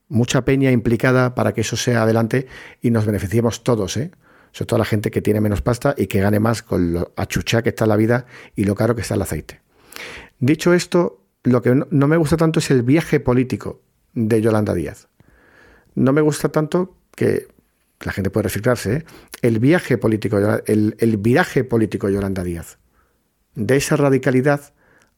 mucha 0.08 0.44
peña 0.44 0.70
implicada 0.70 1.34
para 1.34 1.52
que 1.52 1.62
eso 1.62 1.76
sea 1.76 2.02
adelante 2.02 2.46
y 2.80 2.90
nos 2.90 3.04
beneficiemos 3.04 3.64
todos, 3.64 3.96
¿eh? 3.96 4.12
sobre 4.52 4.66
todo 4.66 4.78
la 4.78 4.84
gente 4.84 5.10
que 5.10 5.22
tiene 5.22 5.40
menos 5.40 5.62
pasta 5.62 5.94
y 5.96 6.06
que 6.06 6.20
gane 6.20 6.38
más 6.38 6.62
con 6.62 6.92
lo 6.92 7.12
achuchá 7.16 7.62
que 7.62 7.70
está 7.70 7.86
la 7.86 7.96
vida 7.96 8.26
y 8.54 8.64
lo 8.64 8.76
caro 8.76 8.94
que 8.94 9.02
está 9.02 9.16
el 9.16 9.22
aceite. 9.22 9.63
Dicho 10.38 10.74
esto, 10.74 11.20
lo 11.42 11.62
que 11.62 11.74
no 11.74 12.08
me 12.08 12.16
gusta 12.16 12.36
tanto 12.36 12.58
es 12.58 12.70
el 12.70 12.82
viaje 12.82 13.20
político 13.20 13.82
de 14.14 14.40
Yolanda 14.40 14.74
Díaz. 14.74 15.08
No 15.94 16.12
me 16.12 16.20
gusta 16.20 16.48
tanto 16.48 16.96
que 17.14 17.48
la 18.00 18.12
gente 18.12 18.30
puede 18.30 18.44
reciclarse, 18.44 18.96
¿eh? 18.96 19.04
el 19.42 19.58
viaje 19.58 19.98
político, 19.98 20.38
el, 20.66 20.96
el 20.98 21.16
viraje 21.16 21.64
político 21.64 22.06
de 22.06 22.14
Yolanda 22.14 22.42
Díaz, 22.42 22.78
de 23.54 23.76
esa 23.76 23.96
radicalidad 23.96 24.74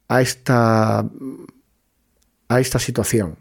a 0.08 0.20
esta, 0.20 1.08
a 2.48 2.60
esta 2.60 2.78
situación. 2.78 3.36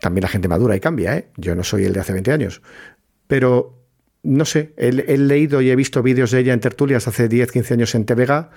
También 0.00 0.22
la 0.22 0.28
gente 0.28 0.48
madura 0.48 0.76
y 0.76 0.80
cambia, 0.80 1.16
¿eh? 1.16 1.28
yo 1.36 1.54
no 1.54 1.64
soy 1.64 1.84
el 1.84 1.92
de 1.92 2.00
hace 2.00 2.12
20 2.12 2.32
años, 2.32 2.62
pero 3.26 3.78
no 4.22 4.44
sé, 4.44 4.74
he, 4.76 4.92
leído 4.92 5.60
y 5.60 5.70
he 5.70 5.76
visto 5.76 6.02
vídeos 6.02 6.30
de 6.30 6.40
ella 6.40 6.52
en 6.52 6.60
tertulias 6.60 7.08
hace 7.08 7.28
10, 7.28 7.50
15 7.50 7.74
años 7.74 7.94
en 7.94 8.04
TVG, 8.04 8.48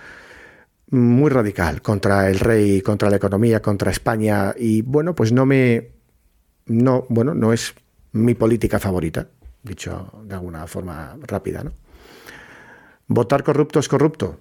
muy 0.91 1.29
radical 1.29 1.81
contra 1.81 2.29
el 2.29 2.39
rey, 2.39 2.81
contra 2.81 3.09
la 3.09 3.15
economía, 3.15 3.61
contra 3.61 3.91
España, 3.91 4.53
y 4.57 4.81
bueno, 4.81 5.15
pues 5.15 5.31
no 5.31 5.45
me, 5.45 5.91
no, 6.65 7.05
bueno, 7.09 7.33
no 7.33 7.53
es 7.53 7.73
mi 8.11 8.33
política 8.35 8.77
favorita, 8.77 9.27
dicho 9.63 10.11
de 10.25 10.35
alguna 10.35 10.67
forma 10.67 11.17
rápida, 11.21 11.63
¿no? 11.63 11.71
¿Votar 13.07 13.43
corrupto 13.43 13.79
es 13.79 13.89
corrupto? 13.89 14.39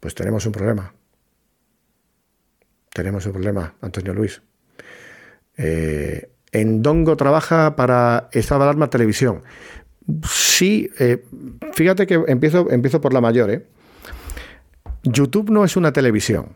Pues 0.00 0.14
tenemos 0.14 0.46
un 0.46 0.52
problema. 0.52 0.92
Tenemos 2.92 3.24
un 3.26 3.32
problema, 3.32 3.74
Antonio 3.80 4.12
Luis. 4.12 4.42
Eh, 5.56 6.30
en 6.50 6.82
Dongo 6.82 7.16
trabaja 7.16 7.76
para 7.76 8.28
Estado 8.32 8.64
Alarma 8.64 8.90
Televisión. 8.90 9.42
Sí, 10.28 10.90
eh, 10.98 11.24
fíjate 11.72 12.06
que 12.06 12.14
empiezo, 12.26 12.70
empiezo 12.70 13.00
por 13.00 13.14
la 13.14 13.20
mayor. 13.20 13.50
¿eh? 13.50 13.66
YouTube 15.02 15.50
no 15.50 15.64
es 15.64 15.76
una 15.76 15.92
televisión. 15.92 16.54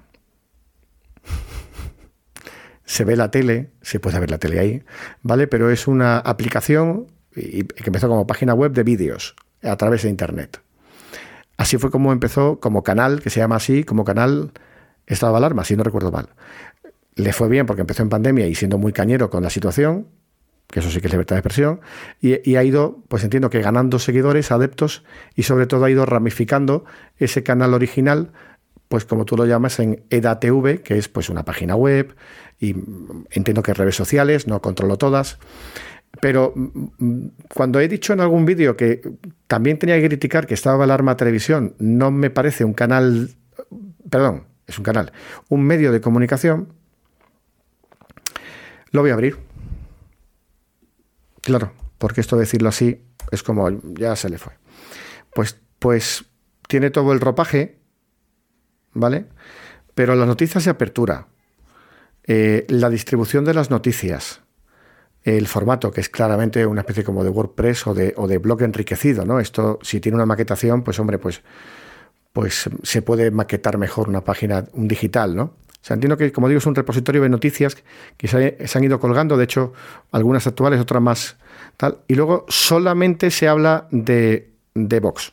Se 2.84 3.05
ve 3.05 3.16
la 3.16 3.30
tele, 3.30 3.70
se 3.82 3.99
puede 3.99 4.20
ver 4.20 4.30
la 4.30 4.38
tele 4.38 4.61
ahí, 4.61 4.82
¿vale? 5.22 5.49
Pero 5.49 5.70
es 5.70 5.88
una 5.88 6.18
aplicación 6.18 7.07
que 7.34 7.66
empezó 7.84 8.09
como 8.09 8.26
página 8.26 8.55
web 8.55 8.72
de 8.72 8.84
vídeos 8.84 9.34
a 9.62 9.76
través 9.76 10.03
de 10.03 10.09
Internet. 10.09 10.61
Así 11.57 11.78
fue 11.78 11.90
como 11.90 12.12
empezó 12.12 12.61
como 12.61 12.82
canal, 12.82 13.20
que 13.20 13.30
se 13.30 13.40
llama 13.40 13.57
así, 13.57 13.84
como 13.84 14.05
canal 14.05 14.53
Estado 15.07 15.32
de 15.32 15.38
Alarma, 15.38 15.64
si 15.64 15.76
no 15.76 15.82
recuerdo 15.82 16.12
mal. 16.12 16.28
Le 17.14 17.32
fue 17.32 17.49
bien 17.49 17.66
porque 17.66 17.80
empezó 17.80 18.03
en 18.03 18.09
pandemia 18.09 18.47
y 18.47 18.55
siendo 18.55 18.78
muy 18.78 18.92
cañero 18.92 19.30
con 19.30 19.42
la 19.42 19.51
situación, 19.51 20.07
que 20.70 20.80
eso 20.80 20.90
sí 20.90 21.00
que 21.00 21.06
es 21.06 21.12
libertad 21.12 21.36
de 21.36 21.40
expresión, 21.40 21.80
y, 22.20 22.56
ha 22.56 22.64
ido, 22.64 23.02
pues 23.08 23.22
entiendo 23.24 23.50
que 23.50 23.60
ganando 23.60 23.98
seguidores, 23.98 24.50
adeptos, 24.50 25.04
y 25.34 25.44
sobre 25.44 25.66
todo 25.66 25.84
ha 25.84 25.90
ido 25.90 26.06
ramificando 26.06 26.84
ese 27.18 27.42
canal 27.42 27.74
original, 27.74 28.32
pues 28.88 29.04
como 29.04 29.24
tú 29.24 29.36
lo 29.36 29.46
llamas, 29.46 29.78
en 29.78 30.04
EDATV, 30.10 30.82
que 30.82 30.98
es 30.98 31.08
pues 31.08 31.28
una 31.28 31.44
página 31.44 31.76
web, 31.76 32.14
y 32.58 32.74
entiendo 33.30 33.62
que 33.62 33.74
redes 33.74 33.96
sociales, 33.96 34.46
no 34.46 34.60
controlo 34.60 34.96
todas. 34.96 35.38
Pero 36.20 36.52
mm, 36.54 37.26
cuando 37.54 37.80
he 37.80 37.88
dicho 37.88 38.12
en 38.12 38.20
algún 38.20 38.44
vídeo 38.44 38.76
que 38.76 39.02
también 39.46 39.78
tenía 39.78 40.00
que 40.00 40.06
criticar 40.08 40.46
que 40.46 40.54
estaba 40.54 40.84
Alarma 40.84 41.16
Televisión, 41.16 41.74
no 41.78 42.10
me 42.10 42.30
parece 42.30 42.64
un 42.64 42.74
canal, 42.74 43.30
perdón, 44.10 44.44
es 44.66 44.78
un 44.78 44.84
canal, 44.84 45.12
un 45.48 45.62
medio 45.62 45.92
de 45.92 46.00
comunicación, 46.00 46.72
lo 48.90 49.02
voy 49.02 49.10
a 49.10 49.14
abrir 49.14 49.36
Claro, 51.47 51.72
porque 51.99 52.20
esto 52.20 52.36
decirlo 52.36 52.70
así 52.70 53.05
es 53.30 53.44
como 53.44 53.70
ya 53.94 54.16
se 54.16 54.28
le 54.28 54.36
fue. 54.36 54.55
Pues, 55.32 55.57
pues 55.78 56.24
tiene 56.66 56.90
todo 56.90 57.12
el 57.12 57.20
ropaje, 57.20 57.78
¿vale? 58.92 59.26
Pero 59.94 60.16
las 60.16 60.26
noticias 60.26 60.64
de 60.64 60.72
apertura, 60.72 61.28
eh, 62.24 62.66
la 62.68 62.90
distribución 62.90 63.44
de 63.44 63.55
las 63.55 63.70
noticias, 63.70 64.40
el 65.22 65.47
formato, 65.47 65.92
que 65.92 66.01
es 66.01 66.09
claramente 66.09 66.66
una 66.66 66.80
especie 66.80 67.05
como 67.05 67.22
de 67.22 67.30
WordPress 67.30 67.86
o 67.86 67.94
de, 67.94 68.12
o 68.16 68.26
de 68.26 68.38
blog 68.38 68.62
enriquecido, 68.62 69.24
¿no? 69.24 69.38
Esto, 69.38 69.78
si 69.82 70.01
tiene 70.01 70.16
una 70.16 70.26
maquetación, 70.26 70.82
pues 70.82 70.99
hombre, 70.99 71.18
pues, 71.18 71.42
pues 72.32 72.68
se 72.82 73.03
puede 73.03 73.30
maquetar 73.30 73.78
mejor 73.78 74.09
una 74.09 74.24
página, 74.24 74.64
un 74.72 74.88
digital, 74.88 75.36
¿no? 75.36 75.55
Sea, 75.87 75.95
entiendo 75.95 76.16
que, 76.16 76.32
como 76.32 76.49
digo, 76.49 76.59
es 76.59 76.66
un 76.66 76.74
repositorio 76.74 77.22
de 77.22 77.28
noticias 77.28 77.76
que 78.16 78.26
se, 78.26 78.76
han 78.76 78.84
ido 78.84 78.99
colgando, 78.99 79.37
de 79.37 79.45
hecho, 79.45 79.72
algunas 80.11 80.45
actuales, 80.49 80.80
otras 80.80 81.01
más 81.01 81.37
tal. 81.76 81.99
Y 82.09 82.16
luego 82.16 82.45
solamente 82.49 83.30
se 83.30 83.47
habla 83.47 83.87
de, 83.93 84.51
de 84.74 84.99
Vox. 84.99 85.32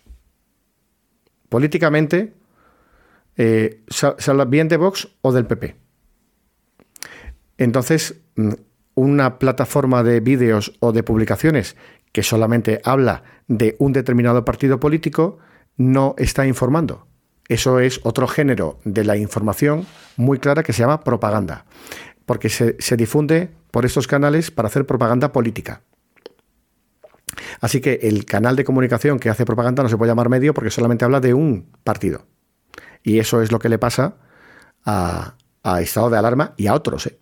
Políticamente, 1.50 2.34
eh, 3.36 3.82
se, 3.88 4.14
habla 4.30 4.46
bien 4.46 4.68
de 4.68 4.78
Vox 4.78 5.08
o 5.22 5.32
del 5.32 5.48
PP. 5.48 5.76
Entonces, 7.58 8.22
mm, 8.36 8.52
una 8.94 9.40
plataforma 9.40 10.04
de 10.04 10.20
vídeos 10.20 10.78
o 10.82 10.92
de 10.92 11.02
publicaciones 11.02 11.76
que 12.12 12.22
solamente 12.22 12.80
habla 12.84 13.24
de 13.48 13.76
un 13.80 13.92
determinado 13.92 14.46
partido 14.46 14.80
político 14.80 15.40
no 15.78 16.14
está 16.20 16.46
informando. 16.46 17.08
Eso 17.48 17.80
es 17.80 18.00
otro 18.04 18.28
género 18.28 18.80
de 18.86 19.04
la 19.04 19.18
información 19.18 19.86
muy 20.16 20.40
clara 20.40 20.64
que 20.64 20.74
se 20.74 20.80
llama 20.80 21.04
propaganda, 21.04 21.66
porque 22.26 22.50
se, 22.50 22.98
difunde 22.98 23.50
por 23.72 23.86
estos 23.86 24.08
canales 24.08 24.52
para 24.52 24.68
hacer 24.68 24.86
propaganda 24.86 25.32
política. 25.32 25.82
Así 27.60 27.82
que 27.82 28.00
el 28.04 28.26
canal 28.26 28.56
de 28.56 28.64
comunicación 28.64 29.20
que 29.20 29.30
hace 29.30 29.46
propaganda 29.46 29.84
no 29.84 29.90
se 29.90 29.98
puede 29.98 30.12
llamar 30.12 30.30
medio 30.30 30.54
porque 30.54 30.70
solamente 30.70 31.04
habla 31.04 31.20
de 31.20 31.34
un 31.34 31.68
partido. 31.84 32.26
Y 33.02 33.20
eso 33.20 33.42
es 33.42 33.52
lo 33.52 33.60
que 33.60 33.70
le 33.70 33.80
pasa 33.80 34.16
a, 34.86 35.36
estado 35.82 36.10
de 36.10 36.18
alarma 36.18 36.54
y 36.58 36.68
a 36.68 36.74
otros. 36.74 37.08
¿eh? 37.08 37.18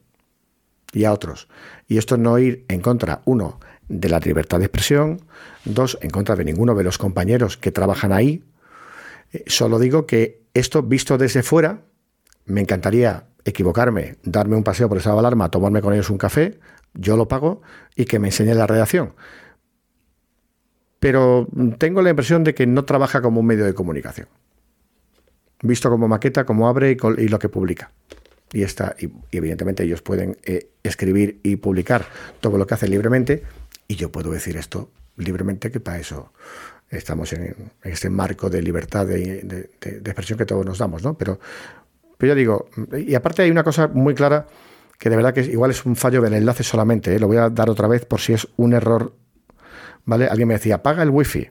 Y 0.93 1.05
a 1.05 1.13
otros. 1.13 1.47
Y 1.87 1.97
esto 1.97 2.17
no 2.17 2.37
ir 2.37 2.65
en 2.67 2.81
contra, 2.81 3.21
uno, 3.25 3.59
de 3.87 4.09
la 4.09 4.19
libertad 4.19 4.59
de 4.59 4.65
expresión, 4.65 5.21
dos, 5.65 5.97
en 6.01 6.09
contra 6.09 6.35
de 6.35 6.45
ninguno 6.45 6.75
de 6.75 6.83
los 6.83 6.97
compañeros 6.97 7.57
que 7.57 7.71
trabajan 7.71 8.11
ahí, 8.11 8.43
solo 9.47 9.79
digo 9.79 10.05
que 10.05 10.43
esto 10.53 10.83
visto 10.83 11.17
desde 11.17 11.43
fuera, 11.43 11.81
me 12.45 12.61
encantaría 12.61 13.25
equivocarme, 13.45 14.17
darme 14.23 14.55
un 14.55 14.63
paseo 14.63 14.89
por 14.89 14.97
esa 14.97 15.17
alarma, 15.17 15.49
tomarme 15.49 15.81
con 15.81 15.93
ellos 15.93 16.09
un 16.09 16.17
café, 16.17 16.59
yo 16.93 17.17
lo 17.17 17.27
pago 17.27 17.61
y 17.95 18.05
que 18.05 18.19
me 18.19 18.27
enseñe 18.27 18.53
la 18.53 18.67
redacción. 18.67 19.13
Pero 20.99 21.47
tengo 21.77 22.01
la 22.01 22.11
impresión 22.11 22.43
de 22.43 22.53
que 22.53 22.67
no 22.67 22.85
trabaja 22.85 23.21
como 23.21 23.39
un 23.39 23.47
medio 23.47 23.65
de 23.65 23.73
comunicación. 23.73 24.27
Visto 25.63 25.89
como 25.89 26.07
maqueta, 26.07 26.45
como 26.45 26.67
abre 26.67 26.97
y, 27.17 27.27
lo 27.27 27.39
que 27.39 27.49
publica. 27.49 27.91
Y, 28.53 28.63
está, 28.63 28.95
y, 28.99 29.11
evidentemente 29.31 29.83
ellos 29.83 30.01
pueden 30.01 30.37
eh, 30.43 30.69
escribir 30.83 31.39
y 31.43 31.55
publicar 31.55 32.05
todo 32.39 32.57
lo 32.57 32.67
que 32.67 32.73
hacen 32.73 32.91
libremente 32.91 33.43
y 33.87 33.95
yo 33.95 34.11
puedo 34.11 34.31
decir 34.31 34.57
esto 34.57 34.91
libremente, 35.17 35.71
que 35.71 35.79
para 35.79 35.99
eso 35.99 36.31
estamos 36.91 37.31
en, 37.33 37.71
este 37.83 38.09
marco 38.09 38.49
de 38.49 38.61
libertad 38.61 39.07
de, 39.07 39.69
expresión 39.79 40.37
que 40.37 40.45
todos 40.45 40.65
nos 40.65 40.77
damos, 40.77 41.03
¿no? 41.03 41.17
Pero, 41.17 41.39
pero 42.17 42.33
yo 42.33 42.35
digo, 42.35 42.69
y 42.97 43.15
aparte 43.15 43.41
hay 43.41 43.51
una 43.51 43.63
cosa 43.63 43.87
muy 43.87 44.13
clara 44.13 44.45
que 44.99 45.09
de 45.09 45.15
verdad 45.15 45.33
que 45.33 45.41
igual 45.41 45.71
es 45.71 45.85
un 45.85 45.95
fallo 45.95 46.21
del 46.21 46.33
enlace 46.33 46.63
solamente, 46.63 47.15
¿eh? 47.15 47.19
lo 47.19 47.27
voy 47.27 47.37
a 47.37 47.49
dar 47.49 47.69
otra 47.69 47.87
vez 47.87 48.05
por 48.05 48.19
si 48.19 48.33
es 48.33 48.47
un 48.57 48.73
error 48.73 49.13
¿Vale? 50.05 50.27
Alguien 50.27 50.47
me 50.47 50.55
decía, 50.55 50.75
apaga 50.75 51.03
el 51.03 51.09
wifi. 51.09 51.49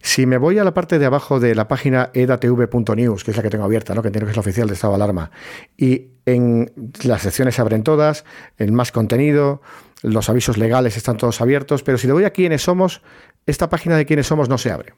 Si 0.00 0.26
me 0.26 0.38
voy 0.38 0.58
a 0.58 0.64
la 0.64 0.72
parte 0.72 0.98
de 0.98 1.06
abajo 1.06 1.40
de 1.40 1.54
la 1.54 1.68
página 1.68 2.10
edatv.news, 2.14 3.22
que 3.22 3.30
es 3.30 3.36
la 3.36 3.42
que 3.42 3.50
tengo 3.50 3.64
abierta, 3.64 3.94
¿no? 3.94 4.02
que 4.02 4.08
entiendo 4.08 4.26
que 4.26 4.30
es 4.30 4.36
la 4.36 4.40
oficial 4.40 4.66
de 4.66 4.74
estado 4.74 4.94
alarma, 4.94 5.30
y 5.76 6.08
en 6.24 6.72
las 7.02 7.22
secciones 7.22 7.54
se 7.54 7.60
abren 7.60 7.82
todas, 7.82 8.24
en 8.58 8.74
más 8.74 8.92
contenido, 8.92 9.60
los 10.02 10.28
avisos 10.28 10.58
legales 10.58 10.96
están 10.96 11.16
todos 11.16 11.40
abiertos, 11.40 11.82
pero 11.82 11.98
si 11.98 12.06
le 12.06 12.12
voy 12.12 12.24
a 12.24 12.30
quiénes 12.30 12.62
somos, 12.62 13.02
esta 13.46 13.68
página 13.68 13.96
de 13.96 14.06
quiénes 14.06 14.26
somos 14.26 14.48
no 14.48 14.58
se 14.58 14.70
abre. 14.70 14.94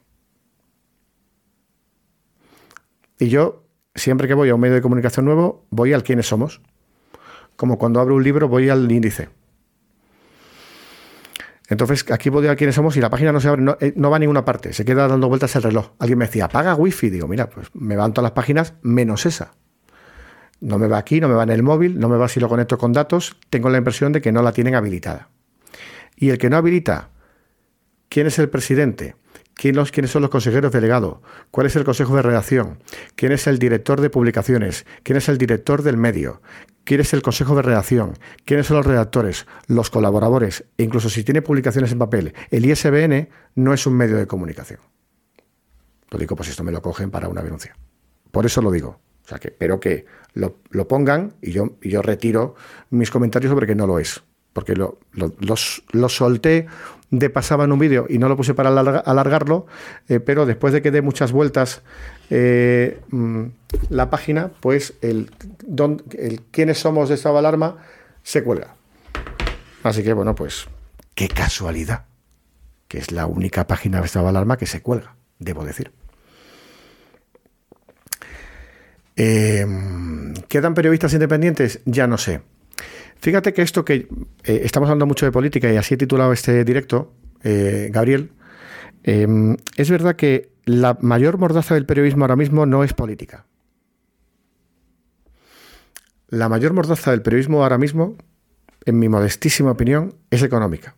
Y 3.19 3.29
yo, 3.29 3.63
siempre 3.93 4.27
que 4.27 4.33
voy 4.33 4.49
a 4.49 4.55
un 4.55 4.61
medio 4.61 4.75
de 4.75 4.81
comunicación 4.81 5.25
nuevo, 5.25 5.65
voy 5.69 5.93
al 5.93 6.03
quiénes 6.03 6.27
somos. 6.27 6.61
Como 7.55 7.77
cuando 7.77 8.01
abro 8.01 8.15
un 8.15 8.23
libro, 8.23 8.49
voy 8.49 8.69
al 8.69 8.91
índice. 8.91 9.29
Entonces, 11.67 12.05
aquí 12.11 12.29
voy 12.29 12.47
a 12.47 12.55
quiénes 12.55 12.75
somos 12.75 12.95
y 12.97 13.01
la 13.01 13.09
página 13.09 13.31
no 13.31 13.39
se 13.39 13.47
abre, 13.47 13.61
no, 13.61 13.77
eh, 13.79 13.93
no, 13.95 14.09
va 14.09 14.17
a 14.17 14.19
ninguna 14.19 14.45
parte, 14.45 14.73
se 14.73 14.85
queda 14.85 15.07
dando 15.07 15.29
vueltas 15.29 15.55
el 15.55 15.63
reloj. 15.63 15.91
Alguien 15.97 16.19
me 16.19 16.25
decía, 16.25 16.45
apaga 16.45 16.75
wifi. 16.75 17.09
Digo, 17.09 17.27
mira, 17.27 17.49
pues 17.49 17.69
me 17.73 17.95
van 17.95 18.13
todas 18.13 18.25
las 18.25 18.33
páginas 18.33 18.73
menos 18.81 19.25
esa. 19.25 19.53
No 20.65 20.79
me 20.79 20.87
va 20.87 20.97
aquí, 20.97 21.21
no 21.21 21.27
me 21.27 21.35
va 21.35 21.43
en 21.43 21.51
el 21.51 21.61
móvil, 21.61 21.99
no 21.99 22.09
me 22.09 22.17
va 22.17 22.27
si 22.27 22.39
lo 22.39 22.49
conecto 22.49 22.79
con 22.79 22.91
datos. 22.91 23.37
Tengo 23.51 23.69
la 23.69 23.77
impresión 23.77 24.11
de 24.13 24.19
que 24.19 24.31
no 24.31 24.41
la 24.41 24.51
tienen 24.51 24.73
habilitada. 24.73 25.29
Y 26.15 26.31
el 26.31 26.39
que 26.39 26.49
no 26.49 26.57
habilita 26.57 27.11
quién 28.09 28.25
es 28.25 28.39
el 28.39 28.49
presidente, 28.49 29.15
quiénes 29.53 30.09
son 30.09 30.23
los 30.23 30.31
consejeros 30.31 30.71
delegados, 30.71 31.19
cuál 31.51 31.67
es 31.67 31.75
el 31.75 31.83
consejo 31.83 32.15
de 32.15 32.23
redacción, 32.23 32.79
quién 33.15 33.31
es 33.31 33.45
el 33.45 33.59
director 33.59 34.01
de 34.01 34.09
publicaciones, 34.09 34.87
quién 35.03 35.19
es 35.19 35.29
el 35.29 35.37
director 35.37 35.83
del 35.83 35.97
medio, 35.97 36.41
quién 36.83 36.99
es 36.99 37.13
el 37.13 37.21
consejo 37.21 37.55
de 37.55 37.61
redacción, 37.61 38.13
quiénes 38.43 38.65
son 38.65 38.77
los 38.77 38.87
redactores, 38.87 39.45
los 39.67 39.91
colaboradores, 39.91 40.65
e 40.79 40.83
incluso 40.83 41.11
si 41.11 41.23
tiene 41.23 41.43
publicaciones 41.43 41.91
en 41.91 41.99
papel. 41.99 42.33
El 42.49 42.65
ISBN 42.65 43.29
no 43.53 43.71
es 43.71 43.85
un 43.85 43.93
medio 43.93 44.17
de 44.17 44.25
comunicación. 44.25 44.79
Lo 46.09 46.17
digo, 46.17 46.35
pues 46.35 46.49
esto 46.49 46.63
me 46.63 46.71
lo 46.71 46.81
cogen 46.81 47.11
para 47.11 47.29
una 47.29 47.43
denuncia. 47.43 47.77
Por 48.31 48.47
eso 48.47 48.63
lo 48.63 48.71
digo. 48.71 48.99
O 49.25 49.27
sea 49.27 49.39
que 49.39 49.47
espero 49.49 49.79
que 49.79 50.05
lo, 50.35 50.87
pongan 50.87 51.33
y 51.41 51.51
yo, 51.51 51.75
yo 51.81 52.01
retiro 52.01 52.55
mis 52.91 53.09
comentarios 53.09 53.49
sobre 53.49 53.65
que 53.65 53.75
no 53.75 53.87
lo 53.87 53.97
es 53.97 54.21
porque 54.55 54.73
lo, 54.73 54.99
lo, 55.11 56.07
solté 56.07 56.67
de 57.11 57.29
pasaba 57.29 57.65
en 57.65 57.73
un 57.73 57.79
vídeo 57.79 58.05
y 58.07 58.19
no 58.19 58.29
lo 58.29 58.37
puse 58.37 58.53
para 58.53 58.69
alargarlo, 58.69 59.67
eh, 60.07 60.21
pero 60.21 60.45
después 60.45 60.71
de 60.71 60.81
que 60.81 60.91
dé 60.91 61.01
muchas 61.01 61.33
vueltas 61.33 61.81
eh, 62.29 63.01
mm, 63.09 63.43
la 63.89 64.09
página, 64.09 64.51
pues 64.61 64.93
el, 65.01 65.29
don, 65.67 66.01
el 66.17 66.39
quiénes 66.51 66.79
somos 66.79 67.09
de 67.09 67.15
esta 67.15 67.37
alarma 67.37 67.79
se 68.23 68.45
cuelga. 68.45 68.75
Así 69.83 70.03
que 70.03 70.13
bueno, 70.13 70.35
pues 70.35 70.67
qué 71.15 71.27
casualidad, 71.27 72.05
que 72.87 72.99
es 72.99 73.11
la 73.11 73.25
única 73.25 73.67
página 73.67 73.99
de 73.99 74.05
esta 74.05 74.25
alarma 74.25 74.55
que 74.55 74.67
se 74.67 74.81
cuelga, 74.81 75.17
debo 75.37 75.65
decir. 75.65 75.91
Eh, 79.15 79.65
¿Quedan 80.47 80.73
periodistas 80.73 81.13
independientes? 81.13 81.81
Ya 81.85 82.07
no 82.07 82.17
sé. 82.17 82.41
Fíjate 83.17 83.53
que 83.53 83.61
esto 83.61 83.85
que 83.85 84.07
eh, 84.43 84.61
estamos 84.63 84.87
hablando 84.87 85.05
mucho 85.05 85.25
de 85.25 85.31
política 85.31 85.71
y 85.71 85.77
así 85.77 85.93
he 85.93 85.97
titulado 85.97 86.33
este 86.33 86.63
directo, 86.63 87.13
eh, 87.43 87.89
Gabriel, 87.91 88.31
em, 89.03 89.57
es 89.77 89.89
verdad 89.89 90.15
que 90.15 90.51
la 90.65 90.97
mayor 91.01 91.37
mordaza 91.37 91.75
del 91.75 91.85
periodismo 91.85 92.25
ahora 92.25 92.35
mismo 92.35 92.65
no 92.65 92.83
es 92.83 92.93
política. 92.93 93.45
La 96.27 96.49
mayor 96.49 96.73
mordaza 96.73 97.11
del 97.11 97.21
periodismo 97.21 97.63
ahora 97.63 97.77
mismo, 97.77 98.17
en 98.83 98.99
mi 98.99 99.09
modestísima 99.09 99.71
opinión, 99.71 100.15
es 100.29 100.43
económica. 100.43 100.95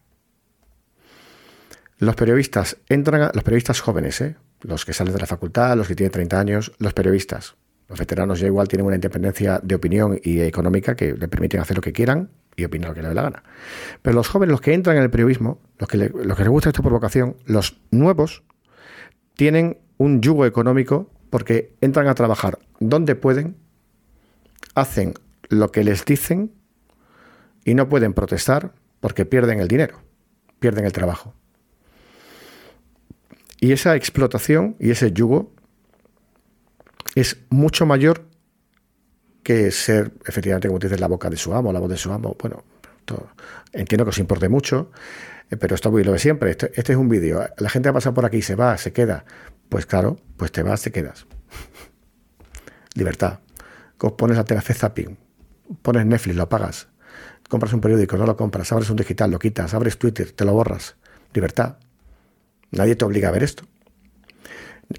Los 1.99 2.15
periodistas 2.15 2.77
entran, 2.89 3.31
los 3.33 3.43
periodistas 3.43 3.81
jóvenes, 3.81 4.21
¿eh? 4.21 4.35
los 4.61 4.85
que 4.85 4.93
salen 4.93 5.13
de 5.13 5.19
la 5.19 5.27
facultad, 5.27 5.77
los 5.77 5.87
que 5.87 5.95
tienen 5.95 6.11
30 6.11 6.39
años, 6.39 6.71
los 6.79 6.93
periodistas 6.93 7.55
los 7.87 7.99
veteranos 7.99 8.39
ya 8.39 8.47
igual 8.47 8.67
tienen 8.67 8.85
una 8.85 8.95
independencia 8.95 9.59
de 9.63 9.75
opinión 9.75 10.19
y 10.21 10.41
económica 10.41 10.95
que 10.95 11.13
le 11.13 11.27
permiten 11.27 11.61
hacer 11.61 11.77
lo 11.77 11.81
que 11.81 11.93
quieran 11.93 12.29
y 12.55 12.65
opinar 12.65 12.89
lo 12.89 12.95
que 12.95 13.01
les 13.01 13.09
dé 13.09 13.15
la 13.15 13.21
gana. 13.21 13.43
Pero 14.01 14.15
los 14.15 14.27
jóvenes, 14.27 14.51
los 14.51 14.61
que 14.61 14.73
entran 14.73 14.97
en 14.97 15.03
el 15.03 15.09
periodismo, 15.09 15.61
los 15.77 15.87
que, 15.87 15.97
los 15.97 16.37
que 16.37 16.43
les 16.43 16.49
gusta 16.49 16.69
esta 16.69 16.81
provocación, 16.81 17.37
los 17.45 17.79
nuevos, 17.91 18.43
tienen 19.35 19.77
un 19.97 20.21
yugo 20.21 20.45
económico 20.45 21.09
porque 21.29 21.75
entran 21.81 22.07
a 22.07 22.15
trabajar 22.15 22.59
donde 22.79 23.15
pueden, 23.15 23.55
hacen 24.75 25.13
lo 25.49 25.71
que 25.71 25.83
les 25.83 26.03
dicen 26.03 26.51
y 27.63 27.73
no 27.73 27.87
pueden 27.87 28.13
protestar 28.13 28.73
porque 28.99 29.25
pierden 29.25 29.59
el 29.59 29.67
dinero, 29.67 29.99
pierden 30.59 30.85
el 30.85 30.91
trabajo. 30.91 31.33
Y 33.59 33.71
esa 33.71 33.95
explotación 33.95 34.75
y 34.79 34.91
ese 34.91 35.11
yugo 35.11 35.53
es 37.19 37.37
mucho 37.49 37.85
mayor 37.85 38.25
que 39.43 39.71
ser, 39.71 40.11
efectivamente, 40.25 40.67
como 40.67 40.79
dices, 40.79 40.99
la 40.99 41.07
boca 41.07 41.29
de 41.29 41.37
su 41.37 41.53
amo, 41.53 41.71
la 41.71 41.79
voz 41.79 41.89
de 41.89 41.97
su 41.97 42.11
amo. 42.11 42.35
Bueno, 42.39 42.63
entiendo 43.71 44.05
que 44.05 44.09
os 44.09 44.19
importe 44.19 44.49
mucho, 44.49 44.91
eh, 45.49 45.57
pero 45.57 45.75
esto 45.75 45.89
lo 45.89 46.11
de 46.11 46.19
siempre. 46.19 46.51
Este, 46.51 46.71
este, 46.75 46.93
es 46.93 46.97
un 46.97 47.09
vídeo. 47.09 47.43
La 47.57 47.69
gente 47.69 47.91
pasa 47.91 48.13
por 48.13 48.25
aquí, 48.25 48.41
se 48.41 48.55
va, 48.55 48.77
se 48.77 48.93
queda. 48.93 49.25
Pues 49.69 49.85
claro, 49.85 50.17
pues 50.37 50.51
te 50.51 50.63
vas, 50.63 50.81
te 50.81 50.91
quedas. 50.91 51.25
Libertad. 52.93 53.39
Pones 53.97 54.37
la 54.37 54.45
tele, 54.45 54.59
haces 54.59 54.77
zapping, 54.77 55.17
pones 55.81 56.05
Netflix, 56.05 56.35
lo 56.35 56.43
apagas. 56.43 56.87
Compras 57.49 57.73
un 57.73 57.81
periódico, 57.81 58.17
no 58.17 58.25
lo 58.27 58.37
compras. 58.37 58.71
Abres 58.71 58.89
un 58.89 58.95
digital, 58.97 59.31
lo 59.31 59.39
quitas. 59.39 59.73
Abres 59.73 59.97
Twitter, 59.97 60.31
te 60.33 60.45
lo 60.45 60.53
borras. 60.53 60.97
Libertad. 61.33 61.77
Nadie 62.71 62.95
te 62.95 63.05
obliga 63.05 63.29
a 63.29 63.31
ver 63.31 63.43
esto. 63.43 63.63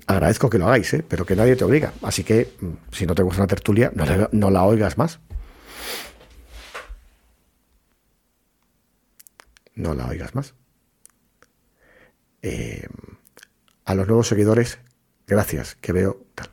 Agradezco 0.06 0.50
que 0.50 0.58
lo 0.58 0.66
hagáis, 0.66 0.92
¿eh? 0.94 1.04
pero 1.06 1.24
que 1.24 1.34
nadie 1.34 1.56
te 1.56 1.64
obliga. 1.64 1.92
Así 2.02 2.24
que, 2.24 2.52
mm, 2.60 2.92
si 2.92 3.06
no 3.06 3.14
te 3.14 3.22
gusta 3.22 3.42
una 3.42 3.46
tertulia, 3.46 3.90
no, 4.32 4.50
la 4.50 4.64
oigas 4.64 4.98
más. 4.98 5.20
No 9.74 9.94
la 9.94 10.06
oigas 10.06 10.34
más. 10.34 10.54
Eh, 12.42 12.86
a 13.84 13.94
los 13.94 14.06
nuevos 14.06 14.28
seguidores, 14.28 14.78
gracias, 15.26 15.76
que 15.76 15.92
veo 15.92 16.22
tal. 16.34 16.50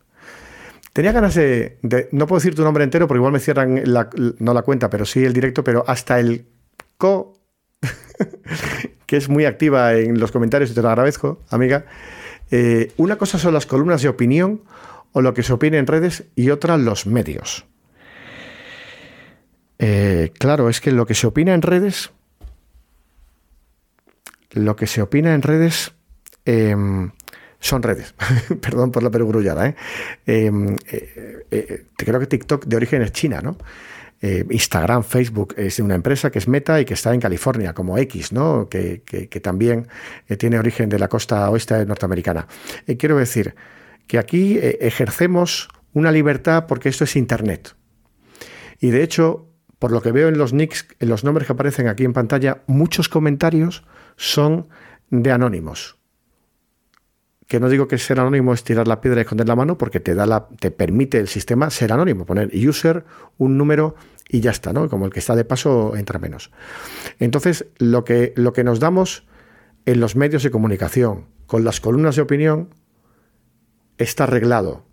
Tenía 0.93 1.11
ganas 1.11 1.36
de, 1.36 1.77
No 2.13 2.25
puedo 2.25 2.39
decir 2.39 2.55
tu 2.55 2.63
nombre 2.63 2.86
entero 2.86 3.07
porque 3.07 3.17
igual 3.17 3.33
me 3.33 3.41
cierran 3.41 3.83
no 4.39 4.53
la 4.53 4.61
cuenta, 4.61 4.89
pero 4.89 5.05
sí 5.05 5.25
el 5.25 5.33
directo, 5.33 5.61
pero 5.61 5.83
hasta 5.88 6.19
el 6.21 6.47
co. 6.97 7.33
que 9.05 9.17
es 9.17 9.27
muy 9.27 9.45
activa 9.45 9.93
en 9.93 10.19
los 10.19 10.31
comentarios 10.31 10.71
y 10.71 10.73
te 10.73 10.81
lo 10.81 10.89
agradezco, 10.89 11.43
amiga. 11.49 11.86
Eh, 12.51 12.93
una 12.97 13.17
cosa 13.17 13.37
son 13.37 13.53
las 13.53 13.65
columnas 13.65 14.01
de 14.01 14.09
opinión 14.09 14.61
o 15.11 15.21
lo 15.21 15.33
que 15.33 15.43
se 15.43 15.53
opina 15.53 15.77
en 15.77 15.87
redes 15.87 16.25
y 16.35 16.49
otra 16.49 16.77
los 16.77 17.05
medios. 17.05 17.65
Eh, 19.79 20.31
claro, 20.37 20.69
es 20.69 20.81
que 20.81 20.91
lo 20.91 21.05
que 21.05 21.15
se 21.15 21.27
opina 21.27 21.53
en 21.53 21.61
redes, 21.61 22.11
lo 24.51 24.75
que 24.75 24.87
se 24.87 25.01
opina 25.01 25.33
en 25.33 25.41
redes 25.41 25.93
em, 26.45 27.11
son 27.59 27.83
redes. 27.83 28.13
Perdón 28.61 28.91
por 28.91 29.03
la 29.03 29.09
perogrullada. 29.09 29.67
¿eh? 29.67 29.75
Em, 30.25 30.78
creo 31.97 32.20
que 32.20 32.28
TikTok 32.28 32.65
de 32.65 32.75
origen 32.75 33.01
es 33.01 33.11
China, 33.11 33.41
¿no? 33.41 33.57
Eh, 34.27 34.43
Instagram, 34.49 35.03
Facebook 35.03 35.53
es 35.55 35.77
de 35.77 35.83
una 35.83 35.93
empresa 35.93 36.31
que 36.31 36.39
es 36.39 36.47
Meta 36.47 36.81
y 36.81 36.85
que 36.85 36.95
está 36.95 37.13
en 37.13 37.19
California, 37.19 37.75
como 37.75 37.95
X, 37.99 38.33
¿no? 38.33 38.67
que, 38.67 39.03
también 39.43 39.87
eh, 40.27 40.35
tiene 40.35 40.57
origen 40.57 40.89
de 40.89 40.97
la 40.97 41.07
costa 41.07 41.47
oeste 41.51 41.85
norteamericana. 41.85 42.47
Eh, 42.87 42.97
quiero 42.97 43.17
decir 43.17 43.53
que 44.07 44.17
aquí 44.17 44.57
ejercemos 44.59 45.69
una 45.93 46.11
libertad 46.11 46.65
porque 46.67 46.89
esto 46.89 47.03
es 47.03 47.15
Internet. 47.15 47.75
Y 48.79 48.89
de 48.89 49.03
hecho, 49.03 49.47
por 49.77 49.91
lo 49.91 50.01
que 50.01 50.11
veo 50.11 50.27
en 50.27 50.39
los 50.39 50.53
nicks, 50.53 50.87
en 50.99 51.09
los 51.09 51.23
nombres 51.23 51.45
que 51.45 51.53
aparecen 51.53 51.87
aquí 51.87 52.03
en 52.03 52.13
pantalla, 52.13 52.63
muchos 52.65 53.09
comentarios 53.09 53.83
son 54.15 54.69
de 55.11 55.33
anónimos 55.33 55.99
que 57.47 57.59
no 57.59 57.69
digo 57.69 57.87
que 57.87 57.97
ser 57.97 58.19
anónimo 58.19 58.53
es 58.53 58.63
tirar 58.63 58.87
la 58.87 59.01
piedra 59.01 59.19
y 59.19 59.23
esconder 59.23 59.47
la 59.47 59.55
mano, 59.55 59.77
porque 59.77 59.99
te 59.99 60.15
da 60.15 60.25
la, 60.25 60.47
te 60.59 60.71
permite 60.71 61.19
el 61.19 61.27
sistema 61.27 61.69
ser 61.69 61.93
anónimo, 61.93 62.25
poner 62.25 62.49
user, 62.55 63.05
un 63.37 63.57
número 63.57 63.95
y 64.29 64.39
ya 64.39 64.51
está, 64.51 64.73
¿no? 64.73 64.89
Como 64.89 65.05
el 65.05 65.11
que 65.11 65.19
está 65.19 65.35
de 65.35 65.45
paso 65.45 65.95
entra 65.95 66.19
menos. 66.19 66.51
Entonces, 67.19 67.67
lo 67.77 68.03
que, 68.03 68.33
lo 68.35 68.53
que 68.53 68.63
nos 68.63 68.79
damos 68.79 69.25
en 69.85 69.99
los 69.99 70.15
medios 70.15 70.43
de 70.43 70.51
comunicación, 70.51 71.25
con 71.45 71.63
las 71.63 71.79
columnas 71.79 72.15
de 72.15 72.23
opinión, 72.23 72.69
está 73.97 74.23
arreglado, 74.23 74.83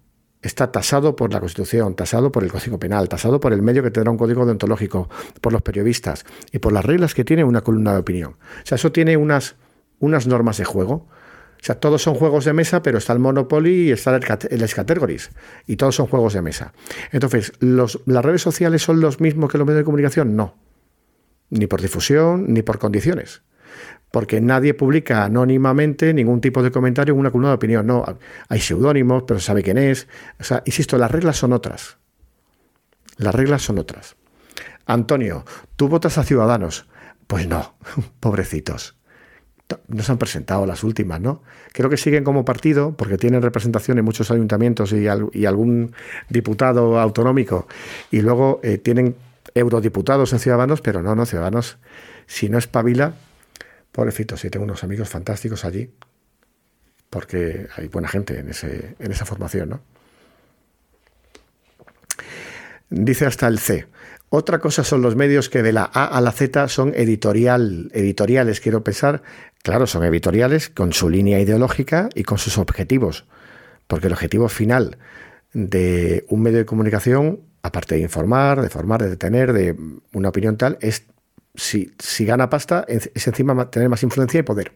está 0.42 0.70
tasado 0.70 1.16
por 1.16 1.32
la 1.32 1.40
Constitución, 1.40 1.94
tasado 1.94 2.30
por 2.30 2.44
el 2.44 2.52
Código 2.52 2.78
Penal, 2.78 3.08
tasado 3.08 3.40
por 3.40 3.52
el 3.52 3.62
medio 3.62 3.82
que 3.82 3.90
tendrá 3.90 4.10
un 4.10 4.18
código 4.18 4.44
deontológico, 4.44 5.08
por 5.40 5.52
los 5.52 5.62
periodistas 5.62 6.24
y 6.52 6.58
por 6.58 6.72
las 6.72 6.84
reglas 6.84 7.14
que 7.14 7.24
tiene 7.24 7.44
una 7.44 7.62
columna 7.62 7.92
de 7.92 8.00
opinión. 8.00 8.32
O 8.32 8.66
sea, 8.66 8.76
eso 8.76 8.92
tiene 8.92 9.16
unas 9.16 9.56
unas 10.02 10.26
normas 10.26 10.58
de 10.58 10.64
juego. 10.64 11.06
O 11.62 11.64
sea, 11.64 11.76
todos 11.76 12.02
son 12.02 12.16
juegos 12.16 12.44
de 12.44 12.52
mesa, 12.52 12.82
pero 12.82 12.98
está 12.98 13.12
el 13.12 13.20
Monopoly 13.20 13.88
y 13.88 13.92
está 13.92 14.16
el 14.16 14.74
Categories. 14.74 15.30
Y 15.64 15.76
todos 15.76 15.94
son 15.94 16.08
juegos 16.08 16.32
de 16.32 16.42
mesa. 16.42 16.72
Entonces, 17.12 17.52
¿las 17.60 18.24
redes 18.24 18.42
sociales 18.42 18.82
son 18.82 19.00
los 19.00 19.20
mismos 19.20 19.48
que 19.48 19.58
los 19.58 19.66
medios 19.68 19.82
de 19.82 19.84
comunicación? 19.84 20.34
No. 20.34 20.56
Ni 21.50 21.68
por 21.68 21.80
difusión, 21.80 22.52
ni 22.52 22.62
por 22.62 22.80
condiciones. 22.80 23.42
Porque 24.10 24.40
nadie 24.40 24.74
publica 24.74 25.22
anónimamente 25.24 26.12
ningún 26.12 26.40
tipo 26.40 26.64
de 26.64 26.72
comentario 26.72 27.14
en 27.14 27.20
una 27.20 27.30
columna 27.30 27.50
de 27.50 27.54
opinión. 27.54 27.86
No, 27.86 28.04
hay 28.48 28.60
seudónimos, 28.60 29.22
pero 29.24 29.38
se 29.38 29.46
sabe 29.46 29.62
quién 29.62 29.78
es. 29.78 30.08
O 30.40 30.44
sea, 30.44 30.64
insisto, 30.66 30.98
las 30.98 31.12
reglas 31.12 31.36
son 31.36 31.52
otras. 31.52 31.96
Las 33.18 33.36
reglas 33.36 33.62
son 33.62 33.78
otras. 33.78 34.16
Antonio, 34.84 35.44
¿tú 35.76 35.86
votas 35.86 36.18
a 36.18 36.24
Ciudadanos? 36.24 36.88
Pues 37.28 37.46
no, 37.46 37.76
pobrecitos 38.18 38.96
no 39.88 40.02
se 40.02 40.12
han 40.12 40.18
presentado 40.18 40.66
las 40.66 40.84
últimas, 40.84 41.20
¿no? 41.20 41.42
Creo 41.72 41.90
que 41.90 41.96
siguen 41.96 42.24
como 42.24 42.44
partido 42.44 42.96
porque 42.96 43.18
tienen 43.18 43.42
representación 43.42 43.98
en 43.98 44.04
muchos 44.04 44.30
ayuntamientos 44.30 44.92
y, 44.92 45.06
algún 45.06 45.94
diputado 46.28 46.98
autonómico 46.98 47.66
y 48.10 48.20
luego 48.20 48.60
eh, 48.62 48.78
tienen 48.78 49.16
eurodiputados 49.54 50.32
en 50.32 50.38
Ciudadanos, 50.38 50.80
pero 50.80 51.02
no, 51.02 51.14
no, 51.14 51.26
Ciudadanos, 51.26 51.78
si 52.26 52.48
no 52.48 52.58
es 52.58 52.66
Pavila, 52.66 53.14
pobrecito, 53.90 54.36
sí, 54.36 54.50
tengo 54.50 54.64
unos 54.64 54.84
amigos 54.84 55.08
fantásticos 55.08 55.64
allí 55.64 55.90
porque 57.10 57.66
hay 57.76 57.88
buena 57.88 58.08
gente 58.08 58.38
en 58.38 58.48
esa 58.48 59.26
formación, 59.26 59.68
¿no? 59.68 59.80
Dice 62.94 63.24
hasta 63.24 63.48
el 63.48 63.58
C. 63.58 63.86
Otra 64.34 64.60
cosa 64.60 64.82
son 64.82 65.02
los 65.02 65.14
medios 65.14 65.50
que 65.50 65.62
de 65.62 65.74
la 65.74 65.82
A 65.92 66.06
a 66.06 66.18
la 66.22 66.32
Z 66.32 66.66
son 66.68 66.94
editorial, 66.94 67.90
editoriales, 67.92 68.60
quiero 68.60 68.82
pensar. 68.82 69.22
Claro, 69.62 69.86
son 69.86 70.04
editoriales 70.04 70.70
con 70.70 70.94
su 70.94 71.10
línea 71.10 71.38
ideológica 71.38 72.08
y 72.14 72.22
con 72.22 72.38
sus 72.38 72.56
objetivos. 72.56 73.26
Porque 73.86 74.06
el 74.06 74.14
objetivo 74.14 74.48
final 74.48 74.96
de 75.52 76.24
un 76.30 76.40
medio 76.40 76.56
de 76.56 76.64
comunicación, 76.64 77.40
aparte 77.60 77.96
de 77.96 78.00
informar, 78.00 78.62
de 78.62 78.70
formar, 78.70 79.02
de 79.02 79.10
detener, 79.10 79.52
de 79.52 79.76
una 80.14 80.30
opinión 80.30 80.56
tal, 80.56 80.78
es 80.80 81.04
si, 81.54 81.92
si 81.98 82.24
gana 82.24 82.48
pasta, 82.48 82.86
es 82.88 83.10
encima 83.26 83.70
tener 83.70 83.90
más 83.90 84.02
influencia 84.02 84.40
y 84.40 84.44
poder. 84.44 84.72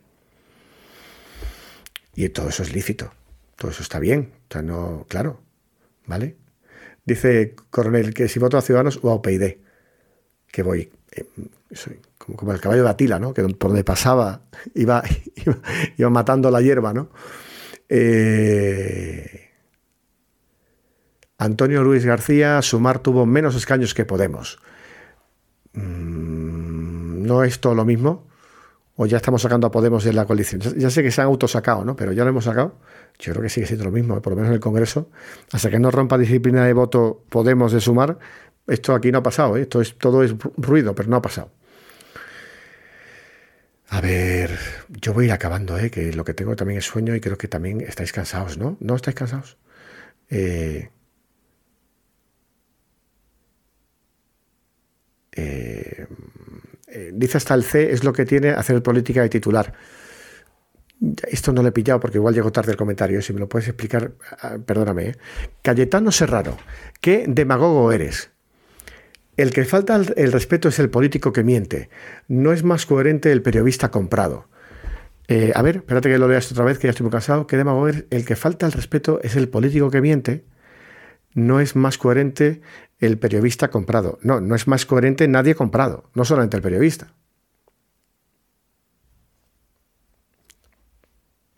Y 2.15 2.29
todo 2.29 2.51
eso 2.51 2.63
es 2.63 2.75
lícito. 2.75 3.11
Todo 3.57 3.71
eso 3.71 3.83
está 3.83 4.01
bien. 4.01 4.35
O 4.51 4.53
sea, 4.53 4.61
no, 4.61 5.07
claro. 5.09 5.41
¿Vale? 6.05 6.37
Dice 7.07 7.55
Coronel 7.71 8.13
que 8.13 8.29
si 8.29 8.39
voto 8.41 8.59
a 8.59 8.63
Ciudadanos 8.63 8.99
o 9.03 9.11
a 9.11 9.15
OPID, 9.15 9.59
que 10.51 10.63
voy 10.63 10.91
eh, 11.13 11.25
como, 12.19 12.53
el 12.53 12.61
caballo 12.61 12.83
de 12.83 12.91
Atila, 12.91 13.19
¿no? 13.19 13.33
que 13.33 13.43
por 13.43 13.71
donde 13.71 13.85
pasaba 13.85 14.43
iba, 14.75 15.03
iba, 15.97 16.11
matando 16.11 16.51
la 16.51 16.61
hierba. 16.61 16.93
¿no? 16.93 17.11
Eh, 17.89 19.51
Antonio 21.39 21.85
Luis 21.85 22.05
García, 22.05 22.61
Sumar 22.63 22.99
tuvo 22.99 23.25
menos 23.25 23.55
escaños 23.55 23.95
que 23.95 24.05
Podemos. 24.05 24.59
Mm, 25.75 27.25
¿No 27.25 27.45
es 27.45 27.61
todo 27.61 27.75
lo 27.75 27.85
mismo? 27.85 28.27
¿O 28.97 29.07
ya 29.07 29.19
estamos 29.19 29.43
sacando 29.43 29.67
a 29.67 29.71
Podemos 29.71 30.05
de 30.05 30.13
la 30.13 30.25
coalición? 30.25 30.61
Ya 30.79 30.89
sé 30.91 31.03
que 31.03 31.11
se 31.11 31.21
han 31.21 31.27
autosacado, 31.27 31.85
¿no? 31.85 31.95
Pero 31.95 32.13
ya 32.13 32.25
lo 32.25 32.31
hemos 32.31 32.45
sacado. 32.45 32.79
Yo 33.19 33.33
creo 33.33 33.43
que 33.43 33.51
sigue 33.51 33.67
siendo 33.67 33.85
lo 33.85 33.91
mismo, 33.91 34.21
por 34.23 34.33
lo 34.33 34.37
menos 34.37 34.49
en 34.49 34.55
el 34.55 34.61
Congreso. 34.61 35.11
Hasta 35.53 35.69
que 35.71 35.79
no 35.79 35.91
rompa 35.91 36.17
disciplina 36.17 36.65
de 36.65 36.73
voto 36.73 37.23
Podemos 37.29 37.73
de 37.73 37.81
sumar, 37.81 38.19
esto 38.67 38.95
aquí 38.95 39.13
no 39.13 39.19
ha 39.19 39.23
pasado, 39.23 39.57
¿eh? 39.57 39.63
esto 39.63 39.81
es, 39.81 39.97
todo 39.99 40.23
es 40.23 40.35
ruido, 40.57 40.95
pero 40.95 41.09
no 41.09 41.17
ha 41.17 41.23
pasado. 41.23 41.51
A 43.89 44.01
ver, 44.01 44.51
yo 44.89 45.13
voy 45.15 45.25
a 45.25 45.27
ir 45.29 45.33
acabando, 45.33 45.79
¿eh? 45.79 45.91
que 45.91 46.13
lo 46.13 46.25
que 46.25 46.35
tengo 46.35 46.57
también 46.57 46.79
es 46.79 46.87
sueño 46.87 47.15
y 47.15 47.21
creo 47.21 47.39
que 47.39 47.49
también 47.49 47.81
estáis 47.81 48.13
cansados, 48.13 48.59
¿no? 48.59 48.77
¿No 48.81 48.97
estáis 48.97 49.15
cansados? 49.15 49.59
Eh, 50.29 50.91
eh, 55.33 56.07
dice 57.13 57.39
hasta 57.39 57.55
el 57.55 57.65
C 57.65 57.93
es 57.93 58.05
lo 58.05 58.13
que 58.13 58.25
tiene 58.25 58.51
hacer 58.51 58.83
política 58.83 59.23
de 59.23 59.29
titular. 59.29 59.73
Esto 61.29 61.53
no 61.53 61.63
lo 61.63 61.69
he 61.69 61.73
pillado 61.73 62.01
porque 62.01 62.19
igual 62.19 62.35
llegó 62.35 62.51
tarde 62.51 62.73
el 62.73 62.79
comentario. 62.79 63.21
Si 63.21 63.33
me 63.33 63.41
lo 63.41 63.49
puedes 63.49 63.69
explicar, 63.69 64.13
ah, 64.41 64.57
perdóname. 64.65 65.09
¿eh? 65.09 65.17
Cayetano 65.63 66.11
Serraro, 66.11 66.57
¿qué 67.01 67.27
demagogo 67.29 67.93
eres? 67.93 68.31
El 69.37 69.53
que 69.53 69.65
falta 69.67 69.95
el 69.95 70.33
respeto 70.33 70.69
es 70.69 70.79
el 70.79 70.89
político 70.89 71.33
que 71.33 71.45
miente. 71.45 71.91
No 72.29 72.53
es 72.53 72.65
más 72.65 72.87
coherente 72.87 73.31
el 73.33 73.43
periodista 73.43 73.91
comprado. 73.91 74.49
Eh, 75.29 75.53
a 75.55 75.61
ver, 75.61 75.77
espérate 75.77 76.09
que 76.09 76.19
lo 76.19 76.29
leas 76.29 76.51
otra 76.53 76.65
vez, 76.65 76.79
que 76.79 76.87
ya 76.87 76.91
estoy 76.91 77.05
muy 77.05 77.11
cansado. 77.11 77.47
¿Qué 77.47 77.59
demagogo 77.59 77.89
eres? 77.89 78.05
El 78.11 78.25
que 78.25 78.37
falta 78.37 78.65
el 78.65 78.73
respeto 78.73 79.21
es 79.23 79.37
el 79.37 79.49
político 79.49 79.91
que 79.91 80.01
miente. 80.01 80.45
No 81.35 81.61
es 81.61 81.77
más 81.77 81.99
coherente 81.99 82.63
el 82.99 83.19
periodista 83.19 83.69
comprado. 83.69 84.19
No, 84.23 84.41
no 84.41 84.55
es 84.55 84.67
más 84.67 84.87
coherente 84.87 85.29
nadie 85.29 85.55
comprado, 85.55 86.05
no 86.15 86.25
solamente 86.25 86.57
el 86.57 86.63
periodista. 86.63 87.13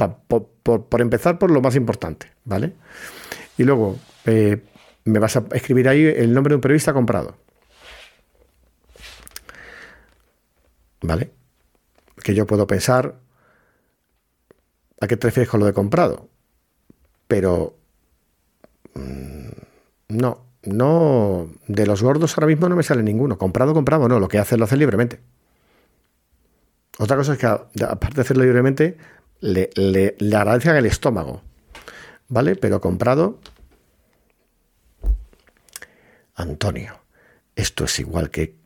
por, 0.06 1.00
empezar 1.00 1.38
por 1.38 1.50
lo 1.50 1.60
más 1.60 1.74
importante, 1.74 2.30
¿vale? 2.44 2.74
Y 3.56 3.64
luego 3.64 3.98
eh, 4.26 4.62
me 5.04 5.18
vas 5.18 5.36
a 5.36 5.44
escribir 5.52 5.88
ahí 5.88 6.04
el 6.04 6.32
nombre 6.32 6.52
de 6.52 6.56
un 6.56 6.60
periodista 6.60 6.92
comprado. 6.92 7.36
¿Vale? 11.00 11.30
Que 12.22 12.34
yo 12.34 12.46
puedo 12.46 12.66
pensar 12.66 13.16
a 15.00 15.06
qué 15.06 15.16
te 15.16 15.28
refieres 15.28 15.48
con 15.48 15.60
lo 15.60 15.66
de 15.66 15.72
comprado. 15.72 16.28
Pero 17.26 17.76
mm, 18.94 19.48
no, 20.08 20.47
no, 20.68 21.48
de 21.66 21.86
los 21.86 22.02
gordos 22.02 22.36
ahora 22.36 22.46
mismo 22.46 22.68
no 22.68 22.76
me 22.76 22.82
sale 22.82 23.02
ninguno. 23.02 23.38
Comprado, 23.38 23.74
comprado, 23.74 24.08
no, 24.08 24.20
lo 24.20 24.28
que 24.28 24.38
hace 24.38 24.56
lo 24.56 24.64
hace 24.64 24.76
libremente. 24.76 25.20
Otra 26.98 27.16
cosa 27.16 27.34
es 27.34 27.38
que 27.38 27.46
aparte 27.46 28.16
de 28.16 28.20
hacerlo 28.22 28.44
libremente, 28.44 28.96
le, 29.40 29.70
le, 29.74 30.16
le 30.18 30.78
el 30.78 30.86
estómago. 30.86 31.42
¿Vale? 32.28 32.56
Pero 32.56 32.80
comprado. 32.80 33.38
Antonio, 36.34 37.00
esto 37.56 37.84
es 37.84 37.98
igual 37.98 38.30
que 38.30 38.58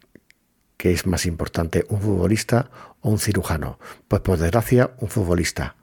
que 0.82 0.90
es 0.90 1.06
más 1.06 1.26
importante, 1.26 1.86
un 1.90 2.00
futbolista 2.00 2.68
o 3.02 3.10
un 3.10 3.20
cirujano. 3.20 3.78
Pues 4.08 4.20
por 4.20 4.36
desgracia, 4.36 4.90
un 4.98 5.06
futbolista. 5.06 5.76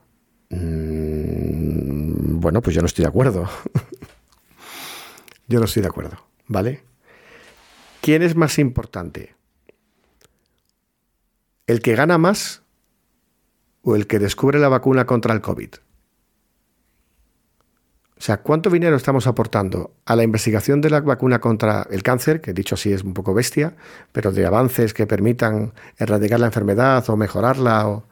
Mm, 0.49 2.41
bueno, 2.41 2.61
pues 2.61 2.75
yo 2.75 2.81
no 2.81 2.87
estoy 2.87 3.03
de 3.03 3.07
acuerdo. 3.07 3.47
yo 5.49 5.59
no 5.59 5.65
estoy 5.65 5.81
de 5.81 5.89
acuerdo, 5.89 6.17
¿vale? 6.47 6.83
¿Quién 8.01 8.21
es 8.21 8.35
más 8.35 8.57
importante? 8.59 9.35
¿El 11.67 11.81
que 11.81 11.95
gana 11.95 12.17
más 12.17 12.63
o 13.81 13.95
el 13.95 14.07
que 14.07 14.19
descubre 14.19 14.59
la 14.59 14.69
vacuna 14.69 15.05
contra 15.05 15.33
el 15.33 15.41
COVID? 15.41 15.69
O 18.19 18.21
sea, 18.21 18.41
¿cuánto 18.41 18.69
dinero 18.69 18.97
estamos 18.97 19.27
aportando 19.27 19.95
a 20.05 20.15
la 20.15 20.23
investigación 20.23 20.81
de 20.81 20.89
la 20.89 20.99
vacuna 20.99 21.39
contra 21.39 21.87
el 21.89 22.03
cáncer, 22.03 22.41
que 22.41 22.51
dicho 22.51 22.75
así 22.75 22.91
es 22.91 23.01
un 23.01 23.13
poco 23.13 23.33
bestia, 23.33 23.77
pero 24.11 24.33
de 24.33 24.45
avances 24.45 24.93
que 24.93 25.07
permitan 25.07 25.73
erradicar 25.97 26.39
la 26.41 26.47
enfermedad 26.47 27.09
o 27.09 27.15
mejorarla? 27.15 27.87
O... 27.87 28.03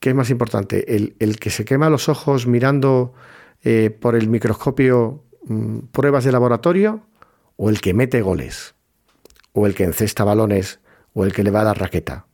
¿Qué 0.00 0.10
es 0.10 0.14
más 0.14 0.28
importante? 0.28 0.94
¿El, 0.94 1.38
que 1.38 1.48
se 1.48 1.64
quema 1.64 1.88
los 1.88 2.10
ojos 2.10 2.46
mirando 2.46 3.14
eh, 3.62 3.90
por 3.90 4.16
el 4.16 4.28
microscopio 4.28 5.24
mm, 5.44 5.78
pruebas 5.92 6.24
de 6.24 6.32
laboratorio 6.32 7.02
o 7.56 7.70
el 7.70 7.80
que 7.80 7.94
mete 7.94 8.22
goles? 8.22 8.74
¿O 9.52 9.66
el 9.66 9.74
que 9.74 9.84
encesta 9.84 10.24
balones 10.24 10.80
o 11.12 11.24
el 11.24 11.32
que 11.32 11.42
le 11.42 11.50
va 11.50 11.60
a 11.60 11.64
la 11.64 11.74
raqueta? 11.74 12.26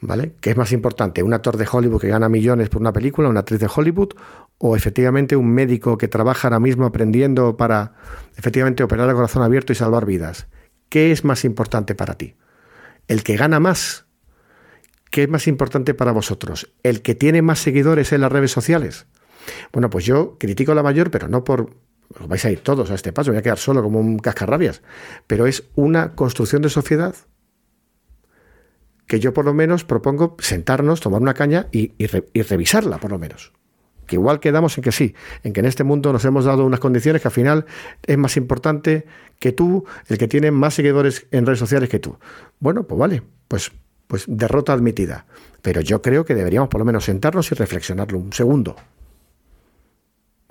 ¿Vale? 0.00 0.34
¿Qué 0.40 0.50
es 0.50 0.56
más 0.56 0.72
importante? 0.72 1.22
¿Un 1.22 1.32
actor 1.32 1.56
de 1.56 1.66
Hollywood 1.70 2.00
que 2.00 2.08
gana 2.08 2.28
millones 2.28 2.68
por 2.68 2.82
una 2.82 2.92
película, 2.92 3.28
una 3.28 3.40
actriz 3.40 3.60
de 3.60 3.70
Hollywood? 3.74 4.10
¿O 4.58 4.76
efectivamente 4.76 5.36
un 5.36 5.50
médico 5.50 5.96
que 5.96 6.06
trabaja 6.06 6.48
ahora 6.48 6.60
mismo 6.60 6.84
aprendiendo 6.84 7.56
para 7.56 7.94
efectivamente 8.36 8.82
operar 8.82 9.08
el 9.08 9.14
corazón 9.14 9.42
abierto 9.42 9.72
y 9.72 9.76
salvar 9.76 10.04
vidas? 10.04 10.48
¿Qué 10.90 11.12
es 11.12 11.24
más 11.24 11.44
importante 11.44 11.94
para 11.94 12.14
ti? 12.14 12.36
¿El 13.08 13.22
que 13.22 13.36
gana 13.36 13.58
más? 13.58 14.06
¿Qué 15.10 15.22
es 15.22 15.28
más 15.28 15.46
importante 15.46 15.94
para 15.94 16.12
vosotros? 16.12 16.72
¿El 16.82 17.00
que 17.00 17.14
tiene 17.14 17.40
más 17.40 17.58
seguidores 17.58 18.12
en 18.12 18.20
las 18.20 18.30
redes 18.30 18.50
sociales? 18.50 19.06
Bueno, 19.72 19.90
pues 19.90 20.04
yo 20.04 20.36
critico 20.38 20.74
la 20.74 20.82
mayor, 20.82 21.10
pero 21.10 21.28
no 21.28 21.44
por... 21.44 21.70
Os 22.20 22.28
vais 22.28 22.44
a 22.44 22.50
ir 22.50 22.60
todos 22.60 22.90
a 22.90 22.94
este 22.94 23.12
paso, 23.12 23.32
voy 23.32 23.38
a 23.38 23.42
quedar 23.42 23.58
solo 23.58 23.82
como 23.82 23.98
un 23.98 24.18
cascarrabias. 24.18 24.82
Pero 25.26 25.46
es 25.46 25.64
una 25.74 26.14
construcción 26.14 26.62
de 26.62 26.68
sociedad 26.68 27.14
que 29.06 29.20
yo 29.20 29.32
por 29.34 29.44
lo 29.44 29.54
menos 29.54 29.84
propongo 29.84 30.36
sentarnos, 30.38 31.00
tomar 31.00 31.20
una 31.20 31.34
caña 31.34 31.66
y, 31.72 31.92
revisarla, 32.42 32.98
por 32.98 33.10
lo 33.10 33.18
menos. 33.18 33.52
Que 34.06 34.16
igual 34.16 34.38
quedamos 34.38 34.78
en 34.78 34.84
que 34.84 34.92
sí, 34.92 35.14
en 35.42 35.52
que 35.52 35.60
en 35.60 35.66
este 35.66 35.82
mundo 35.82 36.12
nos 36.12 36.24
hemos 36.24 36.44
dado 36.44 36.64
unas 36.64 36.80
condiciones 36.80 37.22
que 37.22 37.28
al 37.28 37.32
final 37.32 37.66
es 38.04 38.18
más 38.18 38.36
importante 38.36 39.06
que 39.40 39.52
tú, 39.52 39.84
el 40.08 40.18
que 40.18 40.28
tiene 40.28 40.52
más 40.52 40.74
seguidores 40.74 41.26
en 41.32 41.44
redes 41.44 41.58
sociales 41.58 41.88
que 41.88 41.98
tú. 41.98 42.16
Bueno, 42.60 42.84
pues 42.84 42.98
vale, 42.98 43.22
pues 43.48 43.72
pues 44.06 44.24
derrota 44.28 44.72
admitida. 44.72 45.26
Pero 45.62 45.80
yo 45.80 46.02
creo 46.02 46.24
que 46.24 46.34
deberíamos 46.34 46.68
por 46.68 46.78
lo 46.78 46.84
menos 46.84 47.04
sentarnos 47.04 47.50
y 47.50 47.54
reflexionarlo 47.54 48.18
un 48.18 48.32
segundo. 48.32 48.76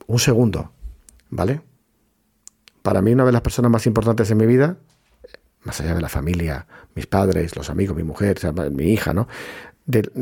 Un 0.08 0.20
segundo, 0.20 0.72
¿vale? 1.30 1.62
Para 2.82 3.02
mí 3.02 3.14
una 3.14 3.26
de 3.26 3.32
las 3.32 3.42
personas 3.42 3.72
más 3.72 3.88
importantes 3.88 4.30
en 4.30 4.38
mi 4.38 4.46
vida, 4.46 4.78
más 5.64 5.82
allá 5.82 5.96
de 5.96 6.02
la 6.02 6.10
familia, 6.10 6.68
mis 6.94 7.08
padres, 7.08 7.56
los 7.56 7.70
amigos, 7.70 7.96
mi 7.96 8.04
mujer, 8.04 8.38
mi 8.72 8.94
hija, 8.94 9.14
¿no? 9.14 9.28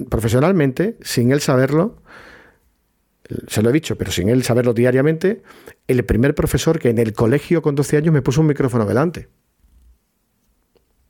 profesionalmente, 0.10 0.98
sin 1.02 1.32
él 1.32 1.40
saberlo, 1.40 2.02
se 3.48 3.62
lo 3.62 3.70
he 3.70 3.74
dicho, 3.74 3.98
pero 3.98 4.12
sin 4.12 4.30
él 4.30 4.44
saberlo 4.44 4.74
diariamente, 4.74 5.42
el 5.88 6.04
primer 6.04 6.36
profesor 6.36 6.80
que 6.80 6.90
en 6.90 6.98
el 6.98 7.14
colegio 7.14 7.62
con 7.62 7.76
12 7.76 7.98
años 7.98 8.14
me 8.14 8.22
puso 8.22 8.42
un 8.42 8.48
micrófono 8.48 8.86
delante. 8.86 9.30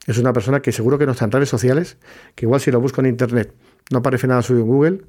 Es 0.06 0.18
una 0.18 0.32
persona 0.32 0.60
que 0.60 0.70
seguro 0.70 0.98
que 0.98 1.06
no 1.06 1.12
está 1.12 1.24
en 1.24 1.32
redes 1.32 1.48
sociales, 1.48 1.96
que 2.34 2.44
igual 2.46 2.60
si 2.60 2.70
lo 2.70 2.80
busco 2.80 3.00
en 3.00 3.06
internet 3.06 3.54
no 3.90 3.98
aparece 3.98 4.26
nada 4.26 4.42
suyo 4.42 4.60
en 4.60 4.66
Google, 4.66 5.00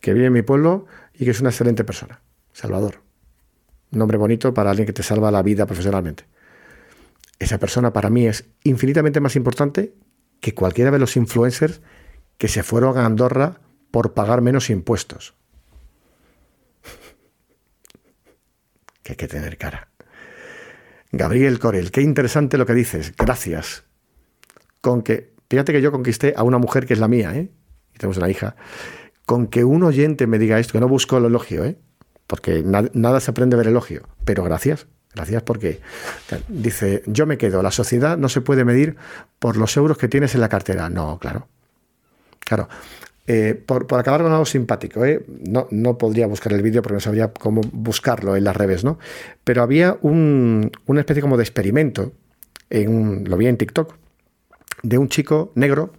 que 0.00 0.12
vive 0.12 0.26
en 0.26 0.32
mi 0.32 0.42
pueblo 0.42 0.86
y 1.14 1.24
que 1.24 1.30
es 1.30 1.40
una 1.40 1.50
excelente 1.50 1.84
persona. 1.84 2.20
Salvador. 2.54 3.02
Nombre 3.90 4.16
bonito 4.16 4.54
para 4.54 4.70
alguien 4.70 4.86
que 4.86 4.94
te 4.94 5.02
salva 5.02 5.30
la 5.30 5.42
vida 5.42 5.66
profesionalmente. 5.66 6.24
Esa 7.38 7.58
persona 7.58 7.92
para 7.92 8.08
mí 8.08 8.26
es 8.26 8.46
infinitamente 8.62 9.20
más 9.20 9.36
importante 9.36 9.94
que 10.40 10.54
cualquiera 10.54 10.90
de 10.90 10.98
los 10.98 11.16
influencers 11.16 11.82
que 12.38 12.48
se 12.48 12.62
fueron 12.62 12.96
a 12.96 13.04
Andorra 13.04 13.60
por 13.90 14.14
pagar 14.14 14.40
menos 14.40 14.70
impuestos. 14.70 15.34
que 19.02 19.12
hay 19.12 19.16
que 19.16 19.28
tener 19.28 19.58
cara. 19.58 19.88
Gabriel 21.10 21.58
Corel, 21.58 21.90
qué 21.90 22.02
interesante 22.02 22.56
lo 22.56 22.66
que 22.66 22.74
dices. 22.74 23.14
Gracias. 23.16 23.84
Con 24.80 25.02
que, 25.02 25.34
fíjate 25.50 25.72
que 25.72 25.82
yo 25.82 25.92
conquisté 25.92 26.34
a 26.36 26.44
una 26.44 26.58
mujer 26.58 26.86
que 26.86 26.94
es 26.94 27.00
la 27.00 27.08
mía, 27.08 27.36
¿eh? 27.36 27.50
Y 27.94 27.98
tenemos 27.98 28.16
una 28.16 28.30
hija. 28.30 28.56
Con 29.26 29.48
que 29.48 29.64
un 29.64 29.82
oyente 29.82 30.26
me 30.26 30.38
diga 30.38 30.58
esto, 30.58 30.72
que 30.72 30.80
no 30.80 30.88
busco 30.88 31.18
el 31.18 31.24
elogio, 31.24 31.64
¿eh? 31.64 31.78
Porque 32.26 32.62
nada 32.64 33.20
se 33.20 33.30
aprende 33.30 33.56
del 33.56 33.68
elogio. 33.68 34.02
Pero 34.24 34.44
gracias. 34.44 34.86
Gracias 35.14 35.42
porque 35.44 35.80
dice, 36.48 37.04
yo 37.06 37.24
me 37.24 37.38
quedo, 37.38 37.62
la 37.62 37.70
sociedad 37.70 38.18
no 38.18 38.28
se 38.28 38.40
puede 38.40 38.64
medir 38.64 38.96
por 39.38 39.56
los 39.56 39.76
euros 39.76 39.96
que 39.96 40.08
tienes 40.08 40.34
en 40.34 40.40
la 40.40 40.48
cartera. 40.48 40.90
No, 40.90 41.20
claro. 41.20 41.46
Claro, 42.40 42.68
eh, 43.26 43.54
por, 43.54 43.86
acabar 43.98 44.22
con 44.22 44.32
algo 44.32 44.44
simpático, 44.44 45.02
¿eh? 45.04 45.24
no, 45.26 45.66
no, 45.70 45.96
podría 45.96 46.26
buscar 46.26 46.52
el 46.52 46.60
vídeo 46.60 46.82
porque 46.82 46.94
no 46.94 47.00
sabría 47.00 47.32
cómo 47.32 47.62
buscarlo 47.72 48.36
en 48.36 48.44
las 48.44 48.54
redes, 48.54 48.84
¿no? 48.84 48.98
Pero 49.44 49.62
había 49.62 49.96
un, 50.02 50.70
una 50.84 51.00
especie 51.00 51.22
como 51.22 51.38
de 51.38 51.42
experimento, 51.42 52.12
en 52.68 53.24
lo 53.26 53.38
vi 53.38 53.46
en 53.46 53.56
TikTok, 53.56 53.94
de 54.82 54.98
un 54.98 55.08
chico 55.08 55.52
negro 55.54 55.92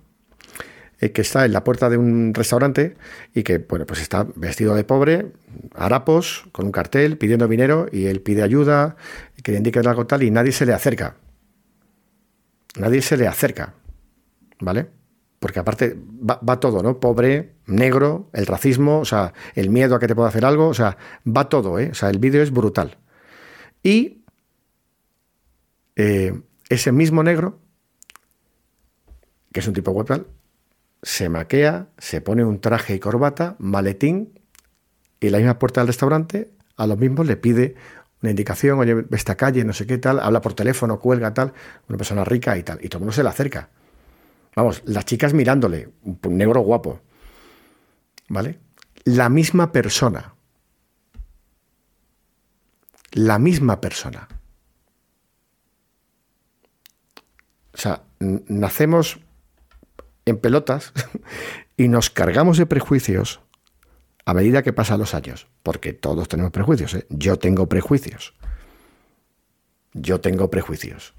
eh, 0.99 1.11
que 1.11 1.21
está 1.21 1.45
en 1.45 1.53
la 1.53 1.63
puerta 1.63 1.89
de 1.89 1.97
un 1.97 2.33
restaurante 2.33 2.95
y 3.33 3.43
que, 3.43 3.59
bueno, 3.59 3.85
pues 3.85 4.01
está 4.01 4.27
vestido 4.35 4.75
de 4.75 4.83
pobre, 4.83 5.33
harapos, 5.73 6.45
con 6.51 6.65
un 6.65 6.71
cartel, 6.71 7.17
pidiendo 7.17 7.47
dinero 7.47 7.87
y 7.91 8.05
él 8.05 8.21
pide 8.21 8.43
ayuda, 8.43 8.95
que 9.43 9.51
le 9.51 9.57
indique 9.57 9.79
algo 9.79 10.07
tal 10.07 10.23
y 10.23 10.31
nadie 10.31 10.51
se 10.51 10.65
le 10.65 10.73
acerca. 10.73 11.15
Nadie 12.77 13.01
se 13.01 13.17
le 13.17 13.27
acerca, 13.27 13.73
¿vale? 14.59 14.87
porque 15.45 15.59
aparte 15.59 15.95
va, 15.95 16.59
todo, 16.59 16.81
¿no? 16.81 16.99
Pobre, 16.99 17.53
negro, 17.67 18.31
el 18.33 18.47
racismo, 18.47 19.01
o 19.01 19.05
sea, 19.05 19.31
el 19.53 19.69
miedo 19.69 19.93
a 19.93 19.99
que 19.99 20.07
te 20.07 20.15
pueda 20.15 20.29
hacer 20.29 20.43
algo, 20.43 20.67
o 20.67 20.73
sea, 20.73 20.97
va 21.23 21.49
todo, 21.49 21.77
¿eh? 21.77 21.89
O 21.91 21.93
sea, 21.93 22.09
el 22.09 22.17
vídeo 22.17 22.41
es 22.41 22.49
brutal. 22.49 22.97
Y 23.83 24.23
eh, 25.97 26.41
ese 26.67 26.91
mismo 26.91 27.21
negro, 27.21 27.59
que 29.53 29.59
es 29.59 29.67
un 29.67 29.75
tipo 29.75 29.91
webal, 29.91 30.25
se 31.05 31.29
maquea, 31.29 31.87
se 31.99 32.19
pone 32.19 32.43
un 32.43 32.59
traje 32.59 32.95
y 32.95 32.99
corbata, 32.99 33.55
maletín, 33.59 34.39
y 35.19 35.29
la 35.29 35.37
misma 35.37 35.59
puerta 35.59 35.79
del 35.79 35.87
restaurante, 35.87 36.49
a 36.77 36.87
los 36.87 36.97
mismos 36.97 37.27
le 37.27 37.37
pide 37.37 37.75
una 38.23 38.31
indicación, 38.31 38.79
oye, 38.79 39.05
esta 39.11 39.35
calle, 39.35 39.63
no 39.63 39.71
sé 39.71 39.85
qué 39.85 39.99
tal, 39.99 40.19
habla 40.19 40.41
por 40.41 40.55
teléfono, 40.55 40.99
cuelga 40.99 41.31
tal, 41.31 41.53
una 41.87 41.97
persona 41.99 42.23
rica 42.23 42.57
y 42.57 42.63
tal, 42.63 42.83
y 42.83 42.89
todo 42.89 42.97
el 42.97 43.01
mundo 43.01 43.13
se 43.13 43.21
le 43.21 43.29
acerca. 43.29 43.69
Vamos, 44.55 44.81
las 44.85 45.05
chicas 45.05 45.35
mirándole, 45.35 45.89
un 46.03 46.37
negro 46.37 46.61
guapo. 46.61 47.01
¿Vale? 48.27 48.57
La 49.03 49.29
misma 49.29 49.71
persona. 49.71 50.33
La 53.11 53.37
misma 53.37 53.79
persona. 53.79 54.27
O 57.75 57.77
sea, 57.77 58.01
nacemos 58.19 59.19
en 60.25 60.37
pelotas 60.37 60.93
y 61.77 61.87
nos 61.87 62.09
cargamos 62.09 62.57
de 62.57 62.65
prejuicios 62.65 63.41
a 64.25 64.33
medida 64.33 64.63
que 64.63 64.73
pasan 64.73 64.99
los 64.99 65.13
años. 65.13 65.47
Porque 65.63 65.93
todos 65.93 66.27
tenemos 66.27 66.51
prejuicios. 66.51 66.93
¿eh? 66.95 67.05
Yo 67.09 67.37
tengo 67.37 67.67
prejuicios. 67.67 68.33
Yo 69.93 70.19
tengo 70.19 70.49
prejuicios 70.49 71.13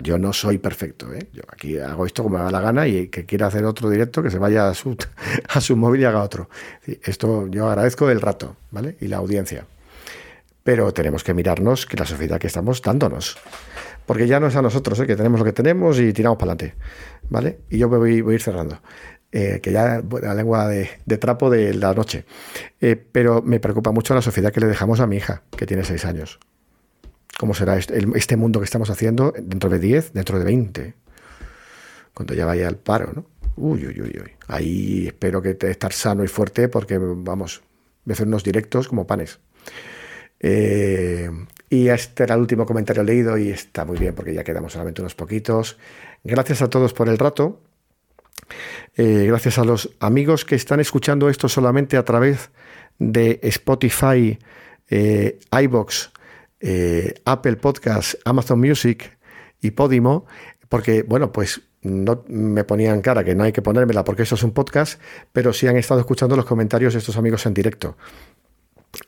yo 0.00 0.18
no 0.18 0.32
soy 0.32 0.58
perfecto. 0.58 1.12
¿eh? 1.12 1.28
Yo 1.32 1.42
aquí 1.48 1.78
hago 1.78 2.06
esto 2.06 2.22
como 2.22 2.38
me 2.38 2.44
da 2.44 2.50
la 2.50 2.60
gana 2.60 2.86
y 2.86 3.08
que 3.08 3.26
quiera 3.26 3.48
hacer 3.48 3.64
otro 3.64 3.90
directo, 3.90 4.22
que 4.22 4.30
se 4.30 4.38
vaya 4.38 4.68
a 4.68 4.74
su, 4.74 4.96
a 5.48 5.60
su 5.60 5.76
móvil 5.76 6.02
y 6.02 6.04
haga 6.04 6.22
otro. 6.22 6.48
Esto 6.86 7.46
yo 7.48 7.68
agradezco 7.68 8.08
el 8.10 8.20
rato, 8.20 8.56
¿vale? 8.70 8.96
Y 9.00 9.08
la 9.08 9.18
audiencia. 9.18 9.66
Pero 10.62 10.92
tenemos 10.92 11.24
que 11.24 11.34
mirarnos 11.34 11.86
que 11.86 11.96
la 11.96 12.06
sociedad 12.06 12.38
que 12.38 12.46
estamos 12.46 12.80
dándonos. 12.82 13.36
Porque 14.06 14.26
ya 14.26 14.40
no 14.40 14.46
es 14.46 14.56
a 14.56 14.62
nosotros, 14.62 14.98
¿eh? 15.00 15.06
que 15.06 15.16
tenemos 15.16 15.40
lo 15.40 15.44
que 15.44 15.52
tenemos 15.52 15.98
y 15.98 16.12
tiramos 16.12 16.38
para 16.38 16.52
adelante. 16.52 16.76
¿Vale? 17.32 17.60
Y 17.70 17.78
yo 17.78 17.88
voy, 17.88 18.20
voy 18.20 18.32
a 18.32 18.34
ir 18.34 18.42
cerrando. 18.42 18.80
Eh, 19.32 19.60
que 19.62 19.72
ya 19.72 20.02
la 20.22 20.34
lengua 20.34 20.68
de, 20.68 21.18
trapo 21.18 21.48
de 21.48 21.72
la 21.72 21.94
noche. 21.94 22.26
Eh, 22.80 22.96
pero 22.96 23.40
me 23.40 23.58
preocupa 23.58 23.90
mucho 23.90 24.14
la 24.14 24.20
sociedad 24.20 24.52
que 24.52 24.60
le 24.60 24.66
dejamos 24.66 25.00
a 25.00 25.06
mi 25.06 25.16
hija, 25.16 25.42
que 25.56 25.66
tiene 25.66 25.84
seis 25.84 26.04
años 26.04 26.38
cómo 27.38 27.54
será 27.54 27.76
este, 27.78 28.06
este 28.14 28.36
mundo 28.36 28.60
que 28.60 28.64
estamos 28.66 28.90
haciendo 28.90 29.32
dentro 29.36 29.70
de 29.70 29.78
10, 29.78 30.12
dentro 30.12 30.38
de 30.38 30.44
20, 30.44 30.94
cuando 32.14 32.34
ya 32.34 32.44
vaya 32.44 32.68
al 32.68 32.76
paro, 32.76 33.10
¿no? 33.14 33.26
Uy, 33.56 33.86
uy, 33.86 34.00
uy, 34.00 34.20
uy. 34.22 34.32
Ahí 34.46 35.06
espero 35.06 35.42
que 35.42 35.54
te 35.54 35.70
estar 35.70 35.92
sano 35.92 36.22
y 36.22 36.28
fuerte 36.28 36.68
porque, 36.68 36.98
vamos, 36.98 37.62
voy 38.04 38.12
a 38.12 38.14
hacer 38.14 38.26
unos 38.26 38.44
directos 38.44 38.86
como 38.86 39.06
panes. 39.06 39.40
Eh, 40.40 41.30
y 41.68 41.88
este 41.88 42.24
era 42.24 42.34
el 42.34 42.40
último 42.40 42.66
comentario 42.66 43.02
leído 43.02 43.38
y 43.38 43.50
está 43.50 43.84
muy 43.84 43.98
bien 43.98 44.14
porque 44.14 44.34
ya 44.34 44.44
quedamos 44.44 44.72
solamente 44.72 45.00
unos 45.00 45.14
poquitos. 45.14 45.78
Gracias 46.24 46.62
a 46.62 46.70
todos 46.70 46.92
por 46.92 47.08
el 47.08 47.18
rato. 47.18 47.60
Eh, 48.96 49.24
gracias 49.26 49.58
a 49.58 49.64
los 49.64 49.90
amigos 50.00 50.44
que 50.44 50.54
están 50.54 50.80
escuchando 50.80 51.28
esto 51.28 51.48
solamente 51.48 51.96
a 51.96 52.04
través 52.04 52.50
de 52.98 53.40
Spotify, 53.42 54.38
eh, 54.88 55.38
iBox 55.62 56.12
eh, 56.64 57.14
Apple 57.24 57.56
Podcast, 57.56 58.14
Amazon 58.24 58.60
Music 58.60 59.18
y 59.60 59.72
Podimo, 59.72 60.26
porque, 60.68 61.02
bueno, 61.02 61.32
pues 61.32 61.60
no 61.82 62.24
me 62.28 62.62
ponían 62.62 63.02
cara 63.02 63.24
que 63.24 63.34
no 63.34 63.42
hay 63.42 63.50
que 63.50 63.60
ponérmela 63.62 64.04
porque 64.04 64.22
eso 64.22 64.36
es 64.36 64.44
un 64.44 64.52
podcast, 64.52 65.00
pero 65.32 65.52
sí 65.52 65.66
han 65.66 65.76
estado 65.76 65.98
escuchando 65.98 66.36
los 66.36 66.44
comentarios 66.44 66.92
de 66.92 67.00
estos 67.00 67.16
amigos 67.16 67.44
en 67.46 67.54
directo. 67.54 67.96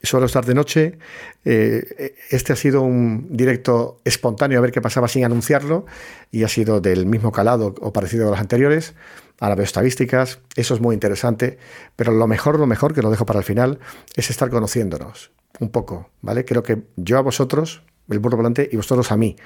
Suelo 0.02 0.26
estar 0.26 0.44
de 0.46 0.54
noche. 0.54 0.98
Eh, 1.44 2.14
este 2.30 2.52
ha 2.52 2.56
sido 2.56 2.82
un 2.82 3.28
directo 3.30 4.00
espontáneo 4.04 4.58
a 4.58 4.62
ver 4.62 4.72
qué 4.72 4.80
pasaba 4.80 5.08
sin 5.08 5.24
anunciarlo 5.24 5.84
y 6.30 6.44
ha 6.44 6.48
sido 6.48 6.80
del 6.80 7.04
mismo 7.04 7.32
calado 7.32 7.74
o 7.80 7.92
parecido 7.92 8.28
a 8.28 8.30
los 8.30 8.40
anteriores. 8.40 8.94
Veo 9.40 9.62
estadísticas, 9.62 10.40
eso 10.56 10.74
es 10.74 10.80
muy 10.80 10.94
interesante, 10.94 11.58
pero 11.96 12.12
lo 12.12 12.26
mejor, 12.26 12.58
lo 12.58 12.66
mejor, 12.66 12.94
que 12.94 13.02
lo 13.02 13.10
dejo 13.10 13.26
para 13.26 13.40
el 13.40 13.44
final, 13.44 13.78
es 14.16 14.30
estar 14.30 14.48
conociéndonos 14.48 15.32
un 15.60 15.68
poco, 15.70 16.08
¿vale? 16.22 16.44
Creo 16.44 16.62
que 16.62 16.84
yo 16.96 17.18
a 17.18 17.20
vosotros, 17.20 17.82
el 18.08 18.20
burro 18.20 18.38
volante, 18.38 18.68
y 18.70 18.76
vosotros 18.76 19.12
a 19.12 19.16
mí, 19.16 19.36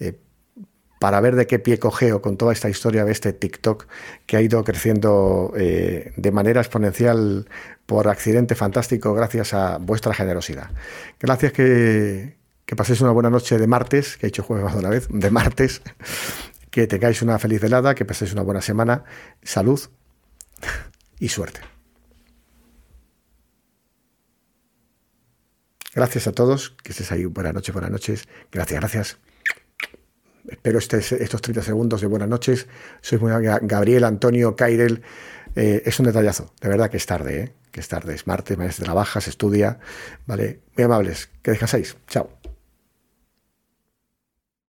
eh, 0.00 0.18
para 1.02 1.20
ver 1.20 1.34
de 1.34 1.48
qué 1.48 1.58
pie 1.58 1.80
cogeo 1.80 2.22
con 2.22 2.36
toda 2.36 2.52
esta 2.52 2.70
historia 2.70 3.04
de 3.04 3.10
este 3.10 3.32
TikTok 3.32 3.88
que 4.24 4.36
ha 4.36 4.40
ido 4.40 4.62
creciendo 4.62 5.52
eh, 5.56 6.12
de 6.16 6.30
manera 6.30 6.60
exponencial 6.60 7.48
por 7.86 8.06
accidente 8.06 8.54
fantástico 8.54 9.12
gracias 9.12 9.52
a 9.52 9.78
vuestra 9.78 10.14
generosidad. 10.14 10.70
Gracias 11.18 11.52
que, 11.52 12.36
paséis 12.76 13.00
una 13.00 13.10
buena 13.10 13.30
noche 13.30 13.58
de 13.58 13.66
martes, 13.66 14.16
que 14.16 14.26
he 14.26 14.28
hecho 14.28 14.44
jueves 14.44 14.64
más 14.64 14.74
de 14.74 14.78
una 14.78 14.90
vez, 14.90 15.08
de 15.10 15.30
martes, 15.32 15.82
que 16.70 16.86
tengáis 16.86 17.20
una 17.20 17.36
feliz 17.40 17.60
velada, 17.60 17.96
que 17.96 18.04
paséis 18.04 18.32
una 18.32 18.42
buena 18.42 18.60
semana, 18.60 19.02
salud 19.42 19.80
y 21.18 21.30
suerte. 21.30 21.62
Gracias 25.96 26.28
a 26.28 26.32
todos, 26.32 26.76
que 26.84 26.92
estés 26.92 27.10
ahí. 27.10 27.24
Buenas 27.24 27.54
noches, 27.54 27.72
buenas 27.72 27.90
noches. 27.90 28.28
Gracias, 28.52 28.78
gracias. 28.78 29.31
Espero 30.52 30.78
estos 30.78 31.42
30 31.42 31.62
segundos 31.62 32.00
de 32.02 32.06
buenas 32.06 32.28
noches. 32.28 32.66
Soy 33.00 33.18
muy 33.18 33.32
Gabriel, 33.62 34.04
Antonio, 34.04 34.54
Kairel. 34.54 35.02
Eh, 35.56 35.82
es 35.86 35.98
un 35.98 36.06
detallazo, 36.06 36.52
de 36.60 36.68
verdad 36.68 36.90
que 36.90 36.98
es 36.98 37.06
tarde, 37.06 37.40
¿eh? 37.40 37.52
que 37.70 37.80
es 37.80 37.88
tarde, 37.88 38.14
es 38.14 38.26
martes, 38.26 38.56
mañana 38.56 38.72
se 38.72 38.82
trabaja, 38.84 39.20
se 39.20 39.30
estudia. 39.30 39.78
¿vale? 40.26 40.60
Muy 40.76 40.84
amables, 40.84 41.30
que 41.42 41.52
descanséis. 41.52 41.96
Chao. 42.06 42.41